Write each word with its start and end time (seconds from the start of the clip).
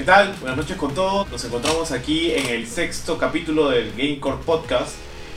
¿Qué 0.00 0.06
tal? 0.06 0.34
Buenas 0.40 0.56
noches 0.56 0.78
con 0.78 0.94
todos. 0.94 1.30
Nos 1.30 1.44
encontramos 1.44 1.92
aquí 1.92 2.32
en 2.32 2.46
el 2.46 2.66
sexto 2.66 3.18
capítulo 3.18 3.68
del 3.68 3.90
Gamecore 3.90 4.38
Podcast. 4.46 4.94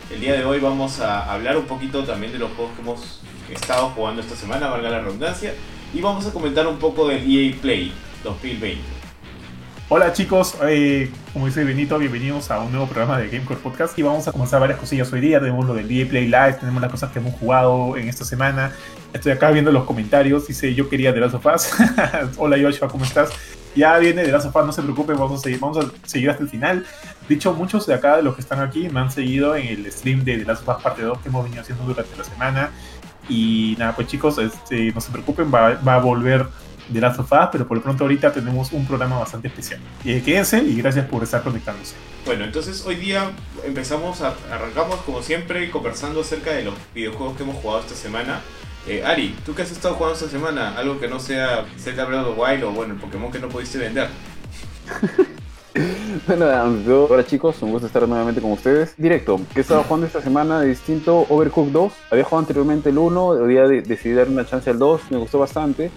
El 0.09 0.21
día 0.21 0.35
de 0.35 0.45
hoy 0.45 0.61
vamos 0.61 1.01
a 1.01 1.33
hablar 1.33 1.57
un 1.57 1.65
poquito 1.65 2.05
también 2.05 2.31
de 2.31 2.39
los 2.39 2.49
juegos 2.53 2.73
que 2.73 2.81
hemos 2.81 3.19
estado 3.51 3.89
jugando 3.89 4.21
esta 4.21 4.37
semana, 4.37 4.69
valga 4.69 4.89
la 4.89 5.01
redundancia, 5.01 5.53
y 5.93 5.99
vamos 5.99 6.25
a 6.27 6.31
comentar 6.31 6.65
un 6.65 6.77
poco 6.77 7.09
del 7.09 7.29
EA 7.29 7.53
Play 7.61 7.93
2020. 8.23 8.81
Hola 9.89 10.13
chicos, 10.13 10.55
eh, 10.65 11.11
como 11.33 11.47
dice 11.47 11.65
Benito, 11.65 11.99
bienvenidos 11.99 12.49
a 12.49 12.61
un 12.61 12.71
nuevo 12.71 12.87
programa 12.87 13.19
de 13.19 13.27
Gamecore 13.27 13.59
Podcast 13.59 13.99
y 13.99 14.01
vamos 14.01 14.29
a 14.29 14.31
comenzar 14.31 14.61
varias 14.61 14.79
cosillas 14.79 15.11
hoy 15.11 15.19
día. 15.19 15.41
Tenemos 15.41 15.65
lo 15.65 15.73
del 15.73 15.91
EA 15.91 16.07
Play 16.07 16.27
Live, 16.27 16.53
tenemos 16.61 16.81
las 16.81 16.89
cosas 16.89 17.11
que 17.11 17.19
hemos 17.19 17.33
jugado 17.33 17.97
en 17.97 18.07
esta 18.07 18.23
semana. 18.23 18.71
Estoy 19.11 19.33
acá 19.33 19.51
viendo 19.51 19.73
los 19.73 19.83
comentarios, 19.83 20.47
dice 20.47 20.73
yo 20.73 20.87
quería 20.87 21.13
The 21.13 21.19
Last 21.19 21.35
of 21.35 21.45
Us. 21.47 21.69
Hola 22.37 22.55
Joshua, 22.57 22.87
¿cómo 22.87 23.03
estás? 23.03 23.29
Ya 23.75 23.97
viene 23.97 24.23
The 24.23 24.31
Last 24.31 24.45
of 24.47 24.55
Us, 24.55 24.65
no 24.65 24.71
se 24.71 24.81
preocupen, 24.81 25.17
vamos 25.17 25.39
a 25.39 25.43
seguir, 25.43 25.59
vamos 25.59 25.77
a 25.77 26.07
seguir 26.07 26.29
hasta 26.29 26.43
el 26.43 26.49
final. 26.49 26.85
Dicho, 27.27 27.53
muchos 27.53 27.85
de 27.85 27.93
acá 27.93 28.17
de 28.17 28.23
los 28.23 28.35
que 28.35 28.41
están 28.41 28.59
aquí 28.59 28.89
me 28.89 28.99
han 28.99 29.11
seguido 29.11 29.55
en 29.55 29.67
el 29.67 29.91
stream 29.91 30.23
de 30.23 30.37
The 30.37 30.45
Last 30.45 30.67
of 30.67 30.77
Us 30.77 30.83
parte 30.83 31.01
2 31.01 31.19
que 31.19 31.29
hemos 31.29 31.43
venido 31.43 31.61
haciendo 31.61 31.83
durante 31.83 32.15
la 32.15 32.23
semana. 32.23 32.71
Y 33.29 33.75
nada, 33.79 33.95
pues 33.95 34.07
chicos, 34.07 34.37
este, 34.37 34.91
no 34.91 35.01
se 35.01 35.11
preocupen, 35.11 35.51
va, 35.53 35.75
va 35.75 35.95
a 35.95 35.99
volver 35.99 36.45
de 36.89 37.01
Last 37.01 37.19
of 37.19 37.31
Us, 37.31 37.49
pero 37.51 37.67
por 37.67 37.77
lo 37.77 37.83
pronto 37.83 38.03
ahorita 38.03 38.31
tenemos 38.31 38.71
un 38.71 38.85
programa 38.85 39.19
bastante 39.19 39.47
especial. 39.47 39.79
Eh, 40.05 40.21
quédense 40.23 40.59
y 40.59 40.75
gracias 40.75 41.05
por 41.07 41.23
estar 41.23 41.41
conectándose. 41.43 41.95
Bueno, 42.25 42.45
entonces 42.45 42.85
hoy 42.85 42.95
día 42.95 43.31
empezamos, 43.65 44.21
a, 44.21 44.35
arrancamos 44.51 44.97
como 45.01 45.21
siempre 45.21 45.69
conversando 45.71 46.21
acerca 46.21 46.51
de 46.51 46.63
los 46.63 46.75
videojuegos 46.93 47.37
que 47.37 47.43
hemos 47.43 47.57
jugado 47.57 47.81
esta 47.81 47.95
semana. 47.95 48.41
Eh, 48.85 49.01
Ari, 49.01 49.33
¿tú 49.45 49.55
qué 49.55 49.61
has 49.61 49.71
estado 49.71 49.95
jugando 49.95 50.17
esta 50.17 50.29
semana? 50.29 50.77
Algo 50.77 50.99
que 50.99 51.07
no 51.07 51.17
sea 51.17 51.65
Zelda 51.77 52.03
Breath 52.03 52.25
of 52.25 52.37
Wild 52.37 52.65
o 52.65 52.71
bueno, 52.71 52.93
el 52.93 52.99
Pokémon 52.99 53.31
que 53.31 53.39
no 53.39 53.47
pudiste 53.47 53.77
vender. 53.77 54.09
bueno, 56.27 56.45
hola 57.09 57.25
chicos, 57.25 57.61
un 57.61 57.71
gusto 57.71 57.87
estar 57.87 58.05
nuevamente 58.05 58.41
con 58.41 58.51
ustedes. 58.51 58.93
Directo, 58.97 59.39
¿qué 59.53 59.59
he 59.59 59.61
estado 59.61 59.83
jugando 59.83 60.07
esta 60.07 60.21
semana 60.21 60.59
de 60.59 60.67
distinto? 60.67 61.25
Overcooked 61.29 61.71
2. 61.71 61.93
Había 62.11 62.25
jugado 62.25 62.39
anteriormente 62.39 62.89
el 62.89 62.97
1, 62.97 63.25
hoy 63.25 63.53
día 63.53 63.67
decidí 63.67 64.15
darle 64.15 64.33
una 64.33 64.45
chance 64.45 64.69
al 64.69 64.79
2, 64.79 65.11
me 65.11 65.17
gustó 65.17 65.39
bastante. 65.39 65.89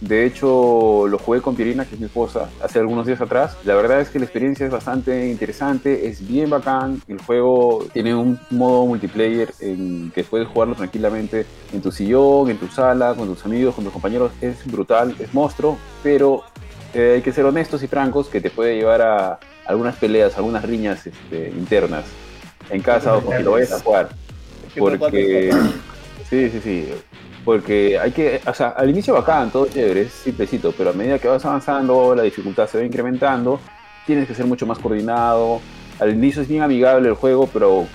De 0.00 0.26
hecho, 0.26 1.06
lo 1.08 1.18
jugué 1.18 1.40
con 1.40 1.56
Pierina, 1.56 1.86
que 1.86 1.94
es 1.94 2.00
mi 2.00 2.06
esposa, 2.06 2.50
hace 2.62 2.78
algunos 2.78 3.06
días 3.06 3.20
atrás. 3.20 3.56
La 3.64 3.74
verdad 3.74 4.00
es 4.00 4.10
que 4.10 4.18
la 4.18 4.26
experiencia 4.26 4.66
es 4.66 4.72
bastante 4.72 5.28
interesante, 5.28 6.06
es 6.06 6.26
bien 6.26 6.50
bacán. 6.50 7.00
El 7.08 7.18
juego 7.18 7.86
tiene 7.94 8.14
un 8.14 8.38
modo 8.50 8.84
multiplayer 8.84 9.54
en 9.60 10.12
que 10.14 10.22
puedes 10.22 10.48
jugarlo 10.48 10.74
tranquilamente 10.74 11.46
en 11.72 11.80
tu 11.80 11.90
sillón, 11.90 12.50
en 12.50 12.58
tu 12.58 12.68
sala, 12.68 13.14
con 13.14 13.26
tus 13.26 13.44
amigos, 13.46 13.74
con 13.74 13.84
tus 13.84 13.92
compañeros. 13.92 14.32
Es 14.42 14.66
brutal, 14.66 15.16
es 15.18 15.32
monstruo, 15.32 15.78
pero 16.02 16.42
eh, 16.92 17.14
hay 17.14 17.22
que 17.22 17.32
ser 17.32 17.46
honestos 17.46 17.82
y 17.82 17.86
francos 17.86 18.28
que 18.28 18.42
te 18.42 18.50
puede 18.50 18.76
llevar 18.76 19.00
a 19.00 19.38
algunas 19.64 19.96
peleas, 19.96 20.36
algunas 20.36 20.62
riñas 20.62 21.06
este, 21.06 21.48
internas 21.56 22.04
en 22.68 22.82
casa 22.82 23.16
o 23.16 23.22
cuando 23.22 23.44
lo 23.44 23.52
vayas 23.52 23.72
a 23.72 23.80
jugar. 23.80 24.10
Porque... 24.78 25.50
Sí, 26.28 26.50
sí, 26.50 26.60
sí 26.60 26.88
porque 27.46 27.96
hay 27.96 28.10
que, 28.10 28.40
o 28.44 28.52
sea, 28.52 28.70
al 28.70 28.90
inicio 28.90 29.14
bacán, 29.14 29.52
todo 29.52 29.68
chévere, 29.68 30.02
es 30.02 30.12
simplecito, 30.12 30.74
pero 30.76 30.90
a 30.90 30.92
medida 30.92 31.20
que 31.20 31.28
vas 31.28 31.44
avanzando, 31.44 32.12
la 32.12 32.24
dificultad 32.24 32.68
se 32.68 32.76
va 32.76 32.84
incrementando, 32.84 33.60
tienes 34.04 34.26
que 34.26 34.34
ser 34.34 34.46
mucho 34.46 34.66
más 34.66 34.80
coordinado. 34.80 35.60
Al 36.00 36.10
inicio 36.10 36.42
es 36.42 36.48
bien 36.48 36.62
amigable 36.62 37.08
el 37.08 37.14
juego, 37.14 37.48
pero 37.52 37.86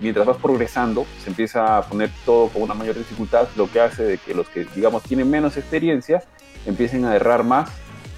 mientras 0.00 0.26
vas 0.26 0.36
progresando, 0.38 1.06
se 1.22 1.30
empieza 1.30 1.78
a 1.78 1.82
poner 1.82 2.10
todo 2.26 2.48
con 2.48 2.62
una 2.62 2.74
mayor 2.74 2.98
dificultad, 2.98 3.46
lo 3.54 3.70
que 3.70 3.80
hace 3.80 4.02
de 4.02 4.18
que 4.18 4.34
los 4.34 4.48
que, 4.48 4.66
digamos, 4.74 5.04
tienen 5.04 5.30
menos 5.30 5.56
experiencia, 5.56 6.24
empiecen 6.66 7.04
a 7.04 7.14
errar 7.14 7.44
más. 7.44 7.70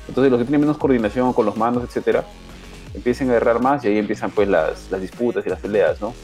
Entonces 0.09 0.31
los 0.31 0.41
que 0.41 0.47
tienen 0.47 0.63
menos 0.63 0.79
coordinación 0.79 1.35
con 1.35 1.45
los 1.45 1.59
mandos, 1.59 1.85
etcétera, 1.85 2.25
empiecen 2.95 3.31
a 3.31 3.35
errar 3.35 3.61
más 3.61 3.85
y 3.85 3.89
ahí 3.89 3.99
empiezan 3.99 4.31
pues 4.31 4.49
las, 4.49 4.91
las 4.91 5.03
disputas 5.03 5.45
y 5.45 5.51
las 5.51 5.61
peleas, 5.61 6.01
¿no? 6.01 6.15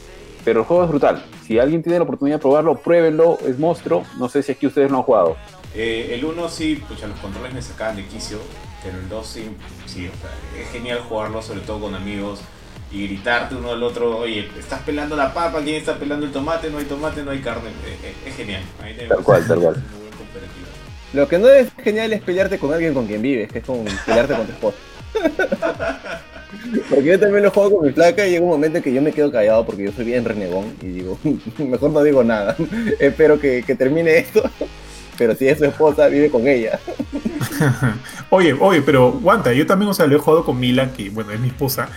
Pero 0.43 0.61
el 0.61 0.65
juego 0.65 0.83
es 0.83 0.89
brutal. 0.89 1.23
Si 1.45 1.59
alguien 1.59 1.81
tiene 1.81 1.99
la 1.99 2.03
oportunidad 2.03 2.37
de 2.37 2.41
probarlo, 2.41 2.75
pruébenlo. 2.75 3.37
Es 3.45 3.57
monstruo. 3.57 4.03
No 4.17 4.29
sé 4.29 4.43
si 4.43 4.51
aquí 4.51 4.67
ustedes 4.67 4.91
lo 4.91 4.97
han 4.97 5.03
jugado. 5.03 5.37
Eh, 5.75 6.11
el 6.13 6.25
1 6.25 6.49
sí, 6.49 6.83
pucha, 6.87 7.07
los 7.07 7.19
controles 7.19 7.53
me 7.53 7.61
sacaban 7.61 7.95
de 7.95 8.05
quicio. 8.05 8.39
Pero 8.83 8.97
el 8.97 9.07
2 9.07 9.25
sí, 9.27 9.49
sí 9.85 10.09
es 10.59 10.69
genial 10.71 10.99
jugarlo, 11.07 11.41
sobre 11.41 11.61
todo 11.61 11.81
con 11.81 11.95
amigos. 11.95 12.41
Y 12.91 13.07
gritarte 13.07 13.55
uno 13.55 13.71
al 13.71 13.81
otro, 13.81 14.19
oye, 14.19 14.47
estás 14.59 14.81
pelando 14.81 15.15
la 15.15 15.33
papa, 15.33 15.61
¿quién 15.63 15.77
está 15.77 15.95
pelando 15.95 16.27
el 16.27 16.31
tomate? 16.31 16.69
No 16.69 16.77
hay 16.77 16.85
tomate, 16.85 17.23
no 17.23 17.31
hay 17.31 17.39
carne. 17.39 17.71
Es, 18.25 18.35
genial. 18.35 18.61
tal 19.09 19.23
cual, 19.23 19.47
tal 19.47 19.59
cual. 19.59 19.83
Lo 21.13 21.27
que 21.27 21.39
no 21.39 21.47
es 21.47 21.71
genial 21.83 22.13
es 22.13 22.21
pelearte 22.21 22.59
con 22.59 22.71
alguien 22.71 22.93
con 22.93 23.07
quien 23.07 23.21
vives, 23.21 23.51
que 23.51 23.59
es 23.59 23.65
como 23.65 23.83
pelearte 24.05 24.35
con 24.35 24.45
tu 24.45 24.51
esposa. 24.51 24.77
Porque 26.89 27.05
yo 27.05 27.19
también 27.19 27.43
lo 27.43 27.51
juego 27.51 27.77
con 27.77 27.87
mi 27.87 27.93
placa 27.93 28.25
y 28.25 28.31
llega 28.31 28.43
un 28.43 28.49
momento 28.49 28.77
en 28.77 28.83
que 28.83 28.93
yo 28.93 29.01
me 29.01 29.11
quedo 29.11 29.31
callado 29.31 29.65
porque 29.65 29.83
yo 29.83 29.91
soy 29.91 30.05
bien 30.05 30.25
renegón 30.25 30.73
y 30.81 30.87
digo, 30.87 31.17
mejor 31.57 31.91
no 31.91 32.03
digo 32.03 32.23
nada. 32.23 32.55
Espero 32.99 33.39
que, 33.39 33.63
termine 33.77 34.17
esto. 34.17 34.43
Pero 35.17 35.35
si 35.35 35.47
es 35.47 35.59
su 35.59 35.65
esposa, 35.65 36.07
vive 36.07 36.29
con 36.29 36.47
ella. 36.47 36.79
oye, 38.31 38.53
oye, 38.59 38.81
pero 38.81 39.09
aguanta, 39.09 39.53
yo 39.53 39.63
también, 39.67 39.91
o 39.91 39.93
sea, 39.93 40.07
lo 40.07 40.15
he 40.15 40.19
jugado 40.19 40.43
con 40.43 40.59
Mila, 40.59 40.91
que 40.91 41.11
bueno, 41.11 41.31
es 41.31 41.39
mi 41.39 41.49
esposa. 41.49 41.87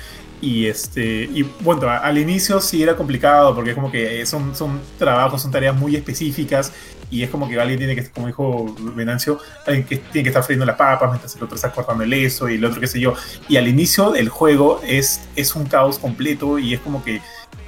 Y 0.43 0.67
este, 0.67 1.23
y 1.33 1.43
bueno, 1.61 1.89
al 1.89 2.19
inicio 2.19 2.61
sí 2.61 2.83
era 2.83 2.95
complicado 2.95 3.55
porque 3.55 3.71
es 3.71 3.75
como 3.75 3.91
que 3.91 4.27
son, 4.27 4.55
son 4.55 4.81
trabajos, 4.99 5.41
son 5.41 5.51
tareas 5.51 5.75
muy 5.75 5.97
específicas 5.97 6.73
y 7.11 7.23
es 7.23 7.31
como 7.31 7.49
que 7.49 7.59
alguien 7.61 7.79
tiene 7.79 7.95
que, 7.95 8.09
como 8.11 8.27
dijo 8.27 8.75
Venancio, 8.95 9.39
alguien 9.67 9.87
que 9.87 9.97
tiene 9.97 10.25
que 10.25 10.31
estar 10.31 10.43
friendo 10.43 10.67
las 10.67 10.77
papas 10.77 11.11
mientras 11.11 11.35
el 11.37 11.43
otro 11.43 11.55
está 11.57 11.71
cortando 11.71 12.03
el 12.03 12.13
eso 12.13 12.49
y 12.49 12.55
el 12.55 12.65
otro 12.65 12.81
qué 12.81 12.87
sé 12.87 13.01
yo. 13.01 13.15
Y 13.49 13.57
al 13.57 13.69
inicio 13.69 14.11
del 14.11 14.29
juego 14.29 14.81
es, 14.85 15.21
es 15.37 15.55
un 15.55 15.67
caos 15.67 15.99
completo 15.99 16.59
y 16.59 16.75
es 16.75 16.81
como 16.81 17.03
que, 17.05 17.21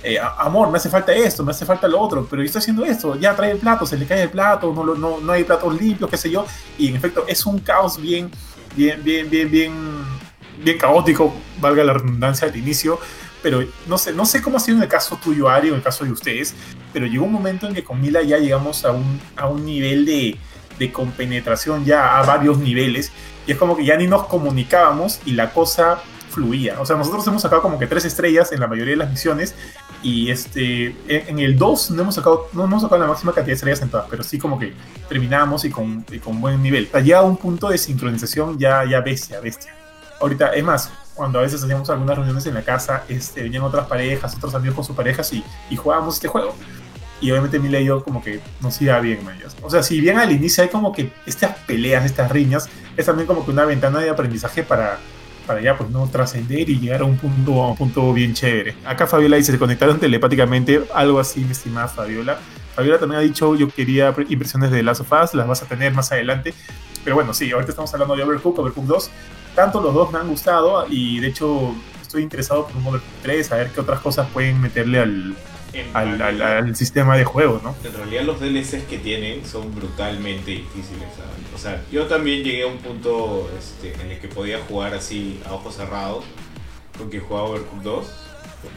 eh, 0.03 0.19
amor, 0.38 0.71
me 0.71 0.78
hace 0.78 0.88
falta 0.88 1.12
esto, 1.12 1.44
me 1.44 1.50
hace 1.50 1.66
falta 1.66 1.88
lo 1.88 2.00
otro, 2.00 2.26
pero 2.28 2.43
yo 2.43 2.47
estoy 2.47 2.60
haciendo 2.60 2.84
esto, 2.84 3.16
ya 3.16 3.34
trae 3.34 3.53
el 3.53 3.59
plato, 3.59 3.87
se 3.87 3.97
le 3.97 4.06
cae 4.06 4.22
el 4.22 4.31
plato, 4.31 4.72
no, 4.72 4.94
no, 4.94 5.21
no 5.21 5.32
hay 5.32 5.44
platos 5.44 5.81
limpios, 5.81 6.10
qué 6.10 6.16
sé 6.16 6.31
yo. 6.31 6.47
Y 6.76 6.88
en 6.88 6.97
efecto 6.97 7.25
es 7.26 7.44
un 7.47 7.59
caos 7.59 8.00
bien, 8.00 8.31
bien, 8.76 9.03
bien, 9.03 9.28
bien, 9.28 9.50
bien, 9.50 9.72
bien 10.62 10.78
caótico, 10.78 11.34
valga 11.60 11.84
la 11.84 11.94
redundancia 11.94 12.49
al 12.49 12.56
inicio 12.56 12.99
pero 13.43 13.65
no 13.87 13.99
sé, 13.99 14.12
no 14.12 14.25
sé 14.25 14.43
cómo 14.43 14.56
ha 14.56 14.60
sido 14.60 14.78
en 14.78 14.82
el 14.84 14.88
caso 14.88 15.19
tuyo, 15.22 15.49
Ari, 15.49 15.69
o 15.69 15.72
en 15.72 15.78
el 15.78 15.82
caso 15.82 16.04
de 16.04 16.12
ustedes, 16.12 16.54
pero 16.93 17.06
llegó 17.06 17.25
un 17.25 17.32
momento 17.32 17.66
en 17.66 17.75
que 17.75 17.84
con 17.84 18.00
Mila 18.00 18.22
ya 18.22 18.38
llegamos 18.38 18.84
a 18.84 18.93
un, 18.93 19.21
a 19.37 19.49
un 19.49 19.65
nivel 19.65 20.04
de, 20.04 20.38
de 20.78 20.93
compenetración 20.93 21.84
ya 21.84 22.19
a 22.19 22.22
varios 22.25 22.59
niveles, 22.59 23.12
y 23.47 23.53
es 23.53 23.59
como 23.59 23.76
que 23.76 23.84
ya 23.84 23.97
ni 23.97 24.06
nos 24.06 24.26
comunicábamos 24.26 25.21
y 25.25 25.32
la 25.32 25.53
cosa 25.53 26.00
fluía. 26.31 26.81
O 26.81 26.87
sea, 26.87 26.97
nosotros 26.97 27.26
hemos 27.26 27.43
sacado 27.43 27.62
como 27.62 27.78
que 27.78 27.87
tres 27.87 28.04
estrellas 28.04 28.53
en 28.53 28.60
la 28.60 28.66
mayoría 28.66 28.93
de 28.93 28.99
las 28.99 29.10
misiones, 29.10 29.55
y 30.03 30.31
este, 30.31 30.94
en, 31.09 31.38
el 31.41 31.59
2 31.59 31.91
no 31.93 32.03
hemos 32.03 32.15
sacado, 32.15 32.49
no 32.53 32.65
hemos 32.65 32.82
sacado 32.82 33.00
la 33.00 33.09
máxima 33.09 33.32
cantidad 33.32 33.53
de 33.53 33.55
estrellas 33.55 33.82
en 33.82 33.88
todas, 33.91 34.06
pero 34.09 34.22
sí 34.22 34.38
como 34.38 34.59
que 34.59 34.72
terminamos 35.09 35.65
y 35.65 35.70
con, 35.70 36.05
y 36.10 36.19
con 36.19 36.41
buen 36.41 36.62
nivel. 36.62 36.88
Ya 37.05 37.19
a 37.19 37.22
un 37.22 37.37
punto 37.37 37.69
de 37.69 37.78
sincronización 37.78 38.59
ya, 38.59 38.84
ya 38.84 39.00
bestia, 39.00 39.41
bestia. 39.41 39.75
Ahorita, 40.20 40.55
es 40.55 40.65
más, 40.65 40.93
cuando 41.19 41.41
a 41.41 41.43
veces 41.43 41.62
hacíamos 41.62 41.91
algunas 41.91 42.17
reuniones 42.17 42.47
en 42.47 42.55
la 42.55 42.62
casa, 42.62 43.03
este, 43.09 43.43
venían 43.43 43.65
otras 43.65 43.89
parejas, 43.89 44.37
otros 44.37 44.55
amigos 44.55 44.77
con 44.77 44.84
sus 44.84 44.95
parejas 44.95 45.33
y, 45.33 45.43
y 45.69 45.75
jugábamos 45.75 46.15
este 46.15 46.29
juego. 46.29 46.55
Y 47.21 47.33
obviamente 47.33 47.59
Mila 47.59 47.81
y 47.81 47.87
yo 47.87 48.05
como 48.05 48.23
que 48.23 48.41
nos 48.61 48.81
iba 48.81 48.99
bien, 49.01 49.19
ellos. 49.37 49.56
O 49.61 49.69
sea, 49.69 49.83
si 49.83 50.01
bien 50.01 50.17
al 50.17 50.31
inicio 50.31 50.62
hay 50.62 50.71
como 50.71 50.93
que 50.93 51.12
estas 51.27 51.56
peleas, 51.67 52.05
estas 52.05 52.31
riñas, 52.31 52.69
es 52.97 53.05
también 53.05 53.27
como 53.27 53.45
que 53.45 53.51
una 53.51 53.65
ventana 53.65 53.99
de 53.99 54.11
aprendizaje 54.11 54.62
para, 54.62 55.01
para 55.45 55.61
ya 55.61 55.77
pues 55.77 55.91
no 55.91 56.06
trascender 56.06 56.71
y 56.71 56.79
llegar 56.79 57.01
a 57.01 57.05
un 57.05 57.17
punto, 57.17 57.65
a 57.65 57.71
un 57.71 57.77
punto 57.77 58.12
bien 58.12 58.33
chévere. 58.33 58.77
Acá 58.85 59.09
Fabiola 59.09 59.37
dice, 59.39 59.50
se 59.50 59.59
conectaron 59.59 59.99
telepáticamente, 59.99 60.85
algo 60.95 61.19
así, 61.19 61.41
mi 61.41 61.50
estimada 61.50 61.89
Fabiola. 61.89 62.39
Fabiola 62.77 63.00
también 63.00 63.19
ha 63.19 63.23
dicho, 63.25 63.56
yo 63.56 63.69
quería 63.69 64.15
impresiones 64.29 64.71
de 64.71 64.85
Last 64.85 65.00
of 65.00 65.11
Us, 65.11 65.35
las 65.35 65.49
vas 65.49 65.62
a 65.65 65.67
tener 65.67 65.93
más 65.93 66.12
adelante. 66.12 66.55
Pero 67.03 67.17
bueno, 67.17 67.35
sí, 67.35 67.50
ahorita 67.50 67.70
estamos 67.73 67.93
hablando 67.93 68.15
de 68.15 68.23
Overcooked, 68.23 68.61
Overcooked 68.61 68.88
2 68.88 69.11
tanto 69.58 69.81
los 69.81 69.93
dos 69.93 70.12
me 70.12 70.20
han 70.20 70.28
gustado 70.28 70.87
y 70.88 71.19
de 71.19 71.26
hecho 71.26 71.75
estoy 72.00 72.22
interesado 72.22 72.69
por 72.69 72.76
un 72.76 72.82
Model 72.84 73.00
3, 73.22 73.50
a 73.50 73.56
ver 73.56 73.70
qué 73.70 73.81
otras 73.81 73.99
cosas 73.99 74.28
pueden 74.31 74.60
meterle 74.60 75.00
al, 75.00 75.37
al, 75.94 76.76
sistema 76.76 77.16
de 77.16 77.25
juego, 77.25 77.60
¿no? 77.64 77.75
En 77.82 77.93
realidad 77.93 78.22
los 78.22 78.38
DLCs 78.38 78.84
que 78.84 78.99
tienen 78.99 79.44
son 79.44 79.75
brutalmente 79.75 80.52
difíciles. 80.52 81.08
O 81.52 81.58
sea, 81.58 81.82
yo 81.90 82.06
también 82.06 82.44
llegué 82.44 82.62
a 82.62 82.66
un 82.69 82.78
punto 82.78 83.50
este, 83.58 84.00
en 84.00 84.12
el 84.12 84.20
que 84.20 84.28
podía 84.28 84.60
jugar 84.60 84.94
así 84.94 85.40
a 85.44 85.55
ojos 85.55 85.75
cerrados, 85.75 86.25
porque 86.96 87.19
jugaba 87.19 87.49
Overcooked 87.49 87.82
2, 87.82 88.06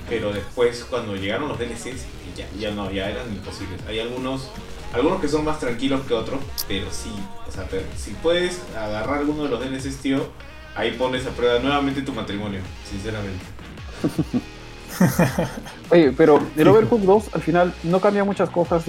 pero 0.10 0.34
después 0.34 0.84
cuando 0.90 1.16
llegaron 1.16 1.48
los 1.48 1.60
DLCs 1.60 2.08
ya, 2.36 2.48
ya 2.60 2.72
no, 2.72 2.90
ya 2.90 3.08
eran 3.08 3.32
imposibles. 3.32 3.80
Hay 3.88 4.00
algunos 4.00 4.50
algunos 4.94 5.22
que 5.22 5.28
son 5.28 5.46
más 5.46 5.60
tranquilos 5.60 6.02
que 6.08 6.16
otros, 6.16 6.40
pero 6.68 6.88
sí, 6.92 7.12
o 7.48 7.52
sea, 7.52 7.68
si 7.96 8.12
puedes 8.16 8.64
agarrar 8.76 9.20
alguno 9.20 9.44
de 9.44 9.50
los 9.50 9.60
DLCs, 9.60 9.98
tío, 9.98 10.26
ahí 10.76 10.92
pones 10.92 11.26
a 11.26 11.30
prueba 11.32 11.60
nuevamente 11.60 12.02
tu 12.02 12.14
matrimonio, 12.14 12.60
sinceramente. 12.90 13.44
Oye, 15.90 16.12
pero 16.16 16.42
el 16.58 16.68
Overcooked 16.68 17.06
2 17.06 17.30
al 17.34 17.42
final 17.42 17.74
no 17.84 18.00
cambia 18.00 18.24
muchas 18.24 18.50
cosas 18.50 18.84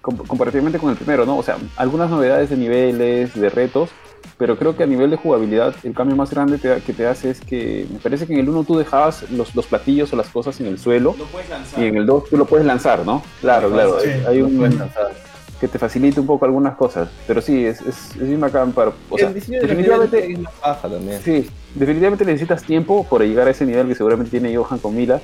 comparativamente 0.00 0.78
con 0.78 0.90
el 0.90 0.96
primero, 0.96 1.24
¿no? 1.26 1.38
O 1.38 1.42
sea, 1.42 1.56
algunas 1.76 2.10
novedades 2.10 2.50
de 2.50 2.56
niveles, 2.56 3.34
de 3.34 3.48
retos, 3.48 3.90
pero 4.38 4.56
creo 4.58 4.76
que 4.76 4.82
a 4.82 4.86
nivel 4.86 5.10
de 5.10 5.16
jugabilidad 5.16 5.74
el 5.82 5.94
cambio 5.94 6.14
más 6.16 6.30
grande 6.30 6.58
te- 6.58 6.80
que 6.82 6.92
te 6.92 7.06
hace 7.06 7.30
es 7.30 7.40
que 7.40 7.86
me 7.90 7.98
parece 7.98 8.26
que 8.26 8.32
en 8.34 8.40
el 8.40 8.48
1 8.48 8.64
tú 8.64 8.76
dejabas 8.76 9.30
los, 9.30 9.54
los 9.54 9.66
platillos 9.66 10.12
o 10.12 10.16
las 10.16 10.28
cosas 10.28 10.60
en 10.60 10.66
el 10.66 10.78
suelo 10.78 11.14
Lo 11.18 11.24
puedes 11.26 11.48
lanzar. 11.48 11.82
y 11.82 11.86
en 11.86 11.96
el 11.96 12.06
2 12.06 12.30
tú 12.30 12.36
lo 12.36 12.44
puedes 12.44 12.66
lanzar, 12.66 13.04
¿no? 13.04 13.22
Claro, 13.40 13.70
claro, 13.70 13.98
Sí. 14.00 14.10
hay 14.28 14.42
un 14.42 14.56
Puedes 14.58 14.74
lanzar. 14.76 15.12
Que 15.60 15.68
te 15.68 15.78
facilita 15.78 16.20
un 16.20 16.26
poco 16.26 16.44
algunas 16.44 16.76
cosas, 16.76 17.08
pero 17.26 17.40
sí, 17.40 17.64
es, 17.64 17.80
es, 17.80 18.10
es 18.16 18.26
bien 18.26 18.40
bacán 18.40 18.72
para... 18.72 18.92
O 19.08 19.18
sea, 19.18 19.30
definitivamente... 19.30 20.32
es 20.32 20.38
más 20.38 20.52
baja 20.60 20.88
también. 20.88 21.20
Sí, 21.22 21.48
definitivamente 21.74 22.24
necesitas 22.24 22.62
tiempo 22.62 23.06
para 23.08 23.24
llegar 23.24 23.48
a 23.48 23.50
ese 23.50 23.64
nivel 23.64 23.88
que 23.88 23.94
seguramente 23.94 24.30
tiene 24.30 24.54
Johan 24.54 24.78
con 24.78 24.94
Mila. 24.94 25.20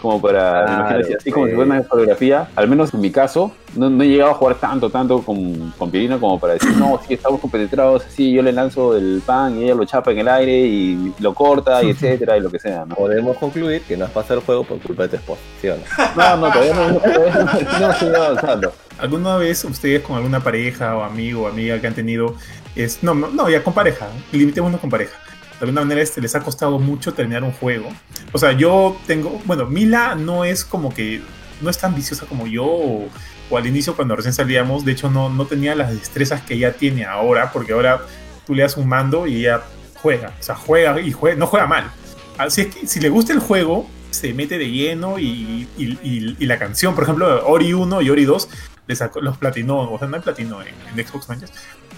Como 0.00 0.20
para, 0.20 0.64
Claro, 0.64 0.72
imagínate, 0.72 1.16
así 1.16 1.32
como 1.32 1.46
si 1.46 1.54
fuera 1.54 1.70
una 1.72 1.82
fotografía, 1.82 2.48
al 2.54 2.68
menos 2.68 2.94
en 2.94 3.00
mi 3.00 3.10
caso, 3.10 3.52
no, 3.74 3.90
no 3.90 4.02
he 4.04 4.08
llegado 4.08 4.30
a 4.30 4.34
jugar 4.34 4.56
tanto, 4.56 4.90
tanto 4.90 5.22
con, 5.22 5.72
con 5.76 5.90
Pirina 5.90 6.18
como 6.18 6.38
para 6.38 6.54
decir, 6.54 6.70
no, 6.76 7.00
sí, 7.06 7.14
estamos 7.14 7.40
compenetrados, 7.40 8.06
así, 8.06 8.32
yo 8.32 8.42
le 8.42 8.52
lanzo 8.52 8.96
el 8.96 9.22
pan 9.24 9.58
y 9.58 9.64
ella 9.64 9.74
lo 9.74 9.84
chapa 9.84 10.12
en 10.12 10.18
el 10.20 10.28
aire 10.28 10.52
y 10.52 11.12
lo 11.18 11.34
corta 11.34 11.82
y 11.82 11.90
etcétera 11.90 12.36
y 12.36 12.40
lo 12.40 12.50
que 12.50 12.58
sea, 12.58 12.84
¿no? 12.84 12.94
Podemos 12.94 13.36
concluir 13.38 13.82
que 13.82 13.96
no 13.96 14.04
has 14.04 14.10
pasado 14.10 14.40
el 14.40 14.46
juego 14.46 14.64
por 14.64 14.78
culpa 14.78 15.02
de 15.04 15.08
tu 15.10 15.16
esposa, 15.16 15.40
¿sí 15.60 15.68
o 15.68 15.76
no? 15.76 15.82
No, 16.16 16.36
no, 16.36 16.52
todavía 16.52 16.74
no, 16.74 16.94
todavía 16.98 17.34
no, 17.34 17.78
no 17.80 17.90
estoy 17.90 18.14
avanzando. 18.14 18.72
¿Alguna 18.98 19.36
vez 19.36 19.64
ustedes 19.64 20.02
con 20.02 20.16
alguna 20.16 20.40
pareja 20.40 20.96
o 20.96 21.02
amigo 21.02 21.42
o 21.42 21.46
amiga 21.48 21.80
que 21.80 21.86
han 21.86 21.94
tenido, 21.94 22.34
es, 22.74 23.02
no, 23.02 23.14
no, 23.14 23.28
no, 23.28 23.48
ya 23.48 23.62
con 23.62 23.74
pareja, 23.74 24.08
limitémonos 24.32 24.80
con 24.80 24.90
pareja, 24.90 25.16
de 25.58 25.64
alguna 25.66 25.82
manera 25.82 26.00
este, 26.02 26.20
les 26.20 26.34
ha 26.34 26.40
costado 26.40 26.78
mucho 26.78 27.14
terminar 27.14 27.42
un 27.44 27.52
juego? 27.52 27.88
O 28.32 28.38
sea, 28.38 28.52
yo 28.52 28.96
tengo, 29.06 29.40
bueno, 29.44 29.66
Mila 29.66 30.14
no 30.14 30.44
es 30.44 30.64
como 30.64 30.92
que, 30.94 31.20
no 31.60 31.70
es 31.70 31.78
tan 31.78 31.94
viciosa 31.94 32.26
como 32.26 32.46
yo 32.46 32.64
o, 32.64 33.08
o 33.50 33.56
al 33.56 33.66
inicio 33.66 33.96
cuando 33.96 34.14
recién 34.16 34.32
salíamos, 34.34 34.84
de 34.84 34.92
hecho 34.92 35.10
no, 35.10 35.28
no 35.30 35.46
tenía 35.46 35.74
las 35.74 35.90
destrezas 35.90 36.42
que 36.42 36.54
ella 36.54 36.72
tiene 36.74 37.04
ahora, 37.04 37.50
porque 37.52 37.72
ahora 37.72 38.02
tú 38.46 38.54
le 38.54 38.62
das 38.62 38.76
un 38.76 38.88
mando 38.88 39.26
y 39.26 39.36
ella 39.40 39.62
juega, 40.00 40.32
o 40.38 40.42
sea, 40.42 40.54
juega 40.54 41.00
y 41.00 41.10
juega, 41.12 41.36
no 41.36 41.46
juega 41.46 41.66
mal. 41.66 41.90
Así 42.36 42.60
es 42.62 42.74
que 42.74 42.86
si 42.86 43.00
le 43.00 43.08
gusta 43.08 43.32
el 43.32 43.40
juego, 43.40 43.88
se 44.10 44.32
mete 44.32 44.58
de 44.58 44.70
lleno 44.70 45.18
y, 45.18 45.68
y- 45.76 46.46
la 46.46 46.58
canción, 46.58 46.94
por 46.94 47.04
ejemplo, 47.04 47.46
Ori 47.46 47.72
1 47.72 48.00
y 48.02 48.10
Ori 48.10 48.24
2 48.24 48.48
le 48.86 48.96
sacó, 48.96 49.20
los 49.20 49.36
platinó, 49.36 49.90
o 49.92 49.98
sea, 49.98 50.08
no 50.08 50.16
hay 50.16 50.22
platino 50.22 50.62
en, 50.62 50.68
en 50.96 51.06
Xbox 51.06 51.28
Manches, 51.28 51.50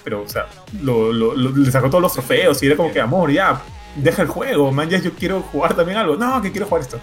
pero, 0.03 0.23
o 0.23 0.29
sea, 0.29 0.47
lo, 0.83 1.13
lo- 1.13 1.35
lo- 1.35 1.51
le 1.57 1.71
sacó 1.71 1.89
todos 1.89 2.03
los 2.03 2.13
trofeos 2.13 2.63
y 2.63 2.67
era 2.67 2.77
como 2.77 2.93
que, 2.93 3.01
amor, 3.01 3.31
ya, 3.31 3.61
deja 3.97 4.23
el 4.23 4.29
juego, 4.29 4.71
Manches, 4.73 5.03
yo 5.05 5.13
quiero 5.13 5.41
jugar 5.43 5.75
también 5.75 5.99
algo, 5.99 6.17
no, 6.17 6.41
que 6.43 6.51
quiero 6.53 6.67
jugar 6.67 6.83
esto. 6.83 6.99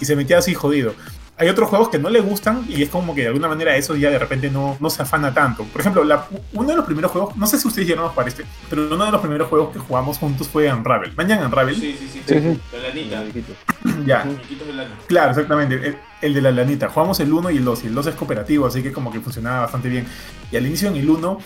Y 0.00 0.04
se 0.04 0.16
metía 0.16 0.38
así 0.38 0.54
jodido. 0.54 0.94
Hay 1.38 1.48
otros 1.48 1.70
juegos 1.70 1.88
que 1.88 1.98
no 1.98 2.10
le 2.10 2.20
gustan 2.20 2.64
y 2.68 2.82
es 2.82 2.90
como 2.90 3.14
que 3.14 3.22
de 3.22 3.28
alguna 3.28 3.48
manera 3.48 3.74
eso 3.74 3.96
ya 3.96 4.10
de 4.10 4.18
repente 4.18 4.50
no, 4.50 4.76
no 4.78 4.90
se 4.90 5.02
afana 5.02 5.32
tanto. 5.32 5.64
Por 5.64 5.80
ejemplo, 5.80 6.04
la- 6.04 6.26
uno 6.52 6.68
de 6.68 6.76
los 6.76 6.84
primeros 6.84 7.10
juegos, 7.10 7.36
no 7.36 7.46
sé 7.46 7.58
si 7.58 7.66
ustedes 7.66 7.88
llegaron 7.88 8.10
a 8.10 8.12
jugar 8.12 8.28
este, 8.28 8.44
pero 8.68 8.86
uno 8.86 9.04
de 9.04 9.10
los 9.10 9.20
primeros 9.20 9.48
juegos 9.48 9.72
que 9.72 9.78
jugamos 9.78 10.18
juntos 10.18 10.46
fue 10.48 10.72
Unravel. 10.72 11.12
Mañana 11.16 11.46
Unravel, 11.46 11.74
Sí, 11.74 11.96
sí, 11.98 12.08
sí. 12.12 12.22
Sí, 12.26 12.34
sí. 12.38 12.60
La 12.72 12.88
lanita. 12.88 13.24
ya. 14.06 14.24
Muñequitos 14.24 14.66
de 14.66 14.72
lana. 14.74 14.90
Claro, 15.06 15.30
exactamente. 15.30 15.74
El, 15.74 15.96
el 16.20 16.34
de 16.34 16.42
la 16.42 16.52
lanita. 16.52 16.88
Jugamos 16.90 17.18
el 17.18 17.32
1 17.32 17.50
y 17.50 17.56
el 17.56 17.64
2. 17.64 17.84
Y 17.84 17.86
el 17.88 17.94
2 17.94 18.06
es 18.08 18.14
cooperativo, 18.14 18.66
así 18.66 18.82
que 18.82 18.92
como 18.92 19.10
que 19.10 19.20
funcionaba 19.20 19.60
bastante 19.62 19.88
bien. 19.88 20.06
Y 20.52 20.56
al 20.56 20.66
inicio 20.66 20.88
en 20.88 20.96
el 20.96 21.08
1, 21.08 21.38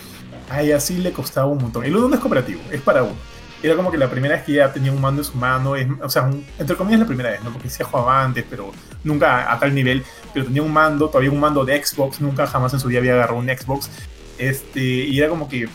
a 0.49 0.61
ella 0.61 0.79
sí 0.79 0.97
le 0.97 1.11
costaba 1.11 1.47
un 1.47 1.57
montón. 1.59 1.83
El 1.85 1.95
1 1.95 2.07
no 2.07 2.15
es 2.15 2.19
cooperativo, 2.21 2.61
es 2.71 2.81
para 2.81 3.03
uno. 3.03 3.15
Era 3.63 3.75
como 3.75 3.89
que 3.91 3.97
la 3.97 4.09
primera 4.09 4.35
vez 4.35 4.43
que 4.45 4.51
ella 4.53 4.71
tenía 4.71 4.91
un 4.91 5.01
mando 5.01 5.21
en 5.21 5.25
su 5.25 5.35
mano, 5.35 5.75
es, 5.75 5.87
o 6.01 6.09
sea, 6.09 6.23
un- 6.23 6.45
entre 6.59 6.75
comillas 6.75 6.99
la 7.01 7.07
primera 7.07 7.31
vez, 7.31 7.43
¿no? 7.43 7.51
Porque 7.51 7.69
sí 7.69 7.83
jugaba 7.83 8.23
antes, 8.23 8.45
pero 8.49 8.71
nunca 9.03 9.49
a, 9.49 9.53
a 9.53 9.59
tal 9.59 9.73
nivel. 9.73 10.03
Pero 10.33 10.45
tenía 10.45 10.61
un 10.61 10.71
mando, 10.71 11.07
todavía 11.09 11.31
un 11.31 11.39
mando 11.39 11.65
de 11.65 11.83
Xbox, 11.83 12.21
nunca 12.21 12.45
jamás 12.47 12.73
en 12.73 12.79
su 12.79 12.87
vida 12.87 12.99
había 12.99 13.13
agarrado 13.13 13.39
un 13.39 13.47
Xbox. 13.47 13.89
Este, 14.37 14.79
y 14.79 15.17
era 15.19 15.29
como 15.29 15.49
que 15.49 15.67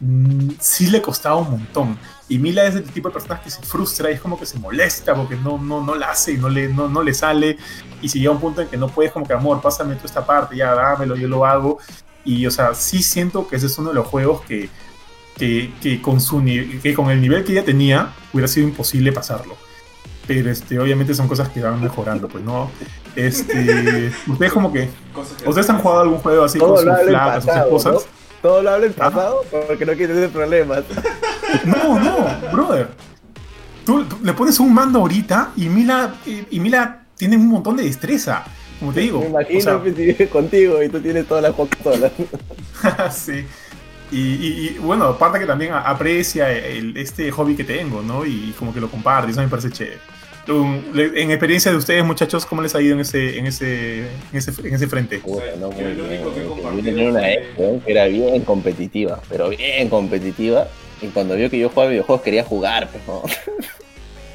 mm, 0.00 0.50
sí 0.60 0.88
le 0.88 1.00
costaba 1.02 1.36
un 1.36 1.50
montón. 1.50 1.98
Y 2.28 2.38
Mila 2.38 2.64
es 2.64 2.74
el 2.74 2.84
tipo 2.84 3.08
de 3.08 3.12
personas 3.14 3.40
que 3.40 3.50
se 3.50 3.62
frustra 3.62 4.10
y 4.10 4.14
es 4.14 4.20
como 4.20 4.38
que 4.38 4.46
se 4.46 4.58
molesta 4.58 5.14
porque 5.14 5.36
no, 5.36 5.58
no, 5.58 5.84
no 5.84 5.94
la 5.94 6.10
hace 6.10 6.32
y 6.32 6.38
no 6.38 6.48
le, 6.48 6.68
no, 6.68 6.88
no 6.88 7.02
le 7.02 7.14
sale. 7.14 7.56
Y 8.00 8.08
si 8.08 8.18
llega 8.20 8.32
un 8.32 8.40
punto 8.40 8.62
en 8.62 8.68
que 8.68 8.76
no 8.76 8.88
puedes, 8.88 9.12
como 9.12 9.26
que 9.26 9.32
amor, 9.34 9.60
pásame 9.60 9.94
tú 9.96 10.06
esta 10.06 10.24
parte, 10.24 10.56
ya 10.56 10.74
dámelo, 10.74 11.14
yo 11.16 11.28
lo 11.28 11.44
hago. 11.46 11.78
Y 12.24 12.46
o 12.46 12.50
sea, 12.50 12.74
sí 12.74 13.02
siento 13.02 13.48
que 13.48 13.56
ese 13.56 13.66
es 13.66 13.78
uno 13.78 13.90
de 13.90 13.96
los 13.96 14.06
juegos 14.06 14.42
que, 14.42 14.68
que, 15.36 15.72
que 15.80 16.00
con, 16.00 16.20
su, 16.20 16.42
que 16.82 16.94
con 16.94 17.10
el 17.10 17.20
nivel 17.20 17.44
que 17.44 17.52
ella 17.52 17.64
tenía 17.64 18.12
hubiera 18.32 18.48
sido 18.48 18.66
imposible 18.66 19.12
pasarlo. 19.12 19.56
Pero 20.26 20.50
este, 20.50 20.78
obviamente 20.78 21.14
son 21.14 21.26
cosas 21.26 21.48
que 21.48 21.60
van 21.60 21.80
mejorando, 21.80 22.28
pues 22.28 22.44
no. 22.44 22.70
Este, 23.16 24.12
ustedes 24.26 24.52
como 24.52 24.72
que, 24.72 24.88
¿ustedes 25.44 25.68
han 25.68 25.78
jugado 25.78 26.02
algún 26.02 26.18
juego 26.18 26.44
así 26.44 26.58
Todo 26.58 26.76
con 26.76 26.84
sus 26.84 27.06
flacas, 27.06 27.44
sus 27.44 27.54
esposas? 27.54 27.94
¿no? 27.94 28.00
Todo 28.40 28.62
lo 28.62 28.70
habla 28.70 28.86
en 28.86 28.92
pasado 28.92 29.44
porque 29.50 29.86
no 29.86 29.92
quiere 29.92 30.14
tener 30.14 30.30
problemas. 30.30 30.84
No, 31.64 31.98
no, 31.98 32.50
brother. 32.50 32.88
Tú, 33.84 34.04
tú 34.04 34.18
le 34.22 34.32
pones 34.32 34.58
un 34.58 34.72
mando 34.72 35.00
ahorita 35.00 35.52
y 35.56 35.68
Mila, 35.68 36.14
y, 36.24 36.56
y 36.56 36.60
Mila 36.60 37.02
tiene 37.16 37.36
un 37.36 37.48
montón 37.48 37.76
de 37.76 37.84
destreza. 37.84 38.44
Como 38.82 38.92
te 38.92 38.98
digo. 39.00 39.20
Me 39.20 39.26
imagino 39.26 39.58
o 39.60 39.62
sea, 39.62 40.16
que 40.16 40.28
contigo 40.28 40.82
y 40.82 40.88
tú 40.88 40.98
tienes 41.00 41.24
todas 41.28 41.40
las 41.40 41.52
jugadas 41.54 41.78
solas. 41.84 42.12
sí. 43.16 43.44
Y, 44.10 44.16
y- 44.18 44.74
y, 44.74 44.78
bueno, 44.80 45.04
aparte 45.04 45.38
que 45.38 45.46
también 45.46 45.72
aprecia 45.72 46.50
el- 46.50 46.96
este 46.96 47.30
hobby 47.30 47.54
que 47.54 47.62
tengo, 47.62 48.02
¿no? 48.02 48.26
Y 48.26 48.52
como 48.58 48.74
que 48.74 48.80
lo 48.80 48.90
comparte, 48.90 49.30
eso 49.30 49.40
me 49.40 49.46
parece 49.46 49.70
chévere. 49.70 49.98
Le- 50.92 51.22
en 51.22 51.30
experiencia 51.30 51.70
de 51.70 51.76
ustedes, 51.76 52.04
muchachos, 52.04 52.44
¿cómo 52.44 52.60
les 52.60 52.74
ha 52.74 52.82
ido 52.82 52.94
en 52.94 53.00
ese, 53.02 53.38
en 53.38 53.46
ese, 53.46 53.98
en 54.00 54.08
ese, 54.32 54.50
en 54.66 54.74
ese 54.74 54.88
frente? 54.88 55.18
Puta, 55.18 55.44
no, 55.60 55.70
Yo 55.70 55.84
muy 55.84 56.08
bien, 56.08 56.22
Yo 56.24 56.82
tenía 56.82 57.08
una 57.08 57.32
ex 57.32 57.46
weón, 57.56 57.80
que 57.80 57.92
era 57.92 58.06
bien 58.06 58.42
competitiva, 58.42 59.20
pero 59.28 59.48
bien 59.50 59.88
competitiva. 59.88 60.66
Y 61.00 61.06
cuando 61.06 61.36
vio 61.36 61.48
que 61.48 61.60
yo 61.60 61.68
jugaba 61.68 61.90
videojuegos 61.90 62.22
quería 62.24 62.42
jugar, 62.42 62.88
pues, 62.90 63.06
¿no? 63.06 63.22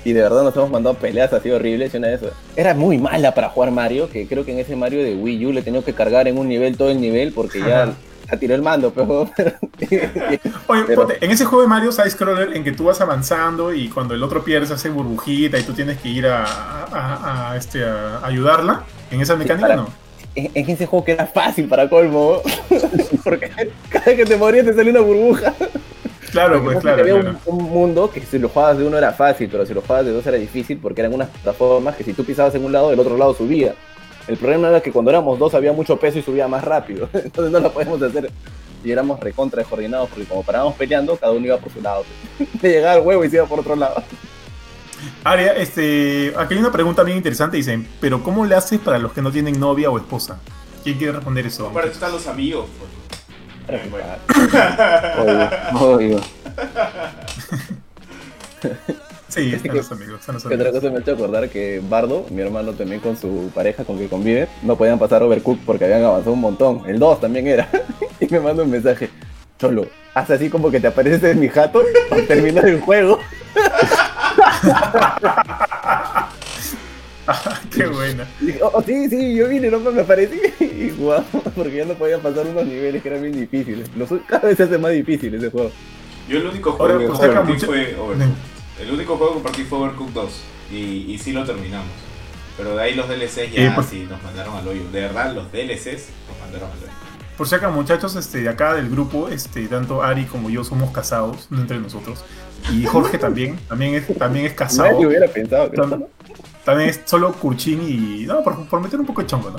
Y 0.08 0.14
de 0.14 0.22
verdad 0.22 0.42
nos 0.44 0.56
hemos 0.56 0.70
mandado 0.72 0.96
peleas 0.96 1.34
así 1.34 1.52
horribles 1.52 1.94
y 1.94 1.98
una 1.98 2.08
de 2.08 2.14
esas. 2.16 2.32
Era 2.56 2.74
muy 2.74 2.98
mala 2.98 3.34
para 3.34 3.50
jugar 3.50 3.72
Mario, 3.72 4.10
que 4.10 4.26
creo 4.26 4.46
que 4.46 4.54
en 4.54 4.60
ese 4.60 4.74
Mario 4.78 5.04
de 5.04 5.16
Wii 5.16 5.46
U 5.48 5.52
le 5.52 5.62
tenía 5.62 5.82
que 5.82 5.94
cargar 5.94 6.30
en 6.30 6.38
un 6.38 6.48
nivel 6.48 6.78
todo 6.78 6.90
el 6.92 7.02
nivel 7.02 7.34
porque 7.34 7.60
ya 7.60 7.94
la 8.32 8.38
tiró 8.40 8.56
el 8.56 8.62
mando, 8.62 8.94
pero... 8.94 9.30
Oye, 10.68 10.84
Pero- 10.88 11.02
ponte, 11.08 11.18
en 11.20 11.32
ese 11.32 11.44
juego 11.44 11.62
de 11.64 11.68
Mario 11.68 11.92
Side 11.92 12.10
Scroller 12.12 12.56
en 12.56 12.64
que 12.64 12.72
tú 12.72 12.86
vas 12.86 13.02
avanzando 13.02 13.74
y 13.74 13.90
cuando 13.90 14.14
el 14.14 14.24
otro 14.24 14.46
pierde 14.46 14.66
se 14.68 14.74
hace 14.76 14.88
burbujita 14.88 15.60
y 15.60 15.64
tú 15.64 15.74
tienes 15.74 15.98
que 16.00 16.08
ir 16.08 16.26
a, 16.28 16.44
a- 16.46 17.52
a, 17.52 17.58
este, 17.58 17.84
a 17.84 18.26
ayudarla, 18.26 18.84
en 19.12 19.20
esa 19.20 19.36
mecánica 19.36 19.68
para- 19.68 19.76
no. 19.82 19.90
en, 20.36 20.52
en 20.54 20.70
ese 20.70 20.86
juego 20.86 21.04
que 21.04 21.12
era 21.14 21.26
fácil 21.28 21.68
para 21.68 21.90
colmo, 21.90 22.42
porque 23.26 23.50
cada 23.90 24.06
vez 24.06 24.16
que 24.16 24.26
te 24.26 24.38
morías 24.38 24.66
te 24.66 24.74
salía 24.74 24.92
una 24.92 25.02
burbuja. 25.02 25.54
Claro, 26.32 26.64
pues 26.64 26.80
claro, 26.80 27.02
había 27.02 27.20
claro. 27.20 27.38
Un, 27.46 27.62
un 27.62 27.70
mundo 27.70 28.10
que 28.12 28.22
si 28.22 28.38
lo 28.38 28.50
jugabas 28.50 28.78
de 28.78 28.86
uno 28.86 28.98
era 28.98 29.14
fácil, 29.14 29.48
pero 29.50 29.66
si 29.66 29.74
lo 29.74 29.82
jugabas 29.82 30.06
de 30.06 30.12
dos 30.12 30.26
era 30.26 30.38
difícil 30.38 30.78
porque 30.78 31.02
eran 31.02 31.14
unas 31.14 31.30
plataformas 31.30 31.96
que 31.96 32.04
si 32.04 32.14
tú 32.14 32.24
pisabas 32.26 32.54
en 32.56 32.66
un 32.66 32.72
lado, 32.72 32.90
del 32.90 33.00
otro 33.00 33.18
lado 33.18 33.34
subía. 33.34 33.76
El 34.28 34.38
problema 34.38 34.68
era 34.68 34.82
que 34.82 34.92
cuando 34.92 35.10
éramos 35.10 35.40
dos 35.40 35.54
había 35.54 35.72
mucho 35.72 35.98
peso 35.98 36.20
y 36.20 36.22
subía 36.22 36.48
más 36.48 36.64
rápido. 36.64 37.10
Entonces 37.14 37.52
no 37.52 37.60
lo 37.60 37.72
podíamos 37.72 38.02
hacer. 38.02 38.30
Y 38.84 38.92
éramos 38.92 39.20
recontra 39.20 39.60
descoordinados 39.60 40.10
porque 40.10 40.26
como 40.26 40.44
parábamos 40.44 40.76
peleando, 40.76 41.16
cada 41.18 41.32
uno 41.32 41.46
iba 41.46 41.58
por 41.58 41.72
su 41.72 41.82
lado. 41.82 42.04
Le 42.62 42.70
llegaba 42.70 42.96
el 42.96 43.06
huevo 43.06 43.24
y 43.24 43.30
se 43.30 43.38
iba 43.38 43.46
por 43.46 43.60
otro 43.60 43.76
lado. 43.76 44.04
Aria, 45.24 45.54
este, 45.54 46.34
aquí 46.38 46.56
hay 46.56 46.60
una 46.60 46.72
pregunta 46.72 47.04
bien 47.04 47.18
interesante, 47.18 47.58
dicen, 47.58 47.88
pero 48.02 48.24
¿cómo 48.24 48.46
le 48.46 48.56
haces 48.56 48.80
para 48.80 48.98
los 48.98 49.14
que 49.14 49.22
no 49.22 49.32
tienen 49.32 49.60
novia 49.60 49.90
o 49.92 49.98
esposa? 49.98 50.40
¿Quién 50.84 50.98
quiere 50.98 51.14
responder 51.14 51.46
eso? 51.46 51.72
Para 51.72 51.86
eso 51.86 51.94
están 51.94 52.12
los 52.12 52.28
amigos. 52.28 52.68
pues. 52.78 53.17
Obvio, 55.18 55.50
obvio. 55.82 56.20
Sí, 59.28 59.54
están 59.54 59.72
que- 59.72 59.78
los 59.78 59.92
amigos, 59.92 60.20
están 60.22 60.36
los 60.36 60.44
Que 60.46 60.56
otra 60.56 60.72
cosa 60.72 60.90
me 60.90 60.98
ha 60.98 61.00
hecho 61.02 61.12
acordar 61.12 61.50
que 61.50 61.82
Bardo, 61.88 62.26
mi 62.30 62.42
hermano 62.42 62.74
también 62.74 63.02
con 63.02 63.18
su 63.18 63.52
pareja 63.54 63.84
con 63.84 63.98
que 63.98 64.08
convive, 64.08 64.48
no 64.64 64.76
podían 64.78 64.98
pasar 64.98 65.22
Overcook 65.24 65.60
porque 65.66 65.86
habían 65.86 66.04
avanzado 66.04 66.34
un 66.34 66.42
montón. 66.42 66.84
El 66.88 66.98
2 67.00 67.22
también 67.22 67.48
era. 67.48 67.68
y 68.20 68.28
me 68.28 68.40
manda 68.40 68.64
un 68.64 68.72
mensaje. 68.72 69.10
Cholo, 69.60 69.88
haz 70.14 70.30
así 70.32 70.50
como 70.50 70.72
que 70.72 70.80
te 70.80 70.88
apareces 70.88 71.24
en 71.24 71.40
mi 71.40 71.50
jato 71.50 71.82
para 72.10 72.26
terminar 72.26 72.66
el 72.68 72.80
juego. 72.82 73.20
Qué 77.76 77.86
buena. 77.88 78.28
Dije, 78.40 78.60
oh, 78.62 78.82
sí, 78.82 79.10
sí, 79.10 79.36
yo 79.36 79.48
vine, 79.48 79.70
no 79.70 79.80
me 79.80 80.02
aparecí. 80.02 80.40
Y 80.78 80.92
jugamos 80.92 81.26
porque 81.56 81.76
ya 81.78 81.86
no 81.86 81.96
podía 81.96 82.20
pasar 82.20 82.46
unos 82.46 82.66
niveles 82.66 83.02
que 83.02 83.10
eran 83.10 83.22
bien 83.24 83.34
difíciles. 83.40 83.90
Los- 83.98 84.10
cada 84.28 84.48
vez 84.48 84.58
se 84.58 84.64
hace 84.64 84.78
más 84.78 84.92
difícil 84.92 85.34
ese 85.34 85.50
juego. 85.50 85.72
Yo 86.30 86.38
el 86.38 86.46
único 86.48 86.70
Ahora, 86.80 86.96
juego 86.96 87.00
que 87.00 87.18
pues, 87.18 87.20
compartí 87.36 87.66
fue 87.66 87.96
Overcooked. 88.00 88.28
El 88.84 88.92
único 88.92 89.18
juego 89.18 89.32
que 89.32 89.34
compartí 89.36 89.64
fue 89.64 89.78
Overcooked 89.80 90.14
2. 90.14 90.42
Y, 90.72 90.76
y 91.14 91.18
sí 91.18 91.32
lo 91.32 91.44
terminamos. 91.46 91.88
Pero 92.58 92.76
de 92.76 92.84
ahí 92.84 92.94
los 92.96 93.08
DLCs 93.10 93.52
ya 93.54 93.62
Eh, 93.68 93.72
pues- 93.74 93.88
sí 93.88 94.08
nos 94.10 94.22
mandaron 94.24 94.56
al 94.56 94.68
hoyo. 94.68 94.82
De 94.92 95.02
verdad, 95.02 95.34
los 95.34 95.52
DLCs 95.52 96.10
nos 96.30 96.40
mandaron 96.42 96.70
al 96.72 96.78
hoyo. 96.78 96.92
Por 97.38 97.48
si 97.48 97.56
acá, 97.56 97.70
muchachos, 97.70 98.16
este, 98.16 98.42
de 98.42 98.50
acá 98.50 98.74
del 98.76 98.90
grupo, 98.90 99.30
este, 99.30 99.68
tanto 99.68 100.02
Ari 100.04 100.26
como 100.26 100.50
yo 100.50 100.64
somos 100.64 100.92
casados, 100.92 101.48
no 101.52 101.62
entre 101.62 101.80
nosotros. 101.80 102.24
Y 102.72 102.86
Jorge 102.86 103.18
también, 103.20 103.58
también 103.68 103.94
es, 103.96 104.06
también 104.18 104.46
es 104.46 104.54
casado. 104.54 104.92
Nadie 104.92 105.08
hubiera 105.08 105.28
pensado 105.28 105.70
que 105.72 105.78
Tam- 105.78 106.06
También 106.64 106.90
es 106.90 107.02
solo 107.06 107.32
Kurchin 107.34 107.82
y. 107.88 108.26
No, 108.26 108.44
por, 108.44 108.66
por 108.68 108.82
meter 108.82 109.00
un 109.00 109.06
poco 109.06 109.22
de 109.22 109.28
chongo, 109.28 109.52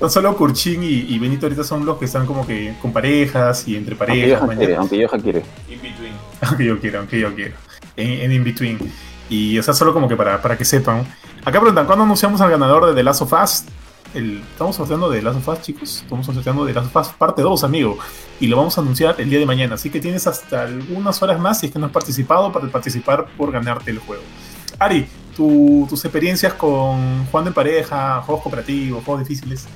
¿no? 0.00 0.08
Solo 0.08 0.36
Kurchin 0.36 0.82
y, 0.82 0.88
y 1.14 1.18
Benito 1.18 1.46
ahorita 1.46 1.62
son 1.64 1.84
los 1.86 1.96
que 1.98 2.06
están 2.06 2.26
como 2.26 2.46
que 2.46 2.74
con 2.82 2.92
parejas 2.92 3.66
y 3.68 3.76
entre 3.76 3.94
Aunque 3.94 4.06
parejas. 4.06 4.40
Johan 4.40 4.46
mañana. 4.48 4.58
quiere, 4.58 4.76
aunque 4.76 5.06
Johan 5.06 5.20
quiere. 5.20 5.42
In 5.68 5.80
between. 5.82 6.12
Aunque 6.42 6.64
yo 6.66 6.80
quiero, 6.80 6.98
aunque 6.98 7.18
yo 7.20 7.34
quiero. 7.34 7.54
En, 7.96 8.10
en 8.22 8.32
In 8.32 8.44
Between. 8.44 8.78
Y, 9.30 9.58
o 9.58 9.62
sea, 9.62 9.74
solo 9.74 9.92
como 9.94 10.08
que 10.08 10.16
para, 10.16 10.40
para 10.42 10.56
que 10.58 10.64
sepan. 10.64 11.06
Acá 11.44 11.60
preguntan, 11.60 11.86
¿cuándo 11.86 12.04
anunciamos 12.04 12.40
al 12.40 12.50
ganador 12.50 12.86
de 12.86 12.94
The 12.94 13.02
Last 13.02 13.22
of 13.22 13.32
Us? 13.32 13.64
El, 14.14 14.38
estamos 14.52 14.76
sorteando 14.76 15.08
de 15.10 15.18
The 15.18 15.24
Last 15.24 15.38
of 15.38 15.48
Us, 15.48 15.62
chicos. 15.62 16.02
Estamos 16.02 16.26
sorteando 16.26 16.64
de 16.64 16.72
The 16.72 16.80
Last 16.80 16.94
of 16.94 17.06
Us 17.06 17.12
parte 17.14 17.42
2, 17.42 17.64
amigo. 17.64 17.98
Y 18.40 18.48
lo 18.48 18.56
vamos 18.56 18.76
a 18.76 18.80
anunciar 18.82 19.14
el 19.18 19.30
día 19.30 19.38
de 19.38 19.46
mañana. 19.46 19.74
Así 19.76 19.88
que 19.90 20.00
tienes 20.00 20.26
hasta 20.26 20.62
algunas 20.62 21.22
horas 21.22 21.40
más, 21.40 21.60
si 21.60 21.66
es 21.66 21.72
que 21.72 21.78
no 21.78 21.86
has 21.86 21.92
participado, 21.92 22.52
para 22.52 22.66
participar 22.68 23.26
por 23.36 23.50
ganarte 23.50 23.90
el 23.90 23.98
juego. 23.98 24.22
Ari, 24.78 25.06
tu- 25.36 25.86
tus 25.88 26.04
experiencias 26.04 26.54
con 26.54 27.26
jugando 27.26 27.50
en 27.50 27.54
pareja, 27.54 28.22
juegos 28.22 28.42
cooperativos, 28.42 29.04
juegos 29.04 29.26
difíciles. 29.28 29.66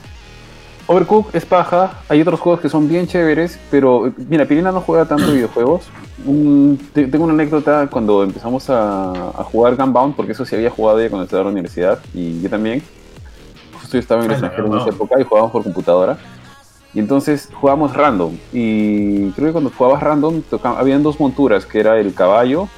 Overcook 0.86 1.32
es 1.34 1.44
paja, 1.46 2.00
hay 2.08 2.20
otros 2.20 2.40
juegos 2.40 2.60
que 2.60 2.68
son 2.68 2.88
bien 2.88 3.06
chéveres, 3.06 3.60
pero 3.70 4.12
mira, 4.28 4.44
Pirina 4.44 4.72
no 4.72 4.80
juega 4.80 5.04
tanto 5.04 5.30
videojuegos. 5.32 5.84
Un- 6.26 6.78
te- 6.92 7.06
tengo 7.06 7.24
una 7.24 7.34
anécdota 7.34 7.86
cuando 7.88 8.24
empezamos 8.24 8.68
a, 8.70 9.10
a 9.12 9.44
jugar 9.44 9.76
Gunbound, 9.76 10.16
porque 10.16 10.32
eso 10.32 10.44
sí 10.44 10.56
había 10.56 10.70
jugado 10.70 11.00
ya 11.00 11.08
cuando 11.08 11.24
estaba 11.24 11.42
en 11.42 11.46
la 11.46 11.52
universidad, 11.52 12.00
y 12.12 12.40
yo 12.42 12.50
también. 12.50 12.82
Justo 13.80 13.92
yo 13.92 14.00
estaba 14.00 14.24
en 14.24 14.26
el 14.26 14.30
Ah, 14.32 14.34
extranjero 14.34 14.66
en 14.74 14.80
esa 14.80 14.90
época 14.90 15.20
y 15.20 15.24
jugábamos 15.24 15.52
por 15.52 15.62
computadora. 15.62 16.18
Y 16.92 16.98
entonces 16.98 17.48
jugábamos 17.54 17.94
random. 17.96 18.32
Y 18.52 19.30
creo 19.30 19.46
que 19.48 19.52
cuando 19.52 19.70
jugabas 19.70 20.02
random, 20.02 20.42
habían 20.76 21.04
dos 21.04 21.20
monturas, 21.20 21.64
que 21.66 21.78
era 21.78 22.00
el 22.00 22.12
caballo, 22.14 22.68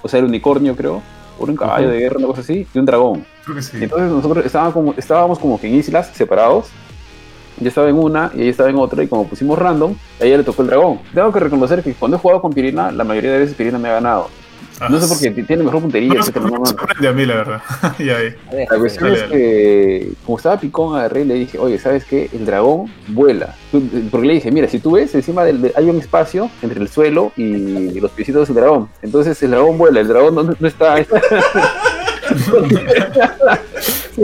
o 0.00 0.08
sea, 0.08 0.20
el 0.20 0.24
unicornio 0.24 0.74
creo, 0.74 1.02
era 1.40 1.50
un 1.50 1.56
caballo 1.56 1.88
de 1.90 1.98
guerra, 1.98 2.18
una 2.18 2.26
cosa 2.28 2.40
así, 2.40 2.66
y 2.72 2.78
un 2.78 2.84
dragón. 2.84 3.24
Creo 3.44 3.56
que 3.56 3.62
sí. 3.62 3.78
Entonces 3.80 4.10
nosotros 4.10 4.44
estábamos 4.44 4.74
como, 4.74 4.94
estábamos 4.96 5.38
como 5.38 5.60
que 5.60 5.68
en 5.68 5.74
islas 5.76 6.10
separados. 6.14 6.68
Yo 7.60 7.68
estaba 7.68 7.88
en 7.88 7.96
una 7.96 8.30
y 8.34 8.42
ella 8.42 8.50
estaba 8.50 8.70
en 8.70 8.76
otra 8.76 9.02
y 9.04 9.08
como 9.08 9.26
pusimos 9.26 9.58
random, 9.58 9.94
a 10.20 10.24
ella 10.24 10.38
le 10.38 10.44
tocó 10.44 10.62
el 10.62 10.68
dragón. 10.68 11.00
Tengo 11.14 11.30
que 11.32 11.40
reconocer 11.40 11.82
que 11.82 11.92
cuando 11.94 12.16
he 12.16 12.20
jugado 12.20 12.40
con 12.40 12.52
Pirina, 12.52 12.90
la 12.90 13.04
mayoría 13.04 13.32
de 13.32 13.38
veces 13.40 13.54
Pirina 13.54 13.78
me 13.78 13.88
ha 13.88 13.94
ganado. 13.94 14.28
No 14.88 15.00
sé 15.00 15.08
por 15.08 15.18
qué, 15.20 15.30
tiene 15.42 15.62
mejor 15.62 15.82
puntería, 15.82 16.14
No, 16.14 16.40
no, 16.48 16.60
me 16.60 16.66
sorprende 16.66 17.08
a 17.08 17.12
mí, 17.12 17.26
la 17.26 17.34
verdad. 17.36 17.62
ya. 17.98 18.18
La 18.70 18.78
cuestión 18.78 19.10
Dale, 19.12 19.24
es 19.24 19.30
que, 19.30 20.12
como 20.24 20.38
estaba 20.38 20.58
picón, 20.58 20.96
agarré 20.96 21.22
y 21.22 21.24
le 21.24 21.34
dije, 21.34 21.58
oye, 21.58 21.78
¿sabes 21.78 22.04
qué? 22.04 22.28
El 22.32 22.44
dragón 22.46 22.92
vuela. 23.08 23.54
Porque 24.10 24.26
le 24.26 24.34
dije, 24.34 24.50
mira, 24.50 24.68
si 24.68 24.78
tú 24.78 24.92
ves, 24.92 25.14
encima 25.14 25.44
del, 25.44 25.62
de- 25.62 25.72
hay 25.76 25.88
un 25.88 25.98
espacio 25.98 26.50
entre 26.62 26.80
el 26.80 26.88
suelo 26.88 27.32
y 27.36 28.00
los 28.00 28.10
piecitos 28.10 28.48
del 28.48 28.56
dragón. 28.56 28.88
Entonces 29.02 29.42
el 29.42 29.50
dragón 29.52 29.78
vuela, 29.78 30.00
el 30.00 30.08
dragón 30.08 30.34
no, 30.34 30.42
no 30.58 30.68
está... 30.68 30.96
sí, 34.14 34.22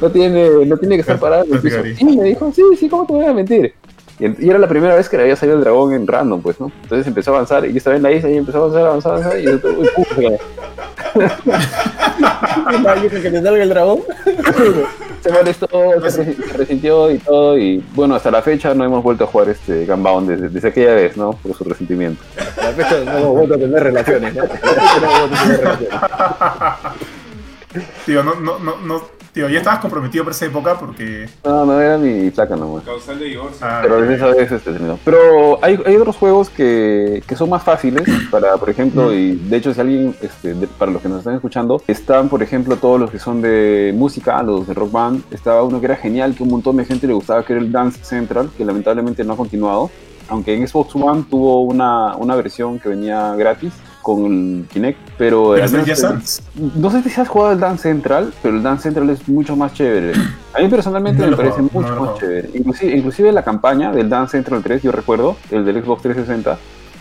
no, 0.00 0.10
tiene, 0.10 0.48
no 0.66 0.76
tiene 0.76 0.96
que 0.96 1.00
estar 1.02 1.18
parado 1.18 1.44
en 1.44 1.54
el 1.54 1.60
piso. 1.60 1.76
Gary. 1.76 1.96
Sí, 1.96 2.04
me 2.04 2.24
dijo, 2.24 2.52
sí, 2.54 2.62
sí, 2.78 2.88
¿cómo 2.88 3.06
te 3.06 3.12
voy 3.12 3.26
a 3.26 3.32
mentir? 3.32 3.74
Y, 4.18 4.24
el- 4.26 4.36
y 4.38 4.48
era 4.50 4.58
la 4.58 4.68
primera 4.68 4.94
vez 4.94 5.08
que 5.08 5.16
le 5.16 5.24
había 5.24 5.36
salido 5.36 5.58
el 5.58 5.64
dragón 5.64 5.92
en 5.92 6.06
random, 6.06 6.40
pues, 6.40 6.60
¿no? 6.60 6.70
Entonces 6.82 7.06
empezó 7.06 7.32
a 7.32 7.34
avanzar, 7.36 7.64
y 7.66 7.72
yo 7.72 7.78
estaba 7.78 7.96
en 7.96 8.02
la 8.02 8.12
isla 8.12 8.30
y 8.30 8.36
empezó 8.36 8.58
a 8.58 8.60
avanzar, 8.62 8.86
avanzar, 8.86 9.12
avanzar, 9.14 9.40
y 9.40 9.44
yo, 9.46 9.52
uy, 9.52 9.88
que 13.22 13.30
te 13.30 13.42
salga 13.42 13.62
el 13.62 13.68
dragón. 13.68 14.00
se 15.22 15.32
molestó, 15.32 15.66
se, 16.10 16.22
re- 16.24 16.34
se 16.34 16.52
resintió 16.56 17.10
y 17.10 17.18
todo. 17.18 17.56
Y 17.58 17.82
bueno, 17.94 18.14
hasta 18.14 18.30
la 18.30 18.42
fecha 18.42 18.74
no 18.74 18.84
hemos 18.84 19.02
vuelto 19.02 19.24
a 19.24 19.26
jugar 19.26 19.48
este 19.48 19.86
Gunbound 19.86 20.28
desde, 20.30 20.48
desde 20.50 20.68
aquella 20.68 20.94
vez, 20.94 21.16
¿no? 21.16 21.32
Por 21.32 21.54
su 21.56 21.64
resentimiento. 21.64 22.22
A 22.60 22.64
la 22.64 22.70
fecha 22.72 23.00
no 23.04 23.18
hemos 23.18 23.30
vuelto 23.36 23.54
a 23.54 23.58
tener 23.58 23.82
relaciones, 23.82 24.34
¿no? 24.34 24.44
Tío, 28.06 28.22
no, 28.22 28.34
no, 28.36 28.58
no, 28.58 28.76
no, 28.84 29.02
tío, 29.32 29.48
ya 29.48 29.58
estabas 29.58 29.80
comprometido 29.80 30.24
por 30.24 30.32
esa 30.32 30.46
época 30.46 30.78
porque. 30.78 31.28
No, 31.44 31.64
no 31.66 31.80
era 31.80 31.98
mi 31.98 32.30
placa 32.30 32.54
nomás. 32.56 32.84
Causal 32.84 33.18
de 33.18 33.24
divorcio. 33.26 33.66
Ah, 33.66 33.80
Pero 33.82 34.04
esa 34.04 34.26
vez 34.28 34.52
este 34.52 34.72
terminó. 34.72 34.98
Pero 35.04 35.58
hay, 35.62 35.78
hay 35.84 35.96
otros 35.96 36.16
juegos 36.16 36.50
que, 36.50 37.22
que 37.26 37.34
son 37.36 37.50
más 37.50 37.62
fáciles 37.62 38.02
para, 38.30 38.56
por 38.56 38.70
ejemplo, 38.70 39.12
y 39.12 39.32
de 39.34 39.56
hecho 39.56 39.74
si 39.74 39.80
alguien, 39.80 40.14
este, 40.22 40.54
de- 40.54 40.66
para 40.68 40.92
los 40.92 41.02
que 41.02 41.08
nos 41.08 41.18
están 41.18 41.34
escuchando, 41.34 41.82
están, 41.88 42.28
por 42.28 42.42
ejemplo, 42.42 42.76
todos 42.76 43.00
los 43.00 43.10
que 43.10 43.18
son 43.18 43.42
de 43.42 43.92
música, 43.96 44.42
los 44.42 44.66
de 44.66 44.74
rock 44.74 44.92
band. 44.92 45.22
Estaba 45.32 45.62
uno 45.64 45.80
que 45.80 45.86
era 45.86 45.96
genial, 45.96 46.34
que 46.34 46.42
un 46.42 46.50
montón 46.50 46.76
de 46.76 46.84
gente 46.84 47.06
le 47.06 47.12
gustaba, 47.14 47.44
que 47.44 47.54
era 47.54 47.62
el 47.62 47.72
Dance 47.72 48.04
Central, 48.04 48.50
que 48.56 48.64
lamentablemente 48.64 49.24
no 49.24 49.32
ha 49.32 49.36
continuado. 49.36 49.90
Aunque 50.28 50.54
en 50.54 50.66
Xbox 50.66 50.94
One 50.96 51.24
tuvo 51.28 51.62
una, 51.62 52.16
una 52.16 52.34
versión 52.34 52.78
que 52.78 52.88
venía 52.88 53.34
gratis 53.36 53.72
con 54.04 54.24
el 54.26 54.64
Kinect, 54.70 54.98
pero... 55.18 55.52
pero 55.54 55.64
es 55.64 55.72
el 55.72 55.80
Just 55.88 56.02
Dance. 56.02 56.42
no 56.76 56.90
sé 56.90 57.02
si 57.02 57.20
has 57.20 57.26
jugado 57.26 57.52
el 57.54 57.58
Dance 57.60 57.82
Central, 57.84 58.32
pero 58.42 58.56
el 58.56 58.62
Dance 58.62 58.82
Central 58.84 59.08
es 59.10 59.26
mucho 59.28 59.56
más 59.56 59.72
chévere. 59.72 60.12
A 60.52 60.60
mí 60.60 60.68
personalmente 60.68 61.22
No 61.24 61.30
me 61.30 61.36
parece 61.36 61.54
juego, 61.62 61.70
mucho 61.72 61.94
no 61.94 62.04
más 62.04 62.18
chévere. 62.20 62.50
Inclusive, 62.54 62.96
inclusive 62.96 63.32
la 63.32 63.42
campaña 63.42 63.90
del 63.90 64.08
Dance 64.10 64.32
Central 64.32 64.62
3, 64.62 64.82
yo 64.82 64.92
recuerdo, 64.92 65.36
el 65.50 65.64
del 65.64 65.82
Xbox 65.82 66.02
360, 66.02 66.58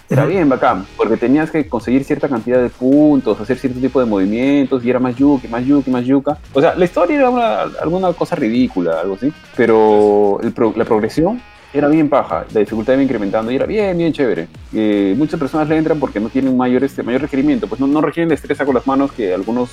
era 0.10 0.25
bien 0.25 0.48
bacán, 0.48 0.86
porque 0.95 1.17
tenías 1.17 1.50
que 1.51 1.67
conseguir 1.67 2.03
cierta 2.03 2.29
cantidad 2.29 2.62
de 2.62 2.69
puntos, 2.69 3.39
hacer 3.41 3.57
cierto 3.57 3.79
tipo 3.79 4.00
de 4.00 4.05
movimientos, 4.05 4.83
y 4.86 4.89
era 4.89 5.00
más 5.00 5.15
yuki, 5.15 5.48
más 5.48 5.65
yuki, 5.65 5.91
más 5.91 6.05
yuca. 6.05 6.38
O 6.53 6.62
sea, 6.62 6.74
la 6.75 6.86
historia 6.86 7.17
era 7.17 7.29
una- 7.29 7.62
alguna 7.81 8.13
cosa 8.13 8.36
ridícula, 8.36 9.01
algo 9.01 9.15
así, 9.15 9.33
pero 9.57 10.39
el 10.41 10.51
pro- 10.53 10.74
la 10.75 10.86
progresión 10.86 11.41
era 11.74 11.88
bien 11.88 12.08
paja, 12.08 12.46
la 12.53 12.60
dificultad 12.60 12.94
iba 12.94 13.01
incrementando 13.01 13.51
y 13.51 13.56
era 13.56 13.65
bien, 13.65 13.98
bien 13.98 14.13
chévere. 14.13 14.48
Eh, 14.74 15.15
muchas 15.18 15.39
personas 15.39 15.68
le 15.68 15.77
entran 15.77 16.00
porque 16.00 16.20
no 16.20 16.30
tienen 16.30 16.56
mayor, 16.56 16.84
este, 16.84 17.01
mayor 17.01 17.22
requerimiento, 17.22 17.68
pues 17.68 17.82
no, 17.82 17.88
no 17.88 18.00
requieren 18.00 18.30
destreza 18.30 18.63
con 18.63 18.75
las 18.75 18.86
manos 18.86 19.12
que 19.12 19.34
algunos 19.34 19.72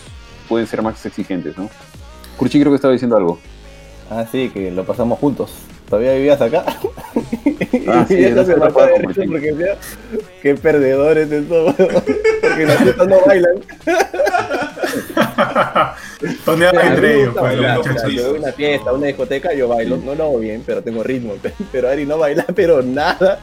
pueden 0.49 0.67
ser 0.67 0.83
más 0.83 1.05
exigentes, 1.05 1.57
¿no? 1.59 1.69
Curchi 2.39 2.59
creo 2.59 2.73
que 2.73 2.77
estaba 2.77 2.93
diciendo 2.93 3.17
algo. 3.17 3.39
Ah, 4.11 4.25
sí, 4.31 4.49
que 4.49 4.71
lo 4.71 4.85
pasamos 4.85 5.19
juntos. 5.19 5.53
¿Todavía 5.91 6.13
vivías 6.15 6.41
acá? 6.41 6.65
Ah, 7.89 8.05
sí, 8.09 8.17
no 8.31 8.45
se 8.45 8.53
se 8.53 8.57
me 8.57 8.67
lo 8.67 8.71
fue 8.71 8.87
de 8.87 8.91
puedo 8.93 8.97
risa 9.09 9.23
compartir. 9.23 9.31
porque 9.31 9.53
decía, 9.53 9.77
qué 10.41 10.55
perdedores 10.55 11.29
de 11.29 11.43
todo. 11.43 11.75
porque 11.75 12.65
las 12.67 12.77
fiestas 12.79 13.09
no 13.09 13.21
bailan. 13.27 13.55
Toneaba 16.45 16.83
entre 16.83 17.15
ellos, 17.17 17.27
gusta 17.35 17.41
pues, 17.41 17.57
los 17.57 18.15
yo 18.15 18.29
voy 18.29 18.37
a 18.37 18.41
una 18.41 18.53
fiesta, 18.53 18.93
una 18.93 19.07
discoteca, 19.07 19.55
yo 19.55 19.69
bailo. 19.69 19.97
No 19.97 20.15
lo 20.15 20.25
hago 20.25 20.39
bien, 20.39 20.63
pero 20.65 20.83
tengo 20.83 21.03
ritmo. 21.03 21.35
Pero 21.73 21.89
Ari 21.89 22.07
no 22.07 22.19
baila, 22.19 22.45
pero 22.55 22.83
nada. 22.83 23.39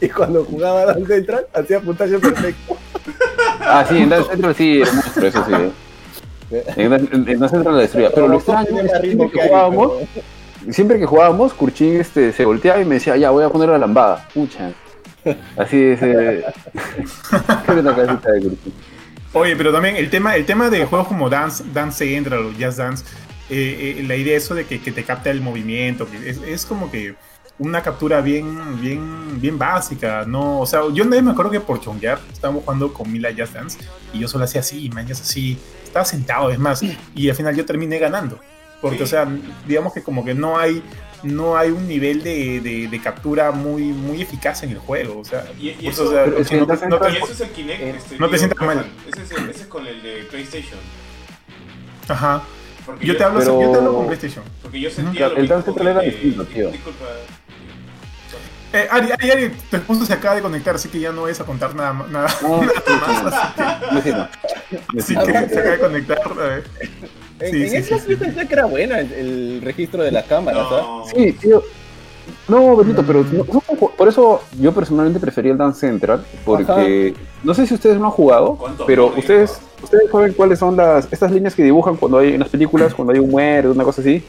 Y 0.00 0.08
cuando 0.08 0.44
jugaba 0.44 0.86
Dance 0.86 1.06
Central, 1.06 1.46
hacía 1.52 1.80
puntaje 1.80 2.18
perfecto. 2.18 2.76
Ah, 3.60 3.84
sí, 3.88 3.98
en 3.98 4.08
Dance 4.08 4.30
Central 4.30 4.54
sí, 4.56 4.80
era 4.82 4.92
monstruo, 4.92 5.26
eso 5.28 5.44
sí. 5.46 5.52
¿eh? 6.52 6.64
En, 6.76 6.90
Dance- 6.90 7.08
en- 7.14 7.28
en 7.28 7.38
Dance 7.38 7.54
Central 7.54 7.76
la 7.76 7.82
destruía. 7.82 8.10
Pero 8.12 8.28
lo 8.28 8.36
extraño 8.38 8.80
es 8.80 8.92
que 9.00 9.16
jugábamos, 9.16 9.92
pero- 10.12 10.24
siempre 10.70 10.98
que 10.98 11.06
jugábamos, 11.06 11.52
Kurchin 11.54 12.00
este, 12.00 12.32
se 12.32 12.44
volteaba 12.44 12.80
y 12.80 12.84
me 12.84 12.96
decía, 12.96 13.16
ya, 13.16 13.30
voy 13.30 13.44
a 13.44 13.48
poner 13.48 13.68
la 13.68 13.78
lambada. 13.78 14.28
Pucha. 14.32 14.72
Así 15.56 15.82
es. 15.82 16.02
Eh... 16.02 16.44
Buena 17.66 17.94
casita 17.94 18.32
de 18.32 18.40
Kurchin. 18.40 18.72
Oye, 19.34 19.56
pero 19.56 19.72
también 19.72 19.96
el 19.96 20.10
tema, 20.10 20.36
el 20.36 20.44
tema 20.44 20.68
de 20.68 20.84
juegos 20.84 21.08
como 21.08 21.30
Dance, 21.30 21.64
Dance 21.72 22.04
Central 22.04 22.46
o 22.46 22.52
Just 22.52 22.78
Dance, 22.78 23.04
eh, 23.48 23.96
eh, 23.98 24.04
la 24.06 24.14
idea 24.16 24.36
eso 24.36 24.54
de 24.54 24.66
que, 24.66 24.80
que 24.80 24.92
te 24.92 25.04
capta 25.04 25.30
el 25.30 25.40
movimiento, 25.40 26.06
que 26.10 26.28
es, 26.28 26.38
es 26.42 26.66
como 26.66 26.90
que 26.90 27.14
una 27.58 27.82
captura 27.82 28.20
bien, 28.20 28.80
bien, 28.80 29.40
bien 29.40 29.58
básica, 29.58 30.24
¿no? 30.26 30.60
O 30.60 30.66
sea, 30.66 30.80
yo 30.92 31.04
una 31.04 31.20
me 31.22 31.30
acuerdo 31.30 31.50
que 31.50 31.60
por 31.60 31.80
chonguear 31.80 32.20
estábamos 32.32 32.64
jugando 32.64 32.92
con 32.92 33.10
Mila 33.10 33.30
Just 33.36 33.54
Dance 33.54 33.78
y 34.12 34.18
yo 34.18 34.28
solo 34.28 34.44
hacía 34.44 34.60
así, 34.60 34.90
mañas 34.90 35.20
así, 35.20 35.58
estaba 35.84 36.04
sentado, 36.04 36.50
es 36.50 36.58
más, 36.58 36.82
y 37.14 37.28
al 37.28 37.36
final 37.36 37.54
yo 37.54 37.64
terminé 37.64 37.98
ganando. 37.98 38.38
Porque, 38.82 38.98
Sí. 38.98 39.02
o 39.04 39.06
sea, 39.06 39.26
digamos 39.66 39.94
que 39.94 40.02
como 40.02 40.22
que 40.24 40.34
no 40.34 40.58
hay, 40.58 40.82
no 41.22 41.56
hay 41.56 41.70
un 41.70 41.86
nivel 41.88 42.22
de, 42.22 42.60
de- 42.60 42.88
de 42.88 43.00
captura 43.00 43.50
muy, 43.52 43.84
muy 43.84 44.20
eficaz 44.20 44.62
en 44.64 44.70
el 44.70 44.78
juego. 44.78 45.20
O 45.20 45.24
sea, 45.24 45.44
Y, 45.58 45.68
y 45.70 45.72
pues, 45.74 45.94
eso, 45.94 46.08
o 46.08 46.10
sea, 46.12 46.24
pero 46.24 46.38
es 46.38 46.48
que 46.48 46.56
no 46.56 46.66
te- 46.66 46.72
entonces 46.74 46.88
no 46.90 46.98
te- 46.98 47.12
y 47.12 47.16
eso 47.22 47.32
es 47.32 47.40
el 47.40 47.48
Kinect. 47.50 47.80
Eh, 47.80 47.94
este, 47.96 48.18
no 48.18 48.28
te 48.28 48.38
sientas 48.38 48.66
mal. 48.66 48.86
Ese 49.10 49.22
es, 49.22 49.30
el- 49.30 49.48
ese 49.50 49.60
es 49.62 49.66
con 49.68 49.86
el 49.86 50.02
de 50.02 50.22
PlayStation. 50.24 50.78
Ajá. 52.08 52.42
Porque 52.84 53.06
Yo 53.06 53.16
te 53.16 53.22
hablo, 53.22 53.38
Pero- 53.38 53.60
yo 53.62 53.70
te 53.70 53.78
hablo 53.78 53.94
con 53.94 54.06
PlayStation. 54.06 54.44
Porque 54.60 54.80
yo 54.80 54.90
sentía 54.90 55.12
Claro, 55.20 55.34
lo 55.34 55.40
el 55.40 55.48
Dance 55.48 55.64
Central 55.66 55.86
era 55.88 56.00
distinto, 56.00 56.44
tío. 56.46 56.70
Disculpa. 56.72 57.04
Eh, 58.74 58.88
Ari, 58.90 59.12
Ari, 59.12 59.30
Ari, 59.30 59.48
tu 59.70 59.76
esposo 59.76 60.06
se 60.06 60.14
acaba 60.14 60.34
de 60.34 60.40
conectar, 60.42 60.74
así 60.74 60.88
que 60.88 60.98
ya 60.98 61.12
no 61.12 61.28
es 61.28 61.38
a 61.40 61.44
contar 61.44 61.74
nada, 61.74 61.92
nada. 62.10 62.34
No, 62.42 62.62
sí, 62.62 63.94
vecino. 63.94 64.28
Así 64.98 65.14
que 65.14 65.48
se 65.50 65.58
acaba 65.60 65.70
de 65.72 65.78
conectar. 65.78 66.18
eh. 66.40 66.62
En, 67.42 67.50
Sí, 67.50 67.62
en 67.62 67.70
sí, 67.70 67.82
Xbox 67.90 68.02
sí, 68.04 68.10
yo 68.12 68.18
pensé 68.18 68.46
que 68.46 68.54
era 68.54 68.66
buena 68.66 69.00
el, 69.00 69.12
el 69.12 69.60
registro 69.62 70.02
de 70.02 70.12
las 70.12 70.24
cámaras, 70.24 70.66
¿ah? 70.70 70.80
No. 70.82 71.04
Sí, 71.14 71.32
tío. 71.32 71.62
No, 72.48 72.76
Benito, 72.76 73.02
pero 73.04 73.24
no- 73.24 73.44
no 73.52 73.60
por 73.88 74.08
eso 74.08 74.42
yo 74.60 74.72
personalmente 74.72 75.18
prefería 75.18 75.52
el 75.52 75.58
Dance 75.58 75.80
Central, 75.80 76.24
porque 76.44 77.14
no 77.42 77.52
sé 77.54 77.66
si 77.66 77.74
ustedes 77.74 77.96
lo 77.98 78.04
han 78.04 78.10
jugado, 78.12 78.54
¿Cuánto 78.56 78.86
pero 78.86 79.12
ustedes, 79.16 79.60
ustedes 79.82 80.10
saben 80.10 80.32
cuáles 80.34 80.58
son 80.58 80.76
las 80.76 81.08
estas 81.12 81.32
líneas 81.32 81.54
que 81.54 81.62
dibujan 81.64 81.96
cuando 81.96 82.18
hay 82.18 82.34
en 82.34 82.40
las 82.40 82.48
películas, 82.48 82.94
cuando 82.96 83.12
hay 83.12 83.18
un 83.18 83.30
muerto, 83.30 83.72
una 83.72 83.84
cosa 83.84 84.00
así. 84.02 84.22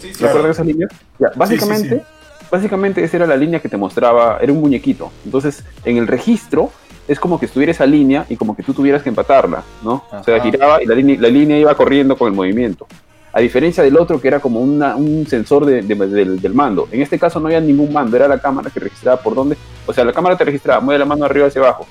Sí, 0.00 0.14
sí, 0.14 0.22
¿Recuerdan 0.24 0.52
sí. 0.52 0.56
esas 0.56 0.66
líneas? 0.66 0.90
Ya, 1.18 1.32
básicamente, 1.34 2.02
básicamente 2.50 3.02
esa 3.04 3.16
era 3.16 3.26
la 3.26 3.36
línea 3.36 3.58
que 3.60 3.68
te 3.68 3.76
mostraba, 3.76 4.38
era 4.40 4.52
un 4.52 4.60
muñequito. 4.60 5.10
Entonces, 5.24 5.64
en 5.84 5.96
el 5.96 6.06
registro 6.06 6.70
es 7.06 7.20
como 7.20 7.38
que 7.38 7.46
estuviera 7.46 7.72
esa 7.72 7.86
línea 7.86 8.24
y 8.28 8.36
como 8.36 8.56
que 8.56 8.62
tú 8.62 8.72
tuvieras 8.72 9.02
que 9.02 9.08
empatarla, 9.10 9.62
¿no? 9.82 10.04
O 10.10 10.24
sea, 10.24 10.36
Ajá. 10.36 10.44
giraba 10.44 10.82
y 10.82 10.86
la 10.86 10.94
línea, 10.94 11.16
la 11.20 11.28
línea 11.28 11.58
iba 11.58 11.74
corriendo 11.74 12.16
con 12.16 12.28
el 12.28 12.34
movimiento. 12.34 12.86
A 13.32 13.40
diferencia 13.40 13.82
del 13.82 13.96
otro 13.98 14.20
que 14.20 14.28
era 14.28 14.38
como 14.40 14.60
una- 14.60 14.94
un 14.96 15.26
sensor 15.26 15.66
de- 15.66 15.82
de- 15.82 15.94
del, 16.06 16.40
del 16.40 16.54
mando. 16.54 16.88
En 16.92 17.02
este 17.02 17.18
caso 17.18 17.40
no 17.40 17.46
había 17.46 17.60
ningún 17.60 17.92
mando, 17.92 18.16
era 18.16 18.28
la 18.28 18.38
cámara 18.38 18.70
que 18.70 18.78
registraba 18.80 19.20
por 19.20 19.34
dónde. 19.34 19.56
O 19.86 19.92
sea, 19.92 20.04
la 20.04 20.12
cámara 20.12 20.36
te 20.36 20.44
registraba, 20.44 20.80
mueve 20.80 21.00
la 21.00 21.04
mano 21.04 21.24
arriba 21.24 21.46
hacia 21.48 21.60
abajo. 21.60 21.86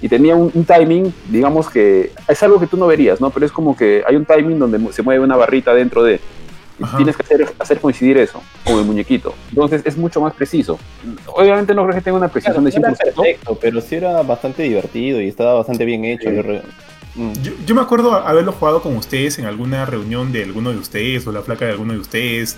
y 0.00 0.08
tenía 0.08 0.36
un, 0.36 0.48
un 0.54 0.64
timing, 0.64 1.12
digamos 1.28 1.68
que 1.68 2.12
es 2.28 2.42
algo 2.44 2.60
que 2.60 2.68
tú 2.68 2.76
no 2.76 2.86
verías, 2.86 3.20
¿no? 3.20 3.30
Pero 3.30 3.44
es 3.44 3.50
como 3.50 3.76
que 3.76 4.04
hay 4.06 4.14
un 4.14 4.24
timing 4.24 4.56
donde 4.56 4.92
se 4.92 5.02
mueve 5.02 5.24
una 5.24 5.34
barrita 5.34 5.74
dentro 5.74 6.04
de... 6.04 6.20
Ajá. 6.82 6.96
Tienes 6.96 7.16
que 7.16 7.22
hacer, 7.22 7.52
hacer 7.58 7.80
coincidir 7.80 8.18
eso 8.18 8.42
con 8.64 8.78
el 8.78 8.84
muñequito. 8.84 9.34
Entonces 9.50 9.82
es 9.84 9.96
mucho 9.96 10.20
más 10.20 10.32
preciso. 10.34 10.78
Obviamente 11.26 11.74
no 11.74 11.82
creo 11.84 11.94
que 11.96 12.02
tenga 12.02 12.16
una 12.18 12.28
precisión 12.28 12.64
de 12.64 12.70
no 12.70 12.76
era 12.78 12.90
100%. 12.94 12.96
perfecto, 13.14 13.58
pero 13.60 13.80
sí 13.80 13.94
era 13.96 14.22
bastante 14.22 14.62
divertido 14.62 15.20
y 15.20 15.28
estaba 15.28 15.54
bastante 15.54 15.84
bien 15.84 16.04
hecho. 16.04 16.28
Sí. 16.30 16.36
Yo 16.36 16.42
re- 16.42 16.62
Mm. 17.14 17.32
Yo, 17.42 17.52
yo 17.66 17.74
me 17.74 17.80
acuerdo 17.80 18.12
haberlo 18.14 18.52
jugado 18.52 18.80
con 18.80 18.94
ustedes 18.96 19.40
en 19.40 19.46
alguna 19.46 19.84
reunión 19.84 20.30
de 20.30 20.44
alguno 20.44 20.70
de 20.70 20.76
ustedes 20.78 21.26
o 21.26 21.32
la 21.32 21.40
placa 21.40 21.64
de 21.64 21.72
alguno 21.72 21.92
de 21.94 21.98
ustedes 21.98 22.56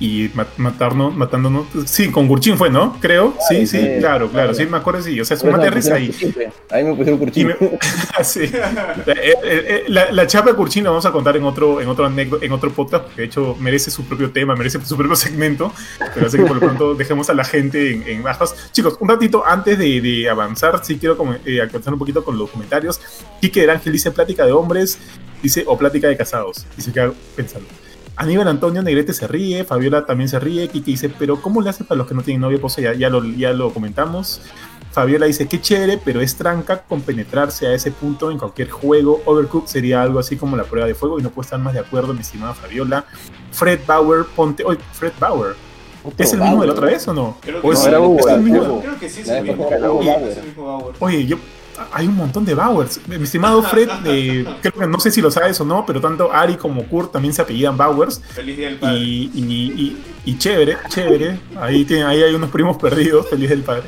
y 0.00 0.30
ma- 0.34 0.46
matarnos, 0.56 1.14
matándonos. 1.14 1.66
Sí, 1.84 2.10
con 2.10 2.26
Gurchin 2.26 2.56
fue, 2.56 2.70
¿no? 2.70 2.96
Creo. 3.00 3.34
Sí, 3.48 3.66
sí, 3.66 3.78
sí, 3.78 3.78
claro, 3.98 4.28
claro. 4.28 4.30
claro. 4.30 4.54
Sí, 4.54 4.64
me 4.66 4.78
acuerdo, 4.78 5.02
sí. 5.02 5.20
O 5.20 5.24
sea, 5.26 5.36
es 5.36 5.42
un 5.42 5.52
mate 5.52 5.70
risa 5.70 5.94
ahí. 5.96 6.06
curchín, 6.08 6.32
pe. 6.32 6.50
A 6.70 6.76
mí 6.78 6.84
me 6.84 6.94
pusieron 6.94 7.14
Y 7.16 7.24
curchín. 7.24 7.46
me- 7.48 7.56
sí. 8.24 8.40
Eh, 8.40 8.52
eh, 9.06 9.34
eh, 9.44 9.84
la, 9.88 10.10
la 10.10 10.26
chapa 10.26 10.50
de 10.50 10.56
Curchín 10.56 10.84
la 10.84 10.90
vamos 10.90 11.04
a 11.06 11.12
contar 11.12 11.36
en 11.36 11.44
otro, 11.44 11.80
en 11.82 11.88
otro 11.88 12.06
anécdota, 12.06 12.44
en 12.44 12.52
otro 12.52 12.72
podcast, 12.72 13.04
porque 13.04 13.20
de 13.22 13.26
hecho 13.28 13.54
merece 13.60 13.90
su 13.90 14.04
propio 14.04 14.30
tema, 14.32 14.56
merece 14.56 14.80
su 14.84 14.96
propio 14.96 15.14
segmento. 15.16 15.72
Pero 16.14 16.26
así 16.26 16.38
que 16.38 16.44
por 16.44 16.54
lo 16.54 16.60
pronto 16.60 16.94
dejemos 16.96 17.28
a 17.28 17.34
la 17.34 17.44
gente 17.44 17.92
en, 17.92 18.02
en 18.08 18.22
bajas. 18.22 18.54
Chicos, 18.72 18.96
un 19.00 19.08
ratito 19.08 19.44
antes 19.46 19.78
de, 19.78 20.00
de 20.00 20.28
avanzar, 20.30 20.82
sí 20.84 20.96
quiero 20.98 21.16
eh, 21.44 21.60
actualizar 21.60 21.92
un 21.92 21.98
poquito 21.98 22.24
con 22.24 22.38
los 22.38 22.48
comentarios. 22.50 23.00
Quique 23.40 23.60
del 23.60 23.70
Ángel 23.70 23.92
dice 23.92 24.10
plática 24.10 24.46
de 24.46 24.52
hombres, 24.52 24.98
dice 25.42 25.64
o 25.66 25.76
plática 25.76 26.08
de 26.08 26.16
casados. 26.16 26.64
Y 26.78 26.80
se 26.82 26.90
queda 26.92 27.12
pensando. 27.36 27.66
Aníbal 28.20 28.48
Antonio 28.48 28.82
Negrete 28.82 29.14
se 29.14 29.26
ríe, 29.26 29.64
Fabiola 29.64 30.04
también 30.04 30.28
se 30.28 30.38
ríe, 30.38 30.68
Quique 30.68 30.90
dice, 30.90 31.08
pero 31.08 31.40
¿cómo 31.40 31.62
le 31.62 31.70
hace 31.70 31.84
para 31.84 31.96
los 31.96 32.06
que 32.06 32.12
no 32.12 32.20
tienen 32.20 32.42
novia? 32.42 32.58
Pues 32.60 32.76
ya, 32.76 32.92
ya, 32.92 33.08
lo, 33.08 33.24
ya 33.24 33.54
lo 33.54 33.72
comentamos. 33.72 34.42
Fabiola 34.92 35.24
dice, 35.24 35.48
qué 35.48 35.58
chévere, 35.58 35.98
pero 36.04 36.20
es 36.20 36.36
tranca 36.36 36.82
con 36.82 37.00
penetrarse 37.00 37.66
a 37.66 37.72
ese 37.72 37.92
punto 37.92 38.30
en 38.30 38.36
cualquier 38.36 38.68
juego. 38.68 39.22
Overcooked 39.24 39.68
sería 39.68 40.02
algo 40.02 40.18
así 40.18 40.36
como 40.36 40.54
la 40.54 40.64
prueba 40.64 40.86
de 40.86 40.94
fuego 40.94 41.18
y 41.18 41.22
no 41.22 41.30
puedo 41.30 41.46
estar 41.46 41.58
más 41.60 41.72
de 41.72 41.80
acuerdo, 41.80 42.12
mi 42.12 42.20
estimada 42.20 42.52
Fabiola. 42.52 43.06
Fred 43.52 43.80
Bauer, 43.86 44.26
ponte... 44.36 44.64
Oye, 44.66 44.80
Fred 44.92 45.12
Bauer. 45.18 45.54
¿Es 46.18 46.34
el 46.34 46.40
mismo 46.40 46.60
de 46.60 46.66
la 46.66 46.72
otra 46.74 46.88
vez 46.88 47.08
o 47.08 47.14
no? 47.14 47.38
Creo 47.40 47.60
¿O 47.62 47.70
que 47.70 47.88
era 47.88 48.00
Hugo, 48.00 48.18
es 48.18 48.26
el 48.26 48.42
mismo? 48.42 48.82
Creo 48.82 48.98
que 48.98 49.08
sí, 49.08 49.22
es 49.22 49.28
el 49.30 49.44
mismo. 49.44 49.66
Sí. 49.70 50.40
Oye, 50.98 51.24
yo... 51.24 51.38
Hay 51.92 52.06
un 52.06 52.16
montón 52.16 52.44
de 52.44 52.54
Bowers. 52.54 53.00
Mi 53.06 53.16
estimado 53.16 53.62
Fred, 53.70 53.88
eh, 54.04 54.44
creo 54.60 54.72
que 54.72 54.86
no 54.86 55.00
sé 55.00 55.10
si 55.10 55.20
lo 55.20 55.30
sabes 55.30 55.60
o 55.60 55.64
no, 55.64 55.84
pero 55.86 56.00
tanto 56.00 56.32
Ari 56.32 56.56
como 56.56 56.84
Kurt 56.84 57.12
también 57.12 57.34
se 57.34 57.42
apellidan 57.42 57.76
Bowers. 57.76 58.20
Feliz 58.34 58.56
día 58.56 58.68
del 58.68 58.78
padre. 58.78 58.98
Y, 58.98 59.30
y, 59.34 59.42
y, 59.44 60.04
y 60.24 60.38
chévere, 60.38 60.76
chévere. 60.88 61.40
Ahí, 61.60 61.84
tiene, 61.84 62.04
ahí 62.04 62.22
hay 62.22 62.34
unos 62.34 62.50
primos 62.50 62.76
perdidos, 62.76 63.28
feliz 63.28 63.50
del 63.50 63.62
padre. 63.62 63.84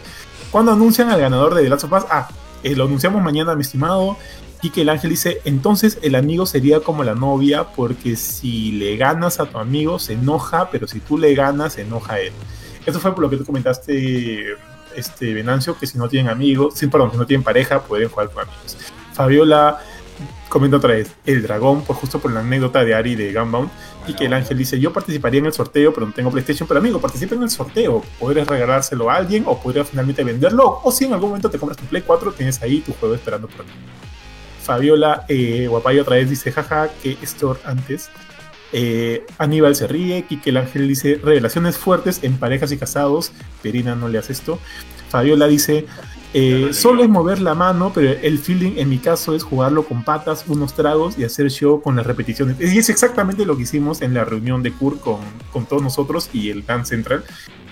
¿Cuándo 0.50 0.72
anuncian 0.72 1.10
al 1.10 1.20
ganador 1.20 1.54
de 1.54 1.62
The 1.62 1.68
Last 1.68 1.84
of 1.84 1.92
Us? 1.92 2.04
Ah, 2.10 2.28
eh, 2.62 2.76
lo 2.76 2.84
anunciamos 2.84 3.22
mañana, 3.22 3.54
mi 3.54 3.62
estimado. 3.62 4.16
Quique 4.60 4.82
el 4.82 4.90
Ángel 4.90 5.10
dice, 5.10 5.40
entonces 5.44 5.98
el 6.02 6.14
amigo 6.14 6.46
sería 6.46 6.80
como 6.80 7.02
la 7.02 7.16
novia, 7.16 7.64
porque 7.74 8.14
si 8.14 8.70
le 8.72 8.96
ganas 8.96 9.40
a 9.40 9.46
tu 9.46 9.58
amigo 9.58 9.98
se 9.98 10.12
enoja, 10.12 10.70
pero 10.70 10.86
si 10.86 11.00
tú 11.00 11.18
le 11.18 11.34
ganas 11.34 11.72
se 11.72 11.82
enoja 11.82 12.20
él. 12.20 12.32
Eso 12.86 13.00
fue 13.00 13.12
por 13.12 13.22
lo 13.22 13.30
que 13.30 13.38
tú 13.38 13.44
comentaste, 13.44 14.56
este 14.96 15.34
Venancio, 15.34 15.78
que 15.78 15.86
si 15.86 15.98
no 15.98 16.08
tienen 16.08 16.30
amigos, 16.30 16.74
sí, 16.76 16.86
perdón, 16.86 17.12
si 17.12 17.16
no 17.16 17.26
tienen 17.26 17.44
pareja, 17.44 17.82
pueden 17.82 18.08
jugar 18.08 18.30
con 18.30 18.42
amigos. 18.42 18.76
Fabiola 19.12 19.78
comenta 20.52 20.76
otra 20.76 20.92
vez, 20.92 21.10
el 21.24 21.42
dragón, 21.42 21.82
por 21.82 21.96
justo 21.96 22.18
por 22.18 22.30
la 22.30 22.40
anécdota 22.40 22.84
de 22.84 22.94
Ari 22.94 23.14
de 23.14 23.32
Gunbound. 23.32 23.70
Y 24.06 24.14
que 24.14 24.26
el 24.26 24.32
ángel 24.34 24.58
dice, 24.58 24.78
yo 24.78 24.92
participaría 24.92 25.40
en 25.40 25.46
el 25.46 25.52
sorteo, 25.52 25.94
pero 25.94 26.06
no 26.06 26.12
tengo 26.12 26.30
PlayStation. 26.30 26.68
Pero 26.68 26.80
amigo, 26.80 27.00
participa 27.00 27.34
en 27.34 27.44
el 27.44 27.50
sorteo. 27.50 28.02
Podrías 28.18 28.46
regalárselo 28.46 29.10
a 29.10 29.14
alguien 29.14 29.44
o 29.46 29.58
podrías 29.58 29.88
finalmente 29.88 30.22
venderlo. 30.24 30.80
O 30.82 30.92
si 30.92 31.06
en 31.06 31.14
algún 31.14 31.30
momento 31.30 31.48
te 31.48 31.58
compras 31.58 31.78
tu 31.78 31.84
Play 31.84 32.02
4, 32.02 32.32
tienes 32.32 32.60
ahí 32.60 32.80
tu 32.80 32.92
juego 32.92 33.14
esperando 33.14 33.48
por 33.48 33.64
ti. 33.64 33.72
Fabiola 34.62 35.24
eh, 35.28 35.66
Guapayo 35.68 36.02
otra 36.02 36.16
vez 36.16 36.28
dice, 36.28 36.52
jaja, 36.52 36.90
que 37.02 37.16
store 37.22 37.60
antes. 37.64 38.10
Eh, 38.72 39.24
Aníbal 39.38 39.74
se 39.76 39.86
ríe, 39.86 40.24
Kike 40.24 40.50
el 40.50 40.56
Ángel 40.56 40.88
dice, 40.88 41.20
revelaciones 41.22 41.78
fuertes 41.78 42.20
en 42.22 42.36
parejas 42.36 42.72
y 42.72 42.76
casados. 42.78 43.32
Perina 43.62 43.94
no 43.94 44.08
le 44.08 44.18
hace 44.18 44.32
esto. 44.32 44.58
Fabiola 45.12 45.46
dice, 45.46 45.84
eh, 46.32 46.70
solo 46.72 47.02
es 47.02 47.08
mover 47.10 47.38
la 47.40 47.54
mano, 47.54 47.92
pero 47.94 48.10
el 48.10 48.38
feeling 48.38 48.78
en 48.78 48.88
mi 48.88 48.98
caso 48.98 49.34
es 49.34 49.42
jugarlo 49.42 49.84
con 49.84 50.04
patas, 50.04 50.44
unos 50.48 50.72
tragos 50.72 51.18
y 51.18 51.24
hacer 51.24 51.50
show 51.50 51.82
con 51.82 51.96
las 51.96 52.06
repeticiones. 52.06 52.56
Y 52.58 52.78
es 52.78 52.88
exactamente 52.88 53.44
lo 53.44 53.54
que 53.54 53.64
hicimos 53.64 54.00
en 54.00 54.14
la 54.14 54.24
reunión 54.24 54.62
de 54.62 54.72
Kurt 54.72 55.00
con, 55.00 55.20
con 55.52 55.66
todos 55.66 55.82
nosotros 55.82 56.30
y 56.32 56.48
el 56.48 56.64
Dan 56.64 56.86
Central. 56.86 57.24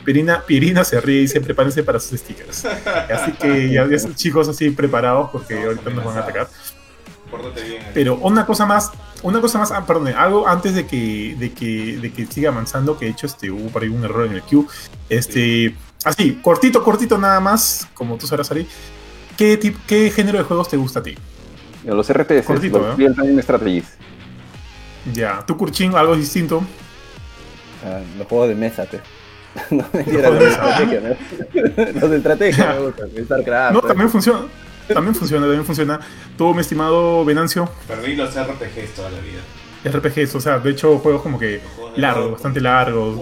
Pirina, 0.05 0.43
Pirina 0.47 0.85
se 0.85 1.01
ríe 1.01 1.19
y 1.19 1.21
dice, 1.23 1.41
prepárense 1.41 1.83
para 1.83 1.99
sus 1.99 2.21
stickers. 2.21 2.67
Así 2.67 3.33
que 3.33 3.71
ya, 3.73 3.89
ya 3.89 4.15
chicos 4.15 4.47
así 4.49 4.69
preparados 4.71 5.31
porque 5.31 5.55
No, 5.55 5.69
ahorita 5.69 5.91
nos 5.91 6.05
van 6.05 6.19
a 6.19 6.21
atacar. 6.21 6.49
Bien. 7.55 7.83
Pero 7.95 8.17
una 8.17 8.45
cosa 8.45 8.67
más, 8.67 8.91
una 9.23 9.41
cosa 9.41 9.59
más, 9.59 9.71
ah, 9.71 9.87
perdón, 9.87 10.09
algo 10.09 10.47
antes 10.47 10.75
de 10.75 10.87
que, 10.87 11.37
de 11.39 11.53
que, 11.53 11.97
de 11.97 12.13
que 12.13 12.27
siga 12.27 12.51
avanzando, 12.51 12.99
que 12.99 13.07
de 13.07 13.13
hecho 13.13 13.27
este, 13.27 13.51
hubo 13.51 13.69
por 13.69 13.83
ahí 13.83 13.89
un 13.89 14.05
error 14.05 14.27
en 14.27 14.33
el 14.33 14.43
queue. 14.43 14.67
Este, 15.09 15.75
así, 16.05 16.39
cortito, 16.43 16.83
cortito 16.83 17.19
nada 17.19 17.41
más, 17.41 17.87
como 17.95 18.17
tú 18.17 18.27
sabrás, 18.27 18.51
Ari. 18.51 18.67
¿Qué, 19.37 19.59
tip- 19.59 19.79
¿Qué 19.87 20.11
género 20.11 20.39
de 20.39 20.45
juegos 20.45 20.69
te 20.69 20.77
gusta 20.77 21.01
a 21.01 21.03
ti? 21.03 21.17
Los 21.85 22.09
RTS, 22.13 22.45
Cortito, 22.47 22.79
los 22.79 22.89
¿eh? 22.89 22.95
Real 22.99 23.15
Time 23.15 23.43
Strategies. 23.43 23.87
Ya, 25.15 25.43
tú, 25.47 25.57
Kurchin, 25.57 25.95
algo 25.95 26.15
distinto. 26.15 26.63
Ah, 27.85 28.01
los 28.19 28.27
juegos 28.27 28.49
de 28.49 28.55
mesa, 28.55 28.85
pe. 28.85 29.01
No, 29.71 29.85
mentira, 29.93 30.29
juegos 30.29 30.35
los 30.35 30.39
de 30.41 30.47
mesa. 30.49 30.69
estrategia, 30.71 31.01
¿no? 31.01 32.01
Los 32.01 32.11
de 32.11 32.17
estrategia 32.19 32.73
me 32.75 32.79
gustan. 32.87 33.09
StarCraft. 33.25 33.73
No, 33.75 33.81
también 33.81 34.11
funciona. 34.11 34.41
También 34.89 35.15
funciona, 35.15 35.47
también 35.47 35.65
funciona. 35.65 36.01
Tú, 36.37 36.53
mi 36.55 36.61
estimado 36.61 37.25
Venancio, 37.25 37.69
Perdí 37.89 38.15
los 38.17 38.31
RPGs 38.35 38.95
toda 38.95 39.09
la 39.11 39.19
vida. 39.21 39.41
RPGs, 39.85 40.35
o 40.35 40.41
sea, 40.41 40.59
de 40.59 40.71
hecho, 40.71 40.99
juegos 40.99 41.23
como 41.23 41.39
que 41.39 41.63
juegos 41.77 41.97
largos, 41.97 42.33
bastante 42.33 42.61
largos, 42.61 43.17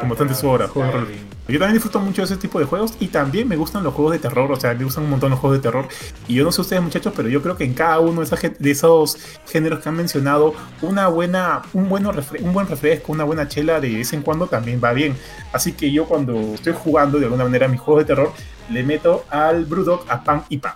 con 0.00 0.08
bastantes 0.08 0.44
horas, 0.44 0.70
juegos 0.70 0.92
de 0.92 0.98
rol. 1.00 1.06
Skyrim. 1.08 1.33
Yo 1.46 1.58
también 1.58 1.74
disfruto 1.74 2.00
mucho 2.00 2.22
de 2.22 2.26
ese 2.26 2.36
tipo 2.38 2.58
de 2.58 2.64
juegos 2.64 2.94
y 3.00 3.08
también 3.08 3.46
me 3.46 3.56
gustan 3.56 3.84
los 3.84 3.92
juegos 3.92 4.12
de 4.14 4.18
terror, 4.18 4.50
o 4.50 4.56
sea, 4.56 4.72
me 4.74 4.82
gustan 4.84 5.04
un 5.04 5.10
montón 5.10 5.30
los 5.30 5.38
juegos 5.38 5.58
de 5.58 5.62
terror. 5.62 5.86
Y 6.26 6.34
yo 6.36 6.44
no 6.44 6.50
sé 6.50 6.62
ustedes 6.62 6.82
muchachos, 6.82 7.12
pero 7.14 7.28
yo 7.28 7.42
creo 7.42 7.54
que 7.54 7.64
en 7.64 7.74
cada 7.74 8.00
uno 8.00 8.20
de, 8.20 8.26
esas 8.26 8.40
gen- 8.40 8.56
de 8.58 8.70
esos 8.70 9.18
géneros 9.46 9.80
que 9.80 9.88
han 9.90 9.94
mencionado, 9.96 10.54
una 10.80 11.08
buena, 11.08 11.60
un, 11.74 11.90
bueno 11.90 12.12
refre- 12.12 12.40
un 12.42 12.54
buen 12.54 12.66
refresco, 12.66 13.12
una 13.12 13.24
buena 13.24 13.46
chela 13.46 13.78
de 13.78 13.90
vez 13.94 14.12
en 14.14 14.22
cuando 14.22 14.46
también 14.46 14.80
va 14.82 14.94
bien. 14.94 15.14
Así 15.52 15.72
que 15.72 15.92
yo 15.92 16.06
cuando 16.06 16.54
estoy 16.54 16.72
jugando 16.72 17.18
de 17.18 17.26
alguna 17.26 17.44
manera 17.44 17.68
mis 17.68 17.78
juegos 17.80 18.04
de 18.04 18.06
terror, 18.06 18.32
le 18.70 18.82
meto 18.82 19.26
al 19.28 19.66
Brewdog 19.66 20.06
a 20.08 20.24
pan 20.24 20.44
y 20.48 20.56
pan. 20.56 20.72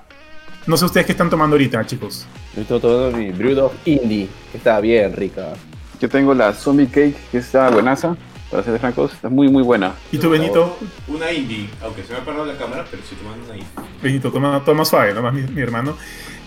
No 0.67 0.77
sé 0.77 0.85
ustedes 0.85 1.07
qué 1.07 1.13
están 1.13 1.31
tomando 1.31 1.55
ahorita, 1.55 1.87
chicos. 1.87 2.27
Yo 2.55 2.61
estoy 2.61 2.79
tomando 2.79 3.17
mi 3.17 3.31
Brewdog 3.31 3.73
Indie, 3.87 4.29
que 4.53 4.59
está 4.59 4.79
bien 4.81 5.15
rica. 5.15 5.55
Yo 5.99 6.11
tengo 6.11 6.35
la 6.35 6.53
Zombie 6.53 6.87
Cake, 6.89 7.17
que 7.33 7.39
está 7.39 7.71
buenaza, 7.71 8.17
para 8.51 8.63
ser 8.63 8.79
francos, 8.79 9.13
está 9.13 9.29
muy 9.29 9.49
muy 9.49 9.63
buena. 9.63 9.95
¿Y 10.11 10.19
tú, 10.19 10.31
Benito? 10.31 10.79
Una 11.07 11.31
indie, 11.33 11.69
aunque 11.83 12.03
se 12.03 12.13
me 12.13 12.21
ha 12.21 12.25
parado 12.25 12.47
la 12.47 12.57
cámara, 12.57 12.85
pero 12.91 13.03
estoy 13.03 13.19
tomando 13.19 13.45
una 13.45 13.55
indie. 13.55 13.69
Benito, 14.03 14.31
toma, 14.31 14.63
toma 14.65 14.85
suave, 14.85 15.13
nomás 15.13 15.35
mi, 15.35 15.43
mi 15.43 15.61
hermano. 15.61 15.97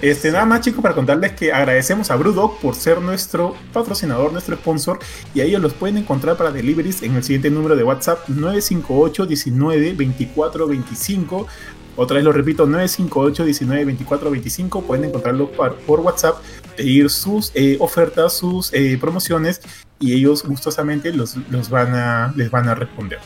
Este, 0.02 0.32
nada 0.32 0.46
más, 0.46 0.62
chicos, 0.62 0.82
para 0.82 0.96
contarles 0.96 1.34
que 1.34 1.54
agradecemos 1.54 2.10
a 2.10 2.16
Brewdog 2.16 2.58
por 2.60 2.74
ser 2.74 3.00
nuestro 3.02 3.56
patrocinador, 3.72 4.32
nuestro 4.32 4.56
sponsor, 4.56 4.98
y 5.36 5.42
a 5.42 5.44
ellos 5.44 5.62
los 5.62 5.74
pueden 5.74 5.98
encontrar 5.98 6.38
para 6.38 6.50
deliveries 6.50 7.04
en 7.04 7.16
el 7.16 7.24
siguiente 7.24 7.52
número 7.52 7.76
de 7.76 7.84
WhatsApp 7.84 8.28
958 8.28 9.28
19 9.28 9.94
24 9.94 10.68
25. 10.68 11.48
Otra 11.98 12.16
vez 12.16 12.24
lo 12.24 12.32
repito, 12.32 12.66
958 12.66 13.46
19 13.46 13.86
24 13.86 14.32
25. 14.32 14.82
Pueden 14.82 15.06
encontrarlo 15.06 15.52
por 15.52 16.00
WhatsApp, 16.00 16.38
pedir 16.76 17.12
sus 17.12 17.52
eh, 17.54 17.78
ofertas, 17.80 18.34
sus 18.34 18.74
eh, 18.74 18.98
promociones, 19.00 19.62
y 20.02 20.14
ellos 20.14 20.44
gustosamente 20.44 21.14
los, 21.14 21.38
los 21.50 21.70
van 21.70 21.96
a, 21.96 22.34
les 22.36 22.52
van 22.52 22.68
a 22.68 22.76
responder. 22.76 23.20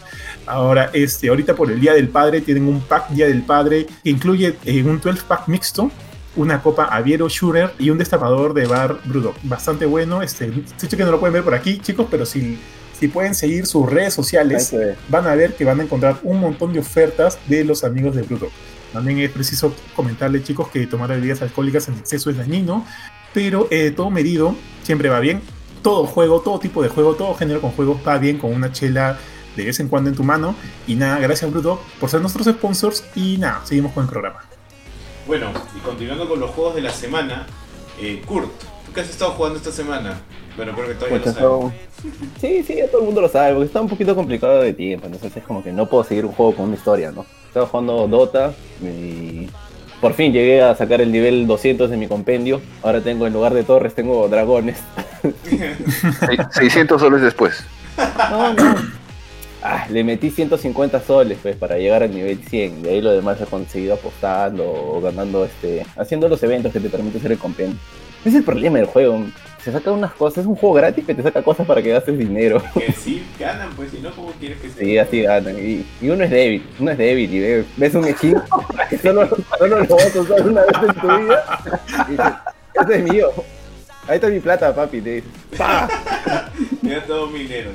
Ahora, 0.46 0.92
este, 0.94 1.30
ahorita 1.30 1.56
por 1.56 1.72
el 1.72 1.80
Día 1.80 1.94
del 1.94 2.10
Padre 2.10 2.42
tienen 2.42 2.68
un 2.68 2.82
pack 2.82 3.10
Día 3.10 3.28
del 3.28 3.42
Padre 3.42 3.88
que 4.04 4.10
incluye 4.10 4.56
eh, 4.66 4.84
un 4.84 5.00
12 5.00 5.24
pack 5.28 5.48
mixto, 5.48 5.90
una 6.36 6.62
copa 6.62 6.86
Aviero 6.86 7.28
Shooter 7.30 7.72
y 7.80 7.90
un 7.90 7.98
destapador 7.98 8.54
de 8.54 8.68
bar 8.68 9.00
Brewdog. 9.06 9.36
Bastante 9.44 9.86
bueno. 9.86 10.22
Este, 10.22 10.52
sé 10.76 10.88
que 10.90 11.04
no 11.04 11.12
lo 11.12 11.20
pueden 11.20 11.34
ver 11.34 11.44
por 11.44 11.56
aquí, 11.56 11.80
chicos, 11.80 12.08
pero 12.12 12.26
si, 12.26 12.60
si 13.00 13.08
pueden 13.08 13.34
seguir 13.34 13.66
sus 13.66 13.90
redes 13.90 14.14
sociales, 14.14 14.76
van 15.10 15.26
a 15.28 15.36
ver 15.36 15.56
que 15.56 15.66
van 15.66 15.80
a 15.80 15.84
encontrar 15.84 16.20
un 16.24 16.40
montón 16.40 16.74
de 16.74 16.80
ofertas 16.80 17.40
de 17.48 17.64
los 17.64 17.84
amigos 17.84 18.16
de 18.16 18.24
Brewdog. 18.24 18.52
También 18.94 19.20
es 19.20 19.32
preciso 19.32 19.74
comentarles, 19.96 20.44
chicos, 20.44 20.70
que 20.70 20.88
tomar 20.88 21.10
bebidas 21.10 21.42
alcohólicas 21.42 21.88
en 21.88 21.96
exceso 21.96 22.30
es 22.30 22.38
dañino, 22.38 22.86
pero 23.34 23.68
eh, 23.72 23.92
todo 23.96 24.10
medido 24.10 24.56
siempre 24.84 25.10
va 25.10 25.20
bien. 25.20 25.42
Todo 25.86 26.08
juego, 26.08 26.42
todo 26.42 26.58
tipo 26.58 26.82
de 26.82 26.90
juego, 26.90 27.14
todo 27.14 27.36
género 27.36 27.62
con 27.62 27.70
juegos 27.70 28.00
va 28.08 28.18
bien 28.18 28.40
con 28.40 28.52
una 28.52 28.72
chela 28.72 29.20
de 29.56 29.66
vez 29.66 29.80
en 29.80 29.88
cuando 29.88 30.10
en 30.10 30.16
tu 30.16 30.24
mano. 30.24 30.56
Y 30.88 30.96
nada, 30.96 31.20
gracias 31.20 31.52
Brewdog 31.52 31.80
por 32.00 32.10
ser 32.10 32.22
nuestros 32.22 32.48
sponsors. 32.48 33.04
Y 33.14 33.38
nada, 33.38 33.62
seguimos 33.66 33.92
con 33.94 34.06
el 34.06 34.10
programa. 34.10 34.40
Bueno, 35.28 35.52
y 35.78 35.80
continuando 35.82 36.28
con 36.28 36.40
los 36.40 36.50
juegos 36.50 36.74
de 36.74 36.82
la 36.82 36.90
semana, 36.90 37.46
eh, 38.02 38.20
Kurt, 38.26 38.50
¿tú 38.84 38.94
qué 38.96 39.02
has 39.02 39.10
estado 39.12 39.34
jugando 39.34 39.58
esta 39.60 39.72
semana? 39.72 40.22
Bueno, 40.56 40.74
creo 40.74 40.88
que 40.88 40.96
todavía 40.96 41.20
Pucha, 41.20 41.40
lo 41.40 41.62
sabes. 41.62 41.74
esto- 41.98 42.30
Sí, 42.42 42.64
sí, 42.64 42.76
ya 42.78 42.88
todo 42.88 43.02
el 43.02 43.06
mundo 43.06 43.22
lo 43.22 43.30
sabe, 43.30 43.52
porque 43.54 43.68
está 43.68 43.80
un 43.80 43.90
poquito 43.90 44.16
complicado 44.16 44.62
de 44.62 44.74
tiempo, 44.74 45.06
entonces 45.06 45.38
es 45.38 45.44
como 45.44 45.64
que 45.64 45.72
no 45.72 45.86
puedo 45.88 46.04
seguir 46.04 46.26
un 46.26 46.32
juego 46.32 46.56
con 46.56 46.66
una 46.66 46.76
historia, 46.78 47.12
¿no? 47.12 47.28
Estaba 47.48 47.68
jugando 47.68 48.08
Dota 48.08 48.56
y 48.82 49.48
Por 50.02 50.14
fin 50.14 50.34
llegué 50.34 50.62
a 50.62 50.76
sacar 50.76 51.02
el 51.02 51.12
nivel 51.12 51.48
200 51.48 51.90
de 51.90 51.98
mi 51.98 52.08
compendio. 52.08 52.62
Ahora 52.84 53.02
tengo, 53.02 53.26
en 53.28 53.34
lugar 53.34 53.54
de 53.54 53.64
torres, 53.64 53.96
tengo 53.96 54.28
dragones. 54.28 54.78
Se- 55.44 56.60
600 56.60 57.02
soles 57.02 57.22
después. 57.22 57.64
No, 58.30 58.54
no. 58.54 58.76
Ah, 59.64 59.88
le 59.90 60.04
metí 60.04 60.30
150 60.30 61.02
soles 61.02 61.40
pues 61.42 61.56
para 61.56 61.78
llegar 61.78 62.04
al 62.04 62.14
nivel 62.14 62.38
100. 62.38 62.84
De 62.84 62.90
ahí 62.92 63.02
lo 63.02 63.12
demás 63.12 63.42
he 63.42 63.46
conseguido 63.46 63.96
apostando 63.96 64.64
o 64.64 65.02
ganando, 65.02 65.44
este, 65.44 65.84
haciendo 65.98 66.28
los 66.28 66.44
eventos 66.44 66.72
que 66.72 66.80
te 66.80 66.90
permiten 66.90 67.20
hacer 67.20 67.32
el 67.32 67.40
compendio. 67.40 67.78
Ese 68.22 68.30
es 68.30 68.36
el 68.36 68.44
problema 68.44 68.78
del 68.78 68.86
juego. 68.86 69.24
Se 69.66 69.72
saca 69.72 69.92
unas 69.92 70.14
cosas, 70.14 70.44
es 70.44 70.46
un 70.46 70.56
juego 70.56 70.76
gratis 70.76 71.04
que 71.04 71.16
te 71.16 71.24
saca 71.24 71.42
cosas 71.42 71.66
para 71.66 71.82
que 71.82 71.90
gastes 71.90 72.16
dinero. 72.20 72.62
Que 72.76 72.92
sí, 72.92 73.26
ganan, 73.40 73.70
pues 73.76 73.90
si 73.90 73.98
no, 73.98 74.12
¿cómo 74.12 74.32
quieres 74.40 74.60
que 74.60 74.70
sea? 74.70 74.78
Sí, 74.84 74.98
así 75.00 75.22
ganan. 75.24 75.58
Y, 75.58 75.84
y 76.00 76.10
uno 76.10 76.24
es 76.24 76.30
débil, 76.30 76.64
uno 76.80 76.92
es 76.92 76.98
débil 77.00 77.34
y 77.34 77.40
ve- 77.40 77.66
ves 77.76 77.96
un 77.96 78.06
skin 78.14 78.38
que 78.92 78.98
solo, 79.00 79.28
solo 79.58 79.80
lo 79.80 79.96
vas 79.96 80.16
a 80.16 80.20
usar 80.22 80.42
una 80.48 80.62
vez 80.62 80.76
en 80.88 81.02
tu 81.02 81.08
vida. 81.18 81.64
Y 82.08 82.12
dices, 82.12 82.34
este 82.76 82.96
es 82.96 83.04
mío. 83.12 83.32
Ahí 84.08 84.16
está 84.18 84.28
mi 84.28 84.40
plata, 84.40 84.76
papi. 84.76 85.02
Te 85.02 85.16
dices, 85.16 85.30
¡pa! 85.58 85.90
Mira 86.84 87.04
todo 87.08 87.26
mi 87.28 87.40
dinero, 87.40 87.72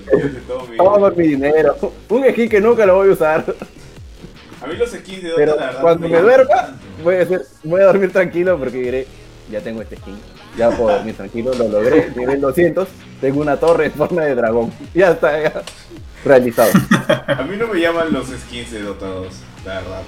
todo 0.46 0.61
mi 0.61 0.66
dinero. 0.74 0.94
por 1.00 1.16
mi 1.16 1.26
dinero. 1.26 1.76
Un 2.09 2.24
skin 2.31 2.48
que 2.48 2.61
nunca 2.61 2.87
lo 2.87 2.94
voy 2.94 3.09
a 3.09 3.12
usar. 3.14 3.44
A 4.62 4.66
mí 4.68 4.76
los 4.76 4.90
skins 4.90 5.22
de 5.24 5.31
Dota, 5.31 5.37
Pero 5.40 5.57
la 5.57 5.66
verdad, 5.66 5.81
cuando 5.83 6.09
me 6.09 6.20
duerma, 6.20 6.76
voy 7.03 7.16
a, 7.16 7.22
hacer- 7.22 7.46
voy 7.64 7.81
a 7.81 7.85
dormir 7.87 8.12
tranquilo 8.12 8.57
porque 8.59 8.76
diré, 8.79 9.07
ya 9.50 9.61
tengo 9.61 9.83
este 9.83 9.96
skin. 9.96 10.16
Ya 10.56 10.70
puedo 10.70 10.96
dormir 10.96 11.14
tranquilo, 11.16 11.52
lo 11.54 11.68
logré. 11.68 12.12
Nivel 12.16 12.40
200, 12.40 12.88
tengo 13.20 13.40
una 13.40 13.56
torre 13.58 13.86
en 13.86 13.92
forma 13.92 14.22
de 14.24 14.34
dragón. 14.34 14.72
Ya 14.94 15.10
está, 15.12 15.40
ya. 15.42 15.62
Realizado. 16.24 16.70
A 17.26 17.42
mí 17.44 17.56
no 17.56 17.66
me 17.68 17.80
llaman 17.80 18.12
los 18.12 18.26
skins 18.26 18.70
de 18.72 18.82
Dota 18.82 19.06
2, 19.06 19.26
la 19.64 19.74
verdad. 19.74 20.02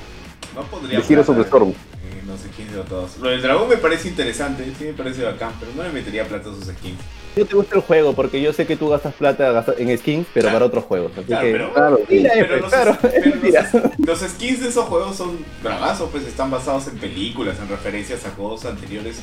No 0.54 0.62
podría. 0.64 1.00
The 1.00 1.14
plata 1.14 1.40
Storm. 1.42 1.68
en 1.70 2.28
los 2.28 2.40
skins 2.40 2.70
de 2.70 2.76
Dota 2.76 2.94
2. 2.96 3.18
Lo 3.18 3.30
del 3.30 3.40
dragón 3.40 3.68
me 3.70 3.76
parece 3.78 4.08
interesante, 4.08 4.64
sí 4.78 4.84
me 4.84 4.92
parece 4.92 5.22
bacán, 5.24 5.52
pero 5.58 5.72
no 5.74 5.82
le 5.84 5.90
metería 5.90 6.24
plata 6.26 6.50
a 6.50 6.54
sus 6.54 6.64
skins. 6.64 6.98
Yo 7.34 7.46
te 7.46 7.56
gusta 7.56 7.76
el 7.76 7.80
juego 7.82 8.12
porque 8.12 8.42
yo 8.42 8.52
sé 8.52 8.66
que 8.66 8.76
tú 8.76 8.90
gastas 8.90 9.14
plata 9.14 9.64
en 9.78 9.96
skins, 9.96 10.26
pero 10.34 10.44
Claro. 10.44 10.56
para 10.56 10.66
otros 10.66 10.84
juegos. 10.84 11.12
Así 11.16 11.24
Claro, 11.28 11.46
que. 11.46 11.52
pero, 11.52 11.72
Claro, 11.72 11.96
sí. 12.06 12.14
Mira, 12.16 12.30
pero 12.34 12.44
F, 12.56 12.60
los, 12.60 12.70
claro, 12.72 12.98
pero 13.00 13.36
los, 13.36 14.20
los 14.22 14.30
skins 14.32 14.60
de 14.60 14.68
esos 14.68 14.84
juegos 14.84 15.16
son 15.16 15.38
bravazos, 15.62 16.10
pues 16.10 16.26
están 16.26 16.50
basados 16.50 16.88
en 16.88 16.98
películas, 16.98 17.56
en 17.58 17.68
referencias 17.70 18.26
a 18.26 18.30
juegos 18.32 18.66
anteriores 18.66 19.20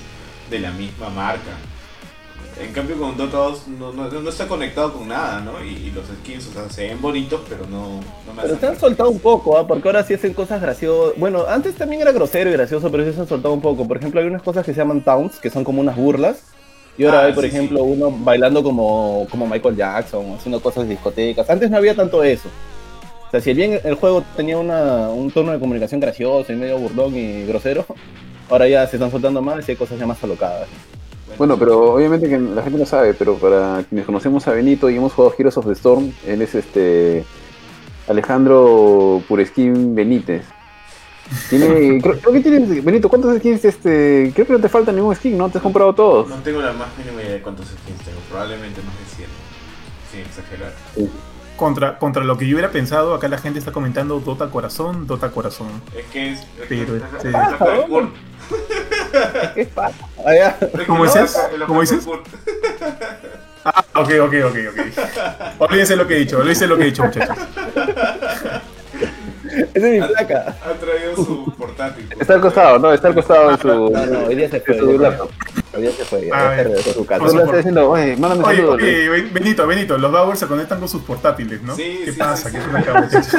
de 0.50 0.60
la 0.60 0.72
misma 0.72 1.10
marca. 1.10 1.52
En 2.60 2.74
cambio 2.74 2.98
con 3.00 3.16
Dota 3.16 3.38
2 3.38 3.68
no, 3.70 3.94
no, 3.94 4.10
no 4.10 4.30
está 4.30 4.48
conectado 4.48 4.94
con 4.94 5.08
nada, 5.08 5.40
¿no? 5.42 5.64
Y, 5.64 5.70
y 5.70 5.92
los 5.92 6.08
skins, 6.08 6.48
o 6.48 6.54
sea, 6.54 6.70
se 6.70 6.88
ven 6.88 7.02
bonitos, 7.02 7.42
pero 7.48 7.66
no, 7.68 8.02
no 8.26 8.34
me 8.34 8.42
Pero 8.42 8.58
se 8.58 8.68
han 8.68 8.80
soltado 8.80 9.10
un 9.10 9.20
poco, 9.20 9.58
¿ah? 9.58 9.68
porque 9.68 9.88
ahora 9.88 10.04
sí 10.04 10.14
hacen 10.14 10.34
cosas 10.34 10.62
graciosas. 10.62 11.18
Bueno, 11.18 11.46
antes 11.48 11.76
también 11.76 12.02
era 12.02 12.12
grosero 12.12 12.50
y 12.50 12.54
gracioso, 12.54 12.92
pero 12.92 13.06
sí 13.06 13.14
se 13.14 13.22
han 13.22 13.28
soltado 13.28 13.54
un 13.54 13.62
poco. 13.62 13.88
Por 13.88 13.98
ejemplo, 13.98 14.20
hay 14.22 14.28
unas 14.28 14.42
cosas 14.44 14.66
que 14.66 14.74
se 14.74 14.80
llaman 14.80 15.04
towns, 15.04 15.40
que 15.40 15.50
son 15.50 15.64
como 15.64 15.82
unas 15.82 15.96
burlas. 15.96 16.44
Y 16.98 17.06
ahora 17.06 17.24
Ah, 17.24 17.26
hay, 17.26 17.34
por 17.34 17.46
sí, 17.46 17.48
ejemplo, 17.48 17.84
uno 17.84 18.12
bailando 18.12 18.64
como, 18.64 19.28
como 19.30 19.48
Michael 19.48 19.76
Jackson, 19.78 20.34
haciendo 20.36 20.62
cosas 20.62 20.84
de 20.86 20.92
discotecas. 20.92 21.50
Antes 21.50 21.70
no 21.72 21.78
había 21.78 21.96
tanto 21.96 22.24
eso. 22.24 22.52
O 23.28 23.32
sea, 23.32 23.42
si 23.42 23.54
bien 23.54 23.80
el 23.84 23.96
juego 23.96 24.24
tenía 24.36 24.58
una, 24.58 25.10
un 25.10 25.32
tono 25.32 25.52
de 25.52 25.60
comunicación 25.60 26.02
gracioso 26.02 26.52
y 26.52 26.56
medio 26.56 26.80
burlón 26.80 27.16
y 27.16 27.46
grosero, 27.46 27.86
ahora 28.50 28.68
ya 28.68 28.88
se 28.88 28.98
están 28.98 29.12
soltando 29.12 29.42
más 29.42 29.68
y 29.68 29.72
hay 29.72 29.78
cosas 29.78 30.00
ya 30.00 30.06
más 30.06 30.24
alocadas. 30.24 30.68
Bueno, 31.38 31.58
pero 31.58 31.94
obviamente 31.94 32.28
que 32.28 32.38
la 32.38 32.64
gente 32.64 32.80
no 32.80 32.86
sabe, 32.86 33.14
pero 33.14 33.36
para 33.36 33.84
quienes 33.88 34.06
conocemos 34.06 34.48
a 34.48 34.52
Benito 34.52 34.90
y 34.90 34.98
hemos 34.98 35.14
jugado 35.14 35.36
Heroes 35.38 35.58
of 35.58 35.66
the 35.68 35.74
Storm, 35.74 36.12
él 36.28 36.42
es 36.42 36.56
este 36.56 37.24
Alejandro 38.08 39.22
Pureskin 39.28 39.96
Benítez. 39.96 40.44
Tiene, 41.50 42.02
creo, 42.02 42.20
creo 42.20 42.34
que 42.34 42.40
tienes, 42.42 42.84
Benito, 42.84 43.08
¿cuántos 43.08 43.38
skins 43.38 43.64
este? 43.64 44.32
Creo 44.34 44.48
que 44.48 44.54
no 44.54 44.60
te 44.60 44.70
falta 44.70 44.92
ningún 44.92 45.16
skin, 45.16 45.38
¿no? 45.38 45.50
Te 45.50 45.60
has 45.60 45.64
comprado 45.64 45.94
todos. 45.94 46.28
No 46.28 46.38
tengo 46.38 46.62
la 46.62 46.74
más 46.74 46.90
mínima 46.98 47.22
idea 47.22 47.34
de 47.34 47.42
cuántos 47.42 47.68
skins 47.68 48.04
tengo, 48.04 48.20
probablemente 48.30 48.82
más 48.82 48.98
de 48.98 49.16
100. 49.16 49.30
Sin 50.12 50.20
exagerar. 50.22 50.74
Contra, 51.60 52.00
contra 52.00 52.24
lo 52.24 52.38
que 52.38 52.48
yo 52.48 52.56
hubiera 52.56 52.72
pensado, 52.72 53.14
acá 53.14 53.28
la 53.28 53.38
gente 53.38 53.60
está 53.60 53.74
comentando 53.74 54.22
Dota 54.22 54.50
Corazón, 54.50 55.06
Dota 55.06 55.30
Corazón. 55.30 55.68
Es 55.94 56.06
que 56.06 56.32
es. 56.32 56.40
es 56.40 56.46
Pero 56.70 56.94
que- 56.94 57.02
este-. 57.28 57.34
¿Qué 59.56 59.66
pasa? 59.66 59.98
¿Cómo 60.88 61.04
dices? 61.04 61.38
¿Cómo 61.68 61.82
dices? 61.82 62.08
Ah, 63.66 63.84
ok, 63.94 64.10
ok, 64.22 64.34
ok, 64.46 64.56
ok. 64.70 64.80
Olvídense 65.60 65.98
lo 65.98 66.08
que 66.08 66.16
he 66.16 66.20
dicho, 66.20 66.38
olvídense 66.38 66.66
lo 66.66 66.78
que 66.78 66.84
he 66.84 66.86
dicho, 66.86 67.04
muchachos. 67.04 67.38
Esa 69.74 69.88
es 69.88 70.02
mi 70.02 70.08
placa. 70.08 70.56
Ha 70.64 70.74
traído 70.74 71.16
su 71.16 71.54
portátil. 71.58 72.06
pues. 72.08 72.22
Está 72.22 72.34
al 72.36 72.42
costado, 72.42 72.80
no, 72.80 72.94
está 72.94 73.08
al 73.10 73.16
costado 73.16 73.52
en 73.52 73.58
su, 73.60 73.68
No, 73.68 74.06
no, 74.06 74.20
hoy 74.28 74.36
día 74.36 74.50
se 74.50 74.60
fue. 74.62 74.76
en 74.76 74.80
su 74.82 75.00
laptop. 75.00 75.30
Hoy 75.76 75.82
día 75.82 75.92
se 75.92 76.06
fue. 76.06 76.26
Ya, 76.28 76.32
Ah, 76.34 76.56
regresó 76.56 76.90
a 76.90 76.94
su 76.94 77.06
casa. 77.06 77.20
Por 77.20 77.30
Solo 77.32 77.44
está 77.44 77.58
diciendo, 77.58 77.90
oye, 77.90 78.18
mándame 78.18 78.44
Oye, 78.44 78.56
saludos. 78.58 78.76
oye, 78.82 79.10
Ben- 79.10 79.34
Benito, 79.34 79.68
Benito, 79.68 79.98
los 79.98 80.12
Bowers 80.12 80.40
se 80.40 80.48
conectan 80.48 80.80
con 80.80 80.88
sus 80.90 81.02
portátiles, 81.04 81.62
¿no? 81.62 81.76
Sí, 81.76 82.02
¿Qué 82.06 82.12
sí, 82.14 82.20
pasa? 82.20 82.50
sí, 82.50 82.56
¿Qué 82.56 82.62
sí. 82.64 82.70
muchachos? 82.72 83.26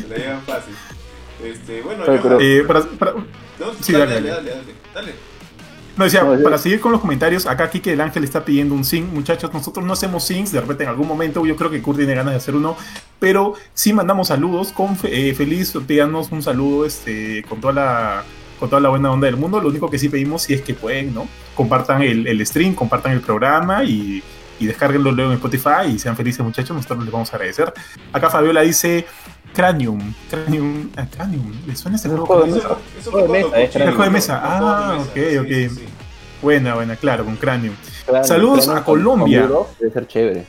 Se 0.00 0.08
la 0.08 0.16
llevan 0.16 0.42
fácil. 0.42 0.74
Este, 1.44 1.82
bueno, 1.82 2.04
yo- 2.06 2.22
pero- 2.22 2.40
Eh, 2.40 2.64
para- 2.66 2.82
para- 2.98 3.12
no, 3.12 3.24
sí, 3.80 3.92
dale, 3.92 4.06
dale, 4.14 4.28
dale, 4.30 4.50
dale, 4.50 4.50
dale, 4.50 4.74
dale. 4.94 5.14
No, 5.96 6.04
decía, 6.04 6.24
No, 6.24 6.38
para 6.42 6.58
seguir 6.58 6.80
con 6.80 6.92
los 6.92 7.00
comentarios, 7.00 7.46
acá 7.46 7.70
Kike 7.70 7.90
del 7.90 8.00
Ángel 8.02 8.24
está 8.24 8.44
pidiendo 8.44 8.74
un 8.74 8.84
sync. 8.84 9.10
Muchachos, 9.12 9.52
nosotros 9.52 9.84
no 9.84 9.94
hacemos 9.94 10.24
syncs, 10.24 10.52
de 10.52 10.60
repente 10.60 10.84
en 10.84 10.90
algún 10.90 11.08
momento 11.08 11.46
yo 11.46 11.56
creo 11.56 11.70
que 11.70 11.80
Kurt 11.80 11.96
tiene 11.98 12.14
ganas 12.14 12.32
de 12.32 12.36
hacer 12.36 12.54
uno, 12.54 12.76
pero 13.18 13.54
sí 13.72 13.92
mandamos 13.92 14.28
saludos. 14.28 14.72
Con 14.72 14.96
eh, 15.04 15.34
feliz, 15.34 15.72
pídanos 15.86 16.30
un 16.32 16.42
saludo 16.42 16.84
este, 16.84 17.44
con 17.48 17.60
toda 17.60 17.72
la 17.72 18.24
con 18.60 18.70
toda 18.70 18.80
la 18.80 18.88
buena 18.88 19.10
onda 19.10 19.26
del 19.26 19.36
mundo. 19.36 19.60
Lo 19.60 19.68
único 19.68 19.90
que 19.90 19.98
sí 19.98 20.08
pedimos, 20.08 20.42
si 20.42 20.54
es 20.54 20.62
que 20.62 20.74
pueden, 20.74 21.14
¿no? 21.14 21.26
Compartan 21.54 22.02
el, 22.02 22.26
el 22.26 22.46
stream, 22.46 22.74
compartan 22.74 23.12
el 23.12 23.20
programa 23.20 23.84
y, 23.84 24.22
y 24.58 24.66
descárguenlo 24.66 25.12
luego 25.12 25.30
en 25.30 25.36
Spotify 25.36 25.90
y 25.94 25.98
sean 25.98 26.16
felices, 26.16 26.44
muchachos. 26.44 26.74
Nosotros 26.74 27.04
les 27.04 27.12
vamos 27.12 27.32
a 27.32 27.36
agradecer. 27.36 27.72
Acá 28.12 28.30
Fabiola 28.30 28.62
dice 28.62 29.06
Cranium. 29.56 30.12
Cranium. 30.30 30.90
ah, 30.96 31.06
Cranium. 31.10 31.50
¿Le 31.66 31.74
suena 31.74 31.96
ese 31.96 32.08
Es 32.08 32.14
un 32.14 32.26
juego? 32.26 32.44
de 32.44 32.52
Juego 32.52 32.68
mesa, 33.32 33.58
es 33.62 33.76
el 33.76 33.82
juego 33.90 34.02
de 34.04 34.10
mesa. 34.10 34.34
un 34.34 34.40
juego 34.58 34.66
de 34.66 34.76
Ah, 34.76 34.96
mesa, 34.98 35.10
ok, 35.10 35.14
sí, 35.14 35.36
ok. 35.38 35.46
sí, 35.48 35.68
sí. 35.70 35.84
Buena, 36.42 36.74
buena, 36.74 36.96
claro, 36.96 37.24
con 37.24 37.36
Cranium. 37.36 37.74
Claro, 38.04 38.24
Saludos 38.26 38.64
claro, 38.66 38.80
a 38.80 38.84
con- 38.84 38.94
Colombia. 39.02 39.40
con 39.40 39.48
Bulldog 39.48 39.78
Debe 39.78 39.92
ser 39.92 40.06
chévere. 40.06 40.46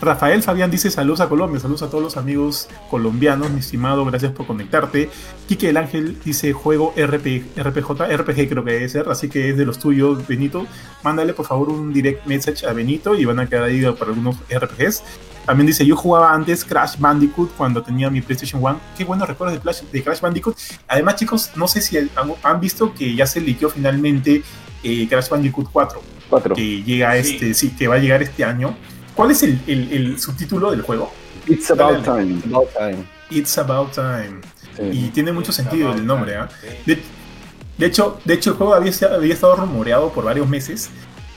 Rafael 0.00 0.42
Fabián 0.42 0.70
dice 0.70 0.90
saludos 0.90 1.20
a 1.20 1.28
Colombia, 1.28 1.60
saludos 1.60 1.82
a 1.82 1.90
todos 1.90 2.02
los 2.02 2.16
amigos 2.16 2.68
colombianos, 2.88 3.50
mi 3.50 3.60
estimado, 3.60 4.02
gracias 4.06 4.32
por 4.32 4.46
conectarte. 4.46 5.10
Quique 5.46 5.68
el 5.68 5.76
Ángel 5.76 6.18
dice 6.24 6.54
juego 6.54 6.94
RP, 6.96 7.42
RPG, 7.56 8.16
RPG 8.16 8.48
creo 8.48 8.64
que 8.64 8.72
debe 8.72 8.88
ser, 8.88 9.10
así 9.10 9.28
que 9.28 9.50
es 9.50 9.58
de 9.58 9.66
los 9.66 9.78
tuyos, 9.78 10.26
Benito. 10.26 10.66
Mándale 11.04 11.34
por 11.34 11.44
favor 11.44 11.68
un 11.68 11.92
direct 11.92 12.24
message 12.26 12.64
a 12.66 12.72
Benito 12.72 13.14
y 13.14 13.26
van 13.26 13.40
a 13.40 13.46
quedar 13.46 13.64
ahí 13.64 13.82
para 13.98 14.06
algunos 14.12 14.36
RPGs. 14.50 15.02
También 15.44 15.66
dice, 15.66 15.84
yo 15.84 15.96
jugaba 15.96 16.32
antes 16.32 16.64
Crash 16.64 16.96
Bandicoot 16.98 17.50
cuando 17.56 17.82
tenía 17.82 18.08
mi 18.08 18.22
PlayStation 18.22 18.62
1. 18.62 18.80
Qué 18.96 19.04
buenos 19.04 19.28
recuerdos 19.28 19.54
de, 19.58 19.60
Flash- 19.62 19.82
de 19.90 20.02
Crash 20.02 20.20
Bandicoot. 20.20 20.56
Además, 20.88 21.16
chicos, 21.16 21.50
no 21.56 21.68
sé 21.68 21.82
si 21.82 21.98
han, 21.98 22.08
han 22.42 22.60
visto 22.60 22.94
que 22.94 23.14
ya 23.14 23.26
se 23.26 23.40
liqueó 23.40 23.68
finalmente 23.68 24.42
eh, 24.82 25.06
Crash 25.08 25.28
Bandicoot 25.28 25.68
4 25.70 26.00
Cuatro. 26.30 26.54
que 26.54 26.82
llega 26.82 27.12
Sí. 27.22 27.34
este, 27.34 27.54
sí, 27.54 27.70
que 27.76 27.88
va 27.88 27.96
a 27.96 27.98
llegar 27.98 28.22
este 28.22 28.44
año. 28.44 28.74
¿Cuál 29.20 29.30
es 29.32 29.42
el, 29.42 29.60
el- 29.66 29.92
el 29.92 30.18
subtítulo 30.18 30.70
del 30.70 30.82
juego? 30.82 31.12
It's 31.46 31.70
about 31.70 32.02
time. 32.04 32.40
About 32.46 32.68
time. 32.76 33.04
It's 33.30 33.58
About 33.58 33.92
Time. 33.92 34.40
Sí. 34.76 34.82
Y 34.92 35.08
tiene 35.10 35.30
mucho 35.32 35.52
sentido 35.52 35.92
el 35.92 36.06
nombre, 36.06 36.36
¿ah? 36.36 36.48
Sí. 36.62 36.68
De, 36.86 37.02
de 37.78 37.86
hecho, 37.86 38.18
de 38.24 38.34
hecho, 38.34 38.50
el 38.50 38.56
juego 38.56 38.74
había, 38.74 38.92
había 39.14 39.34
estado 39.34 39.56
rumoreado 39.56 40.10
por 40.12 40.24
varios 40.24 40.48
meses. 40.48 40.88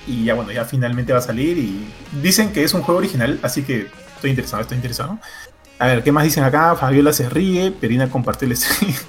Y 0.08 0.24
ya 0.26 0.34
bueno, 0.34 0.52
ya 0.52 0.66
finalmente 0.66 1.14
va 1.14 1.20
a 1.20 1.22
salir. 1.22 1.58
Y 1.58 1.88
dicen 2.22 2.54
que 2.54 2.64
es 2.64 2.74
un 2.74 2.82
juego 2.84 3.00
original, 3.00 3.40
así 3.44 3.64
que 3.64 3.88
estoy 4.16 4.30
interesado, 4.30 4.62
estoy 4.62 4.76
interesado. 4.78 5.20
A 5.80 5.88
ver, 5.88 6.04
¿qué 6.04 6.12
más 6.12 6.24
dicen 6.24 6.44
acá? 6.46 6.76
Fabiola 6.76 7.12
se 7.14 7.28
ríe, 7.30 7.72
Perina 7.72 8.10
compartió 8.10 8.48
el 8.48 8.56
stream. 8.56 8.94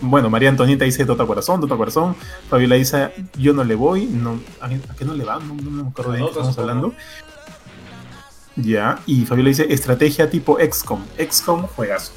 Bueno, 0.00 0.28
María 0.28 0.48
Antonieta 0.50 0.84
dice 0.84 1.04
Dota 1.04 1.24
Corazón, 1.24 1.60
Dota 1.60 1.76
Corazón. 1.76 2.16
Fabiola 2.50 2.74
dice 2.74 3.10
yo 3.38 3.52
no 3.54 3.62
le 3.64 3.74
voy. 3.76 4.04
No, 4.06 4.38
¿a, 4.60 4.68
qué- 4.68 4.80
a 4.90 4.94
qué 4.96 5.04
no 5.04 5.14
le 5.14 5.24
va? 5.24 5.38
No, 5.38 5.54
no 5.54 5.70
me 5.70 5.88
acuerdo 5.88 6.12
de 6.12 6.18
qué 6.18 6.24
estamos 6.24 6.58
hablando. 6.58 6.92
Ya, 8.56 9.00
y 9.06 9.24
Fabiola 9.26 9.48
dice 9.48 9.66
estrategia 9.72 10.30
tipo 10.30 10.58
XCOM. 10.58 11.02
XCOM 11.18 11.62
juegazo. 11.66 12.12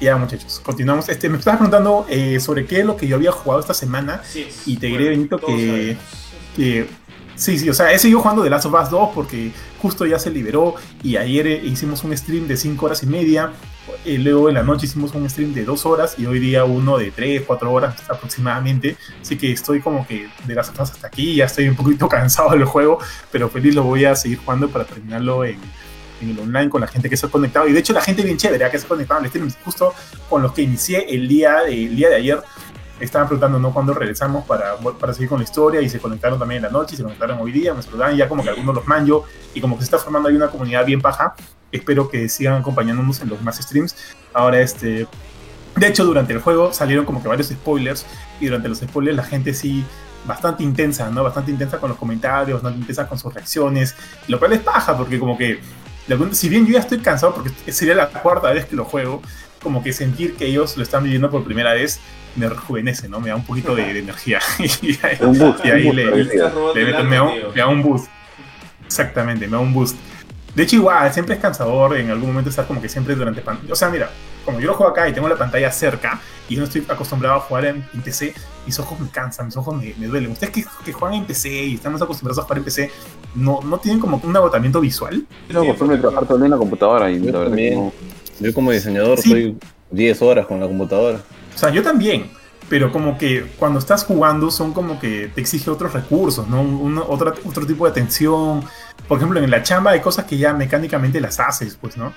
Ya, 0.00 0.16
muchachos, 0.16 0.60
continuamos. 0.64 1.08
Este, 1.08 1.28
me 1.28 1.38
estabas 1.38 1.58
preguntando 1.58 2.06
eh, 2.10 2.40
sobre 2.40 2.66
qué 2.66 2.80
es 2.80 2.86
lo 2.86 2.96
que 2.96 3.06
yo 3.06 3.16
había 3.16 3.32
jugado 3.32 3.60
esta 3.60 3.72
semana. 3.74 4.20
Sí, 4.28 4.46
Y 4.66 4.76
te 4.76 4.88
diré, 4.88 5.10
Benito, 5.10 5.38
que- 5.38 5.96
que 6.56 6.86
sí, 7.36 7.58
sí, 7.58 7.70
o 7.70 7.74
sea, 7.74 7.92
he 7.92 7.98
seguido 7.98 8.20
jugando 8.20 8.42
The 8.42 8.50
Last 8.50 8.66
of 8.66 8.74
Us 8.82 8.90
2 8.90 9.10
porque 9.14 9.52
justo 9.80 10.04
ya 10.04 10.18
se 10.18 10.30
liberó 10.30 10.74
y 11.02 11.16
ayer 11.16 11.46
eh, 11.46 11.60
hicimos 11.64 12.02
un 12.04 12.16
stream 12.16 12.46
de 12.48 12.56
5 12.56 12.84
horas 12.86 13.02
y 13.02 13.06
media, 13.06 13.52
luego 14.04 14.48
en 14.48 14.54
la 14.54 14.62
noche 14.62 14.86
hicimos 14.86 15.14
un 15.14 15.28
stream 15.28 15.52
de 15.52 15.64
2 15.64 15.86
horas 15.86 16.14
y 16.18 16.26
hoy 16.26 16.38
día 16.38 16.64
uno 16.64 16.98
de 16.98 17.10
3, 17.10 17.42
4 17.46 17.72
horas 17.72 17.96
aproximadamente, 18.08 18.96
así 19.20 19.36
que 19.36 19.52
estoy 19.52 19.80
como 19.80 20.06
que 20.06 20.28
de 20.44 20.54
Last 20.54 20.70
of 20.74 20.80
Us 20.80 20.90
hasta 20.90 21.06
aquí, 21.06 21.36
ya 21.36 21.46
estoy 21.46 21.68
un 21.68 21.76
poquito 21.76 22.08
cansado 22.10 22.50
del 22.50 22.64
juego, 22.64 22.98
pero 23.30 23.48
feliz 23.48 23.74
lo 23.74 23.82
voy 23.82 24.04
a 24.04 24.14
seguir 24.14 24.38
jugando 24.38 24.68
para 24.68 24.84
terminarlo 24.84 25.44
en, 25.44 25.58
en 26.20 26.30
el 26.30 26.38
online 26.38 26.70
con 26.70 26.80
la 26.80 26.86
gente 26.86 27.10
que 27.10 27.16
se 27.16 27.26
ha 27.26 27.28
conectado. 27.28 27.68
Y 27.68 27.72
de 27.72 27.80
hecho 27.80 27.92
la 27.92 28.00
gente 28.00 28.22
bien 28.22 28.36
chévere, 28.36 28.70
que 28.70 28.78
se 28.78 28.86
ha 28.86 28.88
conectado 28.88 29.20
al 29.20 29.28
stream, 29.28 29.50
justo 29.64 29.94
con 30.28 30.42
los 30.42 30.52
que 30.52 30.62
inicié 30.62 31.06
el 31.14 31.28
día, 31.28 31.62
el 31.68 31.94
día 31.96 32.08
de 32.08 32.16
ayer. 32.16 32.42
Estaban 33.02 33.26
preguntando, 33.26 33.58
¿no? 33.58 33.74
Cuándo 33.74 33.94
regresamos 33.94 34.44
para, 34.46 34.76
para 34.76 35.12
seguir 35.12 35.28
con 35.28 35.38
la 35.38 35.44
historia 35.44 35.80
y 35.80 35.88
se 35.88 35.98
conectaron 35.98 36.38
también 36.38 36.64
en 36.64 36.70
la 36.72 36.78
noche 36.78 36.94
y 36.94 36.96
se 36.96 37.02
conectaron 37.02 37.38
hoy 37.40 37.50
día, 37.50 37.74
me 37.74 37.82
saludan 37.82 38.16
ya 38.16 38.28
como 38.28 38.44
que 38.44 38.50
algunos 38.50 38.76
los 38.76 38.86
manjo 38.86 39.24
y 39.54 39.60
como 39.60 39.76
que 39.76 39.82
se 39.82 39.86
está 39.86 39.98
formando 39.98 40.28
ahí 40.28 40.36
una 40.36 40.48
comunidad 40.48 40.86
bien 40.86 41.02
paja. 41.02 41.34
Espero 41.72 42.08
que 42.08 42.28
sigan 42.28 42.54
acompañándonos 42.54 43.20
en 43.20 43.28
los 43.28 43.42
más 43.42 43.56
streams. 43.56 43.96
Ahora, 44.32 44.60
este, 44.60 45.08
de 45.76 45.86
hecho, 45.86 46.04
durante 46.04 46.32
el 46.32 46.40
juego 46.40 46.72
salieron 46.72 47.04
como 47.04 47.20
que 47.20 47.28
varios 47.28 47.48
spoilers 47.48 48.06
y 48.40 48.46
durante 48.46 48.68
los 48.68 48.78
spoilers 48.78 49.16
la 49.16 49.24
gente 49.24 49.52
sí 49.52 49.84
bastante 50.24 50.62
intensa, 50.62 51.10
¿no? 51.10 51.24
Bastante 51.24 51.50
intensa 51.50 51.78
con 51.78 51.88
los 51.88 51.98
comentarios, 51.98 52.62
bastante 52.62 52.78
intensa 52.78 53.08
con 53.08 53.18
sus 53.18 53.34
reacciones, 53.34 53.96
lo 54.28 54.38
cual 54.38 54.52
es 54.52 54.60
paja 54.60 54.96
porque 54.96 55.18
como 55.18 55.36
que, 55.36 55.58
si 56.30 56.48
bien 56.48 56.66
yo 56.66 56.74
ya 56.74 56.80
estoy 56.80 56.98
cansado 56.98 57.34
porque 57.34 57.72
sería 57.72 57.96
la 57.96 58.08
cuarta 58.08 58.52
vez 58.52 58.66
que 58.66 58.76
lo 58.76 58.84
juego, 58.84 59.22
como 59.60 59.82
que 59.82 59.92
sentir 59.92 60.36
que 60.36 60.46
ellos 60.46 60.76
lo 60.76 60.82
están 60.82 61.02
viviendo 61.02 61.30
por 61.30 61.42
primera 61.44 61.72
vez 61.72 62.00
me 62.36 62.48
rejuvenece, 62.48 63.08
¿no? 63.08 63.20
Me 63.20 63.28
da 63.28 63.36
un 63.36 63.44
poquito 63.44 63.74
de, 63.74 63.98
energía. 63.98 64.40
y 64.82 64.98
ahí, 65.02 65.92
le, 65.92 67.04
me, 67.04 67.16
da 67.54 67.66
un 67.68 67.82
boost. 67.82 68.08
Exactamente, 68.86 69.46
me 69.46 69.52
da 69.52 69.58
un 69.58 69.72
boost. 69.72 69.96
De 70.54 70.64
hecho, 70.64 70.76
igual, 70.76 71.12
siempre 71.12 71.36
es 71.36 71.40
cansador 71.40 71.96
en 71.96 72.10
algún 72.10 72.28
momento 72.28 72.50
estar 72.50 72.66
como 72.66 72.80
que 72.80 72.88
siempre 72.88 73.14
durante... 73.14 73.42
O 73.70 73.74
sea, 73.74 73.88
mira, 73.88 74.10
como 74.44 74.60
yo 74.60 74.66
lo 74.66 74.74
juego 74.74 74.92
acá 74.92 75.08
y 75.08 75.12
tengo 75.12 75.26
la 75.26 75.36
pantalla 75.36 75.70
cerca 75.70 76.20
y 76.48 76.56
no 76.56 76.64
estoy 76.64 76.84
acostumbrado 76.88 77.36
a 77.36 77.40
jugar 77.40 77.64
en, 77.64 77.82
PC, 78.04 78.34
mis 78.66 78.78
ojos 78.78 79.00
me 79.00 79.08
cansan, 79.08 79.46
mis 79.46 79.56
ojos 79.56 79.74
me, 79.74 80.06
duelen. 80.06 80.32
Ustedes 80.32 80.52
que, 80.52 80.64
que, 80.84 80.92
juegan 80.92 81.18
en 81.20 81.24
PC 81.24 81.48
y 81.48 81.74
están 81.76 81.92
más 81.92 82.02
acostumbrados 82.02 82.38
a 82.38 82.42
jugar 82.42 82.58
en 82.58 82.64
PC, 82.64 82.90
¿no, 83.34 83.60
no 83.62 83.78
tienen 83.78 83.98
como 83.98 84.20
un 84.22 84.36
agotamiento 84.36 84.80
visual? 84.80 85.24
Yo 85.48 85.54
no 85.54 85.62
acostumbro 85.62 85.96
a 85.96 86.00
trabajar 86.00 86.24
todo 86.26 86.36
el 86.36 86.42
día 86.42 86.46
en 86.46 86.50
la 86.50 86.58
computadora 86.58 87.10
y 87.10 87.22
yo, 87.22 87.92
yo 88.40 88.54
como 88.54 88.72
diseñador 88.72 89.18
estoy 89.18 89.56
10 89.90 90.22
horas 90.22 90.46
con 90.46 90.60
la 90.60 90.66
computadora. 90.66 91.18
O 91.54 91.58
sea, 91.58 91.70
yo 91.70 91.82
también 91.82 92.30
pero 92.72 92.90
como 92.90 93.18
que 93.18 93.44
cuando 93.58 93.78
estás 93.78 94.02
jugando 94.02 94.50
son 94.50 94.72
como 94.72 94.98
que 94.98 95.30
te 95.34 95.42
exige 95.42 95.68
otros 95.68 95.92
recursos, 95.92 96.48
¿no? 96.48 97.04
otro, 97.06 97.34
otro 97.44 97.66
tipo 97.66 97.84
de 97.84 97.90
atención. 97.90 98.64
Por 99.06 99.18
ejemplo, 99.18 99.40
en 99.40 99.50
la 99.50 99.62
chamba 99.62 99.90
hay 99.90 100.00
cosas 100.00 100.24
que 100.24 100.38
ya 100.38 100.54
mecánicamente 100.54 101.20
las 101.20 101.38
haces, 101.38 101.76
pues, 101.78 101.98
¿no? 101.98 102.14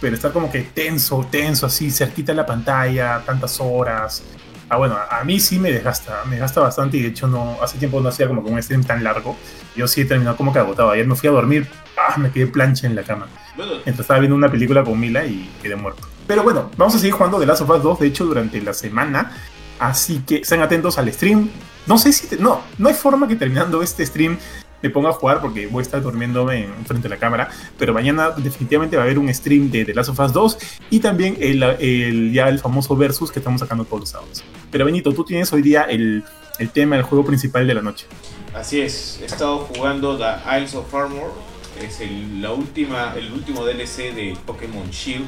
Pero 0.00 0.14
estar 0.14 0.32
como 0.32 0.52
que 0.52 0.62
tenso, 0.62 1.26
tenso, 1.28 1.66
así, 1.66 1.90
cerquita 1.90 2.30
de 2.30 2.36
la 2.36 2.46
pantalla, 2.46 3.22
tantas 3.26 3.58
horas. 3.60 4.22
Ah, 4.68 4.76
bueno, 4.76 4.96
a, 4.96 5.24
mí 5.24 5.40
sí 5.40 5.58
me 5.58 5.72
desgasta, 5.72 6.22
me 6.26 6.32
desgasta 6.32 6.60
bastante 6.60 6.98
y 6.98 7.02
de 7.02 7.08
hecho 7.08 7.26
no, 7.26 7.56
hace 7.60 7.78
tiempo 7.78 8.00
no 8.00 8.10
hacía 8.10 8.28
como 8.28 8.44
que 8.44 8.50
un 8.52 8.62
stream 8.62 8.84
tan 8.84 9.02
largo. 9.02 9.36
Yo 9.74 9.88
sí 9.88 10.02
he 10.02 10.04
terminado 10.04 10.36
como 10.36 10.52
que 10.52 10.60
agotado. 10.60 10.90
Ayer 10.90 11.08
me 11.08 11.16
fui 11.16 11.28
a 11.28 11.32
dormir, 11.32 11.66
ah, 11.96 12.16
me 12.18 12.30
quedé 12.30 12.46
plancha 12.46 12.86
en 12.86 12.94
la 12.94 13.02
cama. 13.02 13.26
Mientras 13.56 14.00
estaba 14.00 14.20
viendo 14.20 14.36
una 14.36 14.48
película 14.48 14.84
con 14.84 15.00
Mila 15.00 15.24
y 15.24 15.50
quedé 15.60 15.74
muerto. 15.74 16.06
Pero 16.28 16.44
bueno, 16.44 16.70
vamos 16.76 16.94
a 16.94 16.98
seguir 16.98 17.14
jugando 17.14 17.40
The 17.40 17.46
Last 17.46 17.62
of 17.62 17.70
Us 17.70 17.82
2. 17.82 17.98
De 17.98 18.06
hecho, 18.06 18.24
durante 18.24 18.60
la 18.62 18.72
semana 18.72 19.32
Así 19.78 20.20
que 20.26 20.36
estén 20.36 20.60
atentos 20.60 20.98
al 20.98 21.12
stream. 21.12 21.50
No 21.86 21.98
sé 21.98 22.12
si. 22.12 22.36
no, 22.36 22.62
no 22.78 22.88
hay 22.88 22.94
forma 22.94 23.28
que 23.28 23.36
terminando 23.36 23.82
este 23.82 24.04
stream 24.04 24.38
me 24.80 24.90
ponga 24.90 25.08
a 25.10 25.12
jugar 25.12 25.40
porque 25.40 25.66
voy 25.66 25.80
a 25.80 25.82
estar 25.82 26.00
durmiéndome 26.00 26.64
en 26.64 26.86
frente 26.86 27.08
a 27.08 27.10
la 27.10 27.16
cámara. 27.16 27.48
Pero 27.78 27.92
mañana 27.92 28.30
definitivamente 28.30 28.96
va 28.96 29.02
a 29.02 29.06
haber 29.06 29.18
un 29.18 29.32
stream 29.32 29.70
de 29.70 29.84
The 29.84 29.94
Last 29.94 30.10
of 30.10 30.20
Us 30.20 30.32
2 30.32 30.58
y 30.90 31.00
también 31.00 31.36
el, 31.40 32.32
ya 32.32 32.48
el 32.48 32.58
famoso 32.58 32.96
Versus 32.96 33.30
que 33.32 33.38
estamos 33.40 33.60
sacando 33.60 33.84
todos 33.84 34.00
los 34.00 34.08
sábados. 34.10 34.44
Pero 34.70 34.84
Benito, 34.84 35.12
tú 35.12 35.24
tienes 35.24 35.52
hoy 35.52 35.62
día 35.62 35.82
el, 35.82 36.24
tema, 36.72 36.96
el 36.96 37.02
juego 37.02 37.24
principal 37.24 37.66
de 37.66 37.74
la 37.74 37.82
noche. 37.82 38.06
Así 38.54 38.80
es, 38.80 39.20
he 39.22 39.26
estado 39.26 39.58
jugando 39.58 40.16
The 40.18 40.56
Isles 40.56 40.74
of 40.74 40.92
Armor, 40.92 41.32
es 41.80 42.00
el, 42.00 42.42
la 42.42 42.52
última, 42.52 43.14
el 43.16 43.32
último 43.32 43.64
DLC 43.64 44.14
de 44.14 44.36
Pokémon 44.46 44.88
Shield. 44.90 45.26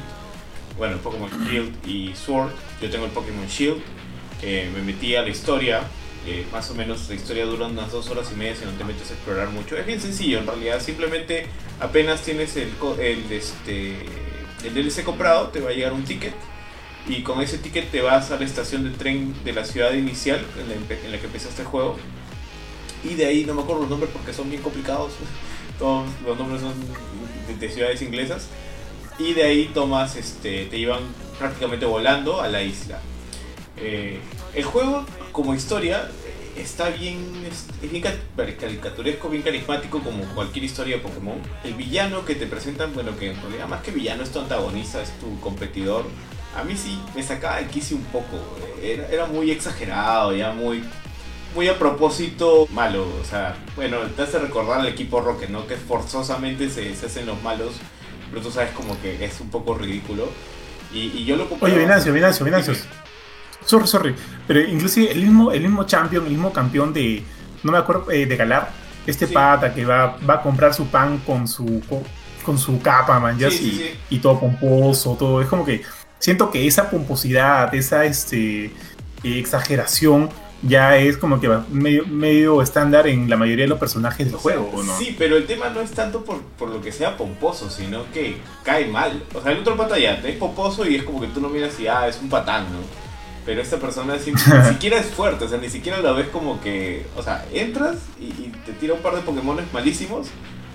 Bueno, 0.77 0.97
Pokémon 0.97 1.29
Shield 1.47 1.87
y 1.87 2.15
Sword. 2.15 2.51
Yo 2.81 2.89
tengo 2.89 3.05
el 3.05 3.11
Pokémon 3.11 3.47
Shield 3.47 3.81
me 4.41 4.81
metí 4.81 5.15
a 5.15 5.21
la 5.21 5.29
historia. 5.29 5.81
más 6.51 6.69
o 6.69 6.75
menos 6.75 7.07
la 7.09 7.15
historia 7.15 7.45
dura 7.45 7.67
unas 7.67 7.91
dos 7.91 8.09
horas 8.09 8.29
y 8.31 8.35
media 8.35 8.55
si 8.55 8.65
no 8.65 8.71
te 8.71 8.83
metes 8.83 9.09
a 9.11 9.13
explorar 9.13 9.49
mucho. 9.49 9.77
Es 9.77 9.85
bien 9.85 9.99
sencillo 9.99 10.39
en 10.39 10.47
realidad, 10.47 10.81
simplemente 10.81 11.47
apenas 11.79 12.21
tienes 12.21 12.55
el, 12.57 12.69
el, 12.99 13.31
este, 13.31 13.97
el 14.63 14.73
DLC 14.73 15.03
comprado, 15.03 15.49
te 15.49 15.59
va 15.59 15.69
a 15.69 15.73
llegar 15.73 15.93
un 15.93 16.03
ticket 16.03 16.33
y 17.07 17.23
con 17.23 17.41
ese 17.41 17.57
ticket 17.57 17.89
te 17.89 18.01
vas 18.01 18.31
a 18.31 18.37
la 18.37 18.45
estación 18.45 18.83
de 18.83 18.91
tren 18.91 19.33
de 19.43 19.53
la 19.53 19.65
ciudad 19.65 19.93
inicial 19.93 20.45
en 20.59 21.11
la, 21.11 21.17
que 21.17 21.25
empezaste 21.25 21.63
el 21.63 21.67
juego. 21.67 21.97
Y 23.03 23.15
de 23.15 23.25
ahí 23.25 23.45
no 23.45 23.55
me 23.55 23.63
acuerdo 23.63 23.81
los 23.81 23.89
nombres 23.89 24.11
porque 24.13 24.33
son 24.33 24.49
bien 24.49 24.61
complicados. 24.61 25.13
Todos 25.79 26.07
los 26.25 26.37
nombres 26.37 26.61
son 26.61 26.73
de, 27.59 27.69
ciudades 27.69 28.01
inglesas. 28.03 28.47
Y 29.21 29.33
de 29.33 29.43
ahí 29.43 29.69
tomas, 29.71 30.15
este, 30.15 30.65
te 30.65 30.79
llevan 30.79 31.03
prácticamente 31.37 31.85
volando 31.85 32.41
a 32.41 32.47
la 32.47 32.63
isla. 32.63 32.99
Eh, 33.77 34.19
el 34.55 34.63
juego, 34.63 35.05
como 35.31 35.53
historia, 35.53 36.09
está 36.57 36.89
bien, 36.89 37.45
es, 37.47 37.67
bien 37.89 38.03
caricaturesco, 38.59 39.29
bien 39.29 39.43
carismático 39.43 40.01
como 40.01 40.23
cualquier 40.33 40.65
historia 40.65 40.97
de 40.97 41.03
Pokémon. 41.03 41.37
El 41.63 41.75
villano 41.75 42.25
que 42.25 42.33
te 42.33 42.47
presentan, 42.47 42.95
bueno, 42.95 43.15
que 43.17 43.31
en 43.31 43.69
más 43.69 43.81
que 43.83 43.91
villano 43.91 44.23
es 44.23 44.31
tu 44.31 44.39
antagonista, 44.39 45.01
es 45.03 45.11
tu 45.19 45.39
competidor. 45.39 46.05
A 46.55 46.63
mí 46.63 46.75
sí 46.75 46.99
me 47.15 47.21
sacaba 47.21 47.57
de 47.57 47.67
quicio 47.67 47.97
un 47.97 48.03
poco. 48.05 48.37
Era, 48.81 49.27
muy 49.27 49.51
exagerado, 49.51 50.35
ya 50.35 50.51
muy, 50.51 50.83
muy 51.53 51.67
a 51.67 51.77
propósito 51.77 52.67
malo. 52.71 53.07
O 53.21 53.23
sea, 53.23 53.55
bueno, 53.75 53.99
te 54.15 54.23
hace 54.23 54.39
recordar 54.39 54.79
al 54.79 54.87
equipo 54.87 55.21
Rocket, 55.21 55.49
¿no? 55.49 55.67
Que 55.67 55.77
forzosamente 55.77 56.71
se, 56.71 56.91
hacen 57.05 57.27
los 57.27 57.41
malos, 57.43 57.75
pero 58.31 58.41
tú 58.41 58.51
sabes 58.51 58.71
como 58.71 58.99
que 59.01 59.23
es 59.23 59.39
un 59.39 59.49
poco 59.49 59.75
ridículo. 59.75 60.29
Y, 60.93 61.23
yo 61.23 61.35
lo 61.35 61.47
Oye, 61.59 61.77
Venancio, 61.77 62.11
Venancio, 62.11 62.45
Venancio. 62.45 62.73
Sorry, 63.65 63.87
sorry. 63.87 64.15
Pero 64.47 64.61
inclusive 64.61 65.11
el 65.11 65.21
mismo, 65.21 65.51
el 65.51 65.61
mismo 65.61 65.85
champion, 65.85 66.25
el 66.25 66.31
mismo 66.31 66.51
campeón 66.51 66.93
de. 66.93 67.23
No 67.63 67.71
me 67.71 67.77
acuerdo, 67.77 68.09
eh, 68.11 68.25
de 68.25 68.35
Galar. 68.35 68.71
Este 69.05 69.27
pata 69.27 69.73
que 69.73 69.83
va, 69.83 70.17
va 70.29 70.35
a 70.35 70.41
comprar 70.41 70.73
su 70.73 70.85
pan 70.87 71.19
con 71.25 71.47
su 71.47 71.81
con, 72.43 72.57
su 72.57 72.81
capa, 72.81 73.19
man, 73.19 73.37
y, 74.09 74.19
todo 74.19 74.39
pomposo, 74.39 75.15
todo. 75.17 75.41
Es 75.41 75.47
como 75.47 75.65
que 75.65 75.83
siento 76.19 76.51
que 76.51 76.67
esa 76.67 76.89
pomposidad, 76.89 77.73
esa 77.73 78.05
este, 78.05 78.71
exageración 79.23 80.29
ya 80.63 80.97
es 80.97 81.17
como 81.17 81.39
que 81.39 81.47
va 81.47 81.65
medio, 81.71 82.05
medio, 82.05 82.61
estándar 82.61 83.07
en 83.07 83.29
la 83.29 83.35
mayoría 83.35 83.65
de 83.65 83.69
los 83.69 83.79
personajes 83.79 84.27
del 84.27 84.35
juego, 84.35 84.71
¿no? 84.83 84.97
Sí, 84.97 85.15
pero 85.17 85.35
el 85.35 85.45
tema 85.47 85.69
no 85.69 85.81
es 85.81 85.91
tanto 85.91 86.23
por, 86.23 86.41
por, 86.41 86.69
lo 86.69 86.81
que 86.81 86.91
sea 86.91 87.17
pomposo, 87.17 87.69
sino 87.69 88.03
que 88.11 88.37
cae 88.63 88.85
mal. 88.85 89.23
O 89.33 89.41
sea, 89.41 89.51
el 89.51 89.59
otro 89.59 89.75
pata 89.75 89.97
ya 89.97 90.13
es 90.13 90.35
pomposo 90.35 90.85
y 90.87 90.95
es 90.95 91.03
como 91.03 91.19
que 91.19 91.27
tú 91.27 91.41
no 91.41 91.49
miras 91.49 91.79
y 91.79 91.87
ah, 91.87 92.07
es 92.07 92.19
un 92.21 92.29
patán, 92.29 92.65
¿no? 92.65 92.79
Pero 93.43 93.61
esta 93.61 93.77
persona 93.77 94.15
ni 94.15 94.37
siquiera 94.69 94.99
es 94.99 95.07
fuerte, 95.07 95.45
o 95.45 95.49
sea, 95.49 95.57
ni 95.57 95.69
siquiera 95.69 95.99
la 95.99 96.11
ves 96.11 96.27
como 96.27 96.61
que. 96.61 97.07
O 97.17 97.23
sea, 97.23 97.45
entras 97.51 97.97
y, 98.19 98.49
te 98.65 98.73
tira 98.73 98.93
un 98.93 99.01
par 99.01 99.15
de 99.15 99.21
Pokémon 99.21 99.57
malísimos, 99.73 100.27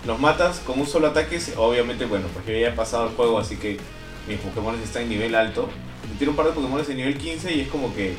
los 0.04 0.18
matas 0.18 0.58
con 0.60 0.80
un 0.80 0.86
solo 0.86 1.06
ataque. 1.06 1.38
Obviamente, 1.56 2.06
bueno, 2.06 2.26
porque 2.34 2.60
ya 2.60 2.68
he 2.68 2.72
pasado 2.72 3.08
el 3.08 3.14
juego, 3.14 3.38
así 3.38 3.56
que 3.56 3.78
mis 4.26 4.38
Pokémon 4.40 4.74
están 4.82 5.02
en 5.02 5.10
nivel 5.10 5.36
alto. 5.36 5.68
Te 6.10 6.18
tira 6.18 6.30
un 6.32 6.36
par 6.36 6.46
de 6.46 6.52
Pokémon 6.52 6.82
en 6.88 6.96
nivel 6.96 7.16
15 7.16 7.54
y 7.54 7.60
es 7.60 7.68
como 7.68 7.94
que. 7.94 8.16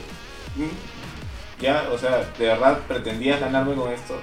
Mm, 0.55 0.96
ya, 1.59 1.89
o 1.91 1.97
sea, 1.97 2.29
de 2.37 2.45
verdad 2.45 2.79
pretendías 2.87 3.39
ganarme 3.39 3.75
con 3.75 3.91
esto. 3.91 4.19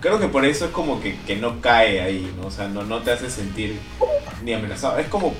Creo 0.00 0.20
que 0.20 0.28
por 0.28 0.44
eso 0.44 0.66
es 0.66 0.70
como 0.70 1.00
que, 1.00 1.18
que 1.20 1.36
no 1.36 1.60
cae 1.60 2.00
ahí, 2.00 2.32
¿no? 2.40 2.46
O 2.46 2.50
sea, 2.50 2.68
no, 2.68 2.84
no 2.84 3.00
te 3.00 3.12
hace 3.12 3.30
sentir 3.30 3.78
ni 4.44 4.52
amenazado. 4.52 4.98
Es 4.98 5.08
como 5.08 5.34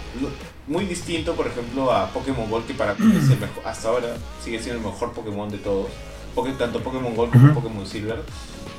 muy 0.66 0.84
distinto, 0.84 1.34
por 1.34 1.46
ejemplo, 1.46 1.92
a 1.92 2.08
Pokémon 2.08 2.50
Gold, 2.50 2.66
que 2.66 2.74
para 2.74 2.94
mí 2.94 3.16
es 3.16 3.30
el 3.30 3.38
mejor, 3.38 3.62
hasta 3.64 3.88
ahora 3.88 4.08
sigue 4.42 4.60
siendo 4.60 4.80
el 4.80 4.86
mejor 4.86 5.12
Pokémon 5.12 5.48
de 5.48 5.58
todos. 5.58 5.88
Porque 6.34 6.52
tanto 6.52 6.80
Pokémon 6.80 7.14
Gold 7.14 7.32
como 7.32 7.54
Pokémon 7.54 7.86
Silver. 7.86 8.22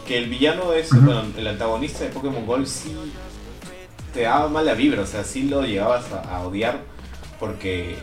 Que 0.06 0.17
el 0.17 0.30
villano 0.30 0.74
es, 0.74 0.89
bueno, 0.89 1.24
el 1.38 1.48
antagonista 1.48 2.04
de 2.04 2.10
Pokémon 2.10 2.45
Gold 2.45 2.65
sí 2.65 2.95
te 4.13 4.22
daba 4.22 4.48
mala 4.48 4.74
vibra, 4.74 5.02
o 5.04 5.06
sea, 5.06 5.24
sí 5.24 5.43
lo 5.43 5.62
llegabas 5.63 6.06
a, 6.12 6.41
odiar 6.41 6.80
porque 7.39 7.95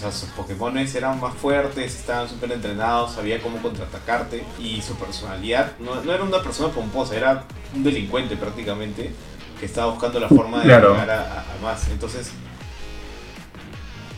sea, 0.00 0.12
sus 0.12 0.30
Pokémon 0.30 0.76
eran 0.78 1.20
más 1.20 1.34
fuertes, 1.34 1.94
estaban 1.94 2.28
súper 2.28 2.52
entrenados, 2.52 3.12
sabía 3.12 3.40
cómo 3.42 3.60
contraatacarte 3.60 4.44
y 4.58 4.80
su 4.80 4.94
personalidad 4.94 5.72
no, 5.78 6.02
no, 6.02 6.12
era 6.14 6.22
una 6.24 6.42
persona 6.42 6.72
pomposa, 6.72 7.16
era 7.16 7.44
un 7.74 7.84
delincuente 7.84 8.36
prácticamente 8.36 9.12
que 9.58 9.66
estaba 9.66 9.92
buscando 9.92 10.18
la 10.18 10.28
forma 10.28 10.60
de 10.60 10.64
llegar 10.64 11.10
a, 11.10 11.44
más. 11.62 11.88
Entonces, 11.90 12.30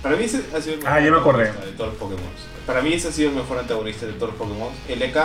para 0.01 0.17
mí 0.17 0.25
ese 0.25 0.45
ha 0.55 0.61
sido 0.61 0.75
el 0.75 0.83
mejor 0.83 1.37
ah, 1.37 1.41
antagonista 1.41 1.65
de 1.65 1.73
todos 1.73 1.91
los 1.91 1.99
Pokémon. 1.99 2.33
Para 2.67 2.81
mí 2.81 2.93
ese 2.93 3.09
ha 3.09 3.13
sido 3.13 3.31
el 3.31 3.37
mejor 3.37 3.59
antagonista 3.59 4.07
de 4.07 4.13
todos 4.13 4.31
los 4.31 4.39
Pokémon. 4.39 4.73
El 4.89 5.03
EK, 5.03 5.17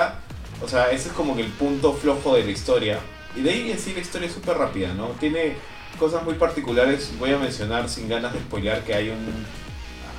o 0.64 0.68
sea, 0.68 0.90
ese 0.90 1.10
es 1.10 1.14
como 1.14 1.36
que 1.36 1.44
el 1.44 1.52
punto 1.52 1.94
flojo 1.94 2.36
de 2.36 2.44
la 2.44 2.52
historia. 2.52 3.00
Y 3.36 3.42
de 3.42 3.52
ahí 3.52 3.72
en 3.72 3.78
sí 3.78 3.94
la 3.94 4.00
historia 4.00 4.28
es 4.28 4.34
súper 4.34 4.58
rápida, 4.58 4.94
¿no? 4.96 5.10
Tiene 5.20 5.56
cosas 6.00 6.24
muy 6.24 6.34
particulares. 6.34 7.14
Voy 7.20 7.32
a 7.32 7.38
mencionar 7.38 7.88
sin 7.90 8.10
ganas 8.10 8.34
de 8.34 8.40
spoiler 8.40 8.84
que 8.84 8.96
hay 8.96 9.10
un 9.10 9.46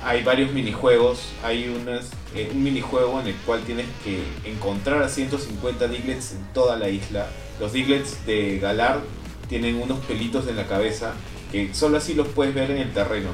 hay 0.03 0.23
varios 0.23 0.51
minijuegos. 0.51 1.19
Hay 1.43 1.67
unas, 1.69 2.11
eh, 2.35 2.49
un 2.51 2.63
minijuego 2.63 3.19
en 3.19 3.27
el 3.27 3.35
cual 3.45 3.61
tienes 3.63 3.87
que 4.03 4.23
encontrar 4.45 5.03
a 5.03 5.09
150 5.09 5.87
Diglets 5.87 6.33
en 6.33 6.45
toda 6.53 6.77
la 6.77 6.89
isla. 6.89 7.27
Los 7.59 7.73
Diglets 7.73 8.25
de 8.25 8.59
Galar 8.59 9.01
tienen 9.47 9.81
unos 9.81 9.99
pelitos 10.05 10.47
en 10.47 10.55
la 10.55 10.67
cabeza 10.67 11.13
que 11.51 11.73
solo 11.73 11.97
así 11.97 12.13
los 12.13 12.27
puedes 12.27 12.53
ver 12.53 12.71
en 12.71 12.77
el 12.77 12.93
terreno. 12.93 13.29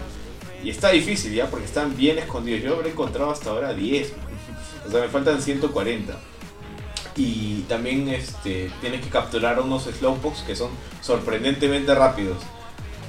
Y 0.63 0.69
está 0.69 0.89
difícil 0.89 1.33
ya, 1.33 1.49
porque 1.49 1.65
están 1.65 1.95
bien 1.95 2.17
escondidos. 2.17 2.63
Yo 2.63 2.75
habré 2.75 2.89
encontrado 2.89 3.31
hasta 3.31 3.49
ahora 3.49 3.73
10. 3.73 4.13
O 4.87 4.91
sea, 4.91 5.01
me 5.01 5.07
faltan 5.07 5.41
140. 5.41 6.15
Y 7.15 7.61
también 7.61 8.07
este, 8.09 8.69
tienes 8.81 9.01
que 9.01 9.09
capturar 9.09 9.59
unos 9.59 9.85
slowpokes 9.85 10.43
que 10.45 10.55
son 10.55 10.69
sorprendentemente 11.01 11.95
rápidos. 11.95 12.37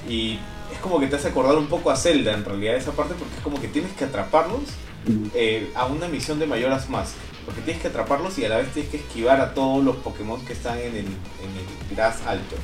Y 0.09 0.39
es 0.77 0.83
como 0.83 0.99
que 0.99 1.07
te 1.07 1.15
hace 1.15 1.29
acordar 1.29 1.57
un 1.57 1.65
poco 1.65 1.89
a 1.89 1.95
Zelda 1.95 2.33
en 2.33 2.45
realidad 2.45 2.75
esa 2.75 2.91
parte, 2.91 3.15
porque 3.17 3.35
es 3.35 3.41
como 3.41 3.59
que 3.59 3.67
tienes 3.67 3.91
que 3.93 4.05
atraparlos 4.05 4.61
eh, 5.33 5.71
a 5.73 5.87
una 5.87 6.07
misión 6.07 6.37
de 6.37 6.45
Mayoras 6.45 6.87
Mask. 6.87 7.15
Porque 7.45 7.61
tienes 7.61 7.81
que 7.81 7.87
atraparlos 7.87 8.37
y 8.37 8.45
a 8.45 8.49
la 8.49 8.57
vez 8.57 8.71
tienes 8.73 8.91
que 8.91 8.97
esquivar 8.97 9.41
a 9.41 9.53
todos 9.53 9.83
los 9.83 9.95
Pokémon 9.97 10.45
que 10.45 10.53
están 10.53 10.77
en 10.77 10.95
el, 10.95 10.97
en 10.97 11.51
el 11.57 11.95
Grass 11.95 12.21
Alto. 12.27 12.55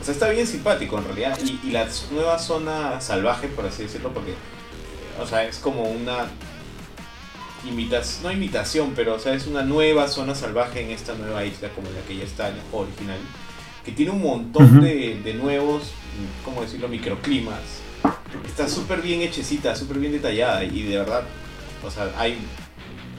O 0.00 0.04
sea, 0.04 0.14
está 0.14 0.28
bien 0.30 0.46
simpático 0.46 0.96
en 0.96 1.04
realidad. 1.04 1.38
Y, 1.42 1.70
la 1.70 1.86
nueva 2.10 2.38
zona 2.38 3.00
salvaje, 3.00 3.48
por 3.48 3.66
así 3.66 3.82
decirlo, 3.82 4.14
porque, 4.14 4.34
o 5.20 5.26
sea, 5.26 5.44
es 5.44 5.58
como 5.58 5.82
una 5.82 6.28
imitación, 7.68 8.22
no 8.22 8.32
imitación, 8.32 8.92
pero 8.96 9.16
o 9.16 9.18
sea, 9.18 9.34
es 9.34 9.46
una 9.46 9.62
nueva 9.62 10.08
zona 10.08 10.34
salvaje 10.34 10.82
en 10.82 10.92
esta 10.92 11.14
nueva 11.14 11.44
isla, 11.44 11.68
como 11.70 11.90
la 11.90 12.00
que 12.06 12.16
ya 12.16 12.24
está 12.24 12.48
en 12.48 12.54
original, 12.72 13.18
que 13.88 13.94
tiene 13.94 14.10
un 14.10 14.20
montón 14.20 14.82
de, 14.82 15.18
de 15.24 15.32
nuevos, 15.32 15.92
¿cómo 16.44 16.60
decirlo?, 16.60 16.88
microclimas. 16.88 17.80
Está 18.46 18.68
súper 18.68 19.00
bien 19.00 19.22
hechecita, 19.22 19.74
súper 19.74 19.98
bien 19.98 20.12
detallada 20.12 20.62
y 20.62 20.82
de 20.82 20.98
verdad, 20.98 21.22
o 21.82 21.90
sea, 21.90 22.12
hay 22.18 22.36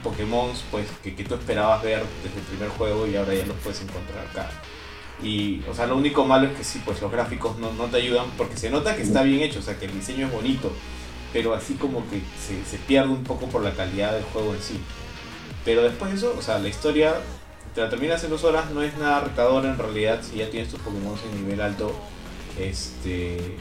Pokémon 0.03 0.51
pues, 0.69 0.85
que, 1.03 1.15
que 1.15 1.23
tú 1.23 1.33
esperabas 1.33 1.81
ver 1.81 2.03
desde 2.23 2.37
el 2.39 2.45
primer 2.45 2.69
juego 2.69 3.07
y 3.07 3.15
ahora 3.15 3.33
ya 3.33 3.47
los 3.47 3.57
puedes 3.57 3.81
encontrar 3.81 4.27
acá. 4.27 4.51
Y, 5.23 5.61
o 5.67 5.73
sea, 5.73 5.87
lo 5.87 5.97
único 5.97 6.23
malo 6.23 6.45
es 6.45 6.55
que 6.55 6.63
sí, 6.63 6.79
pues 6.85 7.01
los 7.01 7.11
gráficos 7.11 7.57
no, 7.57 7.73
no 7.73 7.85
te 7.85 7.97
ayudan 7.97 8.27
porque 8.37 8.55
se 8.55 8.69
nota 8.69 8.95
que 8.95 9.01
está 9.01 9.23
bien 9.23 9.39
hecho, 9.39 9.57
o 9.57 9.63
sea, 9.63 9.79
que 9.79 9.85
el 9.85 9.93
diseño 9.93 10.27
es 10.27 10.31
bonito, 10.31 10.71
pero 11.33 11.55
así 11.55 11.73
como 11.73 12.07
que 12.11 12.21
se, 12.39 12.63
se 12.63 12.77
pierde 12.77 13.09
un 13.09 13.23
poco 13.23 13.47
por 13.47 13.63
la 13.63 13.71
calidad 13.71 14.13
del 14.13 14.23
juego 14.25 14.53
en 14.53 14.61
sí. 14.61 14.79
Pero 15.65 15.81
después 15.81 16.11
de 16.11 16.17
eso, 16.17 16.35
o 16.37 16.43
sea, 16.43 16.59
la 16.59 16.67
historia 16.67 17.15
te 17.73 17.81
la 17.81 17.89
terminas 17.89 18.23
en 18.23 18.29
dos 18.29 18.43
horas, 18.43 18.71
no 18.71 18.81
es 18.81 18.97
nada 18.97 19.21
retadora 19.21 19.69
en 19.69 19.77
realidad 19.77 20.21
si 20.21 20.37
ya 20.37 20.49
tienes 20.49 20.69
tus 20.69 20.79
Pokémon 20.79 21.17
en 21.31 21.43
nivel 21.43 21.61
alto. 21.61 21.93
Este. 22.57 23.55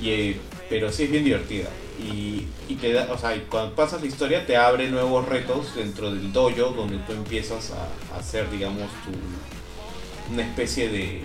Y, 0.00 0.10
eh, 0.10 0.40
pero 0.68 0.90
sí 0.90 1.04
es 1.04 1.10
bien 1.10 1.24
divertida. 1.24 1.68
Y, 1.98 2.46
te 2.80 2.92
da, 2.92 3.06
cuando 3.48 3.74
pasas 3.74 4.00
la 4.00 4.08
historia 4.08 4.46
te 4.46 4.56
abre 4.56 4.88
nuevos 4.90 5.28
retos 5.28 5.76
dentro 5.76 6.10
del 6.10 6.32
dojo 6.32 6.72
donde 6.74 6.96
tú 6.98 7.12
empiezas 7.12 7.70
a, 7.70 8.14
a 8.14 8.18
hacer, 8.18 8.50
digamos, 8.50 8.88
tu, 9.04 10.32
una 10.32 10.42
especie 10.42 10.88
de, 10.88 11.22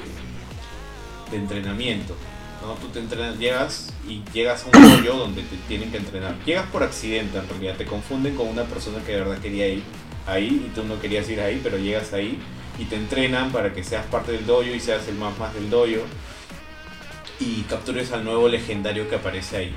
de 1.31 1.37
entrenamiento. 1.37 2.13
¿no? 2.61 2.73
Tú 2.73 2.87
te 2.89 2.99
entrenas, 2.99 3.37
llegas 3.37 3.93
y 4.07 4.21
llegas 4.33 4.65
a 4.65 4.77
un 4.77 5.03
dojo 5.03 5.17
donde 5.17 5.41
te 5.43 5.55
tienen 5.67 5.91
que 5.91 5.97
entrenar. 5.97 6.35
Llegas 6.45 6.67
por 6.69 6.83
accidente 6.83 7.37
en 7.37 7.47
realidad, 7.47 7.75
te 7.77 7.85
confunden 7.85 8.35
con 8.35 8.47
una 8.47 8.63
persona 8.63 9.03
que 9.03 9.13
de 9.13 9.19
verdad 9.19 9.37
quería 9.39 9.67
ir 9.67 9.83
ahí 10.27 10.65
y 10.67 10.71
tú 10.75 10.83
no 10.83 10.99
querías 10.99 11.27
ir 11.29 11.39
ahí, 11.41 11.59
pero 11.63 11.77
llegas 11.77 12.13
ahí 12.13 12.39
y 12.77 12.85
te 12.85 12.95
entrenan 12.95 13.51
para 13.51 13.73
que 13.73 13.83
seas 13.83 14.05
parte 14.05 14.31
del 14.33 14.45
dojo 14.45 14.63
y 14.63 14.79
seas 14.79 15.07
el 15.07 15.15
más 15.15 15.37
más 15.39 15.53
del 15.53 15.69
dojo 15.69 16.03
y 17.39 17.61
captures 17.63 18.11
al 18.11 18.23
nuevo 18.23 18.47
legendario 18.47 19.09
que 19.09 19.15
aparece 19.15 19.57
ahí. 19.57 19.75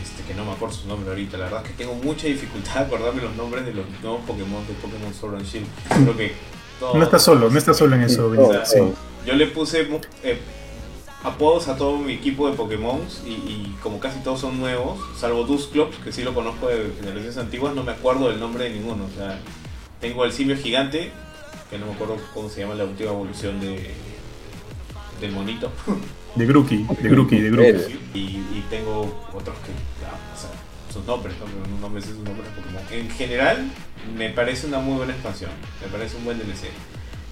Este, 0.00 0.22
que 0.22 0.34
no 0.34 0.44
me 0.44 0.52
acuerdo 0.52 0.74
su 0.76 0.86
nombre 0.86 1.10
ahorita, 1.10 1.36
la 1.36 1.44
verdad 1.46 1.62
es 1.64 1.70
que 1.72 1.76
tengo 1.76 1.94
mucha 1.96 2.28
dificultad 2.28 2.74
de 2.74 2.80
acordarme 2.86 3.22
los 3.22 3.34
nombres 3.34 3.64
de 3.66 3.74
los 3.74 3.84
nuevos 4.02 4.20
Pokémon 4.24 4.64
de 4.68 4.74
Pokémon 4.74 5.12
Sword 5.12 5.34
and 5.36 5.44
Shield. 5.46 5.66
Creo 5.88 6.16
que 6.16 6.32
todos- 6.78 6.94
No 6.94 7.02
estás 7.02 7.22
solo, 7.24 7.50
no 7.50 7.58
estás 7.58 7.76
solo 7.76 7.96
en 7.96 8.02
eso, 8.02 8.28
todos, 8.32 8.68
Sí. 8.68 8.78
yo 9.26 9.34
le 9.34 9.46
puse 9.48 9.88
eh, 10.22 10.38
apodos 11.24 11.66
a 11.66 11.76
todo 11.76 11.98
mi 11.98 12.12
equipo 12.12 12.48
de 12.48 12.56
Pokémon 12.56 13.00
y, 13.26 13.30
y 13.30 13.76
como 13.82 13.98
casi 13.98 14.20
todos 14.20 14.38
son 14.40 14.60
nuevos, 14.60 15.00
salvo 15.18 15.42
Dusclops, 15.42 15.96
que 15.96 16.12
sí 16.12 16.22
lo 16.22 16.34
conozco 16.34 16.68
de 16.68 16.92
generaciones 17.00 17.36
antiguas, 17.38 17.74
no 17.74 17.82
me 17.82 17.90
acuerdo 17.90 18.28
del 18.28 18.38
nombre 18.38 18.64
de 18.64 18.70
ninguno. 18.70 19.06
O 19.12 19.16
sea, 19.18 19.40
tengo 20.00 20.24
el 20.24 20.32
simio 20.32 20.56
gigante, 20.56 21.10
que 21.68 21.78
no 21.78 21.86
me 21.86 21.92
acuerdo 21.92 22.16
cómo 22.34 22.48
se 22.48 22.60
llama 22.60 22.74
la 22.74 22.84
última 22.84 23.10
evolución 23.10 23.60
de 23.60 23.90
del 25.20 25.32
monito. 25.32 25.70
De 26.36 26.46
Grookey, 26.46 26.86
de 27.02 27.08
Grookey, 27.08 27.40
de 27.40 27.50
Grookey. 27.50 27.98
Y, 28.14 28.18
y 28.20 28.64
tengo 28.70 29.00
otros 29.34 29.56
que, 29.58 29.72
ah, 30.06 30.14
o 30.32 30.40
sea, 30.40 30.50
sus 30.92 31.04
nombres, 31.04 31.34
¿no? 31.40 31.46
Pero 31.46 31.76
no 31.80 31.88
me 31.90 32.00
sé 32.00 32.06
sus 32.10 32.18
nombres 32.18 32.46
Pokémon. 32.54 32.82
En 32.92 33.10
general, 33.10 33.68
me 34.16 34.30
parece 34.30 34.68
una 34.68 34.78
muy 34.78 34.96
buena 34.98 35.12
expansión, 35.12 35.50
me 35.82 35.88
parece 35.88 36.16
un 36.18 36.24
buen 36.26 36.38
DLC. 36.38 36.68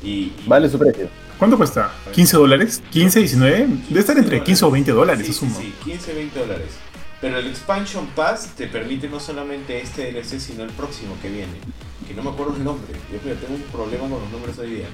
Y, 0.02 0.08
y- 0.08 0.34
Vale 0.48 0.68
su 0.68 0.80
precio. 0.80 1.08
¿Cuánto 1.38 1.56
cuesta? 1.56 1.92
¿15 2.12 2.32
dólares? 2.32 2.82
¿15, 2.92 3.12
19? 3.20 3.66
Debe 3.88 4.00
estar 4.00 4.18
entre 4.18 4.42
15 4.42 4.64
o 4.64 4.70
20 4.72 4.90
dólares, 4.90 5.24
Sí, 5.26 5.30
asumo. 5.30 5.56
Sí, 5.56 5.72
sí, 5.84 5.90
15, 5.92 6.14
20 6.14 6.38
dólares. 6.40 6.68
Pero 7.20 7.38
el 7.38 7.46
Expansion 7.46 8.04
Pass 8.16 8.48
te 8.56 8.66
permite 8.66 9.08
no 9.08 9.20
solamente 9.20 9.80
este 9.80 10.10
DLC, 10.12 10.40
sino 10.40 10.64
el 10.64 10.70
próximo 10.70 11.14
que 11.22 11.28
viene. 11.30 11.54
Que 12.08 12.14
no 12.14 12.22
me 12.22 12.30
acuerdo 12.30 12.56
el 12.56 12.64
nombre. 12.64 12.92
Yo 13.12 13.18
tengo 13.34 13.54
un 13.54 13.62
problema 13.70 14.02
con 14.08 14.20
los 14.22 14.30
nombres 14.32 14.58
hoy 14.58 14.70
día. 14.70 14.86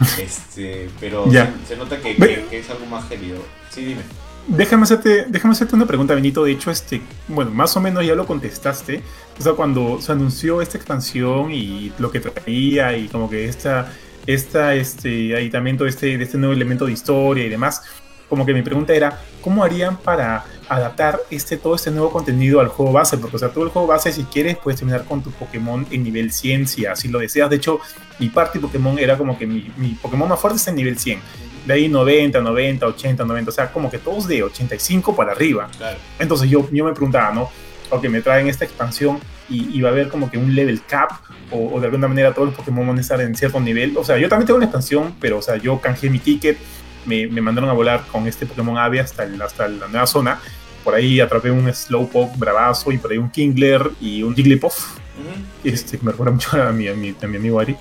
Este, 0.18 0.88
pero 0.98 1.30
Ya. 1.30 1.52
se, 1.66 1.74
se 1.74 1.76
nota 1.76 1.98
que, 2.00 2.16
que- 2.16 2.46
que 2.50 2.58
es 2.58 2.70
algo 2.70 2.86
más 2.86 3.08
gélido. 3.08 3.38
Sí, 3.70 3.84
dime. 3.84 4.00
Déjame 4.48 4.84
hacerte, 4.84 5.26
déjame 5.28 5.52
hacerte 5.52 5.74
una 5.76 5.86
pregunta, 5.86 6.14
Benito. 6.14 6.42
De 6.44 6.52
hecho, 6.52 6.70
este, 6.70 7.02
bueno, 7.28 7.50
más 7.50 7.76
o 7.76 7.80
menos 7.80 8.04
ya 8.04 8.14
lo 8.14 8.26
contestaste. 8.26 9.02
O 9.38 9.42
sea, 9.42 9.52
cuando 9.52 10.00
se 10.00 10.10
anunció 10.12 10.62
esta 10.62 10.78
expansión 10.78 11.52
y 11.52 11.92
lo 11.98 12.10
que 12.10 12.20
traía 12.20 12.96
y 12.96 13.08
como 13.08 13.28
que 13.28 13.44
esta, 13.44 13.92
esta, 14.26 14.74
este, 14.74 15.36
aditamiento 15.36 15.84
de 15.84 15.90
este, 15.90 16.20
este 16.20 16.38
nuevo 16.38 16.54
elemento 16.54 16.86
de 16.86 16.92
historia 16.92 17.44
y 17.44 17.48
demás, 17.50 17.82
como 18.28 18.46
que 18.46 18.54
mi 18.54 18.62
pregunta 18.62 18.94
era, 18.94 19.20
¿cómo 19.40 19.64
harían 19.64 19.96
para 19.96 20.44
adaptar 20.68 21.20
este, 21.30 21.56
todo 21.56 21.74
este 21.74 21.90
nuevo 21.90 22.10
contenido 22.10 22.60
al 22.60 22.68
juego 22.68 22.92
base? 22.92 23.18
Porque, 23.18 23.36
o 23.36 23.38
sea, 23.38 23.50
todo 23.50 23.64
el 23.64 23.70
juego 23.70 23.88
base, 23.88 24.12
si 24.12 24.24
quieres, 24.24 24.56
puedes 24.56 24.78
terminar 24.78 25.04
con 25.04 25.22
tu 25.22 25.30
Pokémon 25.30 25.86
en 25.90 26.02
nivel 26.02 26.32
100, 26.32 26.68
si 26.68 26.86
así 26.86 27.08
lo 27.08 27.18
deseas. 27.18 27.50
De 27.50 27.56
hecho, 27.56 27.80
mi 28.18 28.28
party 28.28 28.58
Pokémon 28.58 28.98
era 28.98 29.16
como 29.16 29.38
que 29.38 29.46
mi, 29.46 29.72
mi 29.76 29.90
Pokémon 29.90 30.28
más 30.28 30.40
fuerte 30.40 30.58
está 30.58 30.70
en 30.70 30.76
nivel 30.76 30.98
100. 30.98 31.20
De 31.66 31.74
ahí 31.74 31.88
90, 31.88 32.40
90, 32.40 32.86
80, 32.86 33.24
90, 33.24 33.50
o 33.50 33.52
sea, 33.52 33.72
como 33.72 33.90
que 33.90 33.98
todos 33.98 34.26
de 34.26 34.42
85 34.42 35.14
para 35.14 35.32
arriba. 35.32 35.68
Claro. 35.76 35.98
Entonces 36.18 36.48
yo, 36.48 36.68
yo 36.70 36.84
me 36.84 36.92
preguntaba, 36.92 37.32
¿no? 37.32 37.50
Ok, 37.90 38.04
me 38.04 38.22
traen 38.22 38.46
esta 38.46 38.64
expansión 38.64 39.18
y, 39.48 39.76
y 39.76 39.80
va 39.80 39.88
a 39.88 39.92
haber 39.92 40.08
como 40.08 40.30
que 40.30 40.38
un 40.38 40.54
level 40.54 40.80
cap 40.86 41.10
o, 41.50 41.74
o 41.74 41.80
de 41.80 41.86
alguna 41.86 42.06
manera 42.06 42.32
todos 42.32 42.48
los 42.48 42.56
Pokémon 42.56 42.86
van 42.86 42.98
a 42.98 43.00
estar 43.00 43.20
en 43.20 43.34
cierto 43.34 43.60
nivel. 43.60 43.96
O 43.96 44.04
sea, 44.04 44.16
yo 44.16 44.28
también 44.28 44.46
tengo 44.46 44.58
una 44.58 44.66
expansión, 44.66 45.14
pero 45.20 45.38
o 45.38 45.42
sea, 45.42 45.56
yo 45.56 45.80
canjeé 45.80 46.08
mi 46.08 46.20
ticket, 46.20 46.56
me, 47.06 47.26
me 47.26 47.40
mandaron 47.40 47.70
a 47.70 47.72
volar 47.72 48.04
con 48.10 48.26
este 48.26 48.46
Pokémon 48.46 48.76
Ave 48.78 49.00
hasta, 49.00 49.24
el- 49.24 49.40
hasta 49.40 49.68
la 49.68 49.88
nueva 49.88 50.06
zona. 50.06 50.40
Por 50.84 50.94
ahí 50.94 51.20
atrapé 51.20 51.50
un 51.50 51.72
Slowpoke 51.72 52.36
bravazo 52.38 52.90
y 52.92 52.98
por 52.98 53.10
ahí 53.12 53.18
un 53.18 53.30
Kingler 53.30 53.90
y 54.00 54.22
un 54.22 54.34
Jigglypuff 54.34 54.96
Ujú. 54.96 55.28
este, 55.64 55.98
que 55.98 56.04
me 56.04 56.12
recuerda 56.12 56.32
mucho 56.32 56.62
a 56.62 56.72
mi, 56.72 56.88
a 56.88 56.94
mi, 56.94 57.14
a 57.22 57.26
mi 57.26 57.36
amigo 57.36 57.60
Ari. 57.60 57.76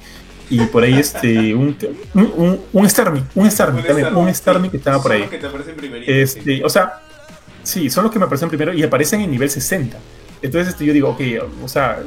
Y 0.49 0.59
por 0.65 0.83
ahí 0.83 0.95
este, 0.97 1.53
un, 1.53 1.77
un, 2.15 2.33
un, 2.35 2.61
un 2.73 2.89
Starmie, 2.89 3.23
un 3.35 3.49
Starmie, 3.51 3.83
también, 3.83 4.15
un 4.15 4.33
Starmie 4.33 4.71
que 4.71 4.77
estaba 4.77 4.97
por 4.97 5.11
Son 5.11 5.13
ahí. 5.13 5.21
los 5.21 5.29
que 5.29 5.37
te 5.37 5.45
aparecen 5.47 5.75
primerito, 5.75 6.11
Este, 6.11 6.41
sí. 6.57 6.61
o 6.63 6.69
sea, 6.69 6.93
sí, 7.63 7.89
son 7.91 8.03
los 8.05 8.11
que 8.11 8.17
me 8.19 8.25
aparecen 8.25 8.49
primero 8.49 8.73
y 8.73 8.81
aparecen 8.81 9.21
en 9.21 9.29
nivel 9.29 9.49
60. 9.49 9.97
Entonces 10.41 10.69
este, 10.73 10.85
yo 10.85 10.91
digo, 10.93 11.09
ok, 11.09 11.21
o 11.63 11.67
sea, 11.67 11.99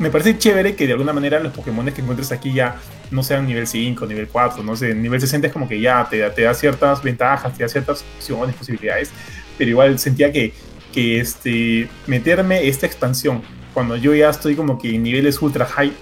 me 0.00 0.10
parece 0.10 0.36
chévere 0.38 0.74
que 0.74 0.86
de 0.86 0.92
alguna 0.94 1.12
manera 1.12 1.38
los 1.38 1.52
Pokémon 1.52 1.86
que 1.92 2.00
encuentres 2.00 2.32
aquí 2.32 2.52
ya 2.52 2.76
no 3.12 3.22
sean 3.22 3.46
nivel 3.46 3.66
5, 3.66 4.06
nivel 4.06 4.26
4, 4.28 4.62
no 4.64 4.74
sé, 4.74 4.94
nivel 4.94 5.20
60 5.20 5.46
es 5.46 5.52
como 5.52 5.68
que 5.68 5.80
ya 5.80 6.06
te, 6.10 6.18
da- 6.18 6.34
te 6.34 6.42
da 6.42 6.54
ciertas 6.54 7.02
ventajas, 7.02 7.56
te 7.56 7.62
da 7.62 7.68
ciertas 7.68 8.04
opciones, 8.16 8.56
posibilidades, 8.56 9.10
pero 9.58 9.70
igual 9.70 9.98
sentía 9.98 10.32
que, 10.32 10.52
que 10.92 11.20
este, 11.20 11.88
meterme 12.06 12.66
esta 12.66 12.86
expansión 12.86 13.42
cuando 13.74 13.94
yo 13.96 14.14
ya 14.14 14.30
estoy 14.30 14.56
como 14.56 14.78
que 14.78 14.94
en 14.94 15.02
niveles 15.04 15.40
ultra 15.42 15.64
high, 15.66 15.92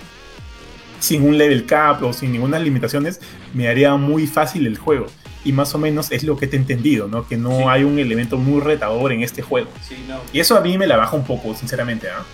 sin 1.01 1.23
un 1.23 1.37
level 1.39 1.67
cap 1.67 2.03
o 2.03 2.13
sin 2.13 2.33
ninguna 2.33 2.59
limitaciones, 2.59 3.21
me 3.55 3.69
haría 3.69 3.95
muy 3.97 4.27
fácil 4.27 4.67
el 4.67 4.79
juego. 4.79 5.07
Y 5.45 5.53
más 5.53 5.75
o 5.75 5.79
menos 5.79 6.11
es 6.11 6.25
lo 6.25 6.37
que 6.37 6.47
te 6.47 6.57
he 6.57 6.59
entendido, 6.59 7.07
¿no? 7.09 7.27
Que 7.29 7.37
no 7.37 7.57
Sí. 7.59 7.65
hay 7.69 7.85
un 7.85 7.99
elemento 7.99 8.37
muy 8.37 8.61
retador 8.61 9.13
en 9.13 9.23
este 9.23 9.41
juego. 9.43 9.71
Sí, 9.87 10.05
no. 10.09 10.19
Y 10.33 10.41
eso 10.41 10.57
a 10.57 10.61
mí 10.61 10.77
me 10.77 10.87
la 10.87 10.97
baja 10.97 11.15
un 11.17 11.25
poco, 11.25 11.55
sinceramente, 11.55 12.09
¿ah? 12.11 12.25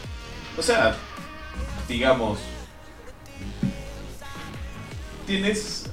O 0.57 0.63
sea, 0.63 0.97
digamos, 1.89 2.39
tienes 5.27 5.91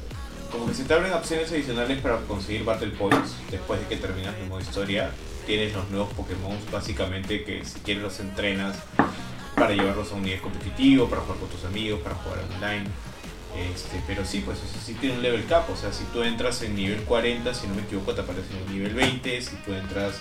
como 0.52 0.68
que 0.68 0.74
se 0.74 0.84
te 0.84 0.94
abren 0.94 1.14
opciones 1.14 1.50
adicionales 1.52 2.00
para 2.02 2.18
conseguir 2.22 2.66
Battle 2.66 2.92
Points 2.92 3.36
después 3.50 3.80
de 3.80 3.88
que 3.88 3.96
terminas 3.98 4.36
el 4.36 4.48
modo 4.48 4.60
historia. 4.60 5.12
Tienes 5.48 5.74
los 5.74 5.89
nuevos 5.89 6.14
Pokémon, 6.14 6.58
básicamente, 6.72 7.44
que 7.44 7.66
si 7.66 7.80
quieres 7.80 8.04
los 8.04 8.20
entrenas 8.20 8.78
para 9.56 9.74
llevarlos 9.74 10.12
a 10.12 10.16
un 10.16 10.24
nivel 10.24 10.42
competitivo, 10.42 11.08
para 11.08 11.22
jugar 11.22 11.39
con 11.39 11.50
tus 11.50 11.66
amigos, 11.66 12.02
para 12.02 12.16
jugar 12.16 12.39
online. 12.56 12.86
Este, 13.74 14.02
pero 14.08 14.26
sí, 14.26 14.42
pues 14.46 14.60
eso 14.60 14.78
sí 14.84 14.94
tiene 14.96 15.16
un 15.16 15.22
level 15.22 15.46
cap. 15.46 15.70
O 15.70 15.76
sea, 15.76 15.92
si 15.92 16.04
tú 16.06 16.22
entras 16.22 16.62
en 16.62 16.76
nivel 16.76 17.02
40, 17.04 17.54
si 17.54 17.68
no 17.68 17.76
me 17.76 17.82
equivoco, 17.82 18.14
te 18.14 18.22
aparece 18.22 18.48
en 18.66 18.74
nivel 18.74 18.94
20. 18.94 19.42
Si 19.42 19.56
tú 19.58 19.74
entras 19.74 20.16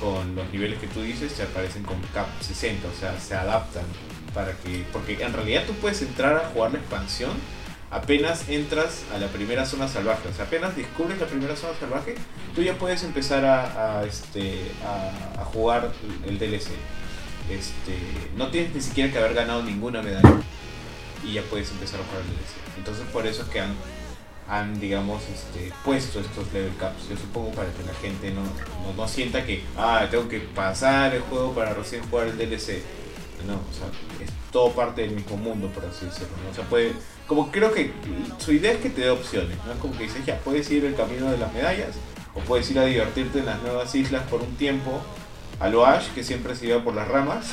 con 0.00 0.34
los 0.34 0.50
niveles 0.52 0.78
que 0.78 0.88
tú 0.88 1.02
dices, 1.02 1.32
te 1.34 1.44
aparecen 1.44 1.84
con 1.84 2.00
cap 2.12 2.26
60. 2.40 2.88
O 2.88 2.98
sea, 2.98 3.18
se 3.18 3.34
adaptan 3.34 3.84
para 4.34 4.52
que. 4.52 4.84
Porque 4.92 5.22
en 5.22 5.32
realidad 5.32 5.64
tú 5.66 5.74
puedes 5.74 6.00
entrar 6.02 6.36
a 6.36 6.48
jugar 6.50 6.72
la 6.72 6.78
expansión 6.78 7.30
apenas 7.90 8.48
entras 8.48 9.02
a 9.12 9.18
la 9.18 9.26
primera 9.26 9.66
zona 9.66 9.88
salvaje, 9.88 10.28
o 10.28 10.32
sea, 10.32 10.44
apenas 10.44 10.76
descubres 10.76 11.18
la 11.18 11.26
primera 11.26 11.56
zona 11.56 11.72
salvaje, 11.76 12.14
tú 12.54 12.62
ya 12.62 12.74
puedes 12.74 13.02
empezar 13.02 13.44
a, 13.44 14.04
este, 14.04 14.70
a 15.36 15.44
jugar 15.44 15.90
el 16.24 16.38
DLC. 16.38 16.70
Este, 17.50 17.98
no 18.36 18.48
tienes 18.48 18.74
ni 18.74 18.80
siquiera 18.80 19.10
que 19.10 19.18
haber 19.18 19.34
ganado 19.34 19.64
ninguna 19.64 20.02
medalla 20.02 20.34
y 21.24 21.32
ya 21.32 21.42
puedes 21.42 21.70
empezar 21.72 22.00
a 22.00 22.04
jugar 22.04 22.22
el 22.22 22.28
DLC. 22.28 22.78
Entonces 22.78 23.04
por 23.12 23.26
eso 23.26 23.42
es 23.42 23.48
que 23.48 23.60
han, 23.60 23.74
han 24.48 24.78
digamos, 24.78 25.22
este, 25.24 25.72
puesto 25.84 26.20
estos 26.20 26.52
level 26.52 26.72
caps. 26.78 27.08
Yo 27.08 27.16
supongo 27.16 27.50
para 27.50 27.72
que 27.72 27.82
la 27.82 27.94
gente 27.94 28.30
no, 28.30 28.42
no, 28.42 28.94
no 28.96 29.08
sienta 29.08 29.44
que, 29.44 29.64
ah, 29.76 30.06
tengo 30.08 30.28
que 30.28 30.38
pasar 30.38 31.12
el 31.12 31.22
juego 31.22 31.52
para 31.52 31.74
recién 31.74 32.08
jugar 32.08 32.28
el 32.28 32.38
DLC. 32.38 32.82
No, 33.46 33.54
o 33.54 33.72
sea, 33.72 33.86
es 34.24 34.30
todo 34.52 34.70
parte 34.72 35.02
del 35.02 35.12
mismo 35.12 35.36
mundo, 35.36 35.68
por 35.68 35.84
así 35.84 36.06
decirlo. 36.06 36.28
¿no? 36.44 36.50
O 36.50 36.54
sea, 36.54 36.64
puede, 36.64 36.92
como 37.26 37.50
creo 37.50 37.72
que 37.72 37.92
su 38.38 38.52
idea 38.52 38.72
es 38.72 38.78
que 38.78 38.90
te 38.90 39.02
dé 39.02 39.10
opciones, 39.10 39.56
¿no? 39.66 39.72
Es 39.72 39.78
como 39.78 39.96
que 39.96 40.04
dices, 40.04 40.24
ya, 40.26 40.38
puedes 40.38 40.70
ir 40.70 40.84
el 40.84 40.94
camino 40.94 41.30
de 41.30 41.38
las 41.38 41.52
medallas, 41.52 41.96
o 42.34 42.40
puedes 42.40 42.70
ir 42.70 42.78
a 42.78 42.84
divertirte 42.84 43.40
en 43.40 43.46
las 43.46 43.60
nuevas 43.62 43.94
islas 43.94 44.22
por 44.24 44.40
un 44.42 44.54
tiempo, 44.56 45.00
a 45.58 45.68
lo 45.68 45.84
Ash, 45.86 46.08
que 46.14 46.22
siempre 46.24 46.54
se 46.54 46.66
iba 46.66 46.82
por 46.82 46.94
las 46.94 47.08
ramas, 47.08 47.46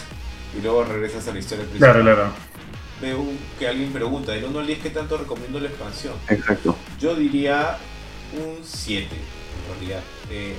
y 0.58 0.62
luego 0.62 0.84
regresas 0.84 1.28
a 1.28 1.34
la 1.34 1.40
historia 1.40 1.66
principal. 1.66 1.94
Claro, 1.94 2.04
claro. 2.04 2.32
Veo 3.02 3.24
que 3.60 3.68
alguien 3.68 3.92
pregunta, 3.94 4.32
del 4.32 4.46
1 4.46 4.60
al 4.60 4.66
10, 4.68 4.80
¿qué 4.80 4.90
tanto 4.90 5.18
recomiendo 5.18 5.60
la 5.60 5.68
expansión? 5.70 6.14
Exacto. 6.30 6.76
Yo 7.00 7.16
diría 7.16 7.78
un 8.34 8.58
7, 8.64 9.08
en 9.16 9.74
realidad. 9.80 10.02
Eh, 10.32 10.56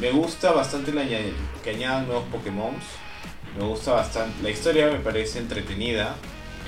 me 0.00 0.10
gusta 0.10 0.52
bastante 0.52 0.92
la 0.92 1.02
añade- 1.02 1.32
que 1.62 1.70
añadan 1.70 2.06
nuevos 2.06 2.24
Pokémon. 2.32 2.72
Me 3.58 3.64
gusta 3.64 3.92
bastante. 3.92 4.42
La 4.42 4.50
historia 4.50 4.90
me 4.90 4.98
parece 4.98 5.38
entretenida. 5.38 6.16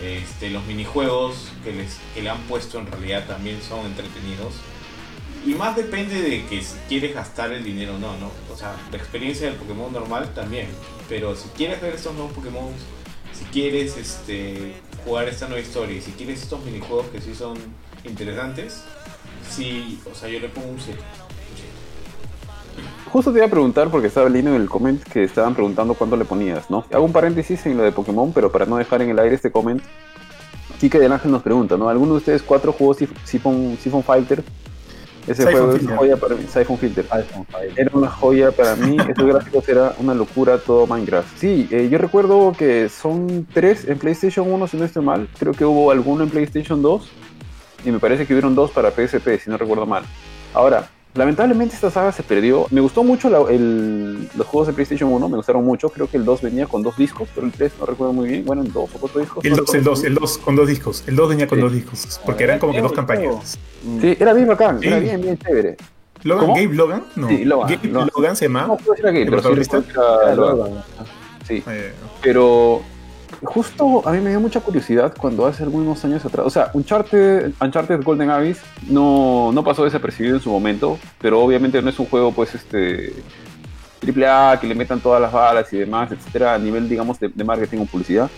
Este, 0.02 0.50
los 0.50 0.64
minijuegos 0.66 1.50
que, 1.64 1.72
les, 1.72 1.98
que 2.14 2.22
le 2.22 2.28
han 2.28 2.40
puesto 2.42 2.78
en 2.78 2.86
realidad 2.86 3.26
también 3.26 3.60
son 3.62 3.86
entretenidos. 3.86 4.54
Y 5.46 5.54
más 5.54 5.76
depende 5.76 6.20
de 6.20 6.44
que 6.46 6.60
si 6.60 6.74
quieres 6.88 7.14
gastar 7.14 7.52
el 7.52 7.64
dinero 7.64 7.94
o 7.94 7.98
no, 7.98 8.16
¿no? 8.18 8.30
O 8.52 8.56
sea, 8.56 8.76
la 8.90 8.98
experiencia 8.98 9.46
del 9.46 9.56
Pokémon 9.56 9.92
normal 9.92 10.34
también. 10.34 10.68
Pero 11.08 11.34
si 11.34 11.48
quieres 11.50 11.80
ver 11.80 11.94
estos 11.94 12.14
nuevos 12.14 12.32
Pokémon, 12.32 12.72
si 13.32 13.44
quieres 13.46 13.96
este, 13.96 14.74
jugar 15.04 15.28
esta 15.28 15.46
nueva 15.46 15.62
historia 15.62 16.00
si 16.00 16.12
quieres 16.12 16.42
estos 16.42 16.64
minijuegos 16.64 17.06
que 17.08 17.20
sí 17.20 17.34
son 17.34 17.56
interesantes, 18.04 18.82
sí, 19.48 20.00
o 20.10 20.14
sea, 20.14 20.28
yo 20.28 20.40
le 20.40 20.48
pongo 20.48 20.68
un 20.68 20.80
7. 20.80 20.98
Justo 23.16 23.32
te 23.32 23.38
iba 23.38 23.46
a 23.46 23.50
preguntar 23.50 23.88
porque 23.88 24.08
estaba 24.08 24.28
leyendo 24.28 24.54
en 24.54 24.60
el 24.60 24.68
comment 24.68 25.02
que 25.02 25.24
estaban 25.24 25.54
preguntando 25.54 25.94
cuánto 25.94 26.18
le 26.18 26.26
ponías, 26.26 26.68
¿no? 26.70 26.84
Hago 26.92 27.02
un 27.02 27.14
paréntesis 27.14 27.64
en 27.64 27.78
lo 27.78 27.82
de 27.82 27.90
Pokémon, 27.90 28.30
pero 28.30 28.52
para 28.52 28.66
no 28.66 28.76
dejar 28.76 29.00
en 29.00 29.08
el 29.08 29.18
aire 29.18 29.34
este 29.34 29.50
comment, 29.50 29.80
Kike 30.78 30.98
del 30.98 31.10
Ángel 31.10 31.30
nos 31.30 31.42
pregunta, 31.42 31.78
¿no? 31.78 31.88
¿Alguno 31.88 32.12
de 32.12 32.18
ustedes 32.18 32.42
cuatro 32.42 32.72
jugó 32.72 32.92
Siphon, 32.92 33.78
Siphon 33.80 34.02
Fighter? 34.02 34.44
Ese 35.26 35.44
Siphon 35.44 35.50
juego 35.50 35.68
es 35.70 35.78
Filter. 35.78 35.88
una 35.88 35.96
joya 35.96 36.16
para 36.18 36.34
mí, 36.34 36.42
Siphon 36.46 36.76
Filter. 36.76 37.06
iPhone 37.08 37.46
5. 37.46 37.58
Era 37.74 37.90
una 37.94 38.10
joya 38.10 38.52
para 38.52 38.76
mí, 38.76 38.98
esos 39.08 39.26
gráficos 39.26 39.66
era 39.66 39.94
una 39.98 40.12
locura 40.12 40.58
todo 40.58 40.86
Minecraft. 40.86 41.38
Sí, 41.38 41.68
eh, 41.70 41.88
yo 41.90 41.96
recuerdo 41.96 42.52
que 42.52 42.90
son 42.90 43.46
tres 43.50 43.88
en 43.88 43.96
PlayStation 43.98 44.52
1, 44.52 44.66
si 44.66 44.76
no 44.76 44.84
estoy 44.84 45.02
mal. 45.02 45.26
Creo 45.38 45.54
que 45.54 45.64
hubo 45.64 45.90
alguno 45.90 46.22
en 46.22 46.28
PlayStation 46.28 46.82
2 46.82 47.08
y 47.86 47.90
me 47.92 47.98
parece 47.98 48.26
que 48.26 48.34
hubieron 48.34 48.54
dos 48.54 48.72
para 48.72 48.90
PSP, 48.90 49.38
si 49.42 49.48
no 49.48 49.56
recuerdo 49.56 49.86
mal. 49.86 50.04
Ahora, 50.52 50.90
lamentablemente 51.16 51.74
esta 51.74 51.90
saga 51.90 52.12
se 52.12 52.22
perdió. 52.22 52.66
Me 52.70 52.80
gustó 52.80 53.02
mucho 53.04 53.28
la- 53.30 53.40
el- 53.50 54.28
los 54.36 54.46
juegos 54.46 54.68
de 54.68 54.72
PlayStation 54.74 55.12
1, 55.12 55.28
me 55.28 55.36
gustaron 55.36 55.64
mucho. 55.64 55.88
Creo 55.90 56.08
que 56.08 56.16
el 56.16 56.24
2 56.24 56.42
venía 56.42 56.66
con 56.66 56.82
dos 56.82 56.96
discos, 56.96 57.28
pero 57.34 57.46
el 57.46 57.52
3 57.52 57.72
no 57.80 57.86
recuerdo 57.86 58.12
muy 58.12 58.28
bien. 58.28 58.44
Bueno, 58.44 58.62
en 58.62 58.72
dos 58.72 58.90
o 58.94 58.98
cuatro 58.98 59.20
discos. 59.20 59.44
El 59.44 59.50
no 59.52 59.56
2, 59.58 59.74
el 59.74 59.80
recuerdo 59.80 59.90
2, 59.90 60.04
el 60.04 60.14
2 60.14 60.38
con 60.38 60.56
dos 60.56 60.68
discos. 60.68 61.04
El 61.06 61.16
2 61.16 61.28
venía 61.28 61.46
con 61.46 61.58
Sí. 61.58 61.62
dos 61.62 61.72
discos. 61.72 62.20
Porque 62.24 62.44
eran 62.44 62.58
como 62.58 62.72
que 62.72 62.80
dos 62.82 62.92
campañas. 62.92 63.58
Sí, 64.00 64.16
era 64.18 64.32
bien 64.32 64.46
bacán, 64.48 64.78
era 64.82 64.98
Sí. 64.98 65.04
bien, 65.04 65.20
bien 65.22 65.38
chévere. 65.38 65.76
¿Logan? 66.22 66.46
¿Cómo? 66.46 66.54
¿Gabe 66.56 66.74
Logan? 66.74 67.04
No. 67.14 67.28
Sí, 67.28 67.44
Logan, 67.44 67.68
Gabe 67.74 67.88
Logan. 67.88 68.10
Logan 68.16 68.36
se 68.36 68.48
No, 68.48 68.58
llama. 68.60 68.76
puede 68.78 68.96
ser 69.00 69.06
aquí, 69.10 69.18
¿El 69.18 69.24
pero 69.26 69.36
sí 69.38 69.42
protagonista? 69.42 70.02
era 70.24 70.34
Logan. 70.34 70.56
Logan. 70.58 70.84
Sí. 71.46 71.62
Eh, 71.68 71.92
Pero 72.22 72.82
justo 73.42 74.06
a 74.06 74.12
mí 74.12 74.20
me 74.20 74.30
dio 74.30 74.40
mucha 74.40 74.60
curiosidad 74.60 75.14
cuando 75.18 75.46
hace 75.46 75.62
algunos 75.62 76.04
años 76.04 76.24
atrás, 76.24 76.46
o 76.46 76.50
sea, 76.50 76.70
Uncharted, 76.72 77.52
Uncharted 77.60 78.02
Golden 78.02 78.30
Abyss 78.30 78.60
no, 78.88 79.50
no 79.52 79.64
pasó 79.64 79.84
desapercibido 79.84 80.36
en 80.36 80.42
su 80.42 80.50
momento, 80.50 80.98
pero 81.20 81.40
obviamente 81.40 81.80
no 81.82 81.90
es 81.90 81.98
un 81.98 82.06
juego 82.06 82.32
pues 82.32 82.54
este 82.54 83.12
triple 83.98 84.26
A 84.26 84.58
que 84.60 84.66
le 84.66 84.74
metan 84.74 85.00
todas 85.00 85.20
las 85.20 85.32
balas 85.32 85.72
y 85.72 85.78
demás, 85.78 86.10
etcétera, 86.12 86.54
a 86.54 86.58
nivel 86.58 86.88
digamos 86.88 87.18
de, 87.18 87.30
marketing 87.44 87.78
o 87.78 87.86
publicidad. 87.86 88.30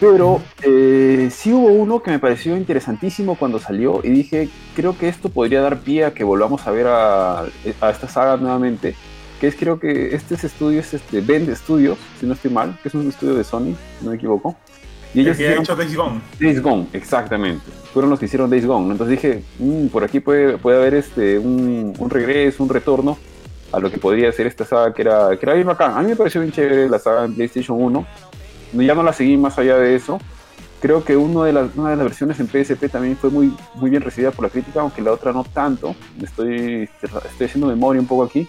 Pero 0.00 0.42
eh, 0.62 1.28
sí 1.30 1.52
hubo 1.52 1.68
uno 1.68 2.02
que 2.02 2.10
me 2.10 2.18
pareció 2.18 2.56
interesantísimo 2.56 3.36
cuando 3.36 3.60
salió 3.60 4.00
y 4.02 4.10
dije, 4.10 4.48
creo 4.74 4.98
que 4.98 5.08
esto 5.08 5.28
podría 5.28 5.60
dar 5.62 5.78
pie 5.78 6.04
a 6.04 6.12
que 6.12 6.24
volvamos 6.24 6.66
a 6.66 6.72
ver 6.72 6.88
a, 6.88 7.42
a 7.42 7.90
esta 7.90 8.08
saga 8.08 8.36
nuevamente 8.36 8.96
que 9.42 9.48
es 9.48 9.56
creo 9.56 9.80
que 9.80 10.14
este 10.14 10.36
es 10.36 10.44
estudio 10.44 10.78
es 10.78 10.94
este 10.94 11.20
Bend 11.20 11.52
Studios, 11.56 11.98
si 12.20 12.26
no 12.26 12.34
estoy 12.34 12.52
mal, 12.52 12.78
que 12.80 12.86
es 12.88 12.94
un 12.94 13.08
estudio 13.08 13.34
de 13.34 13.42
Sony, 13.42 13.74
no 14.00 14.10
me 14.10 14.14
equivoco. 14.14 14.54
Y 15.14 15.18
el 15.18 15.26
ellos 15.26 15.36
que 15.36 15.42
ha 15.42 15.46
hicieron 15.46 15.64
hecho 15.64 15.74
Days 15.74 15.96
Gone. 15.96 16.20
Days 16.38 16.62
Gone, 16.62 16.86
exactamente. 16.92 17.64
Fueron 17.92 18.08
los 18.10 18.20
que 18.20 18.26
hicieron 18.26 18.48
Days 18.48 18.64
Gone. 18.64 18.86
¿no? 18.86 18.92
Entonces 18.92 19.20
dije, 19.20 19.42
"Mm, 19.58 19.88
por 19.88 20.04
aquí 20.04 20.20
puede, 20.20 20.58
puede 20.58 20.76
haber 20.78 20.94
este 20.94 21.40
un, 21.40 21.92
un 21.98 22.08
regreso, 22.10 22.62
un 22.62 22.68
retorno 22.68 23.18
a 23.72 23.80
lo 23.80 23.90
que 23.90 23.98
podría 23.98 24.30
ser 24.30 24.46
esta 24.46 24.64
saga 24.64 24.94
que 24.94 25.02
era, 25.02 25.30
que 25.36 25.44
era 25.44 25.54
bien 25.54 25.66
bacán. 25.66 25.92
A 25.98 26.02
mí 26.02 26.10
me 26.10 26.14
pareció 26.16 26.40
bien 26.40 26.52
chévere 26.52 26.88
la 26.88 27.00
saga 27.00 27.24
en 27.24 27.34
PlayStation 27.34 27.76
1. 27.82 28.06
No- 28.74 28.82
Ya 28.82 28.94
no 28.94 29.02
la 29.02 29.12
seguí 29.12 29.36
más 29.36 29.58
allá 29.58 29.76
de 29.76 29.96
eso. 29.96 30.20
Creo 30.80 31.04
que 31.04 31.16
uno 31.16 31.42
de 31.42 31.52
las, 31.52 31.74
una 31.76 31.90
de 31.90 31.96
las 31.96 32.04
versiones 32.04 32.38
en 32.38 32.46
PSP 32.46 32.88
también 32.88 33.16
fue 33.16 33.28
muy, 33.30 33.52
muy 33.74 33.90
bien 33.90 34.02
recibida 34.02 34.30
por 34.30 34.44
la 34.44 34.50
crítica, 34.50 34.80
aunque 34.82 35.02
la 35.02 35.10
otra 35.12 35.32
no 35.32 35.42
tanto. 35.44 35.94
Estoy, 36.22 36.88
estoy 37.02 37.46
haciendo 37.46 37.66
memoria 37.66 38.00
un 38.00 38.06
poco 38.06 38.22
aquí. 38.24 38.46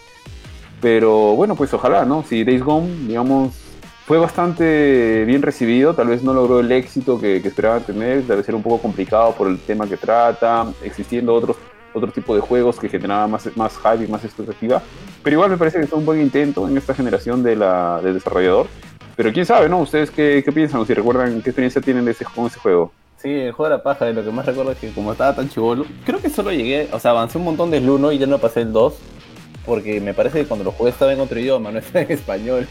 Pero 0.83 1.33
bueno, 1.37 1.55
pues 1.55 1.73
ojalá, 1.73 2.03
¿no? 2.03 2.23
Si 2.27 2.43
Days 2.43 2.61
Gone, 2.61 3.07
digamos, 3.07 3.53
fue 4.05 4.17
bastante 4.17 5.23
bien 5.23 5.41
recibido, 5.41 5.95
tal 5.95 6.09
vez 6.09 6.23
no 6.23 6.33
logró 6.33 6.59
el 6.59 6.69
éxito 6.73 7.17
que, 7.17 7.41
que 7.41 7.47
esperaban 7.47 7.83
tener, 7.83 8.27
tal 8.27 8.35
vez 8.35 8.49
era 8.49 8.57
un 8.57 8.63
poco 8.63 8.81
complicado 8.81 9.31
por 9.31 9.47
el 9.47 9.57
tema 9.59 9.87
que 9.87 9.95
trata, 9.95 10.67
existiendo 10.83 11.33
otros 11.33 11.55
otro 11.93 12.11
tipo 12.11 12.35
de 12.35 12.41
juegos 12.41 12.79
que 12.79 12.89
generaban 12.89 13.31
más, 13.31 13.47
más 13.55 13.77
hype 13.77 14.03
y 14.03 14.07
más 14.07 14.25
expectativa. 14.25 14.81
Pero 15.23 15.35
igual 15.35 15.51
me 15.51 15.57
parece 15.57 15.79
que 15.79 15.87
fue 15.87 15.99
un 15.99 16.05
buen 16.05 16.19
intento 16.19 16.67
en 16.67 16.75
esta 16.75 16.93
generación 16.93 17.43
de 17.43 17.55
la, 17.55 18.01
del 18.03 18.15
desarrollador. 18.15 18.67
Pero 19.15 19.31
quién 19.31 19.45
sabe, 19.45 19.69
¿no? 19.69 19.79
¿Ustedes 19.79 20.11
qué, 20.11 20.41
qué 20.43 20.51
piensan 20.51 20.81
o 20.81 20.85
si 20.85 20.93
recuerdan 20.93 21.41
qué 21.41 21.51
experiencia 21.51 21.81
tienen 21.81 22.03
de 22.03 22.11
ese, 22.11 22.25
con 22.25 22.47
ese 22.47 22.59
juego? 22.59 22.91
Sí, 23.17 23.29
el 23.29 23.53
juego 23.53 23.69
de 23.69 23.77
la 23.77 23.83
paja, 23.83 24.03
de 24.03 24.13
lo 24.13 24.21
que 24.21 24.31
más 24.31 24.45
recuerdo 24.45 24.71
es 24.73 24.79
que 24.79 24.91
como 24.91 25.13
estaba 25.13 25.33
tan 25.33 25.47
chivolo, 25.47 25.85
creo 26.05 26.19
que 26.19 26.29
solo 26.29 26.51
llegué, 26.51 26.89
o 26.91 26.99
sea, 26.99 27.11
avancé 27.11 27.37
un 27.37 27.45
montón 27.45 27.71
del 27.71 27.89
1 27.89 28.11
y 28.11 28.17
ya 28.17 28.25
no 28.25 28.37
pasé 28.37 28.61
el 28.61 28.73
2, 28.73 28.95
porque 29.65 29.99
me 30.01 30.13
parece 30.13 30.39
que 30.41 30.45
cuando 30.47 30.63
lo 30.63 30.71
jugué 30.71 30.91
estaba 30.91 31.13
en 31.13 31.19
otro 31.19 31.39
idioma, 31.39 31.71
no 31.73 31.79
estaba 31.79 32.01
en 32.05 32.11
español. 32.11 32.67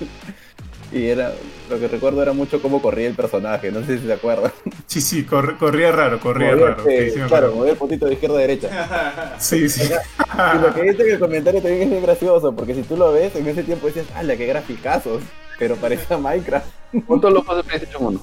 Y 0.93 1.07
era, 1.07 1.33
lo 1.71 1.81
que 1.81 1.89
recuerdo 1.89 2.21
era 2.23 2.35
mucho 2.35 2.61
cómo 2.61 2.83
corría 2.83 3.09
el 3.09 3.15
personaje, 3.15 3.73
no 3.73 3.83
sé 3.83 3.99
si 3.99 4.07
se 4.07 4.13
acuerdan. 4.13 4.53
Sí, 4.87 5.01
sí, 5.01 5.25
corre- 5.25 5.57
corría 5.57 5.91
raro, 5.91 6.21
corría 6.21 6.51
Movía, 6.51 6.67
raro. 6.67 6.87
eh, 6.91 7.11
Sí, 7.11 7.19
sí, 7.19 7.27
claro, 7.29 7.55
movía 7.55 7.73
el 7.73 7.79
puntito 7.79 8.05
de 8.05 8.13
izquierda 8.13 8.37
a 8.37 8.41
derecha. 8.41 9.37
sí, 9.39 9.71
sí. 9.71 9.85
Y 9.85 10.59
lo 10.59 10.75
que 10.75 10.83
dice 10.83 11.03
en 11.05 11.11
el 11.13 11.19
comentario 11.19 11.63
también 11.63 11.83
es 11.85 11.89
muy 11.89 12.01
gracioso, 12.01 12.55
porque 12.55 12.75
si 12.75 12.83
tú 12.83 12.97
lo 12.99 13.11
ves, 13.13 13.35
en 13.37 13.49
ese 13.49 13.63
tiempo 13.63 13.87
decías, 13.87 14.05
¡hala, 14.15 14.37
qué 14.37 14.45
graficazos! 14.45 15.23
Pero 15.59 15.77
parecía 15.77 16.19
Minecraft, 16.19 16.67
¿Cuántos 17.07 17.33
los 17.33 17.45
juegos 17.47 17.65
de 17.65 17.69
PlayStation 17.71 18.05
1? 18.07 18.21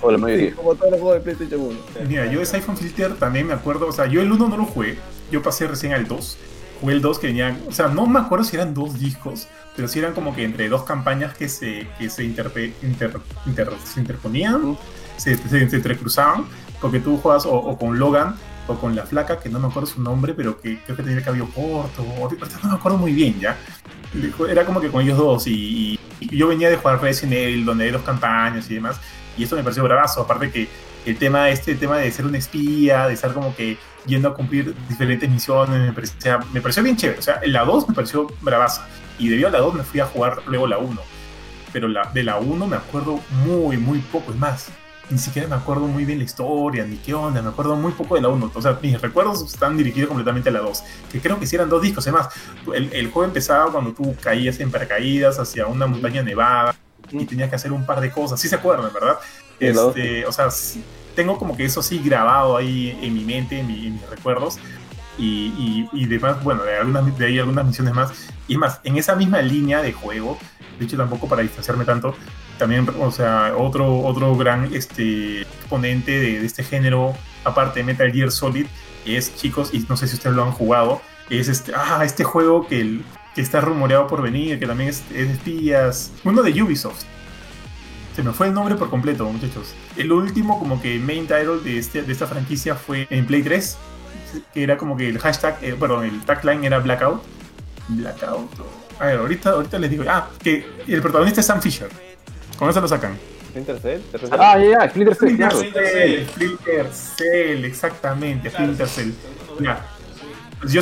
O 0.00 0.10
la 0.12 0.18
sí, 0.18 0.22
mayoría. 0.22 0.54
como 0.54 0.74
todos 0.76 0.92
los 0.92 1.00
juegos 1.00 1.16
de 1.18 1.20
PlayStation 1.34 1.60
1. 1.62 1.78
Mira, 2.08 2.26
yo 2.26 2.40
ese 2.40 2.56
iPhone 2.58 2.76
Filter 2.76 3.14
también 3.14 3.46
me 3.48 3.54
acuerdo, 3.54 3.88
o 3.88 3.92
sea, 3.92 4.06
yo 4.06 4.20
el 4.20 4.30
1 4.30 4.48
no 4.48 4.56
lo 4.56 4.66
jugué, 4.66 4.98
yo 5.32 5.42
pasé 5.42 5.66
recién 5.66 5.92
al 5.94 6.06
2. 6.06 6.38
El 6.90 7.00
2 7.02 7.18
que 7.18 7.28
venían, 7.28 7.60
o 7.68 7.72
sea, 7.72 7.88
no 7.88 8.06
me 8.06 8.18
acuerdo 8.20 8.44
si 8.44 8.56
eran 8.56 8.74
dos 8.74 8.98
discos, 8.98 9.46
pero 9.76 9.88
sí 9.88 9.98
eran 9.98 10.12
como 10.14 10.34
que 10.34 10.44
entre 10.44 10.68
dos 10.68 10.84
campañas 10.84 11.34
que 11.34 11.48
se, 11.48 11.86
que 11.98 12.08
se, 12.10 12.24
interpe- 12.24 12.72
inter- 12.82 13.20
inter- 13.46 13.72
se 13.84 14.00
interponían, 14.00 14.76
se, 15.16 15.36
se, 15.36 15.58
entrecruzaban, 15.62 16.44
porque 16.80 17.00
tú 17.00 17.16
juegas 17.18 17.46
o, 17.46 17.52
o 17.54 17.78
con 17.78 17.98
Logan 17.98 18.34
o 18.66 18.76
con 18.76 18.96
la 18.96 19.04
flaca, 19.04 19.40
que 19.40 19.48
no 19.48 19.58
me 19.60 19.68
acuerdo 19.68 19.86
su 19.88 20.00
nombre, 20.02 20.32
pero 20.34 20.60
que 20.60 20.78
creo 20.84 20.96
que 20.96 21.02
tenía 21.02 21.18
el 21.18 21.24
cabello 21.24 21.48
corto, 21.54 22.02
o, 22.02 22.30
no 22.62 22.68
me 22.70 22.76
acuerdo 22.76 22.98
muy 22.98 23.12
bien 23.12 23.38
ya. 23.40 23.56
Era 24.48 24.64
como 24.64 24.80
que 24.80 24.88
con 24.90 25.02
ellos 25.02 25.18
dos, 25.18 25.46
y, 25.46 25.98
y 26.20 26.36
yo 26.36 26.48
venía 26.48 26.70
de 26.70 26.76
jugar 26.76 27.00
Resident 27.02 27.34
Evil, 27.34 27.64
donde 27.64 27.84
hay 27.84 27.90
dos 27.90 28.02
campañas 28.02 28.70
y 28.70 28.74
demás, 28.74 29.00
y 29.36 29.42
esto 29.42 29.56
me 29.56 29.62
pareció 29.62 29.82
bravazo, 29.82 30.20
aparte 30.22 30.50
que 30.50 30.68
el 31.04 31.18
tema 31.18 31.50
este 31.50 31.74
tema 31.74 31.98
de 31.98 32.10
ser 32.10 32.24
un 32.24 32.34
espía, 32.34 33.06
de 33.08 33.14
estar 33.14 33.34
como 33.34 33.54
que 33.54 33.76
yendo 34.06 34.28
a 34.28 34.34
cumplir 34.34 34.74
diferentes 34.88 35.28
misiones, 35.28 35.80
me 35.80 35.92
parecía, 35.92 36.40
me 36.52 36.60
pareció 36.60 36.82
bien 36.82 36.96
chévere. 36.96 37.18
O 37.18 37.22
sea, 37.22 37.40
la 37.44 37.64
2 37.64 37.88
me 37.88 37.94
pareció 37.94 38.26
bravaza. 38.40 38.86
Y 39.18 39.28
debido 39.28 39.48
a 39.48 39.50
la 39.50 39.58
2 39.58 39.74
me 39.74 39.82
fui 39.84 40.00
a 40.00 40.06
jugar 40.06 40.42
luego 40.46 40.66
la 40.66 40.78
1. 40.78 41.00
Pero 41.72 41.88
la, 41.88 42.10
de 42.12 42.22
la 42.22 42.38
1 42.38 42.66
me 42.66 42.76
acuerdo 42.76 43.20
muy, 43.44 43.76
muy 43.76 43.98
poco. 44.00 44.32
Es 44.32 44.38
más, 44.38 44.68
ni 45.10 45.18
siquiera 45.18 45.48
me 45.48 45.56
acuerdo 45.56 45.86
muy 45.86 46.04
bien 46.04 46.18
la 46.18 46.24
historia, 46.24 46.84
ni 46.84 46.96
qué 46.96 47.14
onda. 47.14 47.42
Me 47.42 47.48
acuerdo 47.48 47.76
muy 47.76 47.92
poco 47.92 48.14
de 48.14 48.22
la 48.22 48.28
1. 48.28 48.52
O 48.54 48.62
sea, 48.62 48.78
mis 48.80 49.00
recuerdos 49.00 49.42
están 49.42 49.76
dirigidos 49.76 50.08
completamente 50.08 50.48
a 50.48 50.52
la 50.52 50.60
2. 50.60 50.82
Que 51.10 51.20
creo 51.20 51.38
que 51.38 51.46
sí 51.46 51.56
eran 51.56 51.68
dos 51.68 51.82
discos. 51.82 52.06
Además, 52.06 52.28
el, 52.74 52.92
el 52.92 53.10
juego 53.10 53.24
empezaba 53.24 53.70
cuando 53.72 53.92
tú 53.92 54.14
caías 54.20 54.60
en 54.60 54.70
paracaídas 54.70 55.38
hacia 55.38 55.66
una 55.66 55.86
montaña 55.86 56.22
nevada 56.22 56.74
y 57.10 57.24
tenías 57.24 57.50
que 57.50 57.56
hacer 57.56 57.72
un 57.72 57.84
par 57.84 58.00
de 58.00 58.10
cosas. 58.10 58.40
Sí 58.40 58.48
se 58.48 58.56
acuerdan, 58.56 58.92
¿verdad? 58.92 59.18
Este, 59.60 60.26
o 60.26 60.32
sea, 60.32 60.50
sí, 60.50 60.82
tengo 61.14 61.38
como 61.38 61.56
que 61.56 61.64
eso 61.64 61.82
sí 61.82 62.00
grabado 62.04 62.56
ahí 62.56 62.98
en 63.02 63.14
mi 63.14 63.24
mente, 63.24 63.60
en, 63.60 63.66
mi- 63.66 63.86
en 63.86 63.94
mis 63.94 64.10
recuerdos. 64.10 64.58
Y, 65.16 65.52
y, 65.56 65.88
y 65.92 66.06
demás, 66.06 66.42
bueno, 66.42 66.64
de, 66.64 66.76
algunas, 66.76 67.16
de 67.18 67.26
ahí 67.26 67.38
algunas 67.38 67.64
misiones 67.66 67.94
más. 67.94 68.10
Y 68.48 68.56
más, 68.56 68.80
en 68.84 68.96
esa 68.96 69.14
misma 69.14 69.40
línea 69.42 69.80
de 69.80 69.92
juego, 69.92 70.38
de 70.78 70.84
hecho 70.86 70.96
tampoco 70.96 71.28
para 71.28 71.42
distanciarme 71.42 71.84
tanto, 71.84 72.14
también, 72.58 72.88
o 73.00 73.10
sea, 73.12 73.54
otro, 73.56 74.00
otro 74.00 74.36
gran 74.36 74.74
este, 74.74 75.42
exponente 75.42 76.10
de, 76.18 76.40
de 76.40 76.46
este 76.46 76.64
género, 76.64 77.14
aparte 77.44 77.80
de 77.80 77.84
Metal 77.84 78.10
Gear 78.12 78.30
Solid, 78.32 78.66
es, 79.06 79.36
chicos, 79.36 79.70
y 79.72 79.86
no 79.88 79.96
sé 79.96 80.08
si 80.08 80.14
ustedes 80.16 80.34
lo 80.34 80.42
han 80.44 80.50
jugado, 80.52 81.00
es 81.30 81.48
este, 81.48 81.72
ah, 81.76 82.02
este 82.04 82.24
juego 82.24 82.66
que, 82.66 82.80
el- 82.80 83.04
que 83.34 83.40
está 83.40 83.60
rumoreado 83.60 84.06
por 84.08 84.20
venir, 84.22 84.58
que 84.58 84.66
también 84.66 84.90
es, 84.90 85.02
es 85.14 85.28
de 85.28 85.32
espías, 85.34 86.12
uno 86.24 86.42
de 86.42 86.60
Ubisoft. 86.62 87.04
Se 88.14 88.22
me 88.22 88.32
fue 88.32 88.46
el 88.48 88.54
nombre 88.54 88.76
por 88.76 88.90
completo, 88.90 89.24
muchachos. 89.24 89.74
El 89.96 90.12
último 90.12 90.58
como 90.58 90.80
que 90.80 90.98
main 90.98 91.26
title 91.26 91.58
de, 91.64 91.78
este, 91.78 92.02
de 92.02 92.12
esta 92.12 92.26
franquicia 92.26 92.74
fue 92.76 93.06
en 93.10 93.26
Play 93.26 93.42
3, 93.42 93.76
que 94.52 94.62
era 94.62 94.76
como 94.76 94.96
que 94.96 95.08
el 95.08 95.18
hashtag, 95.18 95.58
eh, 95.62 95.76
perdón, 95.78 96.04
el 96.04 96.20
tagline 96.22 96.64
era 96.64 96.78
Blackout. 96.78 97.22
Blackout. 97.88 98.50
A 99.00 99.06
ver, 99.06 99.18
ahorita, 99.18 99.50
ahorita 99.50 99.78
les 99.80 99.90
digo. 99.90 100.04
Ah, 100.06 100.28
que 100.42 100.64
el 100.86 101.02
protagonista 101.02 101.40
es 101.40 101.46
Sam 101.46 101.60
Fisher. 101.60 101.88
Con 102.56 102.70
eso 102.70 102.80
lo 102.80 102.86
sacan. 102.86 103.18
Splinter 103.48 103.78
Cell. 103.80 104.00
Ah, 104.32 104.58
ya, 104.58 104.64
ya, 104.70 104.88
Splinter 104.90 105.14
Cell, 105.16 105.28
Splinter 105.28 105.48
claro. 105.48 105.56
Splinter 105.58 105.86
Cell, 105.86 106.16
Cell. 106.16 106.26
Splinter 106.28 106.90
Cell, 106.92 107.64
exactamente, 107.64 108.50
Claro, 108.50 108.64
Splinter 108.64 108.88
Cell. 108.88 109.10
sí, 109.58 109.64
Ya. 109.64 109.86
Yo, 110.68 110.80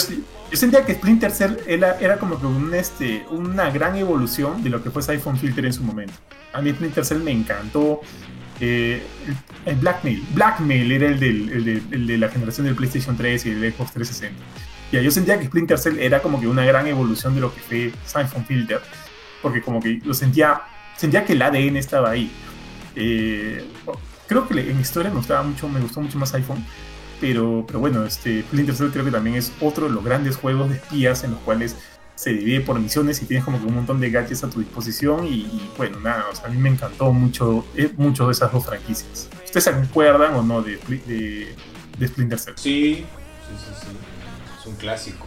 yo 0.52 0.58
sentía 0.58 0.84
que 0.84 0.92
Splinter 0.92 1.30
Cell 1.30 1.54
era, 1.66 1.98
era 1.98 2.18
como 2.18 2.38
que 2.38 2.44
un, 2.44 2.74
este, 2.74 3.24
una 3.30 3.70
gran 3.70 3.96
evolución 3.96 4.62
de 4.62 4.68
lo 4.68 4.82
que 4.82 4.90
fue 4.90 5.00
Siphon 5.00 5.38
Filter 5.38 5.64
en 5.64 5.72
su 5.72 5.82
momento. 5.82 6.12
A 6.52 6.60
mí 6.60 6.70
Splinter 6.70 7.06
Cell 7.06 7.22
me 7.22 7.30
encantó. 7.30 8.02
Eh, 8.60 9.02
el, 9.64 9.76
Blackmail. 9.76 10.22
Blackmail 10.34 10.92
era 10.92 11.08
el, 11.08 11.18
del, 11.18 11.52
el, 11.52 11.64
de, 11.64 11.82
el 11.90 12.06
de 12.06 12.18
la 12.18 12.28
generación 12.28 12.66
del 12.66 12.76
PlayStation 12.76 13.16
3 13.16 13.46
y 13.46 13.50
el 13.50 13.72
Xbox 13.72 13.92
360. 13.92 14.44
Ya, 14.92 15.00
yo 15.00 15.10
sentía 15.10 15.38
que 15.38 15.46
Splinter 15.46 15.78
Cell 15.78 15.98
era 15.98 16.20
como 16.20 16.38
que 16.38 16.46
una 16.46 16.66
gran 16.66 16.86
evolución 16.86 17.34
de 17.34 17.40
lo 17.40 17.54
que 17.54 17.60
fue 17.62 17.92
Siphon 18.04 18.44
Filter. 18.44 18.82
Porque 19.40 19.62
como 19.62 19.80
que 19.80 20.00
lo 20.04 20.12
sentía, 20.12 20.60
sentía 20.98 21.24
que 21.24 21.32
el 21.32 21.40
ADN 21.40 21.78
estaba 21.78 22.10
ahí. 22.10 22.30
Eh, 22.94 23.64
creo 24.26 24.46
que 24.46 24.60
en 24.60 24.78
historia 24.78 25.10
me 25.10 25.16
gustaba 25.16 25.42
mucho, 25.42 25.66
me 25.66 25.80
gustó 25.80 26.02
mucho 26.02 26.18
más 26.18 26.34
iPhone. 26.34 26.62
Pero, 27.22 27.64
pero 27.66 27.78
bueno, 27.78 28.04
este 28.04 28.42
Splinter 28.42 28.74
Cell 28.74 28.90
creo 28.90 29.04
que 29.04 29.10
también 29.10 29.36
es 29.36 29.52
otro 29.60 29.86
de 29.86 29.92
los 29.94 30.04
grandes 30.04 30.36
juegos 30.36 30.68
de 30.68 30.76
espías 30.76 31.22
en 31.24 31.30
los 31.30 31.40
cuales 31.40 31.76
se 32.16 32.30
divide 32.34 32.60
por 32.60 32.78
misiones 32.78 33.22
y 33.22 33.26
tienes 33.26 33.44
como 33.44 33.58
que 33.60 33.66
un 33.66 33.74
montón 33.76 33.98
de 34.00 34.10
gadgets 34.10 34.44
a 34.44 34.50
tu 34.50 34.58
disposición 34.60 35.26
y, 35.26 35.30
y, 35.42 35.70
bueno, 35.78 35.98
nada, 36.00 36.26
o 36.30 36.34
sea, 36.36 36.46
a 36.46 36.48
mí 36.50 36.58
me 36.58 36.68
encantó 36.68 37.12
mucho, 37.12 37.64
eh, 37.76 37.90
mucho 37.96 38.26
de 38.26 38.32
esas 38.32 38.52
dos 38.52 38.66
franquicias. 38.66 39.28
¿Ustedes 39.44 39.64
se 39.64 39.70
acuerdan 39.70 40.34
o 40.34 40.42
no 40.42 40.62
de, 40.62 40.76
de, 41.06 41.54
de 41.98 42.08
Splinter 42.08 42.38
Cell? 42.38 42.54
Sí, 42.56 42.94
sí, 43.48 43.56
sí, 43.56 43.72
sí. 43.82 43.86
Es 44.60 44.66
un 44.66 44.74
clásico. 44.76 45.26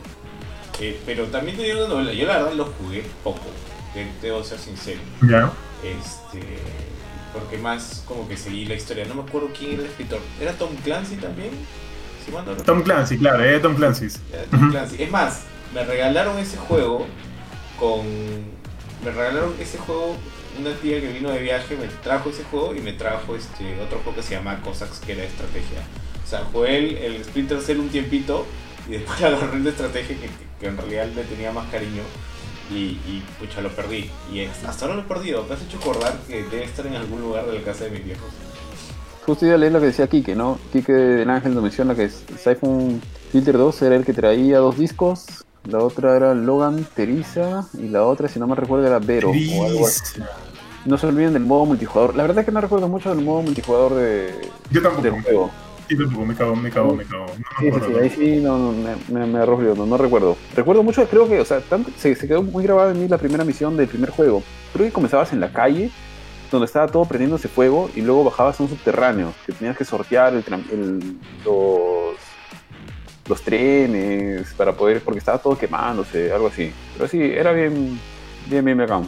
Eh, 0.79 0.99
pero 1.05 1.25
también 1.27 1.55
te 1.57 1.63
digo 1.63 1.79
una 1.85 1.87
novela. 1.95 2.13
Yo 2.13 2.27
la 2.27 2.37
verdad 2.39 2.53
lo 2.53 2.65
jugué 2.65 3.03
poco. 3.23 3.39
te- 3.93 4.11
Debo 4.21 4.43
ser 4.43 4.59
sincero. 4.59 4.99
¿Ya? 5.21 5.51
Este. 5.81 6.41
Porque 7.33 7.57
más 7.57 8.03
como 8.05 8.27
que 8.27 8.35
seguí 8.37 8.65
la 8.65 8.75
historia. 8.75 9.05
No 9.05 9.15
me 9.15 9.21
acuerdo 9.23 9.49
quién 9.57 9.73
era 9.73 9.83
el 9.83 9.89
escritor. 9.89 10.19
¿Era 10.41 10.53
Tom 10.53 10.69
Clancy 10.83 11.15
también? 11.15 11.49
Si 12.25 12.31
mal 12.31 12.43
no 12.45 12.51
recuerdo. 12.51 12.63
Tom 12.73 12.81
Clancy, 12.83 13.17
claro, 13.17 13.43
eh, 13.43 13.59
Tom 13.59 13.75
Clancy. 13.75 14.07
Tom. 14.51 14.71
Clancy. 14.71 15.03
Es 15.03 15.11
más, 15.11 15.41
me 15.73 15.83
regalaron 15.83 16.37
ese 16.39 16.57
juego 16.57 17.05
con. 17.79 18.05
Me 19.03 19.11
regalaron 19.11 19.53
ese 19.59 19.77
juego. 19.77 20.15
Una 20.59 20.71
tía 20.75 21.01
que 21.01 21.09
vino 21.11 21.29
de 21.31 21.39
viaje 21.41 21.75
me 21.75 21.87
trajo 22.01 22.29
ese 22.29 22.43
juego 22.45 22.73
y 22.73 22.79
me 22.79 22.93
trajo 22.93 23.35
este 23.35 23.77
otro 23.81 23.97
juego 23.99 24.15
que 24.15 24.23
se 24.23 24.35
llama 24.35 24.61
Cossacks, 24.61 24.99
que 24.99 25.11
era 25.11 25.21
de 25.21 25.27
estrategia. 25.27 25.79
O 26.23 26.27
sea, 26.29 26.45
jugué 26.51 26.77
el, 26.77 26.97
el 26.97 27.23
Splinter 27.25 27.59
Cell 27.61 27.79
un 27.79 27.89
tiempito 27.89 28.45
y 28.87 28.91
después 28.93 29.21
agarré 29.21 29.57
el 29.57 29.63
de 29.65 29.69
estrategia 29.71 30.15
que, 30.15 30.29
que- 30.61 30.67
en 30.67 30.77
realidad 30.77 31.07
le 31.13 31.23
tenía 31.25 31.51
más 31.51 31.69
cariño 31.69 32.01
y, 32.71 32.75
y 33.05 33.23
pucha, 33.37 33.59
lo 33.61 33.69
perdí. 33.69 34.09
Y 34.31 34.45
hasta 34.45 34.85
ahora 34.85 34.95
lo 34.95 35.01
he 35.01 35.05
perdido. 35.05 35.43
Me 35.47 35.55
has 35.55 35.61
hecho 35.61 35.77
acordar 35.77 36.17
que 36.25 36.43
debe 36.43 36.63
estar 36.63 36.87
en 36.87 36.95
algún 36.95 37.19
lugar 37.21 37.45
de 37.47 37.59
la 37.59 37.61
casa 37.61 37.83
de 37.83 37.89
mis 37.91 38.05
viejos. 38.05 38.29
Justo 39.25 39.45
iba 39.45 39.55
a 39.55 39.57
leer 39.57 39.71
lo 39.71 39.79
que 39.79 39.87
decía 39.87 40.07
Kike, 40.07 40.35
¿no? 40.35 40.59
Kike 40.71 40.93
del 40.93 41.29
Ángel 41.29 41.53
nos 41.55 41.63
menciona 41.63 41.95
que 41.95 42.09
Siphon 42.09 43.01
Filter 43.31 43.57
2 43.57 43.81
era 43.81 43.95
el 43.95 44.05
que 44.05 44.13
traía 44.13 44.59
dos 44.59 44.77
discos. 44.77 45.25
La 45.67 45.79
otra 45.79 46.15
era 46.15 46.35
Logan 46.35 46.85
Teresa 46.93 47.67
y 47.73 47.87
la 47.89 48.03
otra, 48.03 48.27
si 48.27 48.39
no 48.39 48.45
me 48.45 48.55
recuerdo, 48.55 48.85
era 48.85 48.99
Vero. 48.99 49.29
o 49.29 49.33
algo 49.65 49.87
así. 49.87 50.01
Gris. 50.15 50.27
No 50.85 50.99
se 50.99 51.07
olviden 51.07 51.33
del 51.33 51.43
modo 51.43 51.65
multijugador. 51.65 52.15
La 52.15 52.21
verdad 52.21 52.39
es 52.39 52.45
que 52.45 52.51
no 52.51 52.61
recuerdo 52.61 52.87
mucho 52.87 53.09
del 53.13 53.25
modo 53.25 53.41
multijugador 53.41 53.95
de, 53.95 54.31
Yo 54.69 54.83
tampoco. 54.83 55.01
del 55.01 55.21
juego. 55.23 55.49
Yo 55.89 55.97
tampoco, 55.97 56.25
me 56.25 56.35
cago, 56.35 56.55
me 56.55 56.69
cago, 56.69 56.95
me 56.95 57.05
cago. 57.05 57.25
No 57.25 57.33
me 57.33 57.71
Sí, 57.71 57.79
sí, 57.79 57.85
sí, 57.87 57.99
ahí 57.99 58.09
sí, 58.11 58.43
no, 58.43 58.57
no, 58.59 58.71
me, 58.71 58.95
me, 59.19 59.25
me 59.25 59.39
arrojo, 59.39 59.61
no, 59.75 59.87
no 59.87 59.97
recuerdo. 59.97 60.37
Recuerdo 60.55 60.83
mucho, 60.83 61.03
creo 61.07 61.27
que, 61.27 61.39
o 61.39 61.45
sea, 61.45 61.61
tanto, 61.61 61.89
se, 61.97 62.13
se 62.15 62.27
quedó 62.27 62.43
muy 62.43 62.63
grabada 62.63 62.91
en 62.91 63.01
mí 63.01 63.07
la 63.07 63.17
primera 63.17 63.43
misión 63.43 63.75
del 63.75 63.87
primer 63.87 64.11
juego. 64.11 64.43
Creo 64.73 64.85
que 64.85 64.91
comenzabas 64.93 65.33
en 65.33 65.39
la 65.39 65.51
calle, 65.51 65.89
donde 66.51 66.65
estaba 66.65 66.87
todo 66.87 67.05
prendiéndose 67.05 67.47
fuego, 67.47 67.89
y 67.95 68.01
luego 68.01 68.23
bajabas 68.23 68.59
a 68.59 68.63
un 68.63 68.69
subterráneo, 68.69 69.33
que 69.45 69.53
tenías 69.53 69.77
que 69.77 69.85
sortear 69.85 70.33
el, 70.33 70.43
el- 70.71 71.17
los, 71.43 72.15
los 73.27 73.41
trenes 73.41 74.53
para 74.53 74.73
poder, 74.73 75.01
porque 75.01 75.19
estaba 75.19 75.37
todo 75.37 75.57
quemándose, 75.57 76.31
algo 76.31 76.47
así. 76.47 76.71
Pero 76.95 77.07
sí, 77.09 77.21
era 77.21 77.51
bien, 77.51 77.99
bien, 78.47 78.63
bien 78.63 78.77
bacán. 78.77 79.07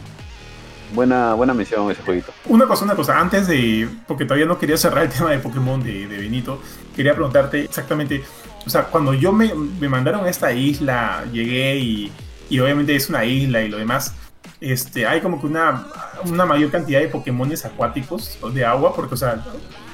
Buena, 0.94 1.34
buena 1.34 1.52
misión 1.52 1.90
ese 1.90 2.02
jueguito. 2.02 2.32
Una 2.46 2.66
cosa, 2.66 2.84
una 2.84 2.96
cosa, 2.96 3.18
antes 3.20 3.46
de, 3.46 3.86
porque 4.06 4.24
todavía 4.24 4.46
no 4.46 4.58
quería 4.58 4.76
cerrar 4.78 5.04
el 5.04 5.10
tema 5.16 5.30
de 5.30 5.38
Pokémon 5.38 5.82
de, 5.82 6.06
de 6.08 6.16
Benito, 6.18 6.60
quería 6.96 7.14
preguntarte 7.14 7.62
exactamente, 7.64 8.22
o 8.66 8.70
sea, 8.70 8.84
cuando 8.84 9.12
yo 9.14 9.30
me, 9.32 9.52
me 9.54 9.88
mandaron 9.88 10.24
a 10.24 10.30
esta 10.30 10.50
isla, 10.52 11.24
llegué 11.32 11.76
y, 11.76 12.12
y 12.50 12.58
obviamente 12.60 12.96
es 12.96 13.08
una 13.10 13.24
isla 13.24 13.62
y 13.62 13.68
lo 13.68 13.76
demás, 13.76 14.14
este, 14.60 15.06
hay 15.06 15.20
como 15.20 15.40
que 15.40 15.46
una, 15.46 15.86
una 16.26 16.44
mayor 16.46 16.70
cantidad 16.70 17.00
de 17.00 17.08
Pokémones 17.08 17.64
acuáticos 17.64 18.38
de 18.52 18.64
agua, 18.64 18.94
porque, 18.94 19.14
o 19.14 19.16
sea, 19.16 19.44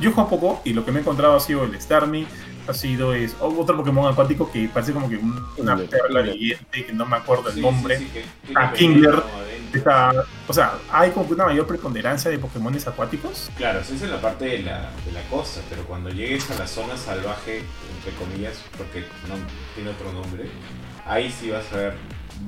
yo 0.01 0.13
juego 0.13 0.31
poco 0.31 0.63
y 0.65 0.73
lo 0.73 0.85
que 0.85 0.93
me 0.93 0.99
he 0.99 1.03
encontrado 1.03 1.37
ha 1.37 1.41
sido 1.41 1.65
el 1.65 1.81
Starmie, 1.81 2.27
ha 2.67 2.73
sido 2.73 3.13
es, 3.13 3.37
otro 3.41 3.77
Pokémon 3.77 4.11
acuático 4.11 4.51
que 4.51 4.69
parece 4.73 4.93
como 4.93 5.09
que 5.09 5.17
un- 5.19 5.45
una 5.59 5.77
perla 5.77 6.23
viviente, 6.23 6.87
que 6.87 6.93
no 6.95 7.05
me 7.05 7.17
acuerdo 7.17 7.49
el 7.51 7.57
Sí, 7.57 7.61
nombre. 7.61 7.99
sí, 7.99 8.05
sí, 8.07 8.11
que 8.13 8.25
tiene 8.47 8.61
Ah, 8.61 8.73
Kingler. 8.73 9.23
Está- 9.75 10.13
o 10.47 10.53
sea, 10.53 10.75
hay 10.93 11.11
como 11.11 11.27
que 11.27 11.35
una 11.35 11.47
mayor 11.47 11.67
preponderancia 11.67 12.31
de 12.31 12.39
Pokémones 12.39 12.87
acuáticos. 12.87 13.51
Claro, 13.57 13.81
eso 13.81 13.93
es 13.95 14.03
en 14.03 14.13
la 14.13 14.21
parte 14.21 14.45
de 14.45 14.59
la, 14.61 14.91
de 15.05 15.11
la 15.13 15.21
costa, 15.29 15.61
pero 15.69 15.83
cuando 15.85 16.11
llegues 16.11 16.49
a 16.53 16.55
la 16.55 16.67
zona 16.69 16.97
salvaje, 16.97 17.59
entre 17.97 18.13
comillas, 18.25 18.55
porque 18.79 19.01
no 19.29 19.35
tiene 19.75 19.91
otro 19.91 20.13
nombre, 20.13 20.45
ahí 21.05 21.29
sí 21.31 21.51
vas 21.51 21.65
a 21.73 21.77
ver 21.77 21.95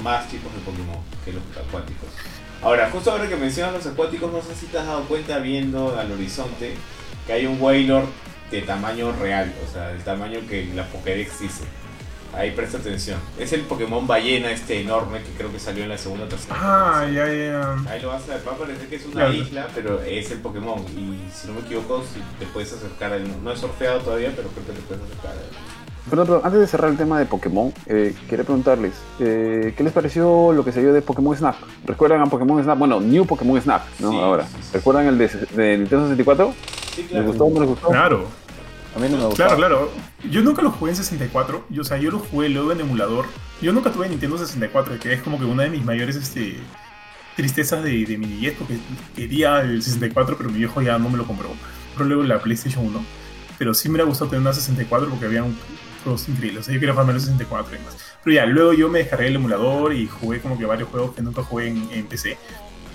más 0.03 0.29
tipos 0.29 0.53
de 0.55 0.61
Pokémon 0.61 0.97
que 1.25 1.33
los 1.33 1.43
acuáticos. 1.57 2.09
Ahora, 2.63 2.91
justo 2.91 3.11
ahora 3.11 3.29
que 3.29 3.37
mencionas 3.37 3.75
los 3.75 3.87
acuáticos, 3.87 4.33
no 4.33 4.41
sé 4.43 4.55
si 4.55 4.67
te 4.67 4.79
has 4.79 4.87
dado 4.87 5.03
cuenta 5.05 5.39
viendo 5.39 5.99
al 5.99 6.11
horizonte 6.13 6.75
que 7.27 7.33
hay 7.33 7.47
un 7.47 7.61
Wailord 7.61 8.07
de 8.51 8.63
tamaño 8.63 9.13
real, 9.13 9.53
o 9.69 9.73
sea, 9.73 9.89
del 9.89 10.03
tamaño 10.03 10.41
que 10.49 10.67
la 10.75 10.85
Pokédex 10.87 11.41
dice. 11.41 11.65
Ahí 12.35 12.51
presta 12.51 12.77
atención. 12.79 13.19
Es 13.39 13.53
el 13.55 13.63
Pokémon 13.63 14.07
ballena 14.07 14.51
este 14.51 14.81
enorme 14.81 15.23
que 15.23 15.31
creo 15.39 15.51
que 15.51 15.59
salió 15.59 15.85
en 15.85 15.89
la 15.89 15.97
segunda 15.97 16.25
o 16.25 16.29
tercera. 16.29 16.55
Ah, 16.59 17.07
ya, 17.11 17.27
ya. 17.33 17.77
Ahí 17.91 18.01
lo 18.03 18.09
vas 18.09 18.25
a 18.29 18.35
ver, 18.35 18.47
va 18.47 18.53
a 18.53 18.57
parecer 18.57 18.89
que 18.89 18.97
es 18.97 19.05
una 19.07 19.13
Claro. 19.15 19.33
isla, 19.33 19.69
pero 19.75 20.03
es 20.03 20.31
el 20.31 20.39
Pokémon. 20.41 20.81
Y 20.89 21.19
si 21.35 21.47
no 21.49 21.55
me 21.55 21.61
equivoco, 21.61 22.03
si 22.05 22.21
te 22.39 22.45
puedes 22.53 22.73
acercar 22.75 23.13
a 23.13 23.17
él. 23.17 23.25
No 23.43 23.53
he 23.53 23.57
surfeado 23.57 24.01
todavía, 24.01 24.33
pero 24.37 24.49
creo 24.49 24.67
que 24.67 24.73
te 24.73 24.81
puedes 24.81 25.03
acercar 25.05 25.31
a 25.31 25.35
él. 25.35 25.49
Perdón, 26.09 26.27
perdón, 26.27 26.43
antes 26.45 26.61
de 26.61 26.67
cerrar 26.69 26.91
el 26.91 26.97
tema 26.97 27.19
de 27.19 27.27
Pokémon, 27.27 27.73
eh, 27.87 28.15
quería 28.29 28.45
preguntarles, 28.45 28.93
eh, 29.19 29.75
¿qué 29.77 29.83
les 29.83 29.93
pareció 29.93 30.53
lo 30.53 30.65
que 30.65 30.71
se 30.71 30.81
vio 30.81 30.93
de 30.93 31.03
Pokémon 31.03 31.37
Snap? 31.37 31.57
¿Recuerdan 31.85 32.21
a 32.21 32.27
Pokémon 32.27 32.63
Snap? 32.63 32.79
Bueno, 32.79 33.01
New 33.01 33.27
Pokémon 33.27 33.61
Snap, 33.61 33.83
¿no? 33.99 34.11
Sí, 34.13 34.17
Ahora, 34.19 34.47
sí, 34.47 34.55
sí. 34.61 34.69
¿recuerdan 34.75 35.07
el 35.07 35.19
de, 35.19 35.27
de 35.29 35.79
Nintendo 35.79 36.05
64? 36.05 36.55
Sí, 36.95 37.01
¿Les 37.03 37.11
claro. 37.11 37.27
gustó 37.27 37.45
o 37.47 37.51
no 37.51 37.61
les 37.61 37.69
gustó? 37.69 37.89
Claro, 37.89 38.27
A 38.95 38.99
mí 39.01 39.09
no 39.11 39.17
me 39.17 39.25
gustó. 39.25 39.37
claro, 39.37 39.57
claro. 39.57 39.91
Yo 40.31 40.43
nunca 40.43 40.63
lo 40.63 40.71
jugué 40.71 40.93
en 40.93 40.97
64. 40.97 41.65
Yo, 41.71 41.83
o 41.83 41.85
sea, 41.85 41.97
yo 41.99 42.13
lo 42.13 42.21
jugué 42.21 42.49
luego 42.51 42.71
en 42.71 42.81
emulador. 42.81 43.27
Yo 43.61 43.73
nunca 43.73 43.91
tuve 43.91 44.09
Nintendo 44.09 44.39
64, 44.39 45.01
que 45.01 45.13
es 45.13 45.23
como 45.23 45.39
que 45.41 45.45
una 45.45 45.65
de 45.65 45.71
mis 45.71 45.85
mayores 45.85 46.15
este, 46.15 46.57
tristezas 47.35 47.83
de, 47.83 48.05
de 48.07 48.17
mi 48.17 48.27
niñez, 48.27 48.55
porque 48.57 48.77
quería 49.17 49.61
el 49.61 49.83
64, 49.83 50.37
pero 50.39 50.51
mi 50.51 50.59
viejo 50.59 50.81
ya 50.83 50.99
no 50.99 51.09
me 51.11 51.19
lo 51.19 51.27
compró. 51.27 51.49
Pero 51.95 52.05
luego 52.07 52.23
la 52.23 52.39
PlayStation 52.39 52.87
1. 52.87 53.05
Pero 53.59 53.75
sí 53.75 53.89
me 53.89 53.95
hubiera 53.95 54.09
gustado 54.09 54.31
tener 54.31 54.43
una 54.43 54.53
64 54.53 55.09
porque 55.09 55.25
había 55.27 55.43
un 55.43 55.57
juegos 56.07 56.29
increíbles. 56.29 56.63
O 56.63 56.65
sea, 56.65 56.75
yo 56.75 56.81
quería 56.81 56.95
farmar 56.95 57.15
el 57.15 57.21
64 57.21 57.75
y 57.75 57.79
demás. 57.79 57.97
Pero 58.25 58.35
ya, 58.35 58.47
luego 58.47 58.73
yo 58.73 58.89
me 58.89 59.01
descargué 59.01 59.27
el 59.29 59.37
emulador 59.37 59.93
y 59.93 60.07
jugué 60.07 60.41
como 60.41 60.57
que 60.59 60.65
varios 60.65 60.89
juegos 60.89 61.15
que 61.15 61.23
nunca 61.23 61.43
jugué 61.43 61.69
en, 61.69 61.89
en 61.93 62.07
PC. 62.07 62.39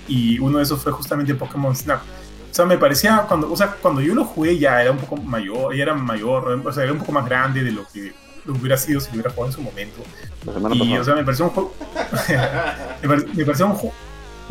Y 0.08 0.38
uno 0.40 0.58
de 0.58 0.64
esos 0.64 0.82
fue 0.82 0.90
justamente 0.92 1.34
Pokémon 1.34 1.74
Snap. 1.76 2.00
O 2.02 2.54
sea, 2.54 2.66
me 2.66 2.76
parecía, 2.76 3.24
cuando, 3.28 3.50
o 3.50 3.56
sea, 3.56 3.68
cuando 3.80 4.00
yo 4.02 4.14
lo 4.14 4.24
jugué 4.24 4.58
ya 4.58 4.82
era 4.82 4.90
un 4.90 4.98
poco 4.98 5.16
mayor, 5.16 5.74
ya 5.74 5.84
era 5.84 5.94
mayor, 5.94 6.60
o 6.66 6.72
sea, 6.72 6.82
era 6.82 6.92
un 6.92 6.98
poco 6.98 7.12
más 7.12 7.24
grande 7.24 7.62
de 7.62 7.70
lo 7.72 7.86
que 7.90 8.12
lo 8.44 8.54
hubiera 8.54 8.76
sido 8.76 9.00
si 9.00 9.06
lo 9.08 9.14
hubiera 9.14 9.30
jugado 9.30 9.46
en 9.50 9.54
su 9.54 9.62
momento. 9.62 10.02
Y, 10.42 10.46
pasada. 10.48 11.00
o 11.00 11.04
sea, 11.04 11.14
me 11.14 11.24
pareció 11.24 11.44
un 11.46 11.50
juego. 11.52 11.74
me, 13.02 13.16
me 13.34 13.44
pareció 13.44 13.66
un, 13.66 13.74
ju- 13.74 13.92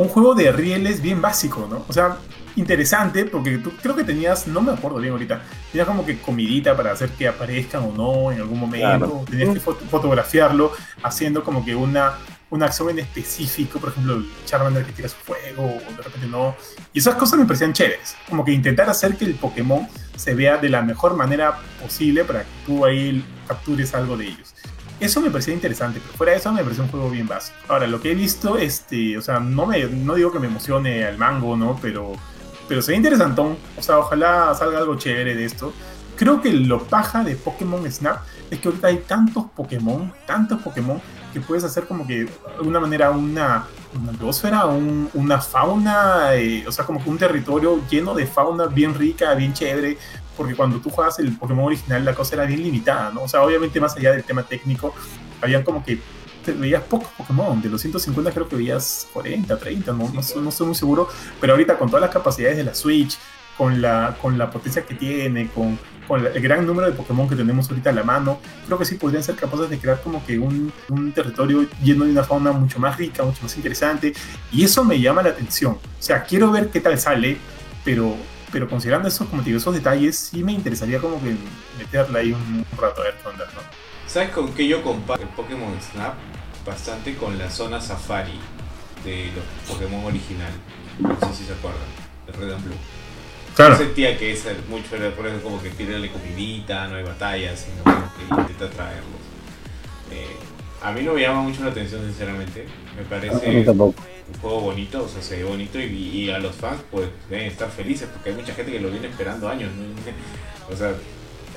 un 0.01 0.09
juego 0.09 0.35
de 0.35 0.51
rieles 0.51 1.01
bien 1.01 1.21
básico, 1.21 1.67
¿no? 1.69 1.85
O 1.87 1.93
sea, 1.93 2.17
interesante 2.55 3.25
porque 3.25 3.57
tú 3.57 3.71
creo 3.81 3.95
que 3.95 4.03
tenías, 4.03 4.47
no 4.47 4.61
me 4.61 4.71
acuerdo 4.73 4.97
bien 4.99 5.13
ahorita, 5.13 5.41
tenías 5.71 5.87
como 5.87 6.05
que 6.05 6.19
comidita 6.19 6.75
para 6.75 6.91
hacer 6.91 7.09
que 7.11 7.27
aparezcan 7.27 7.83
o 7.83 7.91
no 7.93 8.31
en 8.31 8.39
algún 8.41 8.59
momento, 8.59 8.87
Claro. 8.97 9.23
tenías 9.29 9.49
que 9.53 9.61
fot- 9.61 9.79
fotografiarlo 9.89 10.71
haciendo 11.03 11.43
como 11.43 11.63
que 11.63 11.75
una, 11.75 12.13
una 12.49 12.65
acción 12.65 12.89
en 12.89 12.99
específico, 12.99 13.79
por 13.79 13.89
ejemplo, 13.91 14.15
el 14.15 14.29
Charmander 14.45 14.83
que 14.85 14.91
tira 14.91 15.07
su 15.07 15.15
fuego 15.15 15.63
o 15.65 15.91
de 15.95 16.01
repente 16.03 16.27
no. 16.27 16.55
Y 16.93 16.99
esas 16.99 17.15
cosas 17.15 17.39
me 17.39 17.45
parecían 17.45 17.71
chéveres, 17.73 18.15
como 18.29 18.43
que 18.43 18.51
intentar 18.51 18.89
hacer 18.89 19.15
que 19.15 19.25
el 19.25 19.35
Pokémon 19.35 19.87
se 20.17 20.33
vea 20.35 20.57
de 20.57 20.67
la 20.69 20.81
mejor 20.81 21.15
manera 21.15 21.57
posible 21.81 22.25
para 22.25 22.41
que 22.41 22.47
tú 22.65 22.83
ahí 22.85 23.23
captures 23.47 23.93
algo 23.95 24.17
de 24.17 24.27
ellos. 24.27 24.53
Eso 25.01 25.19
me 25.19 25.29
parecía 25.31 25.53
interesante, 25.53 25.99
pero 25.99 26.15
fuera 26.17 26.31
de 26.33 26.37
eso 26.37 26.53
me 26.53 26.63
pareció 26.63 26.83
un 26.83 26.89
juego 26.91 27.09
bien 27.09 27.27
básico. 27.27 27.57
Ahora, 27.67 27.87
lo 27.87 27.99
que 27.99 28.11
he 28.11 28.15
visto, 28.15 28.57
este, 28.57 29.17
o 29.17 29.21
sea, 29.21 29.39
no, 29.39 29.65
me, 29.65 29.83
no 29.85 30.13
digo 30.15 30.31
que 30.31 30.39
me 30.39 30.47
emocione 30.47 31.03
al 31.03 31.17
mango, 31.17 31.57
¿no? 31.57 31.77
Pero, 31.81 32.13
pero 32.67 32.81
se 32.83 32.91
ve 32.91 32.97
interesantón. 32.97 33.57
O 33.77 33.81
sea, 33.81 33.97
ojalá 33.97 34.53
salga 34.53 34.77
algo 34.77 34.95
chévere 34.95 35.35
de 35.35 35.43
esto. 35.45 35.73
Creo 36.15 36.39
que 36.39 36.53
lo 36.53 36.83
paja 36.83 37.23
de 37.23 37.35
Pokémon 37.35 37.91
Snap 37.91 38.19
es 38.51 38.59
que 38.59 38.67
ahorita 38.67 38.87
hay 38.87 38.97
tantos 38.99 39.45
Pokémon, 39.55 40.13
tantos 40.27 40.61
Pokémon, 40.61 41.01
que 41.33 41.41
puedes 41.41 41.63
hacer 41.63 41.85
como 41.87 42.05
que 42.05 42.25
de 42.25 42.29
alguna 42.57 42.79
manera 42.79 43.09
una, 43.09 43.65
una 43.99 44.11
biosfera, 44.11 44.65
un- 44.67 45.09
una 45.15 45.41
fauna, 45.41 46.35
eh, 46.35 46.63
o 46.67 46.71
sea, 46.71 46.85
como 46.85 47.03
que 47.03 47.09
un 47.09 47.17
territorio 47.17 47.81
lleno 47.89 48.13
de 48.13 48.27
fauna 48.27 48.67
bien 48.67 48.93
rica, 48.93 49.33
bien 49.33 49.53
chévere, 49.53 49.97
porque 50.41 50.55
cuando 50.55 50.79
tú 50.79 50.89
juegas 50.89 51.19
el 51.19 51.37
Pokémon 51.37 51.65
original 51.65 52.03
la 52.03 52.13
cosa 52.15 52.35
era 52.35 52.45
bien 52.45 52.63
limitada, 52.63 53.11
¿no? 53.11 53.23
O 53.23 53.27
sea, 53.27 53.41
obviamente 53.43 53.79
más 53.79 53.95
allá 53.95 54.11
del 54.11 54.23
tema 54.23 54.43
técnico, 54.43 54.93
habían 55.41 55.63
como 55.63 55.83
que 55.83 55.99
te 56.43 56.51
veías 56.53 56.81
pocos 56.83 57.09
Pokémon, 57.17 57.61
de 57.61 57.69
los 57.69 57.79
150 57.81 58.31
creo 58.31 58.47
que 58.49 58.55
veías 58.55 59.07
40, 59.13 59.57
30, 59.59 59.91
no, 59.93 60.09
no, 60.11 60.19
estoy- 60.21 60.41
no 60.41 60.49
estoy 60.49 60.65
muy 60.67 60.75
seguro, 60.75 61.07
pero 61.39 61.53
ahorita 61.53 61.77
con 61.77 61.87
todas 61.89 62.01
las 62.01 62.09
capacidades 62.11 62.57
de 62.57 62.63
la 62.63 62.73
Switch, 62.73 63.17
con 63.57 63.79
la, 63.81 64.17
con 64.19 64.37
la 64.39 64.49
potencia 64.49 64.83
que 64.83 64.95
tiene, 64.95 65.47
con, 65.49 65.77
con 66.07 66.23
la- 66.23 66.31
el 66.31 66.41
gran 66.41 66.65
número 66.65 66.87
de 66.87 66.93
Pokémon 66.93 67.29
que 67.29 67.35
tenemos 67.35 67.69
ahorita 67.69 67.91
a 67.91 67.93
la 67.93 68.03
mano, 68.03 68.39
creo 68.65 68.79
que 68.79 68.85
sí 68.85 68.95
podrían 68.95 69.23
ser 69.23 69.35
capaces 69.35 69.69
de 69.69 69.77
crear 69.77 70.01
como 70.01 70.25
que 70.25 70.39
un, 70.39 70.73
un 70.89 71.11
territorio 71.11 71.67
lleno 71.83 72.05
de 72.05 72.11
una 72.11 72.23
fauna 72.23 72.51
mucho 72.53 72.79
más 72.79 72.97
rica, 72.97 73.21
mucho 73.23 73.43
más 73.43 73.55
interesante, 73.55 74.13
y 74.51 74.63
eso 74.63 74.83
me 74.83 74.99
llama 74.99 75.21
la 75.21 75.29
atención. 75.29 75.73
O 75.73 75.79
sea, 76.01 76.23
quiero 76.23 76.49
ver 76.49 76.69
qué 76.69 76.79
tal 76.81 76.97
sale, 76.97 77.37
pero, 77.85 78.15
pero 78.51 78.67
considerando 78.69 79.07
esos, 79.07 79.27
como 79.27 79.41
te 79.41 79.47
digo, 79.47 79.59
esos 79.59 79.73
detalles, 79.73 80.17
sí 80.17 80.43
me 80.43 80.51
interesaría 80.51 80.99
como 80.99 81.21
que 81.21 81.35
meterle 81.77 82.19
ahí 82.19 82.31
un, 82.33 82.65
un 82.71 82.77
rato 82.77 83.01
a 83.01 83.05
ver 83.05 83.15
qué 83.21 83.27
onda, 83.27 83.45
¿no? 83.45 83.61
¿Sabes 84.07 84.29
con 84.31 84.53
qué 84.53 84.67
yo 84.67 84.83
comparo 84.83 85.21
el 85.21 85.29
Pokémon 85.29 85.73
Snap? 85.81 86.15
Bastante 86.65 87.15
con 87.15 87.37
la 87.37 87.49
zona 87.49 87.79
Safari 87.79 88.39
de 89.03 89.31
los 89.35 89.43
Pokémon 89.67 90.05
original. 90.05 90.51
No 90.99 91.17
sé 91.19 91.37
si 91.37 91.45
se 91.45 91.53
acuerdan, 91.53 91.81
de 92.27 92.33
Red 92.33 92.53
and 92.53 92.65
Blue. 92.65 92.75
Yo 93.57 93.75
sentía 93.75 94.17
que 94.17 94.31
es 94.31 94.45
mucho 94.69 94.95
era 94.95 95.15
por 95.15 95.27
eso 95.27 95.41
como 95.41 95.61
que 95.61 95.69
tírale 95.69 96.09
comidita, 96.09 96.87
no 96.87 96.95
hay 96.95 97.03
batallas, 97.03 97.59
sino 97.59 97.83
como 97.83 98.11
que 98.15 98.23
intenta 98.23 98.69
traerlos. 98.69 99.21
Eh, 100.11 100.35
a 100.81 100.91
mí 100.91 101.03
no 101.03 101.13
me 101.13 101.21
llama 101.21 101.41
mucho 101.41 101.63
la 101.63 101.71
atención, 101.71 102.01
sinceramente. 102.05 102.65
Me 102.95 103.01
A 103.01 103.03
mí 103.03 103.07
parece 103.09 103.63
tampoco. 103.63 104.01
Un 104.33 104.41
juego 104.41 104.61
bonito, 104.61 105.03
o 105.03 105.07
sea, 105.07 105.21
se 105.21 105.37
ve 105.37 105.43
bonito 105.43 105.79
y, 105.79 105.83
y 105.83 106.29
a 106.29 106.39
los 106.39 106.55
fans 106.55 106.81
pues 106.89 107.09
deben 107.29 107.47
estar 107.47 107.69
felices 107.69 108.07
porque 108.11 108.29
hay 108.29 108.35
mucha 108.35 108.53
gente 108.53 108.71
que 108.71 108.79
lo 108.79 108.89
viene 108.89 109.07
esperando 109.07 109.47
años. 109.47 109.71
¿no? 109.75 110.73
O 110.73 110.77
sea, 110.77 110.93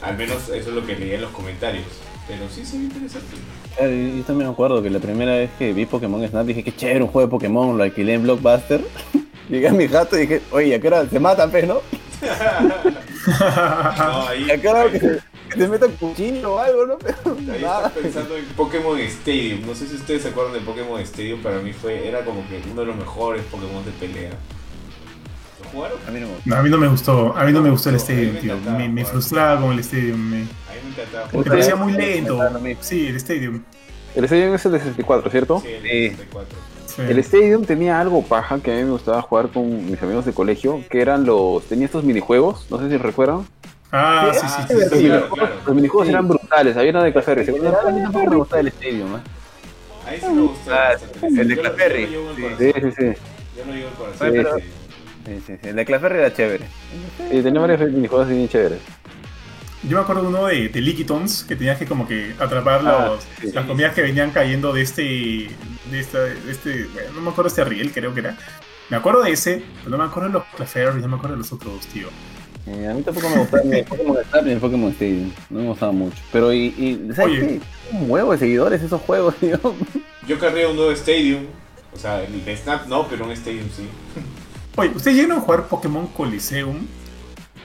al 0.03 0.17
menos 0.17 0.49
eso 0.49 0.69
es 0.71 0.75
lo 0.75 0.85
que 0.85 0.97
leía 0.97 1.17
en 1.17 1.23
los 1.23 1.31
comentarios. 1.31 1.85
Pero 2.27 2.49
sí 2.49 2.65
se 2.65 2.79
ve 2.79 2.85
interesante. 2.85 3.37
Claro, 3.77 3.93
Yo 3.93 4.23
también 4.23 4.49
me 4.49 4.53
acuerdo 4.53 4.83
que 4.83 4.89
la 4.89 4.99
primera 4.99 5.33
vez 5.33 5.51
que 5.59 5.73
vi 5.75 5.85
Pokémon 5.85 6.27
Snap 6.27 6.47
dije 6.47 6.65
que 6.65 6.75
chévere 6.75 7.03
un 7.03 7.11
juego 7.11 7.27
de 7.27 7.31
Pokémon, 7.31 7.77
lo 7.77 7.85
alquilé 7.85 8.15
en 8.15 8.23
Blockbuster. 8.23 8.81
Llegué 9.51 9.69
a 9.69 9.73
mi 9.73 9.87
gato 9.87 10.17
y 10.17 10.21
dije, 10.23 10.41
oye, 10.51 10.75
¿a 10.75 10.81
qué 10.81 10.87
hora 10.87 11.07
se 11.07 11.21
matan, 11.21 11.51
pues, 11.51 11.67
no? 11.67 11.81
No, 13.27 14.29
ahí, 14.29 14.51
¿A 14.51 14.59
qué 14.61 14.69
hora 14.69 14.91
que 14.91 14.97
ahí, 14.97 15.01
se, 15.01 15.21
que 15.55 15.61
se 15.61 15.69
metan 15.69 15.93
cuchillo 15.93 16.55
o 16.55 16.59
algo, 16.59 16.87
no? 16.87 16.99
Pero 16.99 17.17
ahí 17.53 17.63
nada. 17.63 17.87
estás 17.89 18.03
pensando 18.03 18.37
en 18.37 18.45
Pokémon 18.57 18.99
Stadium. 19.01 19.67
No 19.67 19.75
sé 19.75 19.87
si 19.87 19.97
ustedes 19.97 20.23
se 20.23 20.29
acuerdan 20.29 20.55
de 20.55 20.61
Pokémon 20.61 21.01
Stadium. 21.01 21.43
Para 21.43 21.59
mí 21.61 21.73
fue 21.73 22.07
era 22.09 22.25
como 22.25 22.47
que 22.49 22.61
uno 22.71 22.81
de 22.81 22.87
los 22.87 22.97
mejores 22.97 23.43
Pokémon 23.45 23.85
de 23.85 23.91
pelea. 23.93 24.31
¿Lo 25.63 25.71
jugaron? 25.71 25.99
A 26.07 26.11
mí 26.11 26.21
no 26.21 26.27
me 26.27 26.35
gusta. 26.35 26.51
No, 26.51 26.57
a 26.57 26.63
mí 26.63 26.71
no 26.71 26.79
me 26.79 26.89
gustó, 26.89 27.37
a 27.37 27.45
mí 27.45 27.53
no 27.53 27.61
me 27.63 27.71
gustó 27.71 27.89
el 27.91 27.97
mí 27.97 28.03
me 28.03 28.05
Stadium, 28.05 28.37
tío. 28.37 28.89
Me, 28.89 29.05
frustraba 29.05 29.61
con 29.61 29.73
el 29.73 29.79
Stadium. 29.81 30.19
Me, 30.19 30.37
A 30.37 30.41
mí 30.41 30.47
me 30.85 30.91
encantaba 30.91 31.29
me 31.33 31.43
parecía 31.45 31.77
muy 31.77 31.93
lento. 31.93 32.41
Sí, 32.81 33.07
el 33.07 33.17
Stadium. 33.17 33.63
El 34.15 34.25
Stadium 34.25 34.55
es 34.55 34.65
el 34.67 34.73
de 34.73 34.79
64, 34.79 35.31
¿cierto? 35.31 35.61
Sí, 35.61 35.69
el 35.69 35.83
Sí. 35.83 36.11
64. 36.11 36.59
Sí. 36.87 37.03
El 37.09 37.19
Stadium 37.19 37.65
tenía 37.65 38.01
algo 38.01 38.23
paja 38.23 38.61
que 38.61 38.73
a 38.73 38.77
mí 38.77 38.85
me 38.85 38.91
gustaba 38.91 39.21
jugar 39.23 39.49
con 39.49 39.91
mis 39.91 40.01
amigos 40.01 40.25
de 40.25 40.33
colegio, 40.33 40.81
que 40.89 41.01
eran 41.01 41.25
los... 41.25 41.65
Tenía 41.65 41.87
estos 41.87 42.05
minijuegos, 42.05 42.67
no 42.71 42.79
sé 42.79 42.89
si 42.89 42.97
recuerdan. 42.97 43.47
Ah, 43.97 44.33
sí, 44.35 44.41
Ah, 44.43 44.49
sí, 44.49 44.75
sí, 44.75 44.75
sí. 44.75 44.75
Los, 44.75 44.83
sí, 44.83 44.89
claro, 44.89 45.21
minijuegos, 45.21 45.39
claro. 45.39 45.55
los 45.67 45.75
minijuegos 45.77 46.07
Sí. 46.09 46.13
eran 46.13 46.29
brutales, 46.29 46.77
había 46.77 46.91
uno 46.91 47.03
de 47.05 47.13
Claferry. 47.13 47.49
A 47.49 47.91
mí 47.93 48.03
tampoco 48.03 48.31
me 48.31 48.37
gusta 48.37 48.61
el 48.61 48.67
Stadium, 48.69 49.17
¿eh? 49.17 49.21
Ahí 50.07 50.21
sí 50.21 50.27
me. 50.27 50.49
Ah, 50.75 50.89
bastante. 50.93 51.41
el 51.41 51.49
de 51.49 51.57
Claferry. 51.57 52.03
el 52.03 52.11
Sí. 52.59 52.73
Sí, 52.73 52.73
sí, 52.75 52.91
sí. 52.99 53.21
Yo 53.57 53.65
no 53.67 53.73
llevo 53.73 53.89
el 53.89 53.95
corazón. 53.95 54.61
Sí. 54.61 54.65
Sí, 55.27 55.43
sí, 55.47 55.53
sí. 55.63 55.69
El 55.69 55.77
de 55.77 55.85
Claferry 55.85 56.19
era 56.19 56.33
chévere. 56.35 56.65
Sí, 57.31 57.43
tenía 57.43 57.61
varios 57.61 57.81
minijuegos 57.93 58.27
así 58.27 58.37
bien 58.37 58.49
chéveres. 58.49 58.81
Yo 59.85 59.97
me 59.99 60.03
acuerdo 60.03 60.29
uno 60.29 60.47
de, 60.47 60.69
de 60.71 60.81
Lickitons 60.81 61.45
que 61.45 61.57
tenías 61.57 61.79
que 61.79 61.87
como 61.87 62.09
que 62.09 62.35
atrapar 62.39 62.81
Ah, 62.85 63.07
los, 63.13 63.25
sí. 63.41 63.53
las 63.53 63.65
comidas 63.67 63.95
que 63.95 64.03
venían 64.03 64.31
cayendo 64.31 64.73
de 64.73 64.83
este, 64.83 65.03
de 65.03 66.01
esta, 66.01 66.19
de 66.21 66.51
este, 66.51 66.85
bueno, 66.93 67.11
no 67.15 67.21
me 67.21 67.31
acuerdo 67.31 67.49
este 67.49 67.65
riel 67.65 67.93
creo 67.93 68.13
que 68.13 68.21
era. 68.21 68.37
Me 68.91 68.97
acuerdo 68.97 69.23
de 69.23 69.33
ese, 69.33 69.63
pero 69.85 69.97
no 69.97 69.99
me 70.05 70.09
acuerdo 70.11 70.29
de 70.29 70.33
los 70.35 70.45
Clefairy, 70.57 71.01
no 71.01 71.09
me 71.09 71.17
acuerdo 71.17 71.37
de 71.37 71.43
los 71.43 71.53
otros, 71.53 71.87
tío. 71.87 72.09
Eh, 72.67 72.89
a 72.89 72.95
mí 72.95 73.03
tampoco 73.03 73.29
me 73.29 73.37
gustaba 73.41 73.63
ni 73.65 73.79
el 73.79 73.85
Pokémon 73.85 74.17
Snap 74.31 74.45
ni 74.45 74.53
el 74.53 74.59
Pokémon 74.59 74.91
Stadium. 74.93 75.33
No 75.51 75.61
me 75.61 75.67
gustaba 75.69 75.93
mucho. 75.93 76.17
Pero, 76.33 76.53
y, 76.53 76.67
y 76.67 77.13
¿sabes 77.15 77.33
Oye. 77.33 77.41
qué? 77.41 77.97
Un 77.97 78.11
huevo 78.11 78.33
de 78.33 78.39
seguidores 78.39 78.83
esos 78.83 79.01
juegos, 79.03 79.35
tío. 79.37 79.59
Yo 80.27 80.39
querría 80.39 80.69
un 80.69 80.77
nuevo 80.77 80.91
Stadium. 80.93 81.45
O 81.93 81.99
sea, 81.99 82.23
el 82.23 82.45
de 82.45 82.57
Snap 82.57 82.87
no, 82.87 83.07
pero 83.07 83.27
un 83.27 83.33
Stadium 83.33 83.69
sí. 83.75 83.87
Oye, 84.77 84.91
¿ustedes 84.97 85.17
llegaron 85.17 85.39
a 85.39 85.41
jugar 85.43 85.69
Pokémon 85.69 86.07
Coliseum? 86.09 86.87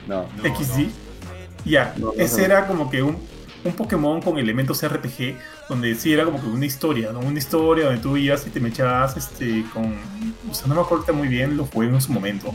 No. 0.07 0.25
XD. 0.43 0.79
no, 0.79 0.89
Ya, 1.65 1.95
no 1.97 2.13
ese 2.17 2.45
era 2.45 2.67
como 2.67 2.89
que 2.89 3.01
un, 3.01 3.17
un 3.63 3.73
Pokémon 3.73 4.21
con 4.21 4.37
elementos 4.37 4.85
RPG, 4.87 5.35
donde 5.69 5.95
sí 5.95 6.13
era 6.13 6.25
como 6.25 6.39
que 6.41 6.47
una 6.47 6.65
historia, 6.65 7.11
¿no? 7.11 7.19
Una 7.19 7.39
historia 7.39 7.85
donde 7.85 8.01
tú 8.01 8.17
ibas 8.17 8.45
y 8.45 8.49
te 8.49 8.59
mechabas 8.59 9.17
este, 9.17 9.63
con... 9.73 9.95
O 10.49 10.53
sea, 10.53 10.67
no 10.67 10.75
me 10.75 10.81
acuerdo 10.81 11.13
muy 11.13 11.27
bien, 11.27 11.57
lo 11.57 11.65
jugué 11.65 11.87
en 11.87 12.01
su 12.01 12.11
momento. 12.11 12.53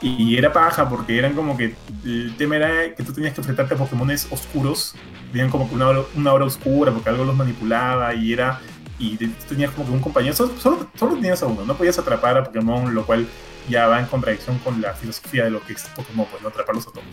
Y 0.00 0.36
era 0.36 0.52
paja 0.52 0.88
porque 0.88 1.18
eran 1.18 1.34
como 1.34 1.56
que... 1.56 1.74
El 2.04 2.36
tema 2.36 2.56
era 2.56 2.94
que 2.94 3.02
tú 3.02 3.12
tenías 3.12 3.34
que 3.34 3.40
enfrentarte 3.40 3.74
a 3.74 3.76
Pokémones 3.76 4.28
oscuros. 4.30 4.94
Tenían 5.32 5.50
como 5.50 5.68
que 5.68 5.74
una 5.74 5.88
hora, 5.88 6.00
una 6.14 6.32
hora 6.32 6.44
oscura 6.44 6.92
porque 6.92 7.08
algo 7.10 7.24
los 7.24 7.36
manipulaba 7.36 8.14
y 8.14 8.32
era... 8.32 8.60
Y 9.00 9.16
tenías 9.16 9.70
como 9.70 9.86
que 9.86 9.92
un 9.92 10.00
compañero, 10.00 10.34
solo, 10.34 10.58
solo, 10.58 10.90
solo 10.98 11.14
tenías 11.14 11.40
a 11.44 11.46
uno, 11.46 11.64
no 11.64 11.76
podías 11.76 11.96
atrapar 12.00 12.36
a 12.36 12.42
Pokémon, 12.42 12.92
lo 12.92 13.06
cual 13.06 13.28
ya 13.68 13.86
va 13.86 14.00
en 14.00 14.06
contradicción 14.06 14.58
con 14.58 14.80
la 14.80 14.92
filosofía 14.92 15.44
de 15.44 15.50
lo 15.50 15.64
que 15.64 15.74
es 15.74 15.84
Pokémon, 15.94 16.26
pues 16.28 16.42
no 16.42 16.48
atraparlos 16.48 16.88
a 16.88 16.90
todos 16.90 17.04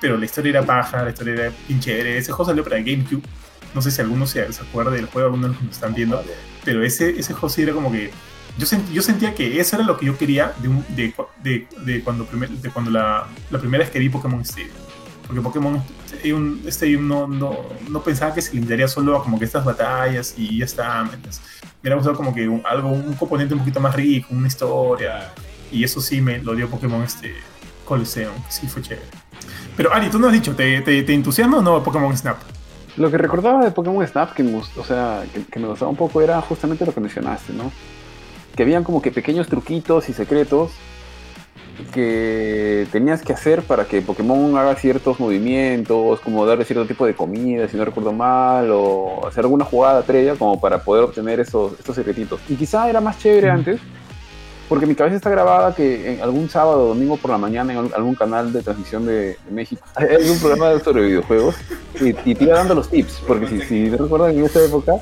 pero 0.00 0.16
la 0.16 0.24
historia 0.24 0.50
era 0.50 0.62
paja, 0.62 1.02
la 1.02 1.10
historia 1.10 1.34
era 1.34 1.52
chévere. 1.80 2.18
Ese 2.18 2.32
juego 2.32 2.50
salió 2.50 2.64
para 2.64 2.76
GameCube. 2.78 3.22
No 3.74 3.82
sé 3.82 3.90
si 3.90 4.00
alguno 4.00 4.26
se, 4.26 4.52
se 4.52 4.62
acuerda 4.62 4.90
del 4.92 5.06
juego, 5.06 5.26
alguno 5.26 5.44
de 5.44 5.48
los 5.50 5.58
que 5.58 5.64
nos 5.64 5.74
están 5.74 5.94
viendo, 5.94 6.22
pero 6.64 6.82
ese, 6.82 7.10
ese 7.18 7.32
juego 7.32 7.48
sí 7.48 7.62
era 7.62 7.72
como 7.72 7.92
que. 7.92 8.10
Yo, 8.58 8.66
sent- 8.66 8.90
yo 8.92 9.02
sentía 9.02 9.34
que 9.34 9.60
eso 9.60 9.76
era 9.76 9.84
lo 9.84 9.96
que 9.98 10.06
yo 10.06 10.16
quería 10.16 10.52
de, 10.58 10.68
un- 10.68 10.84
de, 10.88 11.12
de, 11.42 11.66
de 11.84 12.02
cuando, 12.02 12.24
primer- 12.26 12.50
de 12.50 12.70
cuando 12.70 12.90
la, 12.90 13.26
la 13.50 13.58
primera 13.58 13.82
vez 13.84 13.90
que 13.90 13.98
vi 13.98 14.08
Pokémon 14.08 14.40
Stadium. 14.42 14.70
Porque 15.26 15.42
Pokémon 15.42 15.82
Stadium, 16.06 16.60
Stadium 16.68 17.08
no, 17.08 17.26
no, 17.26 17.56
no 17.88 18.02
pensaba 18.02 18.32
que 18.32 18.40
se 18.40 18.54
limitaría 18.54 18.86
solo 18.88 19.16
a 19.16 19.22
como 19.22 19.38
que 19.38 19.44
estas 19.44 19.64
batallas 19.64 20.34
y 20.36 20.58
ya 20.58 20.64
está. 20.64 21.02
¿me 21.04 21.10
hubiera 21.82 21.96
gustado 21.96 22.16
como 22.16 22.34
que 22.34 22.48
un, 22.48 22.62
algo, 22.64 22.88
un 22.90 23.14
componente 23.14 23.52
un 23.54 23.60
poquito 23.60 23.80
más 23.80 23.94
rico, 23.94 24.28
una 24.30 24.46
historia. 24.46 25.32
Y 25.70 25.82
eso 25.84 26.00
sí 26.00 26.20
me 26.20 26.38
lo 26.38 26.54
dio 26.54 26.70
Pokémon 26.70 27.02
este 27.02 27.34
Coliseum, 27.84 28.32
sí 28.48 28.66
fue 28.68 28.82
chévere. 28.82 29.06
Pero 29.76 29.92
Ari, 29.92 30.08
tú 30.08 30.18
no 30.18 30.28
has 30.28 30.32
dicho, 30.32 30.54
¿te, 30.54 30.80
te, 30.80 31.02
te 31.02 31.12
entusiasma 31.12 31.58
o 31.58 31.62
no 31.62 31.82
Pokémon 31.82 32.16
Snap? 32.16 32.38
Lo 32.96 33.10
que 33.10 33.18
recordaba 33.18 33.62
de 33.64 33.70
Pokémon 33.72 34.06
Snap, 34.06 34.32
que 34.32 34.42
me, 34.42 34.56
o 34.56 34.84
sea, 34.84 35.24
que, 35.34 35.44
que 35.44 35.58
me 35.60 35.66
gustaba 35.68 35.90
un 35.90 35.96
poco, 35.96 36.22
era 36.22 36.40
justamente 36.40 36.86
lo 36.86 36.94
que 36.94 37.00
mencionaste, 37.00 37.52
¿no? 37.52 37.70
Que 38.56 38.62
habían 38.62 38.82
como 38.84 39.02
que 39.02 39.10
pequeños 39.12 39.46
truquitos 39.48 40.08
y 40.08 40.12
secretos 40.14 40.70
que 41.92 42.86
tenías 42.90 43.20
que 43.22 43.32
hacer 43.34 43.62
para 43.62 43.84
que 43.84 44.00
Pokémon 44.00 44.56
haga 44.56 44.74
ciertos 44.76 45.20
movimientos, 45.20 46.20
como 46.20 46.46
darle 46.46 46.64
cierto 46.64 46.86
tipo 46.86 47.04
de 47.04 47.14
comida, 47.14 47.68
si 47.68 47.76
no 47.76 47.84
recuerdo 47.84 48.12
mal, 48.12 48.70
o 48.70 49.26
hacer 49.26 49.44
alguna 49.44 49.64
jugada 49.66 50.02
previa 50.02 50.34
como 50.36 50.58
para 50.58 50.78
poder 50.82 51.04
obtener 51.04 51.38
esos, 51.40 51.72
estos 51.78 51.94
secretitos. 51.94 52.40
Y 52.48 52.54
quizá 52.54 52.88
era 52.88 53.00
más 53.02 53.18
chévere 53.18 53.50
antes, 53.50 53.78
porque 54.70 54.86
mi 54.86 54.94
cabeza 54.94 55.16
está 55.16 55.28
grabada 55.28 55.74
que 55.74 56.14
en 56.14 56.22
algún 56.22 56.48
sábado 56.48 56.84
o 56.84 56.88
domingo 56.88 57.18
por 57.18 57.30
la 57.30 57.38
mañana 57.38 57.72
en 57.74 57.78
al- 57.78 57.94
algún 57.94 58.14
canal 58.14 58.52
de 58.54 58.62
transmisión 58.62 59.04
de, 59.04 59.36
de 59.44 59.50
México 59.50 59.86
hay 59.94 60.14
algún 60.16 60.38
programa 60.38 60.78
sobre 60.80 61.02
videojuegos 61.06 61.56
y, 62.00 62.08
y 62.30 62.34
te 62.34 62.44
iba 62.44 62.54
dando 62.56 62.74
los 62.74 62.88
tips, 62.88 63.22
porque 63.26 63.46
si, 63.48 63.60
si 63.60 63.90
recuerdan 63.90 64.30
en 64.30 64.44
esa 64.46 64.64
época 64.64 64.94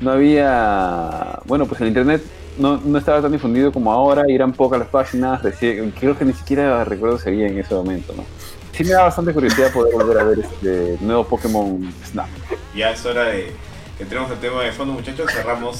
no 0.00 0.10
había, 0.10 1.38
bueno, 1.46 1.64
pues 1.66 1.80
el 1.80 1.88
internet 1.88 2.22
no, 2.58 2.78
no 2.78 2.98
estaba 2.98 3.20
tan 3.22 3.32
difundido 3.32 3.72
como 3.72 3.92
ahora, 3.92 4.24
eran 4.28 4.52
pocas 4.52 4.78
las 4.78 4.88
páginas, 4.88 5.42
recién, 5.42 5.90
creo 5.92 6.16
que 6.16 6.24
ni 6.24 6.32
siquiera 6.32 6.84
recuerdo 6.84 7.18
si 7.18 7.28
había 7.28 7.46
en 7.46 7.58
ese 7.58 7.74
momento, 7.74 8.14
¿no? 8.16 8.24
Sí 8.72 8.84
me 8.84 8.90
da 8.90 9.02
bastante 9.02 9.34
curiosidad 9.34 9.70
poder 9.70 9.92
volver 9.94 10.18
a 10.18 10.24
ver 10.24 10.38
este 10.38 10.96
nuevo 11.02 11.24
Pokémon 11.24 11.92
Snap. 12.06 12.28
Ya 12.74 12.90
es 12.90 13.04
hora 13.04 13.24
de 13.24 13.52
que 13.98 14.04
entremos 14.04 14.30
al 14.30 14.38
tema 14.38 14.62
de 14.62 14.72
fondo, 14.72 14.94
muchachos. 14.94 15.30
Cerramos 15.30 15.78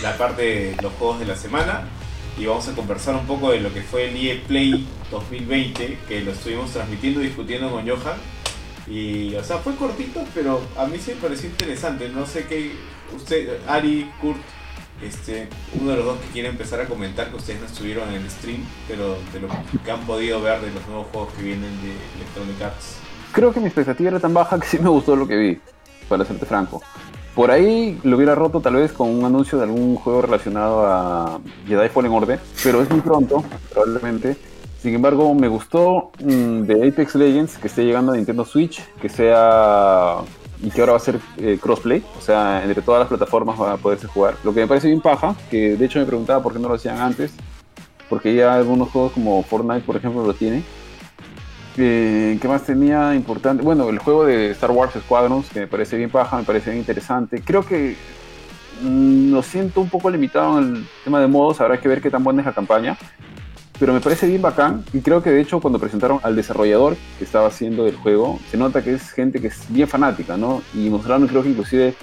la 0.00 0.16
parte 0.16 0.42
de 0.42 0.76
los 0.80 0.92
juegos 0.92 1.18
de 1.18 1.26
la 1.26 1.34
semana 1.34 1.88
y 2.38 2.46
vamos 2.46 2.68
a 2.68 2.72
conversar 2.72 3.16
un 3.16 3.26
poco 3.26 3.50
de 3.50 3.60
lo 3.60 3.72
que 3.74 3.82
fue 3.82 4.10
el 4.10 4.16
EA 4.16 4.40
Play 4.46 4.86
2020, 5.10 5.98
que 6.08 6.20
lo 6.20 6.30
estuvimos 6.30 6.70
transmitiendo 6.70 7.20
y 7.20 7.26
discutiendo 7.26 7.70
con 7.70 7.88
Johan. 7.88 8.16
Y, 8.86 9.34
o 9.34 9.42
sea, 9.42 9.58
fue 9.58 9.74
cortito, 9.74 10.22
pero 10.34 10.60
a 10.76 10.86
mí 10.86 10.98
sí 10.98 11.12
me 11.14 11.20
pareció 11.20 11.48
interesante. 11.48 12.08
No 12.10 12.26
sé 12.26 12.46
qué. 12.46 12.72
Usted, 13.16 13.58
Ari, 13.66 14.10
Kurt, 14.20 14.38
este, 15.02 15.48
uno 15.80 15.90
de 15.90 15.96
los 15.96 16.04
dos 16.04 16.18
que 16.18 16.28
quiere 16.28 16.48
empezar 16.48 16.80
a 16.80 16.86
comentar, 16.86 17.30
que 17.30 17.36
ustedes 17.36 17.60
no 17.60 17.66
estuvieron 17.66 18.08
en 18.10 18.22
el 18.22 18.30
stream, 18.30 18.64
pero 18.88 19.16
de 19.32 19.40
lo 19.40 19.48
que 19.84 19.90
han 19.90 20.00
podido 20.00 20.40
ver 20.40 20.60
de 20.60 20.70
los 20.72 20.86
nuevos 20.86 21.06
juegos 21.12 21.32
que 21.34 21.42
vienen 21.42 21.70
de 21.82 21.92
Electronic 22.16 22.62
Arts. 22.62 22.96
Creo 23.32 23.52
que 23.52 23.60
mi 23.60 23.66
expectativa 23.66 24.10
era 24.10 24.20
tan 24.20 24.32
baja 24.32 24.58
que 24.58 24.66
sí 24.66 24.78
me 24.78 24.88
gustó 24.88 25.16
lo 25.16 25.26
que 25.26 25.36
vi, 25.36 25.60
para 26.08 26.24
serte 26.24 26.46
franco. 26.46 26.82
Por 27.34 27.50
ahí 27.50 27.98
lo 28.04 28.16
hubiera 28.16 28.36
roto 28.36 28.60
tal 28.60 28.74
vez 28.74 28.92
con 28.92 29.10
un 29.10 29.24
anuncio 29.24 29.58
de 29.58 29.64
algún 29.64 29.96
juego 29.96 30.22
relacionado 30.22 30.86
a 30.86 31.40
Jedi 31.66 31.88
Fallen 31.88 32.12
Order, 32.12 32.38
pero 32.62 32.80
es 32.80 32.88
muy 32.88 33.00
pronto, 33.00 33.42
probablemente. 33.72 34.36
Sin 34.80 34.94
embargo, 34.94 35.34
me 35.34 35.48
gustó 35.48 36.12
mm, 36.20 36.62
de 36.62 36.88
Apex 36.88 37.14
Legends 37.16 37.58
que 37.58 37.66
esté 37.66 37.84
llegando 37.84 38.12
a 38.12 38.16
Nintendo 38.16 38.44
Switch, 38.44 38.84
que 39.00 39.08
sea 39.08 40.18
y 40.62 40.70
que 40.70 40.80
ahora 40.80 40.92
va 40.92 40.98
a 40.98 41.00
ser 41.00 41.20
eh, 41.36 41.58
crossplay, 41.60 42.02
o 42.18 42.20
sea, 42.20 42.62
entre 42.64 42.82
todas 42.82 43.00
las 43.00 43.08
plataformas 43.08 43.60
va 43.60 43.72
a 43.72 43.76
poderse 43.76 44.06
jugar. 44.06 44.36
Lo 44.44 44.54
que 44.54 44.60
me 44.60 44.66
parece 44.66 44.88
bien 44.88 45.00
paja, 45.00 45.34
que 45.50 45.76
de 45.76 45.84
hecho 45.84 45.98
me 45.98 46.06
preguntaba 46.06 46.42
por 46.42 46.52
qué 46.52 46.58
no 46.58 46.68
lo 46.68 46.74
hacían 46.74 46.98
antes, 46.98 47.32
porque 48.08 48.34
ya 48.34 48.54
algunos 48.54 48.90
juegos 48.90 49.12
como 49.12 49.42
Fortnite, 49.42 49.80
por 49.80 49.96
ejemplo, 49.96 50.24
lo 50.24 50.34
tienen. 50.34 50.64
Eh, 51.76 52.38
¿Qué 52.40 52.48
más 52.48 52.62
tenía 52.62 53.14
importante? 53.14 53.62
Bueno, 53.62 53.88
el 53.88 53.98
juego 53.98 54.24
de 54.24 54.50
Star 54.52 54.70
Wars 54.70 54.94
Squadrons, 54.94 55.48
que 55.50 55.60
me 55.60 55.66
parece 55.66 55.96
bien 55.96 56.10
paja, 56.10 56.36
me 56.36 56.44
parece 56.44 56.70
bien 56.70 56.80
interesante. 56.80 57.42
Creo 57.42 57.66
que 57.66 57.96
mm, 58.82 59.32
lo 59.32 59.42
siento 59.42 59.80
un 59.80 59.88
poco 59.88 60.08
limitado 60.10 60.58
en 60.58 60.76
el 60.76 60.88
tema 61.02 61.20
de 61.20 61.26
modos, 61.26 61.60
habrá 61.60 61.80
que 61.80 61.88
ver 61.88 62.00
qué 62.00 62.10
tan 62.10 62.22
buena 62.22 62.42
es 62.42 62.46
la 62.46 62.52
campaña. 62.52 62.96
Pero 63.78 63.92
me 63.92 64.00
parece 64.00 64.26
bien 64.26 64.40
bacán 64.40 64.84
y 64.92 65.00
creo 65.00 65.22
que 65.22 65.30
de 65.30 65.40
hecho 65.40 65.60
cuando 65.60 65.78
presentaron 65.78 66.20
al 66.22 66.36
desarrollador 66.36 66.96
que 67.18 67.24
estaba 67.24 67.48
haciendo 67.48 67.86
el 67.86 67.96
juego, 67.96 68.38
se 68.50 68.56
nota 68.56 68.82
que 68.82 68.94
es 68.94 69.10
gente 69.10 69.40
que 69.40 69.48
es 69.48 69.60
bien 69.68 69.88
fanática, 69.88 70.36
¿no? 70.36 70.62
Y 70.74 70.88
mostraron 70.90 71.26
creo 71.26 71.42
que 71.42 71.50
inclusive 71.50 71.94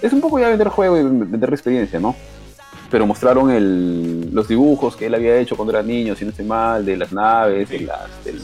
es 0.00 0.12
un 0.12 0.20
poco 0.20 0.38
ya 0.38 0.48
vender 0.48 0.68
juego 0.68 0.96
y 0.96 1.02
vender 1.02 1.50
experiencia, 1.50 2.00
¿no? 2.00 2.14
Pero 2.90 3.06
mostraron 3.06 3.50
el, 3.50 4.34
los 4.34 4.48
dibujos 4.48 4.96
que 4.96 5.06
él 5.06 5.14
había 5.14 5.36
hecho 5.36 5.56
cuando 5.56 5.72
era 5.72 5.82
niño, 5.82 6.16
si 6.16 6.24
no 6.24 6.30
estoy 6.30 6.46
mal, 6.46 6.86
de 6.86 6.96
las 6.96 7.12
naves, 7.12 7.68
de, 7.68 7.80
las, 7.80 8.24
del-. 8.24 8.40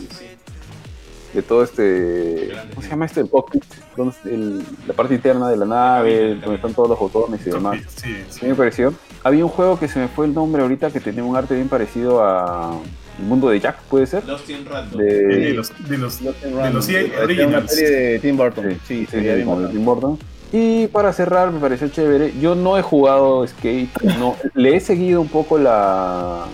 De 1.35 1.43
todo 1.43 1.65
este. 1.65 2.53
¿Cómo 2.71 2.83
se 2.83 2.89
llama 2.89 3.07
este? 3.07 3.21
El 3.21 3.29
cockpit, 3.31 3.65
donde 3.97 4.15
el- 4.27 4.63
la 4.87 4.95
parte 4.95 5.15
interna 5.15 5.49
de 5.51 5.57
la 5.57 5.65
nave, 5.67 6.37
donde 6.37 6.55
están 6.57 6.73
todos 6.75 6.89
los 6.89 6.99
botones 6.99 7.41
y 7.47 7.51
demás. 7.51 7.79
Sí, 7.89 8.09
sí. 8.29 8.39
Sí 8.41 8.47
me 8.47 8.55
pareció. 8.55 8.95
Había 9.23 9.45
un 9.45 9.51
juego 9.51 9.79
que 9.79 9.89
se 9.89 9.99
me 9.99 10.09
fue 10.09 10.27
el 10.27 10.35
nombre 10.35 10.63
ahorita 10.63 10.91
que 10.91 11.01
tenía 11.01 11.25
un 11.25 11.37
arte 11.37 11.55
bien 11.55 11.69
parecido 11.69 12.23
a 12.25 12.79
El 13.19 13.25
mundo 13.27 13.49
de 13.49 13.61
Jack, 13.61 13.79
¿puede 13.91 14.07
ser? 14.07 14.25
Lost 14.27 14.49
in 14.51 14.65
Random. 14.67 14.99
De 15.01 15.05
De, 15.27 15.55
los, 15.55 15.73
de 15.89 15.99
los, 15.99 16.21
Lost 16.23 16.45
in 16.45 16.51
de 16.51 16.57
Random. 16.57 16.75
los 16.75 16.89
EA 16.89 17.01
Era 17.01 17.15
Una 17.17 17.25
Originals. 17.25 17.71
serie 17.75 17.91
de 17.97 18.19
Tim 18.19 18.37
Burton. 18.37 18.79
Sí, 18.87 19.07
sí, 19.11 19.17
como 19.45 19.61
de. 19.61 19.69
Tim 19.69 19.85
Burton. 19.85 20.19
Y 20.53 20.87
para 20.89 21.13
cerrar, 21.13 21.51
me 21.51 21.59
pareció 21.59 21.89
chévere. 21.89 22.33
Yo 22.41 22.55
no 22.55 22.79
he 22.79 22.83
jugado 22.83 23.45
Skate, 23.47 23.91
no, 24.21 24.37
le 24.55 24.77
he 24.77 24.81
seguido 24.81 25.21
un 25.21 25.29
poco 25.29 25.59
la. 25.59 26.45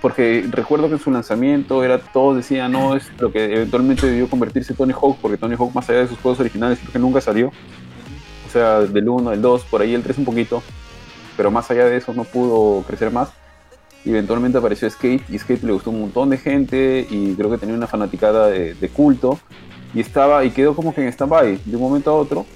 Porque 0.00 0.46
recuerdo 0.50 0.88
que 0.88 0.94
en 0.94 1.00
su 1.00 1.10
lanzamiento 1.10 1.82
era 1.82 1.98
todos 1.98 2.36
decían, 2.36 2.72
no, 2.72 2.96
es 2.96 3.10
lo 3.18 3.32
que 3.32 3.44
eventualmente 3.44 4.06
debió 4.06 4.28
convertirse 4.28 4.74
Tony 4.74 4.92
Hawk, 4.92 5.18
porque 5.20 5.36
Tony 5.36 5.54
Hawk, 5.58 5.74
más 5.74 5.88
allá 5.88 6.00
de 6.00 6.08
sus 6.08 6.18
juegos 6.18 6.40
originales, 6.40 6.78
creo 6.78 6.92
que 6.92 6.98
nunca 6.98 7.20
salió. 7.20 7.48
O 8.46 8.50
sea, 8.52 8.80
del 8.80 9.08
1, 9.08 9.30
del 9.30 9.40
2, 9.40 9.64
por 9.64 9.80
ahí 9.80 9.94
el 9.94 10.02
3 10.02 10.18
un 10.18 10.24
poquito. 10.24 10.62
Pero 11.36 11.50
más 11.50 11.70
allá 11.70 11.86
de 11.86 11.96
eso 11.96 12.12
no 12.12 12.24
pudo 12.24 12.82
crecer 12.82 13.10
más. 13.10 13.30
Y 14.04 14.10
eventualmente 14.10 14.58
apareció 14.58 14.90
Skate, 14.90 15.30
y 15.30 15.38
Skate 15.38 15.62
le 15.62 15.72
gustó 15.72 15.90
un 15.90 16.00
montón 16.00 16.28
de 16.28 16.36
gente, 16.36 17.06
y 17.08 17.34
creo 17.34 17.50
que 17.50 17.58
tenía 17.58 17.74
una 17.74 17.86
fanaticada 17.86 18.48
de, 18.48 18.74
de 18.74 18.88
culto. 18.88 19.38
Y 19.94 20.00
estaba, 20.00 20.44
y 20.44 20.50
quedó 20.50 20.74
como 20.74 20.94
que 20.94 21.02
en 21.02 21.08
stand-by 21.08 21.60
de 21.64 21.76
un 21.76 21.82
momento 21.82 22.10
a 22.10 22.14
otro 22.14 22.46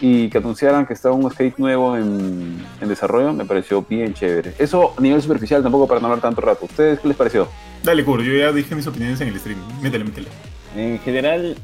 y 0.00 0.30
que 0.30 0.38
anunciaran 0.38 0.86
que 0.86 0.94
estaba 0.94 1.14
un 1.14 1.30
skate 1.30 1.58
nuevo 1.58 1.96
en, 1.96 2.58
en 2.80 2.88
desarrollo 2.88 3.32
me 3.32 3.44
pareció 3.44 3.82
bien 3.82 4.14
chévere. 4.14 4.54
Eso 4.58 4.94
a 4.96 5.00
nivel 5.00 5.20
superficial 5.20 5.62
tampoco 5.62 5.86
para 5.86 6.00
no 6.00 6.06
hablar 6.06 6.20
tanto 6.20 6.40
rato. 6.40 6.64
¿Ustedes 6.64 7.00
qué 7.00 7.08
les 7.08 7.16
pareció? 7.16 7.48
Dale, 7.82 8.04
Kur, 8.04 8.22
yo 8.22 8.32
ya 8.32 8.52
dije 8.52 8.74
mis 8.74 8.86
opiniones 8.86 9.20
en 9.20 9.28
el 9.28 9.38
stream. 9.38 9.58
Métele, 9.82 10.04
métele. 10.04 10.28
En 10.76 10.98
general, 11.00 11.56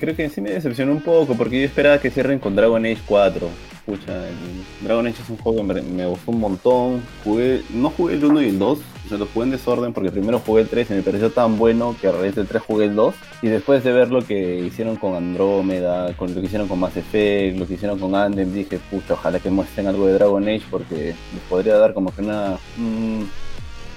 creo 0.00 0.16
que 0.16 0.28
sí 0.30 0.40
me 0.40 0.50
decepcionó 0.50 0.92
un 0.92 1.02
poco 1.02 1.34
porque 1.34 1.60
yo 1.60 1.66
esperaba 1.66 1.98
que 1.98 2.10
cierren 2.10 2.38
con 2.38 2.56
Dragon 2.56 2.84
Age 2.84 3.02
4. 3.06 3.48
El 3.92 4.86
Dragon 4.86 5.06
Age 5.06 5.22
es 5.22 5.30
un 5.30 5.38
juego 5.38 5.58
que 5.58 5.64
me, 5.74 5.80
me 5.82 6.06
gustó 6.06 6.30
un 6.30 6.40
montón. 6.40 7.02
Jugué, 7.24 7.62
no 7.70 7.88
jugué 7.90 8.14
el 8.14 8.24
1 8.24 8.42
y 8.42 8.48
el 8.50 8.58
2, 8.58 8.78
o 8.78 9.08
sea, 9.08 9.16
los 9.18 9.28
jugué 9.30 9.46
en 9.46 9.50
desorden 9.52 9.92
porque 9.94 10.10
primero 10.10 10.38
jugué 10.44 10.62
el 10.62 10.68
3 10.68 10.90
y 10.90 10.94
me 10.94 11.02
pareció 11.02 11.30
tan 11.30 11.56
bueno 11.56 11.96
que 11.98 12.08
a 12.08 12.12
raíz 12.12 12.34
del 12.34 12.46
3 12.46 12.62
jugué 12.62 12.84
el 12.84 12.94
2. 12.94 13.14
Y 13.42 13.48
después 13.48 13.82
de 13.84 13.92
ver 13.92 14.10
lo 14.10 14.20
que 14.26 14.58
hicieron 14.60 14.96
con 14.96 15.14
Andrómeda, 15.14 16.12
con 16.14 16.34
lo 16.34 16.40
que 16.40 16.46
hicieron 16.46 16.68
con 16.68 16.78
Mass 16.78 16.96
Effect, 16.98 17.58
lo 17.58 17.66
que 17.66 17.74
hicieron 17.74 17.98
con 17.98 18.14
Anthem, 18.14 18.52
dije, 18.52 18.78
pucha, 18.90 19.14
ojalá 19.14 19.40
que 19.40 19.48
muestren 19.50 19.86
algo 19.86 20.06
de 20.06 20.12
Dragon 20.14 20.42
Age 20.42 20.64
porque 20.70 20.94
les 21.32 21.42
podría 21.48 21.76
dar 21.78 21.94
como 21.94 22.14
que 22.14 22.20
una. 22.22 22.58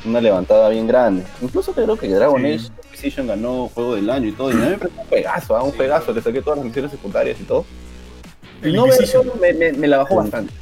una 0.05 0.21
levantada 0.21 0.69
bien 0.69 0.87
grande. 0.87 1.23
Incluso 1.41 1.73
creo 1.73 1.97
que 1.97 2.07
Dragon 2.07 2.41
Sí. 2.41 2.47
Age 2.53 2.69
Precision 2.89 3.27
ganó 3.27 3.69
juego 3.73 3.95
del 3.95 4.09
año 4.09 4.29
y 4.29 4.31
todo. 4.31 4.49
Y 4.51 4.53
a 4.53 4.55
mí 4.55 4.61
me 4.69 4.77
pareció 4.77 5.01
un 5.01 5.07
pegazo, 5.07 5.55
¿ah? 5.57 5.63
un 5.63 5.71
Sí. 5.73 5.77
pegazo. 5.77 6.13
Le 6.13 6.21
saqué 6.21 6.41
todas 6.41 6.57
las 6.59 6.65
misiones 6.65 6.91
secundarias 6.91 7.37
y 7.41 7.43
todo. 7.43 7.65
El 8.61 8.75
no 8.75 8.85
me, 9.39 9.53
me, 9.53 9.71
me 9.73 9.87
la 9.87 9.97
bajó 9.97 10.09
Sí. 10.15 10.15
bastante. 10.17 10.53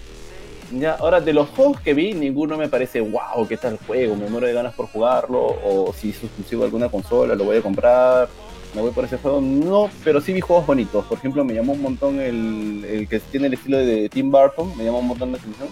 Ya, 0.71 0.93
ahora 0.95 1.19
de 1.19 1.33
los 1.33 1.49
juegos 1.49 1.81
que 1.81 1.95
vi, 1.95 2.13
ninguno 2.13 2.55
me 2.55 2.67
parece 2.69 3.01
wow, 3.01 3.47
qué 3.47 3.57
tal 3.57 3.79
juego, 3.87 4.15
me 4.15 4.27
muero 4.29 4.45
de 4.45 4.53
ganas 4.53 4.75
por 4.75 4.85
jugarlo, 4.87 5.39
o 5.63 5.91
si 5.97 6.11
es 6.11 6.23
exclusivo 6.23 6.61
de 6.61 6.65
alguna 6.65 6.89
consola, 6.89 7.33
lo 7.33 7.43
voy 7.43 7.57
a 7.57 7.61
comprar, 7.61 8.29
me 8.75 8.81
voy 8.81 8.91
por 8.91 9.03
ese 9.05 9.17
juego. 9.17 9.41
No, 9.41 9.89
pero 10.03 10.21
sí 10.21 10.31
vi 10.31 10.41
juegos 10.41 10.67
bonitos. 10.67 11.03
Por 11.05 11.17
ejemplo, 11.17 11.43
me 11.43 11.55
llamó 11.55 11.73
un 11.73 11.81
montón 11.81 12.19
el, 12.21 12.85
el 12.87 13.07
que 13.07 13.19
tiene 13.19 13.47
el 13.47 13.53
estilo 13.55 13.77
de 13.79 14.09
Tim 14.09 14.29
Burton, 14.29 14.77
me 14.77 14.83
llamó 14.83 14.99
un 14.99 15.07
montón 15.07 15.31
la 15.31 15.39
atención. 15.39 15.69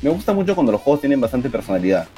Me 0.00 0.08
gusta 0.08 0.32
mucho 0.32 0.54
cuando 0.54 0.72
los 0.72 0.80
juegos 0.80 1.00
tienen 1.02 1.20
bastante 1.20 1.50
personalidad. 1.50 2.08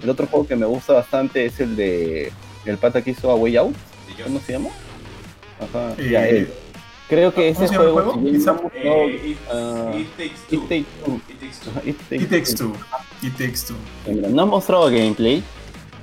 El 0.00 0.10
otro 0.10 0.28
juego 0.28 0.46
que 0.46 0.54
me 0.54 0.64
gusta 0.64 0.92
bastante 0.92 1.44
es 1.44 1.58
el 1.58 1.74
de 1.74 2.32
el 2.66 2.78
pata 2.78 3.02
que 3.02 3.10
hizo 3.10 3.30
A 3.32 3.34
Way 3.34 3.56
Out, 3.56 3.74
¿cómo 4.22 4.38
se 4.38 4.52
llama? 4.52 4.68
Ajá, 5.60 5.94
Eh, 5.98 6.08
ya 6.10 6.28
él. 6.28 6.48
Creo 7.08 7.32
que 7.32 7.52
¿cómo 7.54 7.64
ese 7.66 7.76
juego, 7.76 7.94
juego? 8.02 8.20
Eh, 8.74 9.20
it, 9.24 9.38
Ah, 9.50 9.92
it 9.96 10.08
takes 10.16 10.40
two. 10.48 10.56
It 10.56 10.68
Takes 10.68 10.86
Two. 11.04 11.20
It 11.28 11.38
takes 11.40 11.58
two. 11.60 11.70
Ajá, 11.70 11.82
It 11.86 11.96
Takes 12.08 12.24
It 12.24 12.30
takes 12.30 12.54
Two. 12.54 12.72
two. 12.72 13.26
It 13.26 13.36
takes 13.38 13.66
two. 13.66 13.76
Mira, 14.06 14.28
no 14.28 14.42
han 14.42 14.48
mostrado 14.48 14.86
gameplay, 14.90 15.42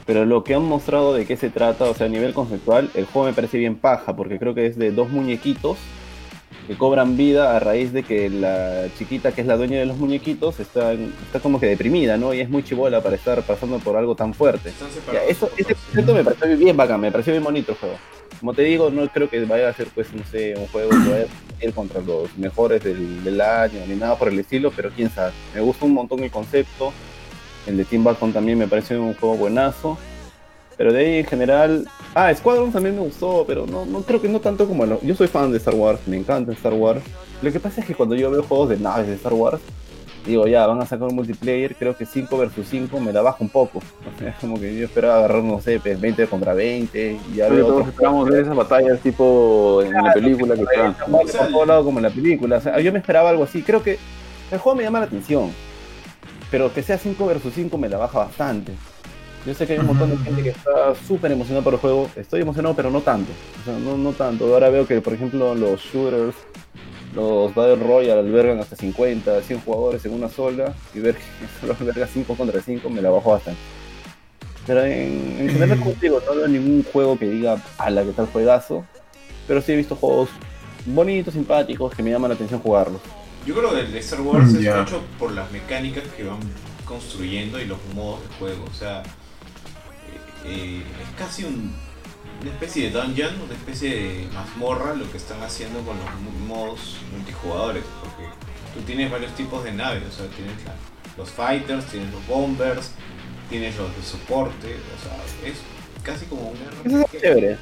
pero 0.05 0.25
lo 0.25 0.43
que 0.43 0.55
han 0.55 0.63
mostrado 0.63 1.13
de 1.13 1.25
qué 1.25 1.37
se 1.37 1.49
trata, 1.49 1.85
o 1.85 1.93
sea, 1.93 2.07
a 2.07 2.09
nivel 2.09 2.33
conceptual, 2.33 2.89
el 2.95 3.05
juego 3.05 3.27
me 3.27 3.33
parece 3.33 3.57
bien 3.59 3.75
paja, 3.75 4.15
porque 4.15 4.39
creo 4.39 4.55
que 4.55 4.65
es 4.65 4.77
de 4.77 4.91
dos 4.91 5.09
muñequitos 5.09 5.77
que 6.67 6.75
cobran 6.75 7.15
vida 7.15 7.55
a 7.55 7.59
raíz 7.59 7.93
de 7.93 8.01
que 8.01 8.27
la 8.27 8.85
chiquita 8.97 9.31
que 9.33 9.41
es 9.41 9.47
la 9.47 9.55
dueña 9.55 9.77
de 9.77 9.85
los 9.85 9.97
muñequitos 9.97 10.59
está, 10.59 10.93
está 10.93 11.39
como 11.39 11.59
que 11.59 11.67
deprimida, 11.67 12.17
¿no? 12.17 12.33
Y 12.33 12.39
es 12.39 12.49
muy 12.49 12.63
chivola 12.63 13.01
para 13.03 13.15
estar 13.15 13.43
pasando 13.43 13.77
por 13.77 13.95
algo 13.95 14.15
tan 14.15 14.33
fuerte. 14.33 14.71
Eso, 15.29 15.51
ese 15.55 15.75
concepto 15.75 16.15
me 16.15 16.23
pareció 16.23 16.57
bien 16.57 16.75
bacán, 16.75 16.99
me 16.99 17.11
pareció 17.11 17.33
bien 17.33 17.43
bonito 17.43 17.73
el 17.73 17.77
juego. 17.77 17.95
Como 18.39 18.53
te 18.53 18.63
digo, 18.63 18.89
no 18.89 19.07
creo 19.09 19.29
que 19.29 19.43
vaya 19.45 19.69
a 19.69 19.73
ser, 19.73 19.87
pues, 19.95 20.13
no 20.13 20.23
sé, 20.25 20.55
un 20.57 20.67
juego 20.67 20.89
que 20.89 20.97
vaya 21.09 21.25
a 21.61 21.65
ir 21.65 21.73
contra 21.73 22.01
los 22.01 22.35
mejores 22.37 22.83
del, 22.83 23.23
del 23.23 23.39
año, 23.41 23.79
ni 23.87 23.95
nada 23.95 24.17
por 24.17 24.27
el 24.27 24.37
estilo, 24.39 24.71
pero 24.75 24.89
quién 24.91 25.09
sabe. 25.09 25.31
Me 25.53 25.61
gusta 25.61 25.85
un 25.85 25.93
montón 25.93 26.23
el 26.23 26.31
concepto. 26.31 26.91
El 27.65 27.77
de 27.77 27.85
Tim 27.85 28.03
Burton 28.03 28.31
también 28.33 28.57
me 28.59 28.67
parece 28.67 28.97
un 28.97 29.13
juego 29.15 29.35
buenazo. 29.35 29.97
Pero 30.77 30.91
de 30.91 30.99
ahí 30.99 31.17
en 31.19 31.25
general. 31.25 31.87
Ah, 32.13 32.33
Squadron 32.35 32.71
también 32.71 32.95
me 32.95 33.01
gustó, 33.01 33.45
pero 33.47 33.65
no, 33.65 33.85
no 33.85 34.01
creo 34.01 34.21
que 34.21 34.27
no 34.27 34.41
tanto 34.41 34.67
como. 34.67 34.85
lo- 34.85 35.01
Yo 35.01 35.15
soy 35.15 35.27
fan 35.27 35.49
de 35.51 35.57
Star 35.57 35.73
Wars, 35.73 36.01
me 36.05 36.17
encanta 36.17 36.51
Star 36.51 36.73
Wars. 36.73 37.01
Lo 37.41 37.51
que 37.51 37.59
pasa 37.61 37.79
es 37.81 37.87
que 37.87 37.95
cuando 37.95 38.13
yo 38.15 38.29
veo 38.29 38.43
juegos 38.43 38.69
de 38.69 38.77
naves 38.77 39.07
de 39.07 39.13
Star 39.15 39.33
Wars, 39.33 39.61
digo, 40.25 40.47
ya, 40.47 40.65
van 40.65 40.81
a 40.81 40.85
sacar 40.85 41.07
un 41.07 41.15
multiplayer, 41.15 41.75
creo 41.75 41.95
que 41.95 42.05
5 42.05 42.37
versus 42.37 42.67
5 42.69 42.99
me 42.99 43.13
la 43.13 43.21
baja 43.21 43.37
un 43.39 43.49
poco. 43.49 43.79
O 44.15 44.19
sea, 44.19 44.35
como 44.39 44.59
que 44.59 44.77
yo 44.77 44.85
esperaba 44.85 45.17
agarrar, 45.17 45.43
no 45.43 45.59
sé, 45.59 45.79
pues, 45.79 45.99
20 45.99 46.27
contra 46.27 46.53
20, 46.53 47.19
y 47.31 47.35
ya 47.35 47.45
Pero 47.49 47.55
veo 47.55 47.67
todos 47.67 47.87
esperamos 47.87 48.29
ver 48.29 48.43
esas 48.43 48.55
batallas 48.55 48.99
tipo 49.01 49.81
en 49.83 49.91
la 49.91 50.13
película 50.13 50.55
que 50.55 50.61
están. 50.61 50.95
por 51.11 51.25
todo 51.29 51.65
lado 51.65 51.83
como 51.83 51.99
en 51.99 52.03
la 52.03 52.09
película. 52.09 52.57
O 52.57 52.61
sea, 52.61 52.79
yo 52.79 52.91
me 52.93 52.99
esperaba 52.99 53.29
algo 53.29 53.43
así. 53.43 53.61
Creo 53.61 53.83
que 53.83 53.97
el 54.51 54.59
juego 54.59 54.77
me 54.77 54.83
llama 54.83 54.99
la 54.99 55.05
atención, 55.05 55.51
pero 56.49 56.73
que 56.73 56.81
sea 56.81 56.97
5 56.97 57.25
versus 57.25 57.53
5 57.53 57.77
me 57.77 57.89
la 57.89 57.97
baja 57.97 58.19
bastante. 58.19 58.73
Yo 59.45 59.53
sé 59.53 59.67
que 59.67 59.73
hay 59.73 59.79
un 59.79 59.85
montón 59.85 60.09
de 60.09 60.17
gente 60.17 60.41
que 60.41 60.49
está 60.49 60.95
súper 61.07 61.31
emocionada 61.31 61.63
por 61.63 61.73
el 61.73 61.79
juego. 61.79 62.09
Estoy 62.15 62.41
emocionado, 62.41 62.75
pero 62.75 62.89
no 62.89 63.01
tanto. 63.01 63.31
O 63.61 63.65
sea, 63.65 63.77
no, 63.77 63.95
no 63.95 64.11
tanto. 64.13 64.51
Ahora 64.51 64.69
veo 64.69 64.87
que, 64.87 65.01
por 65.01 65.13
ejemplo, 65.13 65.53
los 65.53 65.81
shooters 65.81 66.35
los 67.15 67.53
Battle 67.55 67.75
Royale 67.77 68.19
albergan 68.19 68.59
hasta 68.59 68.75
50, 68.75 69.41
100 69.41 69.61
jugadores 69.61 70.05
en 70.05 70.13
una 70.13 70.29
sola 70.29 70.73
y 70.93 70.99
ver 70.99 71.15
que 71.15 71.21
solo 71.61 71.75
alberga 71.79 72.07
5 72.07 72.35
contra 72.35 72.61
5 72.61 72.89
me 72.89 73.01
la 73.01 73.09
bajo 73.09 73.31
bastante. 73.31 73.59
Pero 74.67 74.83
en, 74.83 75.37
en 75.39 75.49
general, 75.49 75.79
digo, 76.01 76.21
no 76.27 76.35
veo 76.35 76.47
ningún 76.47 76.83
juego 76.91 77.17
que 77.17 77.27
diga, 77.29 77.61
a 77.77 77.89
la 77.89 78.03
que 78.03 78.11
tal 78.11 78.27
juegazo. 78.27 78.85
Pero 79.47 79.61
sí 79.61 79.71
he 79.73 79.75
visto 79.75 79.95
juegos 79.95 80.29
bonitos, 80.85 81.33
simpáticos, 81.35 81.93
que 81.95 82.01
me 82.03 82.09
llaman 82.11 82.29
la 82.29 82.35
atención 82.35 82.59
jugarlos. 82.59 82.99
Yo 83.45 83.53
creo 83.55 83.71
que 83.73 83.81
el 83.81 83.91
de 83.91 83.99
Star 83.99 84.21
Wars 84.21 84.51
Mm, 84.51 84.55
es 84.57 84.61
ya. 84.63 84.79
mucho 84.81 85.01
por 85.19 85.31
las 85.31 85.51
mecánicas 85.51 86.03
que 86.17 86.23
van 86.23 86.39
construyendo 86.83 87.59
y 87.61 87.65
los 87.65 87.77
modos 87.93 88.21
de 88.27 88.35
juego. 88.39 88.65
O 88.69 88.73
sea, 88.73 89.03
eh, 89.03 90.45
eh, 90.45 90.83
es 91.03 91.09
casi 91.17 91.43
un- 91.43 91.75
una 92.41 92.51
especie 92.51 92.89
de 92.89 92.99
dungeon, 93.01 93.41
una 93.41 93.53
especie 93.53 93.89
de 93.95 94.27
mazmorra 94.33 94.93
lo 94.93 95.09
que 95.11 95.17
están 95.17 95.41
haciendo 95.43 95.79
con 95.81 95.97
los 95.97 96.39
modos 96.47 96.97
multijugadores. 97.11 97.83
Porque 98.01 98.29
tú 98.73 98.81
tienes 98.85 99.09
varios 99.11 99.33
tipos 99.35 99.63
de 99.63 99.71
naves. 99.71 100.03
O 100.07 100.11
sea, 100.11 100.27
tienes 100.27 100.53
la- 100.65 100.75
los 101.17 101.29
fighters, 101.29 101.85
tienes 101.85 102.11
los 102.11 102.25
bombers, 102.27 102.91
tienes 103.49 103.75
los 103.77 103.95
de 103.95 104.03
soporte. 104.03 104.75
O 104.75 105.01
sea, 105.03 105.49
es 105.49 105.57
casi 106.03 106.25
como 106.25 106.49
un 106.49 106.57
Eso 106.85 106.99
es 107.13 107.21
chévere. 107.21 107.51
e- 107.53 107.57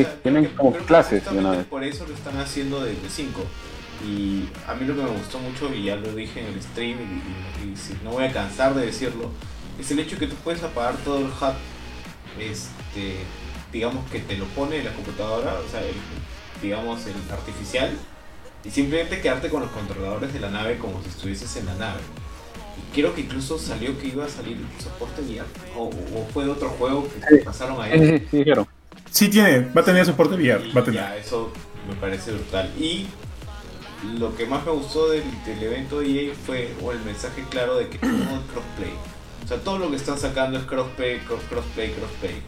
y, 0.00 0.04
Sí, 0.04 0.10
tienen 0.22 0.44
que- 0.46 0.54
como 0.54 0.72
clases 0.72 1.24
de 1.24 1.38
una 1.38 1.50
vez. 1.52 1.64
Por 1.66 1.82
eso 1.84 2.06
lo 2.06 2.14
están 2.14 2.36
haciendo 2.38 2.84
desde 2.84 3.08
5. 3.08 3.42
Y 4.04 4.48
a 4.66 4.74
mí 4.74 4.84
lo 4.86 4.96
que 4.96 5.02
me 5.02 5.10
gustó 5.10 5.38
mucho, 5.38 5.72
y 5.72 5.84
ya 5.84 5.96
lo 5.96 6.12
dije 6.14 6.40
en 6.40 6.46
el 6.46 6.60
stream, 6.62 6.98
y, 6.98 7.68
y- 7.68 7.72
y 7.72 7.76
si- 7.76 7.94
no 8.02 8.10
voy 8.10 8.24
a 8.24 8.32
cansar 8.32 8.74
de 8.74 8.86
decirlo, 8.86 9.30
es 9.78 9.90
el 9.92 10.00
hecho 10.00 10.18
que 10.18 10.26
tú 10.26 10.34
puedes 10.42 10.62
apagar 10.64 10.96
todo 11.04 11.18
el 11.18 11.26
HUD, 11.26 11.54
este, 12.40 13.16
digamos 13.72 14.08
que 14.10 14.20
te 14.20 14.36
lo 14.36 14.44
pone 14.46 14.78
en 14.78 14.84
la 14.84 14.92
computadora, 14.92 15.54
o 15.66 15.70
sea, 15.70 15.80
el, 15.80 15.94
digamos 16.60 17.06
el 17.06 17.14
artificial, 17.32 17.90
y 18.64 18.70
simplemente 18.70 19.20
quedarte 19.20 19.48
con 19.48 19.62
los 19.62 19.70
controladores 19.72 20.32
de 20.32 20.40
la 20.40 20.50
nave 20.50 20.78
como 20.78 21.02
si 21.02 21.08
estuvieses 21.08 21.56
en 21.56 21.66
la 21.66 21.74
nave. 21.74 22.00
Y 22.76 22.94
creo 22.94 23.14
que 23.14 23.22
incluso 23.22 23.58
salió 23.58 23.98
que 23.98 24.08
iba 24.08 24.24
a 24.24 24.28
salir 24.28 24.56
soporte 24.82 25.22
VR, 25.22 25.46
o, 25.76 25.88
o 25.88 26.26
fue 26.32 26.44
de 26.44 26.50
otro 26.50 26.70
juego 26.70 27.08
que 27.08 27.20
Sí. 27.38 27.44
pasaron 27.44 27.76
Sí, 27.76 27.82
ahí. 27.82 28.18
sí, 28.20 28.26
sí, 28.30 28.36
dijeron. 28.38 28.66
Sí 29.10 29.28
tiene, 29.28 29.60
va 29.60 29.80
a 29.82 29.84
tener 29.84 30.06
soporte 30.06 30.34
VR, 30.36 30.64
Y 30.64 30.72
va 30.72 30.80
a 30.80 30.84
tener. 30.84 31.00
ya, 31.00 31.16
eso 31.16 31.52
me 31.88 31.94
parece 31.96 32.32
brutal. 32.32 32.70
Y 32.78 33.08
lo 34.18 34.34
que 34.36 34.46
más 34.46 34.64
me 34.64 34.72
gustó 34.72 35.08
del, 35.10 35.22
del 35.44 35.62
evento 35.62 36.00
de 36.00 36.26
EA 36.28 36.34
fue 36.34 36.74
o 36.82 36.92
el 36.92 37.00
mensaje 37.00 37.44
claro 37.50 37.76
de 37.76 37.88
que 37.88 37.98
todo 37.98 38.10
es 38.10 38.50
crossplay. 38.52 38.92
O 39.44 39.48
sea, 39.48 39.58
todo 39.58 39.78
lo 39.78 39.90
que 39.90 39.96
están 39.96 40.18
sacando 40.18 40.58
es 40.58 40.64
crossplay, 40.64 41.18
cross, 41.20 41.40
crossplay, 41.48 41.92
crossplay. 41.92 42.42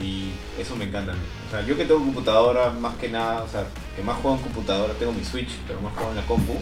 Y 0.00 0.32
eso 0.58 0.76
me 0.76 0.84
encanta. 0.86 1.12
O 1.48 1.50
sea, 1.50 1.62
yo 1.66 1.76
que 1.76 1.84
tengo 1.84 2.00
computadora 2.00 2.70
más 2.70 2.96
que 2.96 3.08
nada, 3.08 3.42
o 3.42 3.48
sea, 3.48 3.64
que 3.94 4.02
más 4.02 4.16
juego 4.16 4.36
en 4.36 4.42
computadora, 4.42 4.94
tengo 4.94 5.12
mi 5.12 5.24
Switch, 5.24 5.50
pero 5.66 5.80
más 5.80 5.92
juego 5.94 6.10
en 6.10 6.16
la 6.16 6.22
compu. 6.26 6.54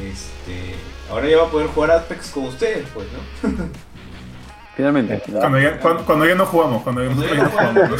Este, 0.00 0.74
ahora 1.10 1.28
ya 1.28 1.38
va 1.38 1.48
a 1.48 1.50
poder 1.50 1.66
jugar 1.68 1.90
Apex 1.90 2.30
con 2.30 2.44
ustedes, 2.44 2.86
pues, 2.94 3.06
¿no? 3.12 3.48
Finalmente. 4.76 5.20
Cuando 5.32 5.58
ya, 5.58 5.78
cuando, 5.80 6.04
cuando 6.04 6.26
ya 6.26 6.34
no 6.36 6.46
jugamos, 6.46 6.82
cuando 6.84 7.02
ya, 7.02 7.14
Cuando 7.50 7.88
no 7.88 7.98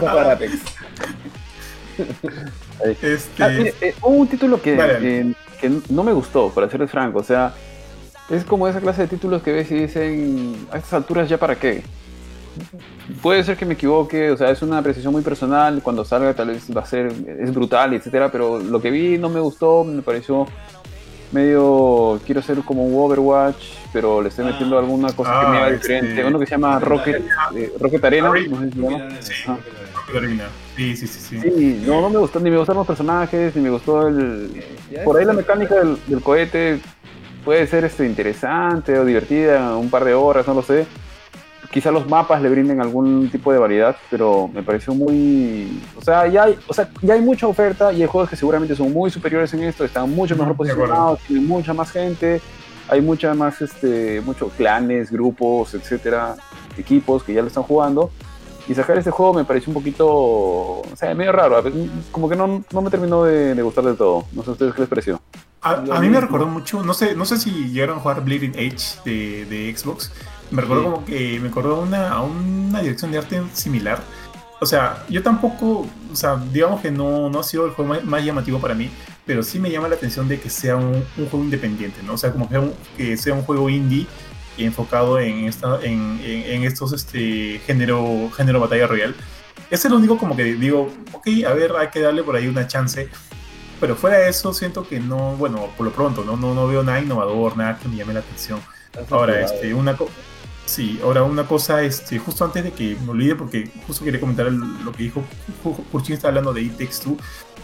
jugamos. 0.00 0.26
Apex. 0.32 0.52
Este, 3.00 3.42
Ah, 3.42 3.48
mire, 3.48 3.72
eh, 3.80 3.94
hubo 4.02 4.16
un 4.16 4.26
título 4.28 4.60
que, 4.60 4.76
eh, 4.76 5.32
que 5.60 5.70
no 5.88 6.02
me 6.02 6.12
gustó, 6.12 6.50
para 6.50 6.68
serles 6.68 6.90
franco. 6.90 7.20
O 7.20 7.22
sea, 7.22 7.54
es 8.28 8.44
como 8.44 8.68
esa 8.68 8.80
clase 8.80 9.02
de 9.02 9.08
títulos 9.08 9.42
que 9.42 9.52
ves 9.52 9.70
y 9.70 9.74
dicen, 9.74 10.66
a 10.72 10.78
estas 10.78 10.94
alturas 10.94 11.28
ya 11.28 11.38
para 11.38 11.54
qué. 11.56 11.82
Puede 13.22 13.44
ser 13.44 13.56
que 13.56 13.66
me 13.66 13.74
equivoque, 13.74 14.30
o 14.30 14.36
sea, 14.36 14.50
es 14.50 14.62
una 14.62 14.78
apreciación 14.78 15.12
muy 15.12 15.22
personal. 15.22 15.80
Cuando 15.82 16.04
salga, 16.04 16.32
tal 16.34 16.48
vez 16.48 16.64
va 16.74 16.80
a 16.82 16.86
ser, 16.86 17.12
es 17.40 17.52
brutal, 17.52 17.92
etcétera. 17.94 18.30
Pero 18.32 18.58
lo 18.58 18.80
que 18.80 18.90
vi 18.90 19.18
no 19.18 19.28
me 19.28 19.40
gustó, 19.40 19.84
me 19.84 20.00
pareció 20.02 20.46
medio. 21.32 22.20
Quiero 22.24 22.40
ser 22.42 22.58
como 22.60 22.84
un 22.86 22.94
Overwatch, 23.04 23.62
pero 23.92 24.22
le 24.22 24.28
estoy 24.28 24.46
Ah. 24.46 24.50
metiendo 24.52 24.78
alguna 24.78 25.12
cosa 25.12 25.30
que 25.32 25.46
Ah, 25.46 25.48
me 25.50 25.56
haga 25.58 25.68
este- 25.70 25.92
diferente. 25.94 26.24
Uno 26.24 26.38
que 26.38 26.46
se 26.46 26.50
llama 26.52 26.78
Rocket, 26.78 27.22
eh, 27.56 27.72
Rocket 27.78 28.04
Arena, 28.04 28.28
no 28.28 28.34
sé 28.34 28.42
si 28.42 28.48
se 28.72 28.80
llama. 28.80 28.98
Miren, 28.98 29.22
Sí. 29.22 29.32
Ah. 29.48 29.56
Sí, 30.76 30.96
sí, 30.96 31.06
sí, 31.06 31.20
sí. 31.20 31.40
Sí, 31.40 31.82
no, 31.86 32.00
no 32.00 32.10
me 32.10 32.18
gustó, 32.18 32.38
ni 32.40 32.50
me 32.50 32.56
gustaron 32.58 32.78
los 32.80 32.86
personajes, 32.86 33.54
ni 33.56 33.62
me 33.62 33.70
gustó 33.70 34.06
el... 34.08 34.62
Por 35.04 35.18
ahí 35.18 35.24
la 35.24 35.32
mecánica 35.32 35.76
del, 35.76 35.96
del 36.06 36.20
cohete 36.20 36.80
puede 37.44 37.66
ser 37.66 37.84
este, 37.84 38.04
interesante 38.06 38.98
o 38.98 39.04
divertida, 39.04 39.76
un 39.76 39.88
par 39.90 40.04
de 40.04 40.14
horas, 40.14 40.46
no 40.46 40.54
lo 40.54 40.62
sé. 40.62 40.86
Quizá 41.74 41.90
los 41.90 42.08
mapas 42.08 42.40
le 42.40 42.48
brinden 42.48 42.80
algún 42.80 43.28
tipo 43.30 43.52
de 43.52 43.58
variedad, 43.58 43.96
pero 44.08 44.46
me 44.46 44.62
pareció 44.62 44.94
muy... 44.94 45.82
O 45.96 46.02
sea, 46.02 46.28
ya 46.28 46.44
hay, 46.44 46.56
o 46.68 46.72
sea, 46.72 46.88
ya 47.02 47.14
hay 47.14 47.20
mucha 47.20 47.48
oferta 47.48 47.92
y 47.92 48.00
hay 48.00 48.06
juegos 48.06 48.30
que 48.30 48.36
seguramente 48.36 48.76
son 48.76 48.92
muy 48.92 49.10
superiores 49.10 49.52
en 49.54 49.64
esto, 49.64 49.84
están 49.84 50.08
mucho 50.08 50.36
mejor 50.36 50.54
posicionados, 50.54 51.18
tienen 51.26 51.48
mucha 51.48 51.74
más 51.74 51.90
gente, 51.90 52.40
hay 52.88 53.00
mucha 53.00 53.34
más, 53.34 53.60
este, 53.60 54.20
muchos 54.20 54.52
clanes, 54.52 55.10
grupos, 55.10 55.74
etcétera, 55.74 56.36
equipos 56.78 57.24
que 57.24 57.34
ya 57.34 57.40
lo 57.40 57.48
están 57.48 57.64
jugando. 57.64 58.12
Y 58.68 58.74
sacar 58.74 58.96
este 58.96 59.10
juego 59.10 59.34
me 59.34 59.44
pareció 59.44 59.70
un 59.70 59.74
poquito, 59.74 60.06
o 60.06 60.84
sea, 60.94 61.12
medio 61.12 61.32
raro, 61.32 61.60
como 62.12 62.28
que 62.28 62.36
no, 62.36 62.62
no 62.70 62.82
me 62.82 62.88
terminó 62.88 63.24
de, 63.24 63.56
de 63.56 63.62
gustar 63.62 63.82
del 63.82 63.96
todo. 63.96 64.26
No 64.32 64.44
sé 64.44 64.50
a 64.50 64.52
ustedes 64.52 64.74
qué 64.74 64.82
les 64.82 64.88
pareció. 64.88 65.20
A, 65.60 65.72
a 65.72 66.00
mí 66.00 66.08
me 66.08 66.20
recordó 66.20 66.46
mucho, 66.46 66.84
no 66.84 66.94
sé, 66.94 67.16
no 67.16 67.24
sé 67.24 67.36
si 67.38 67.50
llegaron 67.50 67.98
a 67.98 68.00
jugar 68.00 68.22
Bleeding 68.22 68.54
Edge 68.54 69.00
de, 69.04 69.44
de 69.46 69.76
Xbox. 69.76 70.12
Me 70.54 70.62
recordó 70.62 70.80
Sí. 70.82 70.88
como 70.90 71.04
que 71.04 71.38
me 71.40 71.48
recordó 71.48 71.76
a 71.76 71.80
una, 71.80 72.08
a 72.12 72.22
una 72.22 72.80
dirección 72.80 73.10
de 73.12 73.18
arte 73.18 73.42
similar. 73.52 74.02
O 74.60 74.66
sea, 74.66 75.04
yo 75.10 75.22
tampoco, 75.22 75.86
o 76.12 76.16
sea, 76.16 76.36
digamos 76.52 76.80
que 76.80 76.90
no, 76.90 77.28
no 77.28 77.40
ha 77.40 77.42
sido 77.42 77.66
el 77.66 77.72
juego 77.72 77.90
más, 77.94 78.04
más 78.04 78.24
llamativo 78.24 78.60
para 78.60 78.74
mí, 78.74 78.88
pero 79.26 79.42
sí 79.42 79.58
me 79.58 79.70
llama 79.70 79.88
la 79.88 79.96
atención 79.96 80.26
de 80.28 80.40
que 80.40 80.48
sea 80.48 80.76
un, 80.76 81.04
un 81.18 81.28
juego 81.28 81.44
independiente, 81.44 82.02
¿no? 82.02 82.14
O 82.14 82.16
sea, 82.18 82.32
como 82.32 82.48
que, 82.48 82.58
un- 82.58 82.72
que 82.96 83.16
sea 83.16 83.34
un 83.34 83.42
juego 83.42 83.68
indie 83.68 84.06
enfocado 84.56 85.18
en, 85.18 85.44
esta, 85.46 85.80
en, 85.82 86.20
en, 86.24 86.42
en 86.54 86.62
estos 86.64 86.92
este, 86.92 87.60
género, 87.66 88.30
género 88.36 88.60
batalla 88.60 88.86
royal. 88.86 89.14
Es 89.70 89.84
el 89.84 89.92
único 89.92 90.16
como 90.16 90.36
que 90.36 90.44
digo, 90.44 90.88
ok, 91.12 91.26
a 91.48 91.52
ver, 91.52 91.72
hay 91.76 91.88
que 91.88 92.00
darle 92.00 92.22
por 92.22 92.36
ahí 92.36 92.46
una 92.46 92.66
chance. 92.66 93.08
Pero 93.80 93.96
fuera 93.96 94.18
de 94.18 94.28
eso, 94.30 94.54
siento 94.54 94.86
que 94.88 95.00
no, 95.00 95.36
bueno, 95.36 95.68
por 95.76 95.84
lo 95.84 95.92
pronto, 95.92 96.24
no, 96.24 96.36
no, 96.36 96.54
no 96.54 96.66
veo 96.68 96.82
nada 96.84 97.00
innovador, 97.00 97.56
nada 97.56 97.78
que 97.78 97.88
me 97.88 97.96
llame 97.96 98.14
la 98.14 98.20
atención. 98.20 98.60
Ahora, 99.10 99.40
este, 99.40 99.74
una 99.74 99.96
sí, 100.74 100.98
ahora 101.02 101.22
una 101.22 101.46
cosa, 101.46 101.82
este, 101.82 102.18
justo 102.18 102.44
antes 102.44 102.64
de 102.64 102.72
que 102.72 102.96
me 103.04 103.10
olvide, 103.12 103.34
porque 103.34 103.70
justo 103.86 104.04
quería 104.04 104.20
comentar 104.20 104.50
lo 104.52 104.92
que 104.92 105.04
dijo 105.04 105.24
Kurchin 105.92 106.14
está 106.14 106.28
hablando 106.28 106.52
de 106.52 106.62
It 106.62 106.72
Takes 106.78 106.98
Two, 107.02 107.16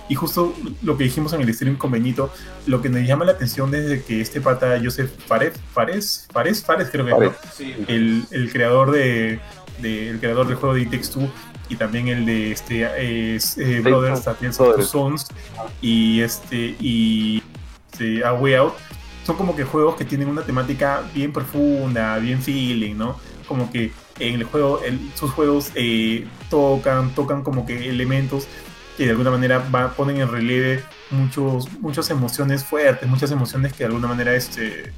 y 0.09 0.15
justo 0.17 0.55
lo 0.83 0.97
que 0.97 1.05
dijimos 1.05 1.33
en 1.33 1.41
el 1.41 1.55
stream 1.55 1.77
con 1.77 1.91
Benito, 1.93 2.33
lo 2.67 2.83
que 2.83 2.89
nos 2.89 3.03
llama 3.07 3.25
la 3.25 3.33
atención 3.33 3.71
desde 3.71 4.03
que 4.03 4.21
este 4.21 4.41
pata 4.41 4.81
Joseph 4.83 5.11
Fares, 5.27 5.53
Fares, 5.73 6.29
Fares, 6.33 6.65
Fares 6.65 6.89
creo 6.91 7.05
que 7.05 7.13
es, 7.13 7.19
¿no? 7.19 7.31
Fares. 7.31 7.55
Sí, 7.57 7.75
el, 7.89 8.25
el 8.33 8.51
creador 8.53 8.91
de, 8.91 9.39
de- 9.81 10.11
el 10.11 10.19
creador 10.19 10.47
del 10.49 10.57
juego 10.57 10.75
de 10.75 10.83
It 10.83 10.91
Takes 10.91 11.09
Two 11.09 11.29
y 11.69 11.77
también 11.77 12.09
el 12.09 12.27
de 12.27 12.51
este 12.51 12.83
eh, 12.83 13.39
eh, 13.57 13.81
Brothers 13.85 14.25
Brothers. 14.59 14.89
Sons 14.89 15.27
y 15.81 16.21
este 16.23 16.75
y 16.81 17.41
este, 17.93 18.25
A 18.25 18.33
Way 18.35 18.55
Out 18.55 18.75
son 19.25 19.37
como 19.37 19.55
que 19.55 19.65
juegos 19.65 19.97
que 19.97 20.05
tienen 20.05 20.29
una 20.29 20.43
temática 20.43 21.03
bien 21.15 21.33
profunda, 21.33 22.19
bien 22.19 22.41
feeling, 22.43 22.97
¿no? 22.97 23.19
Como 23.47 23.71
que 23.71 23.93
en 24.19 24.35
el 24.37 24.45
juego, 24.45 24.81
sus 25.15 25.31
juegos 25.31 25.71
eh, 25.75 26.27
tocan, 26.51 27.11
tocan 27.15 27.43
como 27.43 27.67
que 27.67 27.89
elementos 27.89 28.47
que 28.97 29.05
de 29.05 29.11
alguna 29.11 29.31
manera 29.31 29.65
va- 29.75 29.93
ponen 29.95 30.21
en 30.21 30.31
relieve 30.31 30.83
muchos, 31.11 31.71
muchas 31.81 32.11
emociones 32.11 32.65
fuertes, 32.65 33.09
muchas 33.09 33.31
emociones 33.31 33.73
que 33.73 33.79
de 33.79 33.87
alguna 33.87 34.09
manera 34.09 34.35
este, 34.35 34.93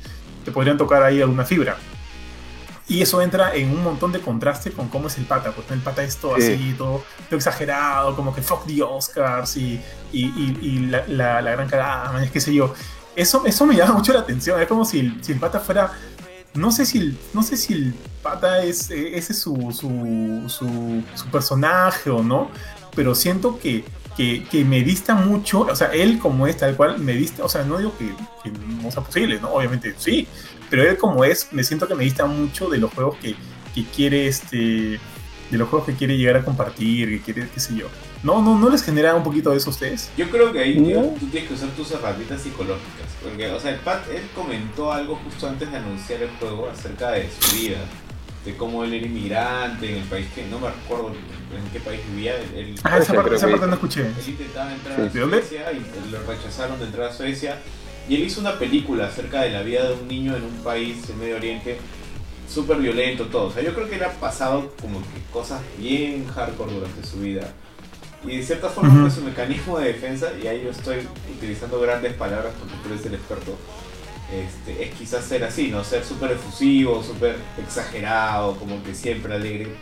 te 0.44 0.50
podrían 0.50 0.76
tocar 0.76 1.02
ahí 1.02 1.20
alguna 1.22 1.44
fibra. 1.44 1.76
Y 2.88 3.00
eso 3.00 3.22
entra 3.22 3.54
en 3.54 3.70
un 3.70 3.82
montón 3.82 4.12
de 4.12 4.18
contraste 4.20 4.72
con 4.72 4.88
cómo 4.88 5.06
es 5.06 5.16
el 5.16 5.24
pata, 5.24 5.52
porque 5.52 5.72
el 5.72 5.80
pata 5.80 6.02
es 6.02 6.16
todo 6.16 6.36
Sí. 6.38 6.52
así, 6.52 6.74
todo, 6.76 7.04
todo 7.28 7.36
exagerado, 7.36 8.14
como 8.16 8.34
que 8.34 8.42
fuck 8.42 8.66
the 8.66 8.82
Oscars 8.82 9.56
y, 9.56 9.80
y, 10.12 10.24
y- 10.26 10.58
y 10.60 10.78
la, 10.88 11.04
la- 11.06 11.40
la 11.40 11.52
gran 11.52 11.68
cagada, 11.68 12.22
es 12.24 12.30
que 12.30 12.40
sé 12.40 12.52
yo. 12.52 12.74
Eso, 13.16 13.44
eso 13.44 13.66
me 13.66 13.74
llama 13.74 13.94
mucho 13.98 14.12
la 14.12 14.20
atención, 14.20 14.60
es 14.60 14.68
como 14.68 14.84
si 14.84 15.00
el, 15.00 15.24
si 15.24 15.32
el 15.32 15.38
pata 15.38 15.60
fuera, 15.60 15.92
no 16.54 16.72
sé 16.72 16.86
si 16.86 16.98
el, 16.98 17.18
no 17.34 17.42
sé 17.42 17.56
si 17.56 17.72
el 17.74 17.94
pata 18.22 18.62
es, 18.62 18.90
eh, 18.90 19.16
ese 19.16 19.32
es 19.32 19.38
su, 19.38 19.54
su, 19.72 20.48
su, 20.48 21.26
personaje 21.30 22.10
o 22.10 22.22
no, 22.22 22.50
pero 22.94 23.14
siento 23.14 23.58
que, 23.58 23.84
que, 24.16 24.44
que 24.50 24.64
me 24.64 24.82
dista 24.82 25.14
mucho, 25.14 25.60
o 25.60 25.76
sea, 25.76 25.88
él 25.88 26.18
como 26.18 26.46
es 26.46 26.56
tal 26.56 26.76
cual, 26.76 26.98
me 26.98 27.12
dista, 27.14 27.44
o 27.44 27.48
sea, 27.48 27.64
no 27.64 27.78
digo 27.78 27.92
que, 27.98 28.14
que 28.42 28.50
no 28.50 28.90
sea 28.90 29.02
posible, 29.02 29.40
¿no? 29.40 29.50
Obviamente 29.50 29.94
sí, 29.98 30.26
pero 30.70 30.88
él 30.88 30.96
como 30.96 31.24
es, 31.24 31.48
me 31.52 31.64
siento 31.64 31.86
que 31.86 31.94
me 31.94 32.04
dista 32.04 32.24
mucho 32.26 32.70
de 32.70 32.78
los 32.78 32.92
juegos 32.92 33.16
que, 33.18 33.34
que 33.74 33.84
quiere, 33.84 34.26
este, 34.26 34.98
de 35.50 35.58
los 35.58 35.68
juegos 35.68 35.86
que 35.86 35.94
quiere 35.94 36.16
llegar 36.16 36.36
a 36.36 36.44
compartir, 36.44 37.08
que 37.10 37.20
quiere, 37.20 37.50
qué 37.50 37.60
sé 37.60 37.74
yo. 37.74 37.88
¿No, 38.22 38.40
no, 38.40 38.56
no 38.58 38.70
les 38.70 38.82
genera 38.84 39.14
un 39.16 39.22
poquito 39.24 39.50
de 39.50 39.56
eso 39.56 39.70
a 39.70 39.72
ustedes? 39.72 40.10
Yo 40.16 40.30
creo 40.30 40.52
que 40.52 40.60
ahí 40.60 40.78
No. 40.78 40.86
tío, 40.86 41.00
tú 41.18 41.26
tienes 41.26 41.48
que 41.48 41.54
usar 41.54 41.68
tus 41.70 41.90
herramientas 41.90 42.40
psicológicas. 42.42 43.06
Porque, 43.22 43.50
o 43.50 43.58
sea, 43.58 43.72
el 43.72 43.80
Pat, 43.80 44.08
él 44.10 44.22
comentó 44.34 44.92
algo 44.92 45.16
justo 45.24 45.48
antes 45.48 45.70
de 45.70 45.76
anunciar 45.76 46.22
el 46.22 46.30
juego 46.38 46.68
acerca 46.68 47.10
de 47.12 47.28
su 47.40 47.56
vida. 47.56 47.78
de 48.44 48.56
cómo 48.56 48.82
él 48.82 48.92
era 48.92 49.06
inmigrante 49.06 49.88
en 49.88 49.98
el 50.02 50.08
país 50.08 50.26
que 50.34 50.44
no 50.46 50.58
me 50.58 50.66
acuerdo 50.66 51.10
en 51.10 51.70
qué 51.72 51.78
país 51.78 52.00
vivía. 52.12 52.34
Él, 52.56 52.74
Ah, 52.82 52.98
esa 52.98 53.14
parte, 53.14 53.36
esa 53.36 53.46
parte 53.48 53.68
no 53.68 53.74
escuché. 53.74 54.00
él 54.00 54.14
intentaba 54.26 54.72
entrar 54.74 54.96
Sí. 55.12 55.18
a. 55.20 55.22
Suecia 55.28 55.72
y 55.72 56.10
lo 56.10 56.22
rechazaron 56.26 56.76
de 56.80 56.86
entrar 56.86 57.10
a 57.10 57.12
Suecia. 57.12 57.58
Y 58.08 58.16
él 58.16 58.24
hizo 58.24 58.40
una 58.40 58.58
película 58.58 59.06
acerca 59.06 59.42
de 59.42 59.50
la 59.50 59.62
vida 59.62 59.84
de 59.88 59.94
un 59.94 60.08
niño 60.08 60.34
en 60.34 60.42
un 60.42 60.56
país 60.64 61.08
en 61.08 61.20
Medio 61.20 61.36
Oriente 61.36 61.78
súper 62.52 62.78
violento, 62.78 63.26
todo. 63.26 63.44
O 63.46 63.52
sea, 63.52 63.62
yo 63.62 63.72
creo 63.76 63.88
que 63.88 63.94
él 63.94 64.02
ha 64.02 64.10
pasado 64.10 64.72
como 64.80 64.98
que 64.98 65.22
cosas 65.32 65.60
bien 65.78 66.26
hardcore 66.26 66.72
durante 66.72 67.06
su 67.06 67.20
vida. 67.20 67.48
Y 68.24 68.36
de 68.36 68.42
cierta 68.42 68.68
forma 68.68 68.90
Ujú. 68.90 69.00
fue 69.02 69.10
su 69.10 69.22
mecanismo 69.22 69.78
de 69.78 69.92
defensa, 69.92 70.30
y 70.40 70.46
ahí 70.46 70.62
yo 70.64 70.70
estoy 70.70 71.06
utilizando 71.36 71.80
grandes 71.80 72.14
palabras 72.14 72.52
porque 72.58 72.74
tú 72.82 72.92
eres 72.94 73.06
el 73.06 73.14
experto. 73.14 73.56
Este, 74.32 74.84
es 74.84 74.94
quizás 74.94 75.24
ser 75.24 75.44
así, 75.44 75.68
¿no? 75.68 75.84
Ser 75.84 76.04
súper 76.04 76.30
efusivo, 76.32 77.02
súper 77.02 77.36
exagerado, 77.58 78.56
como 78.56 78.82
que 78.82 78.94
siempre 78.94 79.34
alegre. 79.34 79.74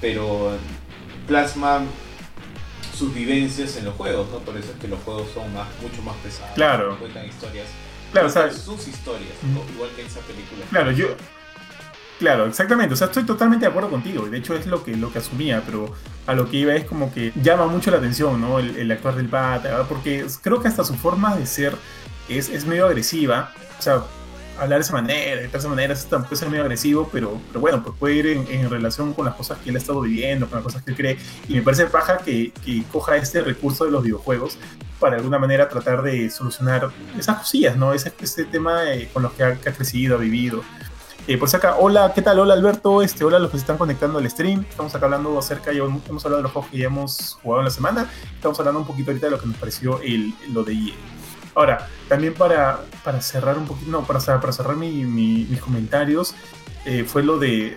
Pero 0.00 0.56
plasma 1.28 1.82
sus 2.96 3.14
vivencias 3.14 3.76
en 3.76 3.84
los 3.84 3.94
juegos, 3.94 4.28
¿no? 4.30 4.38
Por 4.38 4.56
eso 4.56 4.72
es 4.72 4.78
que 4.78 4.88
los 4.88 4.98
juegos 5.00 5.28
son 5.34 5.52
más, 5.52 5.68
mucho 5.82 6.02
más 6.02 6.16
pesados. 6.16 6.54
Claro. 6.54 6.98
Cuentan 6.98 7.26
historias. 7.26 7.68
Claro, 8.10 8.28
o 8.28 8.30
sea, 8.30 8.50
sus 8.50 8.88
historias, 8.88 9.32
igual 9.74 9.90
que 9.94 10.02
esa 10.02 10.20
película. 10.20 10.64
Claro, 10.70 10.90
yo. 10.92 11.08
Claro, 12.18 12.46
exactamente. 12.46 12.94
O 12.94 12.96
sea, 12.96 13.08
estoy 13.08 13.24
totalmente 13.24 13.66
de 13.66 13.70
acuerdo 13.70 13.90
contigo. 13.90 14.26
De 14.26 14.38
hecho, 14.38 14.54
es 14.54 14.66
lo 14.66 14.82
que, 14.82 14.96
lo 14.96 15.12
que 15.12 15.18
asumía, 15.18 15.62
pero 15.66 15.92
a 16.26 16.34
lo 16.34 16.50
que 16.50 16.56
iba 16.56 16.74
es 16.74 16.84
como 16.84 17.12
que 17.12 17.32
llama 17.42 17.66
mucho 17.66 17.90
la 17.90 17.98
atención, 17.98 18.40
¿no? 18.40 18.58
El, 18.58 18.76
el 18.76 18.90
actuar 18.90 19.16
del 19.16 19.28
pata, 19.28 19.84
porque 19.88 20.26
creo 20.42 20.60
que 20.62 20.68
hasta 20.68 20.84
su 20.84 20.94
forma 20.94 21.36
de 21.36 21.46
ser 21.46 21.76
es, 22.28 22.48
es 22.48 22.64
medio 22.64 22.86
agresiva. 22.86 23.52
O 23.78 23.82
sea, 23.82 24.02
hablar 24.58 24.78
de 24.78 24.84
esa 24.84 24.92
manera, 24.94 25.40
de 25.42 25.50
esa 25.52 25.68
manera, 25.68 25.94
puede 25.94 26.36
ser 26.36 26.48
medio 26.48 26.62
agresivo, 26.62 27.08
pero, 27.12 27.38
pero 27.48 27.60
bueno, 27.60 27.82
pues 27.82 27.96
puede 27.98 28.14
ir 28.14 28.26
en, 28.28 28.46
en 28.48 28.70
relación 28.70 29.12
con 29.12 29.26
las 29.26 29.34
cosas 29.34 29.58
que 29.58 29.70
él 29.70 29.76
ha 29.76 29.78
estado 29.78 30.00
viviendo, 30.00 30.46
con 30.46 30.56
las 30.56 30.64
cosas 30.64 30.82
que 30.82 30.92
él 30.92 30.96
cree. 30.96 31.18
Y 31.48 31.54
me 31.54 31.62
parece 31.62 31.86
paja 31.86 32.18
que, 32.18 32.52
que 32.64 32.82
coja 32.90 33.16
este 33.16 33.42
recurso 33.42 33.84
de 33.84 33.90
los 33.90 34.02
videojuegos 34.02 34.56
para 34.98 35.16
de 35.16 35.18
alguna 35.18 35.38
manera 35.38 35.68
tratar 35.68 36.02
de 36.02 36.30
solucionar 36.30 36.88
esas 37.18 37.38
cosillas, 37.38 37.76
¿no? 37.76 37.92
Ese, 37.92 38.12
ese 38.20 38.44
tema 38.44 38.90
eh, 38.90 39.10
con 39.12 39.22
los 39.22 39.32
que 39.32 39.44
ha, 39.44 39.54
que 39.56 39.68
ha 39.68 39.72
crecido, 39.72 40.16
ha 40.16 40.18
vivido. 40.18 40.64
Eh, 41.28 41.36
por 41.38 41.48
si 41.48 41.56
acá, 41.56 41.76
hola, 41.78 42.12
¿qué 42.14 42.22
tal? 42.22 42.38
Hola 42.38 42.54
Alberto, 42.54 43.02
este, 43.02 43.24
hola 43.24 43.38
a 43.38 43.40
los 43.40 43.50
que 43.50 43.56
se 43.56 43.62
están 43.62 43.78
conectando 43.78 44.18
al 44.18 44.30
stream. 44.30 44.64
Estamos 44.70 44.94
acá 44.94 45.06
hablando 45.06 45.36
acerca, 45.38 45.72
hemos 45.72 46.24
hablado 46.24 46.36
de 46.36 46.42
los 46.44 46.52
juegos 46.52 46.70
que 46.70 46.78
ya 46.78 46.86
hemos 46.86 47.36
jugado 47.42 47.62
en 47.62 47.64
la 47.64 47.70
semana. 47.72 48.10
Estamos 48.34 48.58
hablando 48.60 48.80
un 48.80 48.86
poquito 48.86 49.10
ahorita 49.10 49.26
de 49.26 49.32
lo 49.32 49.40
que 49.40 49.46
nos 49.48 49.56
pareció 49.56 50.00
el, 50.02 50.32
lo 50.52 50.62
de 50.62 50.74
EA. 50.74 50.94
Ahora, 51.56 51.88
también 52.08 52.34
para, 52.34 52.80
para 53.02 53.20
cerrar 53.20 53.58
un 53.58 53.66
poquito, 53.66 53.90
no, 53.90 54.04
para, 54.04 54.20
para 54.20 54.52
cerrar 54.52 54.76
mi- 54.76 55.04
mi- 55.04 55.46
mis 55.50 55.60
comentarios, 55.60 56.34
eh, 56.84 57.02
fue 57.04 57.24
lo 57.24 57.38
de, 57.38 57.76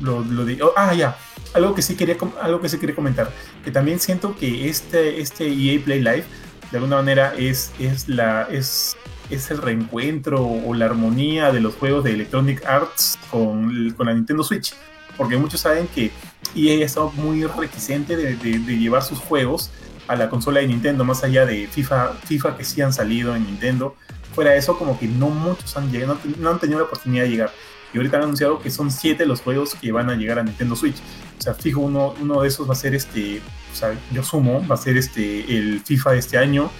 lo, 0.00 0.22
de, 0.22 0.62
oh, 0.62 0.72
ah, 0.76 0.94
ya, 0.94 1.18
algo 1.52 1.74
que 1.74 1.82
sí 1.82 1.96
quería, 1.96 2.16
algo 2.40 2.60
que 2.62 2.68
sí 2.70 2.78
quería 2.78 2.94
comentar, 2.94 3.30
que 3.62 3.70
también 3.72 4.00
siento 4.00 4.34
que 4.36 4.70
este, 4.70 5.20
este 5.20 5.46
EA 5.48 5.84
Play 5.84 5.98
Live, 6.00 6.24
de 6.70 6.78
alguna 6.78 6.96
manera, 6.96 7.34
es, 7.36 7.72
es, 7.78 8.08
la, 8.08 8.44
es, 8.50 8.96
es 9.30 9.50
el 9.50 9.58
reencuentro 9.58 10.44
o 10.44 10.74
la 10.74 10.86
armonía 10.86 11.52
de 11.52 11.60
los 11.60 11.74
juegos 11.74 12.04
de 12.04 12.12
Electronic 12.12 12.64
Arts 12.64 13.18
con, 13.30 13.90
con 13.96 14.06
la 14.06 14.14
Nintendo 14.14 14.42
Switch. 14.42 14.74
Porque 15.16 15.36
muchos 15.36 15.60
saben 15.60 15.88
que 15.94 16.10
EA 16.54 16.82
ha 16.82 16.84
estado 16.86 17.10
muy 17.12 17.44
reticente 17.44 18.16
de, 18.16 18.36
de- 18.36 18.76
llevar 18.78 19.02
sus 19.02 19.18
juegos 19.18 19.70
a 20.08 20.14
la 20.16 20.28
consola 20.28 20.60
de 20.60 20.68
Nintendo, 20.68 21.04
más 21.04 21.24
allá 21.24 21.46
de 21.46 21.66
FIFA, 21.66 22.12
FIFA 22.26 22.56
que 22.56 22.64
sí 22.64 22.80
han 22.82 22.92
salido 22.92 23.34
en 23.34 23.44
Nintendo. 23.46 23.96
Fuera 24.34 24.54
eso, 24.54 24.76
como 24.78 24.98
que 24.98 25.08
no 25.08 25.30
muchos 25.30 25.76
han 25.76 25.90
llegado, 25.90 26.18
no, 26.24 26.34
no 26.38 26.50
han 26.50 26.58
tenido 26.60 26.78
la 26.80 26.84
oportunidad 26.84 27.24
de 27.24 27.30
llegar. 27.30 27.52
Y 27.94 27.96
ahorita 27.96 28.18
han 28.18 28.24
anunciado 28.24 28.60
que 28.60 28.70
son 28.70 28.90
siete 28.90 29.24
los 29.24 29.40
juegos 29.40 29.74
que 29.74 29.90
van 29.90 30.10
a 30.10 30.14
llegar 30.16 30.38
a 30.38 30.42
Nintendo 30.42 30.76
Switch. 30.76 30.96
O 31.38 31.42
sea, 31.42 31.54
fijo, 31.54 31.80
uno, 31.80 32.14
uno 32.20 32.42
de 32.42 32.48
esos 32.48 32.68
va 32.68 32.72
a 32.74 32.76
ser 32.76 32.94
este, 32.94 33.40
o 33.72 33.76
sea, 33.76 33.94
yo 34.12 34.22
sumo, 34.22 34.66
va 34.68 34.74
a 34.74 34.78
ser 34.78 34.96
este, 34.98 35.56
el 35.56 35.80
FIFA 35.80 36.12
de 36.12 36.18
este 36.18 36.36
año. 36.36 36.70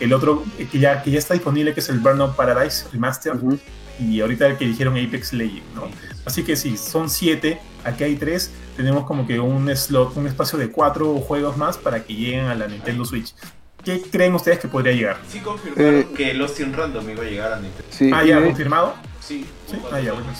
El 0.00 0.12
otro 0.12 0.44
que 0.70 0.78
ya, 0.78 1.02
que 1.02 1.10
ya 1.10 1.18
está 1.18 1.34
disponible, 1.34 1.72
que 1.74 1.80
es 1.80 1.88
el 1.88 1.98
Burnout 2.00 2.36
Paradise 2.36 2.86
Remaster. 2.92 3.34
Ujú. 3.36 3.58
Y 3.98 4.20
ahorita 4.20 4.46
el 4.46 4.56
que 4.58 4.66
dijeron 4.66 4.94
Apex 4.98 5.32
Legends, 5.32 5.62
¿no? 5.74 5.84
Así 6.26 6.42
que 6.44 6.54
sí, 6.54 6.76
son 6.76 7.08
siete, 7.08 7.58
aquí 7.82 8.04
hay 8.04 8.16
tres, 8.16 8.50
tenemos 8.76 9.06
como 9.06 9.26
que 9.26 9.40
un 9.40 9.74
slot, 9.74 10.14
un 10.18 10.26
espacio 10.26 10.58
de 10.58 10.70
cuatro 10.70 11.14
juegos 11.20 11.56
más 11.56 11.78
para 11.78 12.04
que 12.04 12.14
lleguen 12.14 12.44
a 12.46 12.54
la 12.54 12.66
Nintendo 12.66 13.06
Switch. 13.06 13.34
¿Qué 13.82 14.02
creen 14.02 14.34
ustedes 14.34 14.58
que 14.58 14.68
podría 14.68 14.92
llegar? 14.92 15.16
Sí 15.28 15.38
confirmaron 15.38 15.94
Eh, 16.00 16.06
que 16.14 16.34
Lost 16.34 16.60
in 16.60 16.74
Random 16.74 17.08
iba 17.08 17.22
a 17.22 17.26
llegar 17.26 17.52
a 17.54 17.60
Nintendo. 17.60 17.86
Sí, 17.88 18.10
Ah, 18.12 18.22
ya, 18.24 18.42
confirmado. 18.42 18.94
Sí, 19.20 19.46
Sí, 19.70 19.76
ah, 19.90 19.98
ya, 20.00 20.10
lo 20.10 20.16
bueno. 20.16 20.30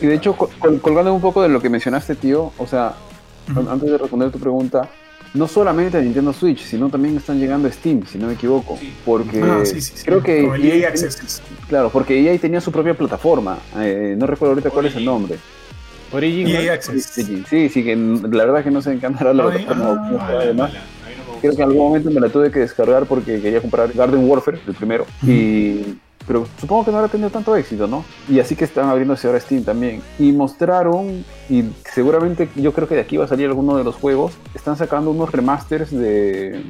Y 0.00 0.06
de 0.06 0.14
hecho, 0.14 0.34
col- 0.36 0.80
colgando 0.80 1.14
un 1.14 1.20
poco 1.20 1.40
de 1.42 1.48
lo 1.50 1.60
que 1.60 1.68
mencionaste, 1.68 2.16
tío, 2.16 2.52
o 2.58 2.66
sea, 2.66 2.94
antes 3.54 3.90
de 3.90 3.98
responder 3.98 4.30
tu 4.32 4.38
pregunta, 4.40 4.88
no 5.34 5.48
solamente 5.48 5.98
a 5.98 6.00
Nintendo 6.00 6.32
Switch, 6.32 6.60
sino 6.64 6.88
también 6.88 7.16
están 7.16 7.38
llegando 7.38 7.68
a 7.68 7.72
Steam, 7.72 8.06
si 8.06 8.18
no 8.18 8.28
me 8.28 8.34
equivoco. 8.34 8.76
Sí. 8.78 8.92
Porque 9.04 9.42
Ah, 9.42 9.60
sí, 9.64 9.80
sí, 9.80 9.92
sí. 9.96 10.04
creo 10.04 10.22
que 10.22 10.44
EA 10.44 10.74
EA 10.76 10.88
Access. 10.88 11.42
Claro, 11.68 11.90
porque 11.90 12.18
EA 12.20 12.38
tenía 12.38 12.60
su 12.60 12.70
propia 12.72 12.94
plataforma. 12.94 13.58
eh, 13.78 14.14
no 14.16 14.26
recuerdo 14.26 14.52
ahorita 14.52 14.70
cuál 14.70 14.86
es 14.86 14.96
el 14.96 15.04
nombre. 15.04 15.36
Origin, 16.12 16.46
EA. 16.46 16.74
Access. 16.74 17.04
Sí, 17.06 17.42
sí, 17.50 17.68
sí, 17.68 17.82
que 17.84 17.96
la 17.96 18.44
verdad 18.44 18.62
que 18.62 18.70
no 18.70 18.80
sé 18.80 18.92
en 18.92 19.00
qué 19.00 19.06
andará 19.06 19.34
la 19.34 19.50
plataforma. 19.50 20.18
ah, 20.20 20.38
además. 20.40 20.72
no 20.72 21.40
Creo 21.40 21.56
que 21.56 21.62
en 21.62 21.68
algún 21.68 21.86
momento 21.88 22.10
me 22.10 22.20
la 22.20 22.28
tuve 22.28 22.50
que 22.50 22.60
descargar 22.60 23.04
porque 23.06 23.40
quería 23.40 23.60
comprar 23.60 23.92
Garden 23.92 24.28
Warfare, 24.28 24.60
el 24.66 24.74
primero. 24.74 25.04
Y 25.26 25.96
pero 26.26 26.46
supongo 26.60 26.84
que 26.84 26.90
no 26.90 26.98
habrá 26.98 27.10
tenido 27.10 27.30
tanto 27.30 27.54
éxito, 27.56 27.86
¿no? 27.86 28.04
Y 28.28 28.40
así 28.40 28.56
que 28.56 28.64
están 28.64 28.88
abriéndose 28.88 29.26
ahora 29.26 29.40
Steam 29.40 29.64
también. 29.64 30.02
Y 30.18 30.32
mostraron, 30.32 31.24
y 31.48 31.64
seguramente 31.92 32.48
yo 32.54 32.72
creo 32.72 32.88
que 32.88 32.94
de 32.94 33.02
aquí 33.02 33.16
va 33.16 33.24
a 33.24 33.28
salir 33.28 33.46
alguno 33.46 33.76
de 33.76 33.84
los 33.84 33.94
juegos, 33.94 34.32
están 34.54 34.76
sacando 34.76 35.10
unos 35.10 35.30
remasters 35.30 35.90
de 35.90 36.62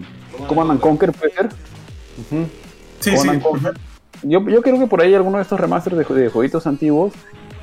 Command 0.49 0.73
and 0.73 0.81
Conquer, 0.81 1.13
¿puede 1.13 1.33
ser? 1.33 1.49
Sí, 2.31 2.47
sí. 3.01 3.11
Command 3.11 3.31
and 3.31 3.43
Conquer. 3.43 3.75
Yo, 4.23 4.49
yo 4.49 4.63
creo 4.63 4.79
que 4.79 4.87
por 4.87 5.03
ahí 5.03 5.15
alguno 5.15 5.37
de 5.37 5.43
estos 5.43 5.61
remasters 5.61 5.97
de, 5.97 6.15
de 6.15 6.29
jueguitos 6.31 6.67
antiguos 6.67 7.13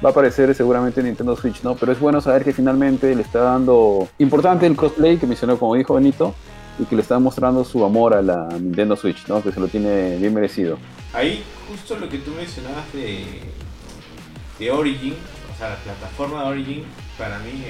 va 0.04 0.10
a 0.10 0.12
aparecer 0.12 0.54
seguramente 0.56 1.00
en 1.00 1.08
Nintendo 1.08 1.36
Switch, 1.36 1.62
¿no? 1.64 1.76
Pero 1.76 1.92
es 1.92 2.00
bueno 2.00 2.22
saber 2.22 2.44
que 2.44 2.54
finalmente 2.54 3.16
le 3.16 3.22
está 3.22 3.40
dando 3.40 4.08
importante 4.20 4.66
el 4.66 4.76
crossplay 4.76 5.18
que 5.18 5.28
mencionó, 5.28 5.58
como 5.58 5.76
dijo 5.76 5.96
Benito, 5.96 6.34
y 6.80 6.86
que 6.86 6.96
le 6.96 7.02
está 7.02 7.20
mostrando 7.20 7.64
su 7.64 7.84
amor 7.86 8.14
a 8.14 8.22
la 8.22 8.50
Nintendo 8.60 8.96
Switch, 8.96 9.28
¿no? 9.28 9.42
Que 9.42 9.52
se 9.52 9.60
lo 9.60 9.68
tiene 9.68 10.18
bien 10.18 10.34
merecido. 10.34 10.78
Ahí, 11.14 11.44
justo 11.72 11.98
lo 11.98 12.10
que 12.10 12.18
tú 12.18 12.32
mencionabas 12.32 12.92
de, 12.92 13.26
de 14.60 14.72
Origin, 14.72 15.16
o 15.54 15.58
sea, 15.58 15.70
la 15.70 15.76
plataforma 15.78 16.44
de 16.44 16.50
Origin, 16.50 16.86
para 17.18 17.40
mí, 17.40 17.64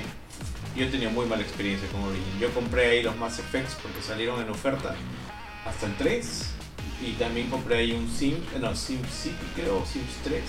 yo 0.76 0.86
he 0.86 0.89
tenido 0.89 1.12
muy 1.12 1.28
mala 1.28 1.43
experiencia 1.43 1.88
con 1.89 2.02
Origin. 2.04 2.39
Yo 2.39 2.52
compré 2.52 2.88
ahí 2.88 3.04
los 3.04 3.16
Mass 3.18 3.38
Effects 3.39 3.78
porque 3.82 4.02
salieron 4.02 4.41
en 4.41 4.49
oferta 4.49 4.95
hasta 5.66 5.86
el 5.86 5.95
3. 5.97 6.45
Y 7.06 7.12
también 7.14 7.49
compré 7.49 7.78
ahí 7.80 7.91
un 7.91 8.10
Sim, 8.10 8.36
eh, 8.56 8.60
no, 8.60 8.76
Sim 8.76 9.02
City 9.06 9.36
creo, 9.56 9.84
Sims 9.86 10.18
3. 10.24 10.41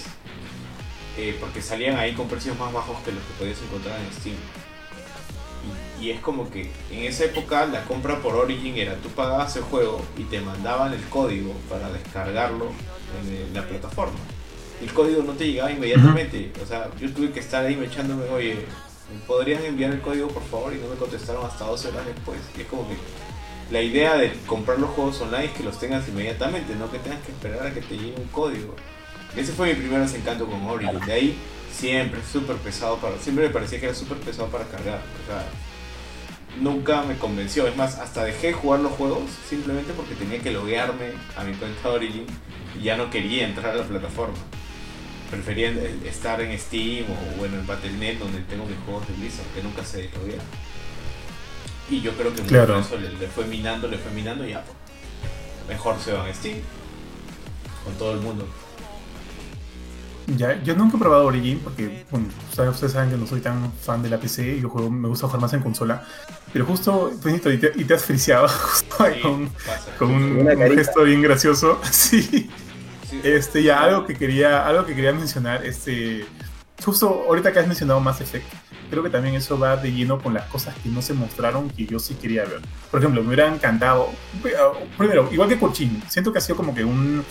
eh, 1.19 1.37
porque 1.41 1.61
salían 1.61 1.97
ahí 1.97 2.15
con 2.15 2.29
precios 2.29 2.59
más 2.59 2.73
bajos 2.73 2.97
que 3.05 3.13
los 3.13 3.23
que 3.25 3.33
podías 3.39 3.61
encontrar 3.63 3.99
en 4.01 4.13
Steam. 4.13 4.37
Y 6.01 6.11
es 6.11 6.21
como 6.21 6.51
que 6.51 6.71
en 6.91 7.05
esa 7.05 7.25
época 7.25 7.67
la 7.67 7.85
compra 7.85 8.19
por 8.21 8.35
Origin 8.35 8.77
era 8.77 8.97
tú 8.97 9.09
pagabas 9.11 9.55
el 9.57 9.63
juego 9.63 10.03
y 10.17 10.25
te 10.25 10.41
mandaban 10.41 10.93
el 10.93 11.03
código 11.05 11.53
para 11.71 11.91
descargarlo 11.91 12.73
en 13.21 13.55
la 13.55 13.67
plataforma. 13.67 14.19
El 14.81 14.93
código 14.93 15.23
no 15.23 15.33
te 15.33 15.47
llegaba 15.47 15.71
inmediatamente. 15.71 16.53
O 16.63 16.67
sea, 16.67 16.91
yo 17.01 17.13
tuve 17.13 17.31
que 17.31 17.41
estar 17.41 17.65
ahí 17.65 17.77
me 17.77 17.87
echándome, 17.87 18.25
oye, 18.31 18.55
¿me 18.55 19.27
podrían 19.27 19.65
enviar 19.65 19.93
el 19.93 20.01
código 20.01 20.29
por 20.29 20.43
favor? 20.45 20.73
Y 20.75 20.79
no 20.79 20.89
me 20.89 20.97
contestaron 20.97 21.47
hasta 21.47 21.65
12 21.65 21.89
horas 21.89 22.07
después. 22.07 22.39
Y 22.57 22.63
es 22.63 22.67
como 22.67 22.89
que 22.89 22.97
la 23.71 23.81
idea 23.81 24.17
de 24.17 24.33
comprar 24.47 24.79
los 24.79 24.91
juegos 24.91 25.21
online 25.21 25.47
es 25.47 25.53
que 25.53 25.63
los 25.63 25.79
tengas 25.79 26.09
inmediatamente, 26.09 26.75
no 26.75 26.91
que 26.91 26.99
tengas 26.99 27.23
que 27.23 27.33
esperar 27.33 27.67
a 27.67 27.73
que 27.73 27.81
te 27.81 27.97
llegue 27.97 28.15
un 28.17 28.29
código. 28.29 28.75
Ese 29.37 29.53
fue 29.53 29.69
mi 29.69 29.75
primer 29.75 30.01
desencanto 30.01 30.47
con 30.47 30.63
Origin. 30.67 31.01
De 31.07 31.13
ahí 31.13 31.39
siempre 31.73 32.21
súper 32.31 32.57
pesado 32.57 32.99
para. 32.99 33.19
Siempre 33.19 33.47
me 33.47 33.51
parecía 33.51 33.81
que 33.81 33.87
era 33.87 33.95
súper 33.95 34.19
pesado 34.19 34.49
para 34.49 34.65
cargar. 34.65 35.01
O 35.23 35.27
sea, 35.27 35.47
nunca 36.61 37.03
me 37.03 37.17
convenció. 37.17 37.67
Es 37.67 37.77
más, 37.77 37.99
hasta 37.99 38.25
dejé 38.25 38.49
de 38.49 38.53
jugar 38.53 38.81
los 38.81 38.93
juegos 38.93 39.23
simplemente 39.49 39.93
porque 39.95 40.15
tenía 40.15 40.41
que 40.41 40.51
loguearme 40.51 41.13
a 41.37 41.45
mi 41.45 41.55
cuenta 41.55 41.89
de 41.89 41.95
Origin 41.95 42.27
ya 42.75 42.97
no 42.97 43.11
quería 43.11 43.45
entrar 43.47 43.73
a 43.75 43.77
la 43.79 43.85
plataforma. 43.89 44.39
Prefería 45.31 45.71
estar 46.05 46.41
en 46.43 46.59
Steam 46.59 47.11
o 47.11 47.37
bueno 47.37 47.57
en 47.59 47.67
Battle.net 47.67 48.19
donde 48.19 48.43
tengo 48.43 48.67
mis 48.67 48.79
juegos 48.79 49.07
de 49.09 49.15
Blizzard 49.15 49.51
que 49.55 49.63
nunca 49.63 49.85
se 49.85 50.11
loguean. 50.11 50.47
Y 51.89 52.01
yo 52.01 52.17
creo 52.17 52.35
que 52.35 52.43
mucho 52.43 52.55
Claro. 52.57 52.79
eso 52.79 52.97
le, 52.99 53.13
le 53.15 53.29
fue 53.29 53.47
minando, 53.47 53.89
le 53.89 53.99
fue 53.99 54.11
minando 54.13 54.47
y 54.47 54.51
ya. 54.51 54.65
pues, 54.65 54.77
Mejor 55.69 56.01
se 56.01 56.13
van 56.13 56.29
a 56.29 56.35
Steam 56.35 56.59
con 57.85 57.97
todo 57.99 58.15
el 58.15 58.21
mundo. 58.21 58.57
Ya, 60.27 60.63
yo 60.63 60.77
nunca 60.77 60.97
he 60.97 61.01
probado 61.01 61.27
Origin 61.27 61.61
porque, 61.65 62.07
bueno, 62.11 62.29
ustedes 62.49 62.93
saben 62.93 63.11
que 63.11 63.17
no 63.17 63.27
soy 63.27 63.41
tan 63.41 63.73
fan 63.73 64.03
de 64.03 64.09
la 64.09 64.21
PC, 64.21 64.61
yo 64.61 64.69
juego, 64.71 64.89
me 64.89 65.09
gusta 65.09 65.27
jugar 65.27 65.41
más 65.41 65.53
en 65.53 65.61
consola. 65.63 66.07
Pero 66.53 66.65
justo, 66.65 67.11
Benito, 67.25 67.51
y 67.51 67.59
te, 67.59 67.73
y 67.75 67.85
te 67.85 67.95
has 67.95 68.05
friseado 68.05 68.47
justo 68.49 68.97
ahí 69.03 69.19
Sí, 69.21 69.21
con, 69.21 69.53
con 69.99 70.11
un, 70.13 70.47
un 70.47 70.71
gesto 70.71 71.03
bien 71.03 71.23
gracioso. 71.23 71.81
Sí. 71.91 72.49
Este, 73.23 73.63
ya 73.63 73.83
algo 73.83 74.07
que 74.07 74.15
quería, 74.15 74.67
algo 74.67 74.87
que 74.87 74.95
quería 74.95 75.13
mencionar, 75.13 75.65
este, 75.65 76.25
justo 76.85 77.25
ahorita 77.29 77.53
que 77.53 77.59
has 77.61 77.67
mencionado 77.67 78.01
Mass 78.01 78.21
Effect, 78.21 78.47
creo 78.91 79.03
que 79.03 79.11
también 79.11 79.35
eso 79.35 79.59
va 79.59 79.77
de 79.77 79.91
lleno 79.91 80.21
con 80.21 80.35
las 80.35 80.45
cosas 80.49 80.75
que 80.83 80.89
no 80.89 81.01
se 81.01 81.15
mostraron 81.15 81.71
que 81.71 81.87
yo 81.87 81.99
sí 81.99 82.15
quería 82.15 82.45
ver. 82.45 82.61
Por 82.91 83.01
ejemplo, 83.01 83.23
me 83.23 83.29
hubiera 83.29 83.53
encantado, 83.53 84.11
primero, 84.99 85.29
igual 85.33 85.49
que 85.49 85.59
Cochín, 85.59 86.03
siento 86.09 86.33
que 86.33 86.39
ha 86.39 86.43
sido 86.43 86.57
como 86.57 86.75
que 86.75 86.85
un, 86.85 87.25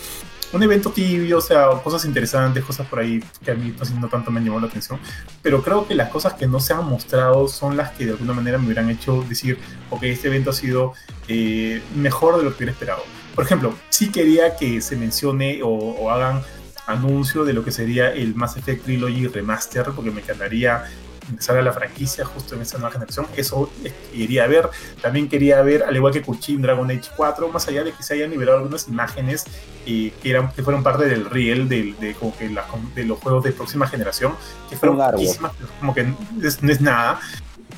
un 0.52 0.62
evento 0.62 0.90
tibio, 0.90 1.38
o 1.38 1.40
sea, 1.40 1.68
cosas 1.82 2.04
interesantes, 2.04 2.64
cosas 2.64 2.86
por 2.86 2.98
ahí 2.98 3.22
que 3.44 3.52
a 3.52 3.54
mí 3.54 3.72
pues, 3.76 3.90
no 3.92 4.08
tanto 4.08 4.30
me 4.30 4.38
han 4.38 4.44
llamado 4.44 4.62
la 4.62 4.66
atención, 4.68 4.98
pero 5.40 5.62
creo 5.62 5.86
que 5.86 5.94
las 5.94 6.10
cosas 6.10 6.34
que 6.34 6.46
no 6.46 6.60
se 6.60 6.74
han 6.74 6.84
mostrado 6.84 7.46
son 7.48 7.76
las 7.76 7.92
que 7.92 8.06
de 8.06 8.12
alguna 8.12 8.32
manera 8.32 8.58
me 8.58 8.66
hubieran 8.66 8.90
hecho 8.90 9.24
decir, 9.28 9.58
ok, 9.90 10.02
este 10.04 10.28
evento 10.28 10.50
ha 10.50 10.54
sido 10.54 10.94
eh, 11.28 11.80
mejor 11.94 12.38
de 12.38 12.42
lo 12.44 12.50
que 12.50 12.56
hubiera 12.56 12.72
esperado. 12.72 13.02
Por 13.34 13.44
ejemplo, 13.44 13.74
sí 13.88 14.10
quería 14.10 14.56
que 14.56 14.80
se 14.80 14.96
mencione 14.96 15.62
o, 15.62 15.68
o 15.68 16.10
hagan 16.10 16.42
anuncio 16.86 17.44
de 17.44 17.52
lo 17.52 17.64
que 17.64 17.70
sería 17.70 18.12
el 18.12 18.34
Mass 18.34 18.56
Effect 18.56 18.84
Trilogy 18.84 19.28
Remaster, 19.28 19.86
porque 19.94 20.10
me 20.10 20.20
encantaría 20.20 20.84
empezar 21.28 21.56
a 21.56 21.62
la 21.62 21.72
franquicia 21.72 22.24
justo 22.24 22.54
en 22.54 22.62
esta 22.62 22.78
nueva 22.78 22.92
generación. 22.92 23.26
Eso 23.36 23.70
quería 24.12 24.46
ver. 24.46 24.68
También 25.00 25.28
quería 25.28 25.62
ver, 25.62 25.84
al 25.84 25.94
igual 25.94 26.12
que 26.12 26.22
Kuchin 26.22 26.62
Dragon 26.62 26.90
Age 26.90 27.10
4, 27.16 27.48
más 27.48 27.66
allá 27.68 27.84
de 27.84 27.92
que 27.92 28.02
se 28.02 28.14
hayan 28.14 28.30
liberado 28.30 28.58
algunas 28.58 28.88
imágenes 28.88 29.44
eh, 29.86 30.12
que, 30.22 30.30
eran, 30.30 30.52
que 30.52 30.62
fueron 30.62 30.82
parte 30.82 31.06
del 31.06 31.28
riel 31.28 31.68
de, 31.68 31.94
de, 31.98 32.14
como 32.14 32.36
que 32.36 32.48
la, 32.48 32.64
de 32.94 33.04
los 33.04 33.18
juegos 33.18 33.44
de 33.44 33.52
próxima 33.52 33.86
generación, 33.86 34.34
que 34.68 34.76
fueron 34.76 34.96
muchísimas, 34.96 35.52
como 35.80 35.94
que 35.94 36.12
es, 36.42 36.62
no 36.62 36.72
es 36.72 36.80
nada. 36.80 37.20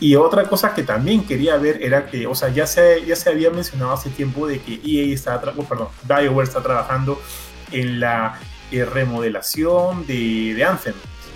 Y 0.01 0.17
otra 0.17 0.49
cosa 0.49 0.75
que 0.75 0.83
también 0.83 1.25
quería 1.25 1.57
ver 1.57 1.83
era 1.83 2.07
que, 2.07 2.27
o 2.27 2.35
sea, 2.35 2.49
ya 2.49 2.67
se, 2.67 3.05
ya 3.05 3.17
se 3.17 3.31
había 3.31 3.51
mencionado 3.51 3.93
hace 3.93 4.11
tiempo 4.11 4.47
de 4.47 4.61
que 4.61 4.81
EA 4.85 5.15
está, 5.15 5.41
oh, 5.57 5.65
perdón, 5.65 5.89
BioWare 6.03 6.47
está 6.47 6.63
trabajando 6.63 7.21
en 7.71 8.01
la 8.01 8.39
eh, 8.71 8.85
remodelación 8.85 10.07
de, 10.07 10.55
de 10.55 10.65
Anthem 10.65 10.95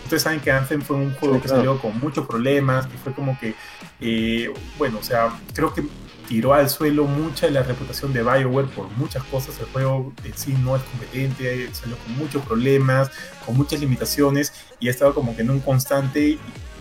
ustedes 0.08 0.22
saben 0.22 0.40
que 0.40 0.50
Anthem 0.50 0.80
fue 0.80 0.96
un 0.96 1.14
juego 1.14 1.40
que 1.40 1.48
salió 1.48 1.78
con 1.78 1.98
muchos 2.00 2.26
problemas, 2.26 2.86
que 2.86 2.96
fue 2.96 3.12
como 3.12 3.38
que, 3.38 3.54
eh, 4.00 4.50
bueno, 4.78 4.98
o 5.00 5.02
sea, 5.02 5.38
creo 5.52 5.74
que 5.74 5.84
tiró 6.26 6.54
al 6.54 6.70
suelo 6.70 7.04
mucha 7.04 7.44
de 7.44 7.52
la 7.52 7.62
reputación 7.62 8.14
de 8.14 8.22
BioWare 8.22 8.68
por 8.68 8.88
muchas 8.96 9.22
cosas. 9.24 9.58
El 9.60 9.66
juego 9.66 10.14
en 10.24 10.34
sí 10.34 10.54
no 10.64 10.76
es 10.76 10.82
competente, 10.82 11.68
salió 11.74 11.96
con 11.98 12.16
muchos 12.16 12.42
problemas, 12.42 13.10
con 13.44 13.54
muchas 13.54 13.80
limitaciones 13.80 14.54
y 14.80 14.88
ha 14.88 14.90
estado 14.90 15.12
como 15.12 15.36
que 15.36 15.42
en 15.42 15.50
un 15.50 15.60
constante 15.60 16.38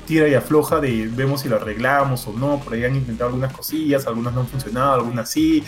tira 0.08 0.28
y 0.28 0.34
afloja 0.34 0.80
de 0.80 1.08
vemos 1.14 1.41
si 1.41 1.49
lo 1.49 1.58
arreglamos 1.58 2.26
o 2.28 2.34
no. 2.34 2.60
Por 2.60 2.74
ahí 2.74 2.86
han 2.86 2.95
intentado 2.95 3.30
algunas 3.30 3.53
cosillas, 3.53 4.08
algunas 4.08 4.34
no 4.34 4.41
han 4.41 4.47
funcionado, 4.47 4.93
algunas 4.93 5.30
sí. 5.30 5.64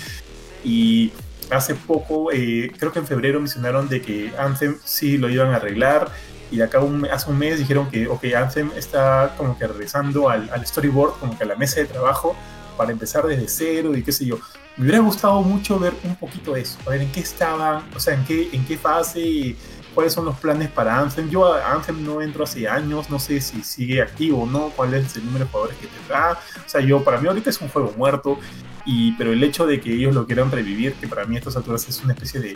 Y 0.64 1.12
hace 1.52 1.76
poco, 1.76 2.32
eh, 2.32 2.72
creo 2.78 2.92
que 2.92 3.00
en 3.00 3.08
febrero 3.08 3.40
mencionaron 3.40 3.88
de 3.88 4.02
que 4.02 4.34
Anthem 4.38 4.78
sí 4.84 5.18
lo 5.18 5.30
iban 5.30 5.52
a 5.52 5.58
arreglar 5.58 6.12
y 6.52 6.62
acá 6.62 6.80
un, 6.80 7.06
hace 7.06 7.30
un 7.30 7.38
mes 7.38 7.60
dijeron 7.60 7.90
que, 7.90 8.08
ok, 8.08 8.26
Anthem 8.36 8.72
está 8.76 9.36
como 9.38 9.58
que 9.58 9.68
regresando 9.68 10.30
al, 10.30 10.50
al, 10.52 10.66
storyboard, 10.66 11.20
como 11.20 11.38
que 11.38 11.44
a 11.44 11.48
la 11.48 11.56
mesa 11.56 11.80
de 11.80 11.86
trabajo, 11.86 12.36
para 12.76 12.92
empezar 12.92 13.26
desde 13.26 13.48
cero 13.48 13.96
y 13.96 14.04
qué 14.04 14.12
sé 14.12 14.26
yo. 14.26 14.40
Me 14.78 14.86
hubiera 14.86 15.00
gustado 15.00 15.42
mucho 15.42 15.78
ver 15.78 15.94
un 16.04 16.16
poquito 16.16 16.56
eso, 16.56 16.80
a 16.86 16.92
ver 16.92 17.02
en 17.02 17.12
qué 17.12 17.20
estaban, 17.20 17.84
o 17.96 18.00
sea, 18.00 18.14
en 18.14 18.24
qué, 18.26 18.50
en 18.54 18.66
qué 18.66 18.78
fase, 18.78 19.56
cuáles 19.94 20.14
son 20.14 20.26
los 20.26 20.38
planes 20.38 20.70
para 20.70 21.00
Anthem. 21.00 21.30
Yo 21.30 21.54
a 21.54 21.72
Anthem 21.72 22.04
no 22.06 22.22
entro 22.22 22.44
hace 22.44 22.68
años, 22.68 23.10
no 23.10 23.20
sé 23.20 23.42
si 23.42 23.64
sigue 23.64 24.02
activo 24.02 24.44
o 24.44 24.46
no, 24.46 24.72
cuál 24.76 24.94
es 24.94 25.16
el 25.16 25.26
número 25.26 25.46
de 25.46 25.52
jugadores 25.52 25.78
que 25.78 25.88
tendrá. 25.88 26.34
O 26.34 26.70
sea, 26.70 26.82
yo, 26.82 27.04
para 27.04 27.20
mí 27.20 27.28
ahorita 27.28 27.50
es 27.50 27.62
un 27.62 27.70
juego 27.70 27.94
muerto, 27.98 28.40
y, 28.86 29.14
pero 29.14 29.34
el 29.34 29.44
hecho 29.44 29.66
de 29.66 29.80
que 29.80 29.94
ellos 29.94 30.16
lo 30.16 30.26
quieran 30.26 30.52
revivir, 30.52 30.94
que 30.94 31.08
para 31.08 31.26
mí 31.26 31.36
a 31.36 31.40
estas 31.40 31.56
alturas 31.56 31.88
es 31.88 32.04
una 32.04 32.14
especie 32.14 32.40
de 32.40 32.56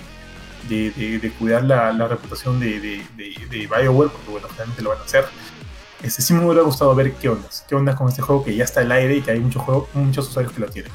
de, 0.68 1.20
de, 1.20 1.32
cuidar 1.32 1.64
la, 1.64 1.92
la 1.92 2.08
reputación 2.08 2.60
de, 2.60 2.80
de, 2.80 3.68
BioWare, 3.68 4.10
porque 4.10 4.32
bueno, 4.32 4.48
realmente 4.56 4.82
lo 4.82 4.90
van 4.90 5.00
a 5.00 5.04
hacer. 5.04 5.26
Este, 6.02 6.22
sí 6.22 6.34
me 6.34 6.46
hubiera 6.46 6.64
gustado 6.64 6.94
ver 6.96 7.14
qué 7.14 7.30
ondas, 7.30 7.66
qué 7.68 7.76
ondas 7.76 7.96
con 7.96 8.10
este 8.10 8.22
juego 8.22 8.44
que 8.44 8.56
ya 8.56 8.64
está 8.64 8.82
al 8.82 8.92
aire 8.92 9.18
y 9.18 9.22
que 9.22 9.32
hay 9.32 9.40
muchos 9.40 9.62
juegos, 9.62 9.90
muchos 9.94 10.28
usuarios 10.28 10.54
que 10.54 10.60
lo 10.60 10.68
tienen. 10.68 10.92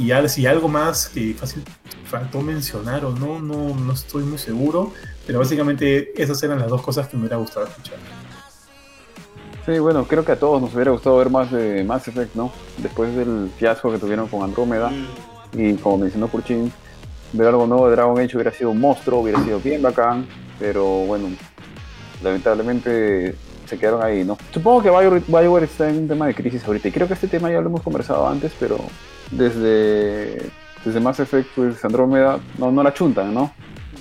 Y 0.00 0.10
si 0.30 0.46
algo 0.46 0.66
más 0.66 1.10
que 1.10 1.34
fácil 1.34 1.62
faltó 2.06 2.40
mencionar 2.40 3.04
o 3.04 3.10
no, 3.10 3.38
no, 3.38 3.74
no 3.74 3.92
estoy 3.92 4.24
muy 4.24 4.38
seguro, 4.38 4.94
pero 5.26 5.40
básicamente 5.40 6.10
esas 6.20 6.42
eran 6.42 6.58
las 6.58 6.68
dos 6.68 6.80
cosas 6.80 7.06
que 7.06 7.18
me 7.18 7.24
hubiera 7.24 7.36
gustado 7.36 7.66
escuchar. 7.66 7.98
Sí, 9.66 9.78
bueno, 9.78 10.04
creo 10.08 10.24
que 10.24 10.32
a 10.32 10.38
todos 10.38 10.62
nos 10.62 10.74
hubiera 10.74 10.90
gustado 10.90 11.18
ver 11.18 11.28
más 11.28 11.52
de 11.52 11.84
Mass 11.84 12.08
Effect, 12.08 12.34
¿no? 12.34 12.50
Después 12.78 13.14
del 13.14 13.50
fiasco 13.58 13.92
que 13.92 13.98
tuvieron 13.98 14.26
con 14.28 14.42
Andrómeda 14.42 14.90
y 15.52 15.74
como 15.74 15.98
mencionó 15.98 16.28
Purchin, 16.28 16.72
ver 17.34 17.48
algo 17.48 17.66
nuevo 17.66 17.86
de 17.86 17.92
Dragon 17.96 18.18
Age 18.18 18.36
hubiera 18.36 18.52
sido 18.52 18.70
un 18.70 18.80
monstruo, 18.80 19.20
hubiera 19.20 19.44
sido 19.44 19.60
bien 19.60 19.82
bacán, 19.82 20.26
pero 20.58 20.86
bueno, 21.04 21.28
lamentablemente 22.22 23.34
se 23.66 23.78
quedaron 23.78 24.02
ahí, 24.02 24.24
¿no? 24.24 24.38
Supongo 24.50 24.82
que 24.82 24.88
BioWare, 25.28 25.64
está 25.64 25.90
en 25.90 25.98
un 25.98 26.08
tema 26.08 26.26
de 26.26 26.34
crisis 26.34 26.64
ahorita, 26.64 26.88
y 26.88 26.90
creo 26.90 27.06
que 27.06 27.14
este 27.14 27.28
tema 27.28 27.50
ya 27.50 27.60
lo 27.60 27.66
hemos 27.68 27.82
conversado 27.82 28.26
antes, 28.26 28.50
pero 28.58 28.78
desde, 29.30 30.50
desde 30.84 31.00
Mass 31.00 31.20
Effect, 31.20 31.48
pues 31.54 31.84
Andrómeda, 31.84 32.40
no, 32.58 32.70
no 32.70 32.82
la 32.82 32.94
chuntan, 32.94 33.34
¿no? 33.34 33.52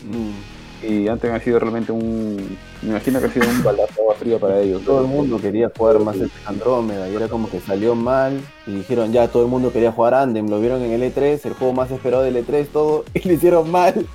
Mm 0.03 0.59
y 0.81 1.07
antes 1.07 1.31
ha 1.31 1.39
sido 1.39 1.59
realmente 1.59 1.91
un. 1.91 2.57
Me 2.81 2.89
imagino 2.89 3.19
que 3.19 3.25
ha 3.25 3.31
sido 3.31 3.49
un 3.49 3.63
balazo 3.63 4.01
agua 4.01 4.15
fría 4.15 4.39
para 4.39 4.59
ellos. 4.59 4.83
Todo 4.83 5.01
el 5.01 5.07
mundo 5.07 5.39
quería 5.39 5.71
jugar 5.75 5.99
más 5.99 6.15
el 6.15 6.31
Andrómeda 6.45 7.09
y 7.09 7.15
era 7.15 7.27
como 7.27 7.49
que 7.49 7.59
salió 7.59 7.95
mal 7.95 8.39
y 8.65 8.75
dijeron 8.75 9.11
ya 9.11 9.27
todo 9.27 9.43
el 9.43 9.49
mundo 9.49 9.73
quería 9.73 9.91
jugar 9.91 10.13
Andem. 10.13 10.49
Lo 10.49 10.59
vieron 10.59 10.81
en 10.81 10.91
el 10.91 11.13
E3, 11.13 11.45
el 11.45 11.53
juego 11.53 11.73
más 11.73 11.91
esperado 11.91 12.23
del 12.23 12.37
E3, 12.37 12.67
todo, 12.67 13.03
y 13.13 13.27
lo 13.27 13.33
hicieron 13.33 13.69
mal. 13.69 14.05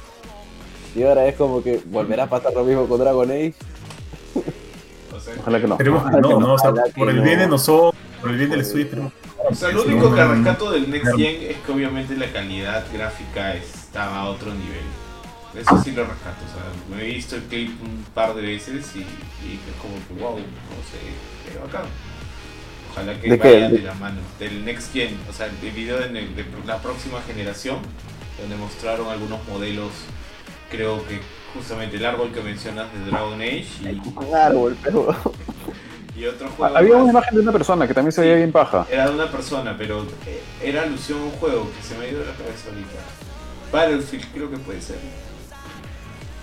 Y 0.96 1.02
ahora 1.02 1.26
es 1.26 1.36
como 1.36 1.62
que 1.62 1.80
volverá 1.86 2.24
a 2.24 2.28
pasar 2.28 2.54
lo 2.54 2.64
mismo 2.64 2.86
con 2.86 3.00
Dragon 3.00 3.30
Age. 3.30 3.54
Ojalá 5.40 5.60
que 5.60 5.66
no. 5.66 5.74
Esperemos 5.74 6.10
que 6.10 6.20
no, 6.20 6.40
no, 6.40 6.54
o 6.54 6.58
sea, 6.58 6.72
por 6.96 7.10
el 7.10 7.20
bien 7.20 7.38
de 7.38 7.46
nosotros, 7.46 8.00
por 8.20 8.30
el 8.30 8.38
bien 8.38 8.50
del 8.50 8.60
estudio, 8.60 8.84
esperemos. 8.84 9.12
O 9.50 9.54
sea, 9.54 9.70
lo 9.70 9.84
único 9.84 10.14
que 10.14 10.24
rescato 10.24 10.70
del 10.70 10.90
Next 10.90 11.16
Gen 11.16 11.50
es 11.50 11.56
que 11.58 11.72
obviamente 11.72 12.16
la 12.16 12.32
calidad 12.32 12.84
gráfica 12.92 13.54
estaba 13.54 14.20
a 14.20 14.28
otro 14.28 14.52
nivel. 14.52 14.84
Eso 15.54 15.80
sí 15.84 15.92
lo 15.92 16.04
rescato, 16.04 16.44
o 16.44 16.50
sea, 16.52 16.96
me 16.96 17.02
he 17.04 17.14
visto 17.14 17.36
el 17.36 17.42
clip 17.42 17.80
un 17.80 18.04
par 18.12 18.34
de 18.34 18.42
veces 18.42 18.90
y, 18.96 19.00
y 19.00 19.54
es 19.54 19.80
como 19.80 19.94
que 20.08 20.20
wow, 20.20 20.36
no 20.36 20.82
sé, 20.90 21.52
qué 21.52 21.58
bacán. 21.58 21.88
Ojalá 22.90 23.20
que 23.20 23.36
vaya 23.36 23.68
de 23.68 23.78
la 23.80 23.94
mano 23.94 24.20
del 24.38 24.64
Next 24.64 24.92
Gen, 24.92 25.16
o 25.28 25.32
sea, 25.32 25.46
el 25.46 25.70
video 25.70 25.98
de, 25.98 26.08
de, 26.08 26.44
la 26.66 26.78
próxima 26.78 27.20
generación, 27.22 27.78
donde 28.40 28.56
mostraron 28.56 29.08
algunos 29.08 29.46
modelos, 29.46 29.92
creo 30.74 31.06
que 31.06 31.20
justamente 31.54 31.96
el 31.96 32.04
árbol 32.04 32.32
que 32.32 32.40
mencionas 32.40 32.92
de 32.92 33.10
Dragon 33.10 33.40
Age 33.40 33.66
y, 33.82 34.02
un 34.16 34.34
árbol, 34.34 34.76
pero... 34.82 35.14
y 36.16 36.26
otro 36.26 36.48
juego. 36.50 36.76
Había 36.76 36.96
una 36.96 37.10
imagen 37.10 37.34
de 37.34 37.40
una 37.40 37.52
persona 37.52 37.86
que 37.86 37.94
también 37.94 38.12
se 38.12 38.20
veía 38.20 38.36
bien 38.36 38.52
paja. 38.52 38.86
Era 38.90 39.08
de 39.08 39.14
una 39.14 39.30
persona, 39.30 39.74
pero 39.76 40.04
eh, 40.26 40.42
era 40.62 40.82
alusión 40.82 41.20
a 41.20 41.24
un 41.24 41.30
juego 41.32 41.70
que 41.76 41.82
se 41.82 41.96
me 41.98 42.04
ha 42.04 42.08
ido 42.08 42.20
de 42.20 42.26
la 42.26 42.32
cabeza 42.32 42.68
ahorita. 42.68 42.98
Battlefield 43.72 44.32
creo 44.32 44.50
que 44.50 44.58
puede 44.58 44.80
ser. 44.80 44.96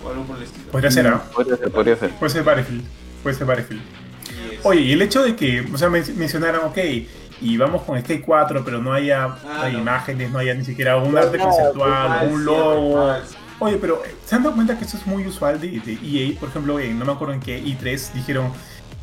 O 0.04 0.10
algo 0.10 0.24
por 0.24 0.36
el 0.36 0.42
estilo. 0.42 0.70
Podría 0.70 0.90
ser, 0.90 1.08
¿no? 1.08 1.22
Podría 1.34 1.56
ser, 1.56 1.70
podría 1.70 1.96
ser. 1.96 2.10
Puede 2.10 2.32
ser 2.32 2.44
Battlefield. 2.44 2.84
Puede 3.22 3.36
ser 3.36 3.46
Battlefield. 3.46 3.82
Oye, 4.64 4.80
y 4.80 4.92
el 4.92 5.02
hecho 5.02 5.22
de 5.22 5.34
que, 5.36 5.66
o 5.72 5.78
sea, 5.78 5.88
mencionaran, 5.88 6.62
ok, 6.64 6.78
y 7.40 7.56
vamos 7.56 7.82
con 7.82 8.00
Skate 8.00 8.24
4, 8.24 8.64
pero 8.64 8.80
no 8.80 8.92
haya 8.92 9.24
ah, 9.24 9.68
no. 9.70 9.78
imágenes, 9.78 10.30
no 10.30 10.38
haya 10.38 10.54
ni 10.54 10.64
siquiera 10.64 10.96
un 10.96 11.16
arte 11.16 11.38
no, 11.38 11.44
conceptual, 11.44 12.28
un 12.30 12.44
logo. 12.44 13.14
Oye, 13.62 13.76
pero 13.76 14.02
¿se 14.26 14.34
han 14.34 14.42
dado 14.42 14.56
cuenta 14.56 14.76
que 14.76 14.84
esto 14.84 14.96
es 14.96 15.06
muy 15.06 15.24
usual 15.24 15.60
de, 15.60 15.68
EA? 15.68 16.36
Por 16.40 16.48
ejemplo, 16.48 16.80
no 16.80 17.04
me 17.04 17.12
acuerdo 17.12 17.32
en 17.32 17.38
qué 17.38 17.62
E3 17.62 18.12
dijeron, 18.12 18.50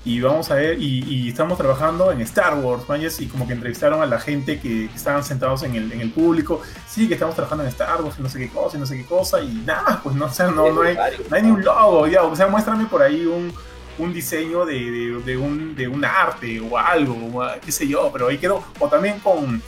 y 0.04 0.20
vamos 0.20 0.52
a 0.52 0.56
ver, 0.56 0.78
y, 0.82 1.30
estamos 1.30 1.58
trabajando 1.58 2.12
en 2.12 2.20
Star 2.20 2.60
Wars, 2.60 2.84
y 3.22 3.28
como 3.28 3.48
que 3.48 3.54
entrevistaron 3.54 4.02
a 4.02 4.06
la 4.06 4.20
gente 4.20 4.60
que, 4.60 4.90
estaban 4.94 5.24
sentados 5.24 5.64
en 5.64 5.76
el, 5.76 5.90
en 5.94 6.02
el 6.02 6.12
público, 6.12 6.62
sí, 6.90 7.08
que 7.08 7.14
estamos 7.14 7.36
trabajando 7.36 7.64
en 7.64 7.70
Star 7.70 8.02
Wars, 8.02 8.18
y 8.20 8.22
no 8.22 8.28
sé 8.28 8.38
qué 8.38 8.50
cosa, 8.50 8.76
y 8.76 8.80
no 8.82 8.86
sé 8.86 8.98
qué 8.98 9.06
cosa, 9.06 9.40
y 9.40 9.48
nada, 9.66 10.02
pues 10.04 10.14
no, 10.18 10.26
o 10.26 10.30
sea, 10.30 10.48
no, 10.48 10.74
no, 10.74 10.82
hay, 10.82 10.98
no 11.30 11.36
hay 11.38 11.42
ni 11.42 11.52
un 11.52 11.64
logo, 11.64 12.08
ya, 12.08 12.24
o 12.24 12.36
sea, 12.36 12.48
muéstrame 12.48 12.86
por 12.88 13.02
ahí 13.02 13.26
un, 13.26 13.54
un 13.98 14.14
diseño 14.14 14.66
de, 14.66 14.74
de, 14.74 15.22
de, 15.24 15.38
un, 15.38 15.74
de 15.74 15.88
un 15.88 16.04
arte 16.04 16.60
o 16.60 16.78
algo, 16.78 17.42
qué 17.64 17.72
sé 17.72 17.88
yo, 17.88 18.10
pero 18.12 18.28
ahí 18.28 18.38
quedó, 18.38 18.62
o 18.78 18.90
también 18.90 19.20
con 19.20 19.64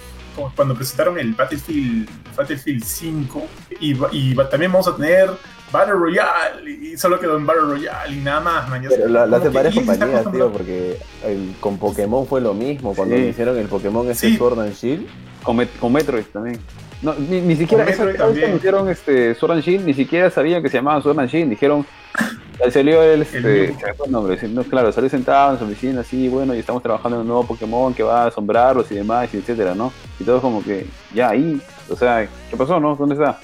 cuando 0.56 0.76
presentaron 0.76 1.20
el 1.20 1.34
Battlefield, 1.34 2.10
Battlefield 2.36 2.84
5, 2.84 3.48
y, 3.80 3.96
y 4.12 4.36
también 4.50 4.72
vamos 4.72 4.88
a 4.88 4.96
tener 4.96 5.30
Battle 5.72 5.94
Royale 5.94 6.70
y 6.70 6.98
solo 6.98 7.20
quedó 7.20 7.38
en 7.38 7.46
Battle 7.46 7.64
Royale 7.64 8.16
y 8.16 8.20
nada 8.20 8.40
más, 8.42 8.70
man. 8.70 8.86
Pero 8.88 9.08
lo, 9.08 9.26
lo 9.26 9.36
hacen 9.38 9.54
varias 9.54 9.74
compañías, 9.76 10.32
tío, 10.32 10.52
porque 10.52 10.98
el, 11.26 11.56
con 11.60 11.78
Pokémon 11.78 12.28
fue 12.28 12.42
lo 12.42 12.54
mismo 12.54 12.94
cuando 12.94 13.16
sí. 13.16 13.22
hicieron 13.24 13.58
el 13.58 13.68
Pokémon 13.68 14.10
ese 14.10 14.30
sí. 14.30 14.38
Sword 14.38 14.60
and 14.60 14.74
Shield. 14.74 15.08
Con, 15.44 15.66
con 15.80 15.94
Metroid 15.94 16.26
también. 16.26 16.60
No, 17.02 17.16
ni, 17.16 17.42
ni 17.42 17.56
siquiera 17.56 17.84
esa, 17.86 18.12
también. 18.14 18.56
hicieron 18.56 18.88
este 18.90 19.34
Sword 19.34 19.54
and 19.54 19.64
Shield, 19.64 19.86
ni 19.86 19.94
siquiera 19.94 20.30
sabían 20.30 20.62
que 20.62 20.70
se 20.70 20.78
llamaba 20.78 21.02
Sword 21.02 21.20
and 21.20 21.30
Shield, 21.30 21.50
dijeron 21.50 21.86
salió 22.70 23.02
el, 23.02 23.22
este, 23.24 23.66
el 23.66 23.76
nombre, 24.12 24.38
no, 24.50 24.64
claro, 24.64 24.92
salió 24.92 25.10
sentado 25.10 25.54
en 25.54 25.60
su 25.60 25.66
oficina 25.66 26.02
así, 26.02 26.28
bueno, 26.28 26.54
y 26.54 26.60
estamos 26.60 26.84
trabajando 26.84 27.18
en 27.18 27.22
un 27.22 27.28
nuevo 27.28 27.46
Pokémon 27.46 27.94
que 27.94 28.04
va 28.04 28.24
a 28.24 28.28
asombrarlos 28.28 28.92
y 28.92 28.96
demás, 28.96 29.34
y 29.34 29.38
etcétera, 29.38 29.74
¿no? 29.74 29.92
Y 30.20 30.24
todo 30.24 30.42
como 30.42 30.64
que, 30.64 30.86
ya 31.14 31.30
ahí, 31.30 31.62
o 31.90 31.96
sea, 31.96 32.28
¿qué 32.50 32.58
pasó, 32.58 32.80
no? 32.80 32.96
¿Dónde 32.96 33.16
está? 33.16 33.40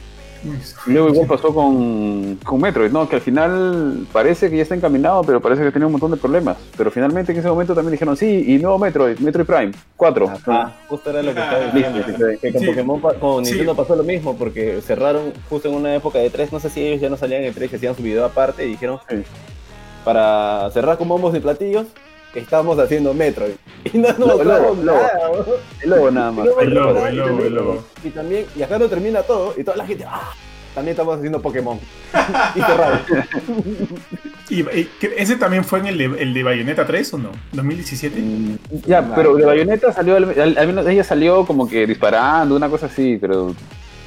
Luego 0.85 1.09
igual 1.09 1.27
pasó 1.27 1.53
con, 1.53 2.35
con 2.43 2.61
Metroid, 2.61 2.91
¿no? 2.91 3.07
Que 3.07 3.15
al 3.17 3.21
final 3.21 4.07
parece 4.11 4.49
que 4.49 4.57
ya 4.57 4.63
está 4.63 4.75
encaminado, 4.75 5.23
pero 5.23 5.41
parece 5.41 5.63
que 5.63 5.71
tenía 5.71 5.85
un 5.85 5.91
montón 5.93 6.11
de 6.11 6.17
problemas. 6.17 6.57
Pero 6.77 6.91
finalmente 6.91 7.31
en 7.31 7.37
ese 7.39 7.47
momento 7.49 7.73
también 7.75 7.91
dijeron, 7.91 8.15
sí, 8.17 8.43
y 8.47 8.57
nuevo 8.57 8.77
Metroid, 8.79 9.19
Metroid 9.19 9.45
Prime, 9.45 9.71
4. 9.95 10.31
Ah, 10.47 10.71
justo 10.87 11.09
era 11.09 11.21
lo 11.23 11.33
que 11.33 11.39
estaba 11.39 11.65
diciendo. 11.71 12.05
que- 12.05 12.37
que 12.37 12.51
con 12.51 12.61
Sí. 12.61 12.67
Pokémon, 12.67 12.99
con 13.19 13.45
Sí. 13.45 13.51
Nintendo 13.51 13.75
pasó 13.75 13.95
lo 13.95 14.03
mismo, 14.03 14.35
porque 14.37 14.81
cerraron 14.81 15.33
justo 15.49 15.69
en 15.69 15.75
una 15.75 15.95
época 15.95 16.19
de 16.19 16.29
3, 16.29 16.51
no 16.53 16.59
sé 16.59 16.69
si 16.69 16.81
ellos 16.85 17.01
ya 17.01 17.09
no 17.09 17.17
salían 17.17 17.43
en 17.43 17.53
3, 17.53 17.73
hacían 17.73 17.95
su 17.95 18.03
video 18.03 18.25
aparte 18.25 18.65
y 18.65 18.69
dijeron, 18.69 18.99
Sí. 19.09 19.17
para 20.03 20.69
cerrar 20.71 20.97
con 20.97 21.07
bombos 21.07 21.35
y 21.35 21.39
platillos, 21.39 21.85
estamos 22.35 22.77
haciendo 22.79 23.13
Metroid. 23.13 23.53
Y 23.93 23.97
no 23.97 24.09
nos 24.09 24.17
Lobo, 24.19 24.43
lobo, 24.43 24.75
lobo. 24.83 24.97
nada, 25.01 25.29
weón. 25.31 25.45
El 25.81 25.89
logo 25.89 26.11
nada 26.11 26.31
más. 26.31 26.47
El 26.61 26.73
lobo, 26.73 27.05
el 27.07 27.15
lobo, 27.17 27.43
el 27.45 27.53
logo. 27.55 27.83
Y 28.03 28.09
también, 28.09 28.45
y 28.55 28.61
acá 28.63 28.77
no 28.77 28.87
termina 28.87 29.21
todo, 29.23 29.53
y 29.57 29.63
toda 29.63 29.77
la 29.77 29.85
gente, 29.85 30.03
¡ah! 30.07 30.33
También 30.75 30.91
estamos 30.91 31.17
haciendo 31.17 31.41
Pokémon. 31.41 31.79
y 32.55 32.59
cerrado. 32.61 32.99
¿Y, 34.49 34.61
y 34.61 34.89
ese 35.17 35.35
también 35.35 35.63
fue 35.65 35.79
en 35.79 35.87
el 35.87 35.97
de, 35.97 36.05
el 36.21 36.33
de 36.33 36.43
Bayonetta 36.43 36.85
3 36.85 37.13
o 37.15 37.17
no? 37.17 37.31
¿2017? 37.53 38.11
Mm, 38.15 38.55
Ya, 38.85 39.13
pero 39.15 39.35
de 39.35 39.45
Bayonetta 39.45 39.91
salió, 39.91 40.15
al, 40.17 40.39
al- 40.39 40.57
al 40.57 40.67
menos 40.67 40.87
ella 40.87 41.03
salió 41.03 41.45
como 41.45 41.67
que 41.67 41.85
disparando, 41.87 42.55
una 42.55 42.69
cosa 42.69 42.85
así, 42.85 43.17
pero 43.19 43.55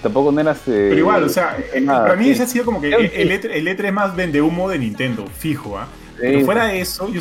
tampoco 0.02 0.30
no 0.32 0.40
eras... 0.40 0.58
eh, 0.68 0.86
Pero 0.90 0.96
igual, 0.98 1.24
o 1.24 1.28
sea, 1.28 1.58
eh, 1.74 1.80
nada, 1.80 2.02
para 2.02 2.16
mí 2.16 2.24
sí. 2.26 2.30
ese 2.32 2.42
ha 2.44 2.46
sido 2.46 2.64
como 2.64 2.80
que 2.80 2.88
el, 2.88 3.10
el 3.14 3.30
E3, 3.42 3.50
el 3.52 3.66
E3 3.66 3.92
más 3.92 4.14
vende 4.16 4.40
humo 4.40 4.68
de 4.70 4.78
Nintendo, 4.78 5.26
fijo, 5.26 5.76
¿ah? 5.76 5.88
Sí. 6.14 6.18
Pero 6.20 6.40
fuera 6.44 6.66
de 6.66 6.80
eso, 6.80 7.08
yo, 7.10 7.20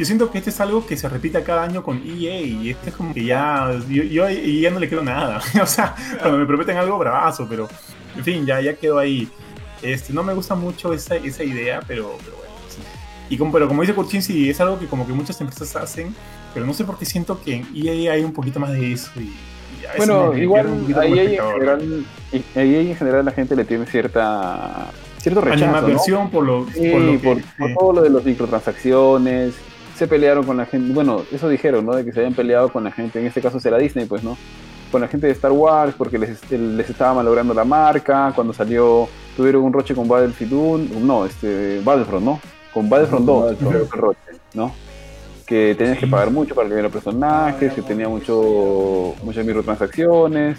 yo 0.00 0.06
siento 0.06 0.30
que 0.30 0.38
este 0.38 0.48
es 0.48 0.58
algo 0.62 0.86
que 0.86 0.96
se 0.96 1.10
repite 1.10 1.42
cada 1.42 1.62
año 1.62 1.82
con 1.82 1.98
EA 1.98 2.40
y 2.40 2.70
este 2.70 2.88
es 2.88 2.96
como 2.96 3.12
que 3.12 3.22
ya, 3.22 3.70
yo, 3.86 4.02
yo 4.02 4.24
a 4.24 4.32
EA 4.32 4.70
no 4.70 4.78
le 4.80 4.88
creo 4.88 5.02
nada, 5.02 5.42
o 5.62 5.66
sea, 5.66 5.94
cuando 6.20 6.38
me 6.38 6.46
prometen 6.46 6.78
algo 6.78 6.96
bravazo, 6.96 7.46
pero 7.46 7.68
en 8.16 8.24
fin, 8.24 8.46
ya, 8.46 8.62
ya 8.62 8.72
quedó 8.74 8.98
ahí. 8.98 9.28
Este, 9.82 10.14
no 10.14 10.22
me 10.22 10.32
gusta 10.32 10.54
mucho 10.54 10.94
esa, 10.94 11.16
esa 11.16 11.44
idea, 11.44 11.80
pero, 11.86 12.16
pero 12.24 12.34
bueno. 12.38 12.52
sí. 12.70 12.80
Y 13.28 13.36
como, 13.36 13.52
pero 13.52 13.68
como 13.68 13.82
dice 13.82 13.92
Kurchin, 13.92 14.22
sí, 14.22 14.48
es 14.48 14.58
algo 14.62 14.78
que 14.78 14.86
como 14.86 15.06
que 15.06 15.12
muchas 15.12 15.38
empresas 15.42 15.76
hacen, 15.76 16.14
pero 16.54 16.64
no 16.64 16.72
sé 16.72 16.84
por 16.84 16.96
qué 16.98 17.04
siento 17.04 17.38
que 17.42 17.56
en 17.56 17.66
EA 17.74 18.14
hay 18.14 18.24
un 18.24 18.32
poquito 18.32 18.58
más 18.58 18.72
de 18.72 18.92
eso 18.94 19.10
y... 19.20 19.34
a 19.86 19.98
Bueno, 19.98 20.34
igual 20.34 20.66
ahí 20.98 21.36
como 21.36 21.50
en 21.50 21.60
general, 21.60 22.04
y- 22.32 22.58
ahí 22.58 22.90
en 22.90 22.96
general 22.96 23.24
la 23.26 23.32
gente 23.32 23.54
le 23.54 23.66
tiene 23.66 23.84
cierta 23.84 24.90
cierto 25.18 25.42
rechazo, 25.42 25.86
¿no? 25.88 26.30
Por 26.30 26.44
lo, 26.46 26.66
Sí, 26.72 26.88
por 26.90 27.00
lo 27.02 27.12
que... 27.12 27.18
por, 27.18 27.42
por 27.58 27.68
sí. 27.68 27.74
todo 27.78 27.92
lo 27.92 28.00
de 28.00 28.08
las 28.08 28.24
microtransacciones. 28.24 29.54
Se 30.00 30.08
pelearon 30.08 30.46
con 30.46 30.56
la 30.56 30.64
gente, 30.64 30.94
bueno, 30.94 31.24
eso 31.30 31.46
dijeron, 31.46 31.84
¿no? 31.84 31.94
De 31.94 32.06
que 32.06 32.12
se 32.12 32.20
habían 32.20 32.32
peleado 32.32 32.72
con 32.72 32.82
la 32.82 32.90
gente, 32.90 33.20
en 33.20 33.26
este 33.26 33.42
caso 33.42 33.60
será 33.60 33.76
Disney, 33.76 34.06
pues, 34.06 34.24
¿no? 34.24 34.34
Con 34.90 35.02
la 35.02 35.08
gente 35.08 35.26
de 35.26 35.34
Star 35.34 35.52
Wars 35.52 35.92
porque 35.94 36.18
les, 36.18 36.50
les 36.50 36.88
estaba 36.88 37.12
malogrando 37.12 37.52
la 37.52 37.66
marca. 37.66 38.32
Cuando 38.34 38.54
salió, 38.54 39.10
tuvieron 39.36 39.62
un 39.62 39.74
roche 39.74 39.94
con 39.94 40.08
Battlefield 40.08 40.52
1, 40.54 41.00
no, 41.00 41.26
este, 41.26 41.82
Battlefront, 41.84 42.24
¿no? 42.24 42.40
Con 42.72 42.88
Battlefront 42.88 43.26
2, 43.26 43.42
Battlefront. 43.42 43.72
creo 43.74 43.90
que 43.90 43.94
el 43.94 44.00
roche, 44.00 44.40
¿no? 44.54 44.74
Que 45.44 45.74
tenías 45.76 45.98
que 45.98 46.06
pagar 46.06 46.30
mucho 46.30 46.54
para 46.54 46.66
que 46.70 46.80
los 46.80 46.92
personajes, 46.92 47.74
que 47.74 47.82
tenía 47.82 48.08
mucho, 48.08 49.14
muchas 49.22 49.44
microtransacciones. 49.44 50.56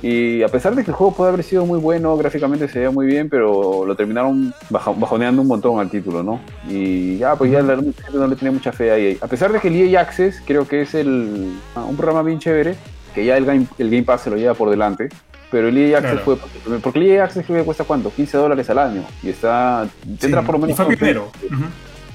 Y 0.00 0.42
a 0.44 0.48
pesar 0.48 0.76
de 0.76 0.84
que 0.84 0.90
el 0.92 0.96
juego 0.96 1.12
puede 1.12 1.30
haber 1.32 1.42
sido 1.42 1.66
muy 1.66 1.78
bueno, 1.80 2.16
gráficamente 2.16 2.68
se 2.68 2.78
veía 2.78 2.90
muy 2.92 3.06
bien, 3.06 3.28
pero 3.28 3.84
lo 3.84 3.96
terminaron 3.96 4.54
baja- 4.70 4.92
bajoneando 4.96 5.42
un 5.42 5.48
montón 5.48 5.80
al 5.80 5.90
título, 5.90 6.22
¿no? 6.22 6.40
Y 6.68 7.18
ya, 7.18 7.34
pues 7.34 7.50
ya 7.50 7.62
la 7.62 7.74
gente 7.76 7.94
no 8.14 8.26
le 8.28 8.36
tenía 8.36 8.52
mucha 8.52 8.70
fe 8.70 8.90
a 8.92 8.96
EA. 8.96 9.16
A 9.20 9.26
pesar 9.26 9.50
de 9.52 9.58
que 9.58 9.66
el 9.68 9.76
EA 9.76 10.00
Access 10.00 10.40
creo 10.46 10.68
que 10.68 10.82
es 10.82 10.94
el, 10.94 11.52
ah, 11.74 11.84
un 11.84 11.96
programa 11.96 12.22
bien 12.22 12.38
chévere, 12.38 12.76
que 13.12 13.24
ya 13.24 13.36
el 13.36 13.44
Game, 13.44 13.66
el 13.78 13.90
Game 13.90 14.04
Pass 14.04 14.20
se 14.22 14.30
lo 14.30 14.36
lleva 14.36 14.54
por 14.54 14.70
delante, 14.70 15.08
pero 15.50 15.66
el 15.66 15.76
EA 15.76 15.98
Access 15.98 16.20
Claro. 16.20 16.38
fue, 16.64 16.80
porque- 16.80 17.00
el 17.00 17.06
EA 17.10 17.24
Access 17.24 17.44
creo 17.44 17.58
que 17.58 17.64
cuesta 17.64 17.82
cuánto, 17.82 18.12
15 18.12 18.36
dólares 18.38 18.70
al 18.70 18.78
año, 18.78 19.02
y 19.24 19.30
está, 19.30 19.88
tendrá 20.20 20.42
Sí, 20.42 20.46
por 20.46 20.54
lo 20.54 20.60
menos... 20.60 20.74
y 20.78 20.82
fue 20.84 20.94
primero. 20.96 21.28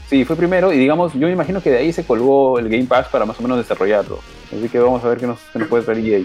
Sí, 0.09 0.25
fue 0.25 0.35
primero, 0.35 0.71
y 0.71 0.77
digamos, 0.77 1.13
yo 1.13 1.27
me 1.27 1.31
imagino 1.33 1.61
que 1.61 1.71
de 1.71 1.77
ahí 1.79 1.91
se 1.91 2.05
colgó 2.05 2.59
el 2.59 2.69
Game 2.69 2.85
Pass 2.85 3.07
para 3.07 3.25
más 3.25 3.39
o 3.39 3.41
menos 3.41 3.57
desarrollarlo. 3.57 4.19
Así 4.55 4.69
que 4.69 4.77
vamos 4.79 5.03
a 5.03 5.09
ver 5.09 5.17
qué 5.17 5.25
nos, 5.25 5.39
qué 5.51 5.59
nos 5.59 5.67
puede 5.67 5.83
traer 5.83 5.99
EA. 6.05 6.21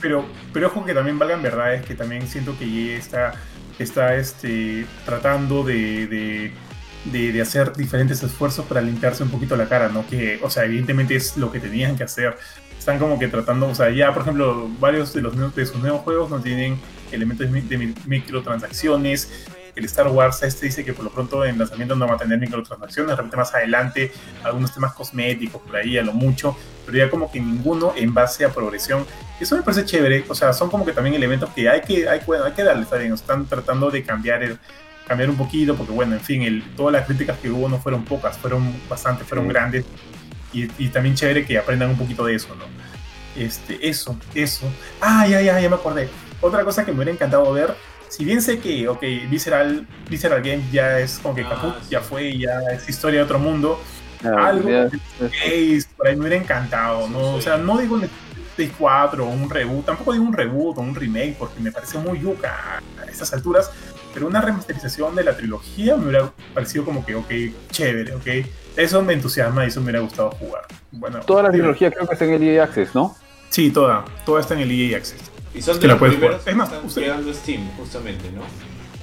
Pero, 0.00 0.24
pero 0.52 0.68
ojo 0.68 0.84
que 0.84 0.94
también 0.94 1.18
valgan 1.18 1.42
verdades 1.42 1.84
que 1.84 1.94
también 1.94 2.26
siento 2.26 2.56
que 2.58 2.64
EA 2.64 2.98
está, 2.98 3.32
está 3.78 4.14
este, 4.16 4.86
tratando 5.04 5.62
de, 5.62 6.06
de, 6.06 7.32
de- 7.32 7.40
hacer 7.42 7.72
diferentes 7.74 8.22
esfuerzos 8.22 8.64
para 8.66 8.80
limpiarse 8.80 9.22
un 9.22 9.30
poquito 9.30 9.56
la 9.56 9.68
cara, 9.68 9.88
¿no? 9.88 10.06
Que, 10.06 10.38
o 10.42 10.50
sea, 10.50 10.64
evidentemente 10.64 11.16
es 11.16 11.36
lo 11.36 11.50
que 11.52 11.60
tenían 11.60 11.96
que 11.96 12.04
hacer. 12.04 12.36
Están 12.78 12.98
como 12.98 13.18
que 13.18 13.28
tratando, 13.28 13.68
o 13.68 13.74
sea, 13.74 13.90
ya, 13.90 14.12
por 14.14 14.22
ejemplo, 14.22 14.70
varios 14.80 15.12
de, 15.12 15.20
los, 15.20 15.54
de 15.54 15.66
sus 15.66 15.76
nuevos 15.76 16.00
juegos 16.00 16.30
no 16.30 16.40
tienen 16.40 16.78
elementos 17.12 17.46
de, 17.46 17.52
mi- 17.52 17.68
de 17.68 17.76
mi- 17.78 17.94
microtransacciones. 18.06 19.30
El 19.74 19.84
Star 19.84 20.08
Wars 20.08 20.42
este 20.42 20.66
dice 20.66 20.84
que 20.84 20.92
por 20.92 21.04
lo 21.04 21.10
pronto 21.10 21.44
en 21.44 21.58
lanzamiento 21.58 21.96
no 21.96 22.06
va 22.06 22.14
a 22.14 22.18
tener 22.18 22.38
microtransacciones, 22.38 23.10
de 23.10 23.16
repente 23.16 23.36
más 23.36 23.54
adelante 23.54 24.12
algunos 24.42 24.72
temas 24.74 24.92
cosméticos 24.92 25.60
por 25.62 25.76
ahí 25.76 25.98
a 25.98 26.02
lo 26.02 26.12
mucho, 26.12 26.56
pero 26.86 26.98
ya 26.98 27.10
como 27.10 27.30
que 27.30 27.40
ninguno 27.40 27.92
en 27.96 28.12
base 28.12 28.44
a 28.44 28.52
progresión 28.52 29.06
eso 29.40 29.56
me 29.56 29.62
parece 29.62 29.86
chévere, 29.86 30.24
o 30.28 30.34
sea, 30.34 30.52
son 30.52 30.68
como 30.68 30.84
que 30.84 30.92
también 30.92 31.14
elementos 31.14 31.48
que 31.50 31.68
hay 31.68 31.80
que, 31.80 32.06
hay, 32.08 32.20
bueno, 32.26 32.44
hay 32.44 32.52
que 32.52 32.62
darle, 32.62 32.82
está 32.82 32.96
bien, 32.96 33.14
están 33.14 33.46
tratando 33.46 33.90
de 33.90 34.02
cambiar 34.04 34.42
el, 34.42 34.58
cambiar 35.06 35.30
un 35.30 35.36
poquito, 35.36 35.74
porque 35.74 35.92
bueno, 35.92 36.14
en 36.14 36.20
fin, 36.20 36.42
el, 36.42 36.62
todas 36.76 36.92
las 36.92 37.06
críticas 37.06 37.38
que 37.38 37.50
hubo 37.50 37.66
no 37.68 37.78
fueron 37.78 38.04
pocas, 38.04 38.36
fueron 38.36 38.72
bastante, 38.88 39.24
fueron 39.24 39.46
Sí. 39.46 39.52
grandes, 39.52 39.84
y, 40.52 40.68
y 40.78 40.88
también 40.88 41.14
chévere 41.14 41.46
que 41.46 41.56
aprendan 41.56 41.88
un 41.88 41.96
poquito 41.96 42.24
de 42.26 42.34
eso, 42.34 42.54
¿no? 42.54 42.64
Este, 43.34 43.88
eso, 43.88 44.18
eso. 44.34 44.70
Ah, 45.00 45.26
ya, 45.26 45.40
ya, 45.40 45.58
ya 45.58 45.68
me 45.68 45.76
acordé. 45.76 46.08
Otra 46.40 46.62
cosa 46.64 46.84
que 46.84 46.90
me 46.90 46.98
hubiera 46.98 47.12
encantado 47.12 47.50
ver, 47.52 47.74
si 48.10 48.24
bien 48.24 48.42
sé 48.42 48.58
que, 48.58 48.86
ok, 48.88 49.00
Visceral, 49.30 49.86
Visceral 50.10 50.42
Games 50.42 50.70
ya 50.70 50.98
es 50.98 51.18
como 51.20 51.34
que 51.34 51.42
Ah, 51.42 51.48
caput, 51.50 51.74
sí. 51.82 51.86
ya 51.90 52.00
fue, 52.00 52.36
ya 52.36 52.60
es 52.72 52.86
historia 52.88 53.20
de 53.20 53.24
otro 53.24 53.38
mundo, 53.38 53.80
Ah, 54.22 54.48
algo 54.48 54.68
ya, 54.68 54.84
Ace, 55.46 55.86
por 55.96 56.06
ahí 56.08 56.14
me 56.16 56.22
hubiera 56.26 56.36
encantado, 56.36 57.08
¿no? 57.08 57.20
Sí, 57.32 57.38
O 57.38 57.40
sea, 57.40 57.56
no 57.56 57.78
digo 57.78 57.94
un 57.94 58.06
Play 58.56 58.70
4 58.78 59.24
o 59.24 59.28
un 59.30 59.48
reboot, 59.48 59.86
tampoco 59.86 60.12
digo 60.12 60.24
un 60.24 60.34
reboot 60.34 60.76
o 60.76 60.80
un 60.82 60.94
remake 60.94 61.36
porque 61.38 61.58
me 61.60 61.72
parece 61.72 61.96
muy 61.98 62.20
yuca 62.20 62.80
a 63.00 63.04
estas 63.10 63.32
alturas, 63.32 63.70
pero 64.12 64.26
una 64.26 64.40
remasterización 64.42 65.14
de 65.14 65.24
la 65.24 65.34
trilogía 65.36 65.96
me 65.96 66.08
hubiera 66.08 66.30
parecido 66.52 66.84
como 66.84 67.06
que, 67.06 67.14
ok, 67.14 67.30
chévere, 67.70 68.14
ok. 68.16 68.26
Eso 68.76 69.00
me 69.02 69.14
entusiasma 69.14 69.64
y 69.64 69.68
eso 69.68 69.80
me 69.80 69.84
hubiera 69.84 70.00
gustado 70.00 70.32
jugar. 70.32 70.64
Bueno, 70.90 71.20
Toda 71.20 71.44
la 71.44 71.50
trilogía 71.50 71.90
creo 71.90 72.06
que 72.06 72.12
está 72.12 72.24
en 72.26 72.34
el 72.34 72.42
EA 72.42 72.64
Access, 72.64 72.94
¿no? 72.94 73.16
Sí, 73.48 73.70
toda, 73.70 74.04
toda 74.26 74.40
está 74.40 74.54
en 74.54 74.60
el 74.60 74.70
EA 74.72 74.98
Access. 74.98 75.20
Y 75.54 75.62
son 75.62 75.74
que 75.76 75.80
de 75.82 75.86
la 75.88 75.92
los 75.94 75.98
puedes 75.98 76.14
primeros 76.16 76.36
jugar. 76.42 76.44
que 76.44 76.50
Es 76.50 76.56
más, 76.56 76.68
están 76.72 76.86
usted- 76.86 77.02
llegando 77.02 77.30
a 77.30 77.34
Steam, 77.34 77.70
justamente, 77.76 78.30
¿no? 78.32 78.42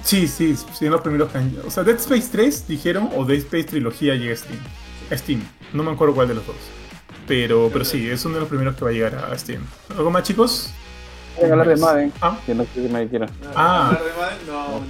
Sí, 0.02 0.26
sí, 0.28 0.56
sí, 0.72 0.86
los 0.88 1.00
primeros 1.02 1.30
que 1.30 1.38
han- 1.38 1.56
O 1.66 1.70
sea, 1.70 1.82
Dead 1.84 1.96
Space 1.96 2.28
3 2.32 2.66
dijeron 2.68 3.10
o 3.14 3.24
Dead 3.24 3.38
Space 3.38 3.64
trilogía 3.64 4.14
llega 4.14 4.32
a 4.32 4.36
Steam. 4.36 4.58
A 5.10 5.16
Steam, 5.18 5.42
no 5.72 5.82
me 5.82 5.90
acuerdo 5.90 6.14
cuál 6.14 6.28
de 6.28 6.34
los 6.34 6.46
dos. 6.46 6.56
Pero, 7.26 7.68
pero 7.72 7.84
sí, 7.84 8.08
es 8.08 8.24
uno 8.24 8.34
de 8.36 8.40
los 8.40 8.48
primeros 8.48 8.74
que 8.76 8.84
va 8.84 8.90
a 8.90 8.92
llegar 8.94 9.14
a 9.16 9.36
Steam. 9.38 9.62
¿Algo 9.96 10.10
más, 10.10 10.22
chicos? 10.22 10.70
Voy 11.40 11.48
a 11.48 11.52
hablar 11.52 11.68
de 11.68 11.76
Madden, 11.76 12.12
Ah, 12.20 12.38
que 12.44 12.54
no 12.54 12.64
sé 12.64 12.70
si 12.74 12.80
me 12.88 13.06
quiera. 13.08 13.26
No, 13.26 13.32
Ah. 13.54 13.86
hablar 13.88 14.02
de 14.02 14.10
Madden, 14.20 14.38
No, 14.46 14.80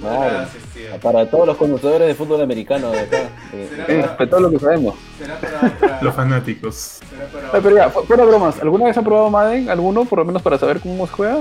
no, 0.41 0.47
tío. 0.73 0.99
Para 1.01 1.29
todos 1.29 1.45
los 1.47 1.57
conocedores 1.57 2.07
de 2.07 2.15
fútbol 2.15 2.41
americano 2.41 2.91
de 2.91 2.99
acá. 2.99 3.17
de- 3.51 3.67
Será 3.69 3.85
Eh, 3.87 4.09
para- 4.17 4.29
todo 4.29 4.39
lo 4.41 4.51
que 4.51 4.59
sabemos. 4.59 4.95
Será 5.17 5.39
para 5.39 6.01
los 6.01 6.15
fanáticos. 6.15 6.75
será 7.09 7.25
para 7.27 7.47
Ah, 7.47 7.59
pero 7.61 7.75
ya, 7.75 7.89
fu- 7.89 8.03
fuera 8.03 8.25
bromas, 8.25 8.59
¿alguna 8.61 8.85
vez 8.85 8.97
han 8.97 9.03
probado 9.03 9.29
Madden? 9.29 9.69
¿Alguno? 9.69 10.05
Por 10.05 10.19
lo 10.19 10.25
menos 10.25 10.41
para 10.41 10.57
saber 10.57 10.79
cómo 10.79 11.05
se 11.07 11.13
juega. 11.13 11.37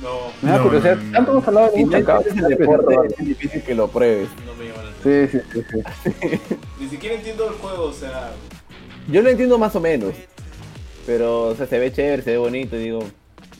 No, 0.00 0.30
no. 0.42 0.70
Tanto 1.12 1.32
hemos 1.32 1.48
hablado 1.48 1.70
de 1.74 1.82
un 1.84 1.90
chancado. 1.90 2.22
deporte, 2.22 2.94
es 3.18 3.26
difícil 3.26 3.62
que 3.62 3.74
lo 3.74 3.88
pruebes. 3.88 4.28
no 4.46 4.54
me 4.54 4.68
llama 4.68 4.82
la 4.84 4.90
atención. 4.90 5.42
Sí, 5.52 5.52
sí, 5.52 5.62
sí. 5.72 6.20
sí. 6.40 6.56
Ni 6.80 6.88
siquiera 6.88 7.16
entiendo 7.16 7.48
el 7.48 7.54
juego, 7.54 7.84
o 7.84 7.92
sea. 7.92 8.30
Yo 9.08 9.22
lo 9.22 9.28
entiendo 9.30 9.58
más 9.58 9.74
o 9.74 9.80
menos. 9.80 10.14
Pero, 11.04 11.44
o 11.48 11.54
sea, 11.56 11.66
se 11.66 11.78
ve 11.78 11.92
chévere, 11.92 12.22
se 12.22 12.30
ve 12.32 12.38
bonito 12.38 12.76
y 12.76 12.80
digo. 12.80 13.00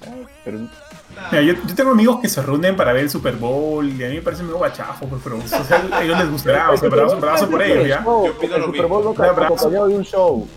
"Ah, 0.06 0.14
Pero 0.44 0.58
nada. 0.58 1.28
Mira, 1.32 1.42
yo, 1.42 1.54
yo 1.66 1.74
tengo 1.74 1.90
amigos 1.90 2.20
que 2.20 2.28
se 2.28 2.40
reúnen 2.42 2.76
para 2.76 2.92
ver 2.92 3.02
el 3.04 3.10
Super 3.10 3.34
Bowl 3.36 3.86
y 3.88 4.04
a 4.04 4.08
mí 4.08 4.16
me 4.16 4.22
parece 4.22 4.42
medio 4.42 4.58
guachafo, 4.58 5.08
pues, 5.08 5.20
pero 5.24 5.38
o 5.38 5.42
sea, 5.42 5.82
a 5.92 6.02
ellos 6.04 6.18
les 6.18 6.30
gustará, 6.30 6.70
o 6.70 6.76
sea, 6.76 6.88
brazo, 6.88 7.16
brazo 7.18 7.50
por 7.50 7.62
ellos, 7.62 7.88
¿ya? 7.88 8.02
Yo 8.04 8.34
el 8.42 8.50
lo 8.60 8.66
Super 8.66 8.86
Bowl 8.86 8.98
mismo. 8.98 9.10
nunca 9.10 9.22
Un 9.22 9.28
abrazo. 9.30 9.54
acompañado 9.54 9.88
de 9.88 9.94
un 9.96 10.04
show. 10.04 10.48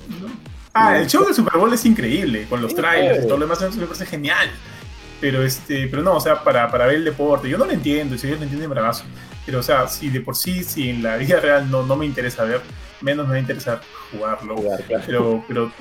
Ah, 0.74 0.98
el 1.00 1.08
show 1.08 1.26
del 1.26 1.34
Super 1.34 1.58
Bowl 1.60 1.74
es 1.74 1.84
increíble, 1.86 2.46
con 2.50 2.62
los 2.62 2.74
trailers 2.76 3.02
y 3.04 3.08
chévere. 3.10 3.28
todo 3.28 3.38
lo 3.40 3.46
demás 3.46 3.76
me 3.76 3.86
parece 3.86 4.06
genial. 4.06 4.50
Pero 5.20 5.44
este, 5.44 5.88
pero 5.88 6.02
no, 6.02 6.16
o 6.16 6.20
sea, 6.22 6.44
para, 6.44 6.70
para 6.72 6.88
ver 6.88 6.96
el 6.96 7.06
deporte, 7.06 7.48
yo 7.50 7.58
no 7.58 7.66
lo 7.66 7.72
entiendo, 7.72 8.18
si 8.18 8.28
ellos 8.28 8.40
lo 8.40 8.44
entienden, 8.44 8.70
bravazo. 8.70 9.04
Pero 9.46 9.60
o 9.60 9.64
sea, 9.64 9.88
si 9.88 10.10
de 10.10 10.22
por 10.22 10.36
sí, 10.36 10.64
si 10.64 10.90
en 10.90 11.04
la 11.04 11.18
vida 11.18 11.40
real 11.40 11.70
no, 11.70 11.84
no 11.84 11.96
me 11.96 12.06
interesa 12.06 12.44
ver, 12.44 12.62
menos 13.02 13.26
me 13.28 13.32
va 13.34 13.38
a 13.38 13.40
interesar 13.42 13.82
jugarlo. 14.12 14.58
Jugar, 14.58 14.82
claro. 14.84 15.04
Pero, 15.06 15.44
pero, 15.48 15.72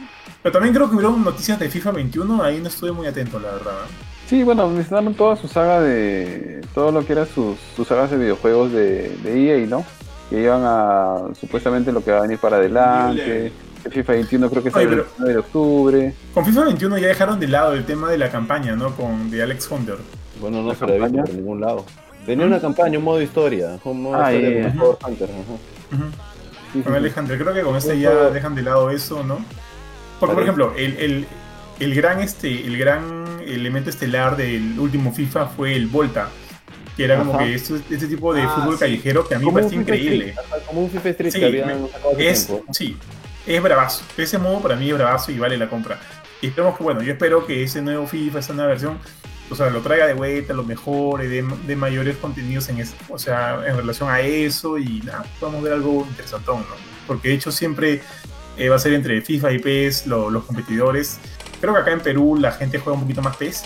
pero 0.43 0.53
también 0.53 0.75
creo 0.75 0.89
que 0.89 0.97
hubieron 0.97 1.23
noticias 1.25 1.59
de 1.59 1.69
FIFA 1.69 1.93
21, 1.93 2.43
ahí 2.43 2.61
no 2.61 2.69
estuve 2.69 2.93
muy 2.93 3.07
atento, 3.07 3.39
la 3.41 3.53
verdad. 3.53 3.73
Sí, 4.27 4.43
bueno, 4.45 4.69
mencionaron 4.69 5.15
toda 5.15 5.35
su 5.37 5.49
saga 5.49 5.81
de. 5.81 6.61
Todo 6.75 6.93
lo 6.93 7.05
que 7.05 7.13
eran 7.15 7.27
sus, 7.27 7.59
sus 7.75 7.89
sagas 7.89 8.11
de 8.13 8.17
videojuegos 8.19 8.71
de, 8.73 9.09
de 9.25 9.63
EA, 9.63 9.67
¿no? 9.67 9.85
Que 10.31 10.41
iban 10.43 10.63
a. 10.65 11.35
Supuestamente 11.41 11.91
lo 11.91 12.05
que 12.05 12.13
va 12.13 12.19
a 12.19 12.23
venir 12.23 12.39
para 12.39 12.57
adelante. 12.59 13.53
El 13.85 13.91
FIFA 13.93 14.13
21 14.13 14.51
creo 14.51 14.63
que 14.63 14.71
sale 14.71 14.85
el 14.85 14.91
pero- 14.91 15.07
9 15.19 15.33
de 15.33 15.39
octubre. 15.41 16.15
Con 16.35 16.45
FIFA 16.45 16.65
21 16.67 16.99
ya 16.99 17.09
dejaron 17.09 17.41
de 17.41 17.49
lado 17.49 17.73
el 17.73 17.85
tema 17.87 18.11
de 18.11 18.19
la 18.19 18.31
campaña, 18.31 18.77
¿no? 18.77 18.95
Con 18.95 19.31
de 19.31 19.43
Alex 19.43 19.69
Hunter. 19.71 19.97
Bueno, 20.41 20.63
no 20.63 20.69
La 20.69 20.75
se 20.75 20.81
campaña. 20.87 21.25
por 21.25 21.35
ningún 21.35 21.61
lado. 21.61 21.85
Tenía 22.27 22.47
una 22.47 22.61
campaña, 22.61 22.99
un 22.99 23.05
modo 23.05 23.21
historia. 23.23 23.79
Un 23.83 24.03
modo 24.03 24.17
Ah, 24.23 24.33
historia 24.33 24.51
de 24.51 24.67
Hunter. 24.79 25.29
ajá. 25.31 26.07
Con. 26.85 26.95
Alejandro, 26.95 27.37
creo 27.39 27.55
que 27.55 27.63
con 27.63 27.77
este 27.77 27.99
ya 27.99 28.11
dejan 28.31 28.55
de 28.55 28.63
lado 28.63 28.91
eso, 28.91 29.23
¿no? 29.25 29.45
Porque, 30.19 30.35
por 30.35 30.43
ejemplo, 30.43 30.75
el, 30.77 30.97
el, 30.99 31.27
el 31.81 31.95
gran 31.95 32.21
este, 32.21 32.67
el 32.67 32.77
gran 32.79 33.41
elemento 33.47 33.91
estelar 33.91 34.37
del 34.37 34.79
último 34.79 35.13
FIFA 35.13 35.47
fue 35.47 35.75
el 35.75 35.87
Volta, 35.87 36.29
que 36.97 37.05
era 37.05 37.19
como 37.19 37.35
Ajá. 37.35 37.45
que 37.45 37.55
este, 37.55 37.75
este 37.91 38.07
tipo 38.07 38.33
de 38.35 38.43
Ah, 38.43 38.49
fútbol 38.55 38.75
sí. 38.75 38.81
callejero 38.81 39.27
que 39.27 39.35
a 39.35 39.39
mí 39.39 39.51
me 39.51 39.63
FIFA 39.63 39.75
increíble. 39.75 40.29
Street, 40.31 40.63
Como 40.67 40.83
un 40.83 40.91
FIFA 40.91 41.09
Street 41.11 41.33
Sí, 41.33 41.41
que 41.41 41.47
habían 41.47 41.89
sacado 41.91 42.13
Es, 42.19 42.47
tiempo. 42.47 42.65
sí, 42.73 42.97
es 43.47 43.63
bravazo. 43.63 44.05
Ese 44.17 44.39
modo 44.39 44.61
para 44.61 44.77
mí 44.77 44.89
es 44.91 44.95
bravazo 44.95 45.33
y 45.33 45.39
vale 45.39 45.57
la 45.57 45.69
compra. 45.69 45.99
Y 46.43 46.49
esperemos 46.49 46.77
que, 46.77 46.85
bueno, 46.85 47.03
yo 47.03 47.13
espero 47.13 47.47
que 47.47 47.63
ese 47.63 47.81
nuevo 47.83 48.07
FIFA, 48.07 48.39
esa 48.39 48.53
nueva 48.53 48.69
versión, 48.69 48.99
o 49.51 49.55
sea, 49.57 49.69
lo 49.71 49.81
traiga 49.81 50.07
de 50.07 50.15
vuelta, 50.15 50.55
lo 50.55 50.63
mejore, 50.63 51.29
de, 51.29 51.43
de 51.67 51.77
mayores 51.77 52.17
contenidos 52.17 52.69
en 52.69 52.79
eso, 52.79 52.95
o 53.09 53.19
sea, 53.19 53.63
en 53.67 53.77
relación 53.77 54.09
a 54.09 54.21
eso 54.21 54.79
y 54.79 55.01
nada, 55.01 55.25
podemos 55.41 55.63
ver 55.63 55.73
algo 55.73 56.07
interesantón, 56.09 56.61
¿no? 56.61 56.77
Porque 57.07 57.29
de 57.29 57.35
hecho 57.35 57.51
siempre 57.53 58.01
eh, 58.57 58.69
va 58.69 58.77
a 58.77 58.79
ser 58.79 58.93
entre 58.95 59.21
FIFA 59.23 59.53
y 59.53 59.59
PES 59.59 60.07
lo- 60.07 60.31
los 60.31 60.45
competidores. 60.45 61.19
Creo 61.61 61.75
que 61.75 61.81
acá 61.81 61.93
en 61.93 62.01
Perú 62.01 62.37
la 62.39 62.53
gente 62.53 62.79
juega 62.79 62.95
un 62.97 63.03
poquito 63.03 63.23
más 63.23 63.37
PES, 63.37 63.65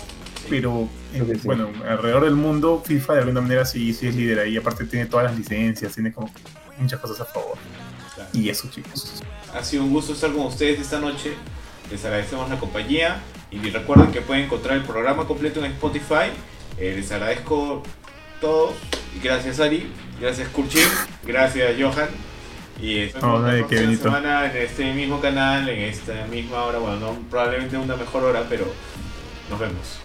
pero 0.49 0.89
en- 1.13 1.27
que 1.27 1.35
sí. 1.35 1.41
bueno, 1.43 1.69
alrededor 1.87 2.25
del 2.25 2.35
mundo 2.35 2.81
FIFA 2.85 3.13
de 3.13 3.19
alguna 3.19 3.41
manera 3.41 3.65
sí, 3.65 3.93
sí 3.93 4.07
es 4.07 4.15
líder 4.15 4.39
ahí, 4.39 4.57
aparte 4.57 4.85
tiene 4.85 5.05
todas 5.05 5.25
las 5.27 5.37
licencias, 5.37 5.93
tiene 5.93 6.11
como 6.11 6.31
muchas 6.77 6.99
cosas 6.99 7.21
a 7.21 7.25
favor. 7.25 7.57
Claro. 8.15 8.29
Y 8.33 8.49
eso, 8.49 8.69
chicos. 8.69 9.21
Ha 9.53 9.63
sido 9.63 9.83
un 9.83 9.91
gusto 9.91 10.13
estar 10.13 10.31
con 10.31 10.41
ustedes 10.47 10.79
esta 10.79 10.99
noche. 10.99 11.33
Les 11.91 12.03
agradecemos 12.03 12.49
la 12.49 12.57
compañía 12.59 13.19
y 13.51 13.69
recuerden 13.69 14.11
que 14.11 14.21
pueden 14.21 14.45
encontrar 14.45 14.77
el 14.77 14.83
programa 14.83 15.25
completo 15.25 15.63
en 15.63 15.71
Spotify. 15.71 16.31
Eh, 16.77 16.93
les 16.95 17.11
agradezco 17.11 17.83
todos 18.41 18.75
y 19.15 19.23
gracias 19.23 19.59
Ari, 19.59 19.91
gracias 20.19 20.49
Kurchin, 20.49 20.87
gracias 21.23 21.75
Johan. 21.79 22.09
Y 22.81 23.09
nos 23.21 23.41
la 23.41 23.57
próxima 23.67 23.95
semana 23.95 24.51
en 24.51 24.57
este 24.57 24.93
mismo 24.93 25.21
canal, 25.21 25.69
en 25.69 25.79
esta 25.81 26.27
misma 26.27 26.63
hora, 26.63 26.79
bueno, 26.79 26.97
no, 26.97 27.13
probablemente 27.29 27.77
una 27.77 27.95
mejor 27.95 28.25
hora, 28.25 28.43
pero 28.49 28.65
nos 29.49 29.59
vemos. 29.59 29.99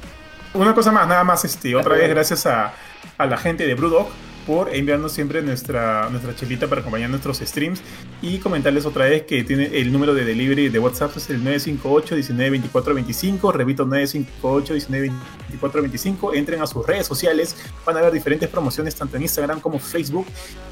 Una 0.55 0.75
cosa 0.75 0.93
más, 0.93 1.09
nada 1.09 1.25
más, 1.25 1.45
este, 1.45 1.75
otra 1.75 1.97
vez 1.97 2.09
gracias 2.09 2.47
a, 2.47 2.73
a 3.19 3.27
la 3.27 3.37
gente 3.37 3.67
de 3.67 3.75
Brewdog 3.75 4.09
por 4.47 4.75
enviarnos 4.75 5.13
siempre 5.13 5.43
nuestra, 5.43 6.09
nuestra 6.11 6.35
chelita 6.35 6.67
para 6.69 6.81
acompañar 6.81 7.11
nuestros 7.11 7.39
streams 7.39 7.81
y 8.23 8.39
comentarles 8.39 8.87
otra 8.87 9.05
vez 9.07 9.23
que 9.23 9.43
tiene 9.45 9.67
el 9.79 9.93
número 9.93 10.15
de 10.15 10.25
delivery 10.25 10.69
de 10.69 10.79
WhatsApp 10.79 11.17
es 11.17 11.29
el 11.31 11.43
958-192425, 11.45 13.53
repito 13.53 13.87
958-192425, 13.87 16.35
entren 16.35 16.63
a 16.63 16.67
sus 16.67 16.87
redes 16.87 17.07
sociales, 17.07 17.57
van 17.85 17.97
a 17.97 18.03
ver 18.03 18.13
diferentes 18.13 18.49
promociones 18.49 18.95
tanto 18.95 19.17
en 19.17 19.23
Instagram 19.23 19.61
como 19.61 19.79
Facebook 19.79 20.27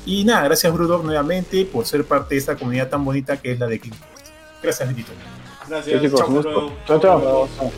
y 0.05 0.25
nada, 0.25 0.45
gracias 0.45 0.71
Brewdog 0.73 1.05
nuevamente 1.05 1.65
por 1.65 1.87
ser 1.87 2.05
parte 2.05 2.35
de 2.35 2.41
esta 2.41 2.57
comunidad 2.57 2.89
tan 2.89 3.05
bonita 3.05 3.37
que 3.37 3.53
es 3.53 3.59
la 3.59 3.67
de 3.67 3.79
King. 3.79 3.93
Gracias, 4.63 4.89
Benito. 4.89 5.13
Gracias, 5.69 6.01
Sí, 6.01 6.07
chicos. 6.07 6.21
Chao, 6.87 7.01
chao. 7.01 7.49
Chao. 7.57 7.73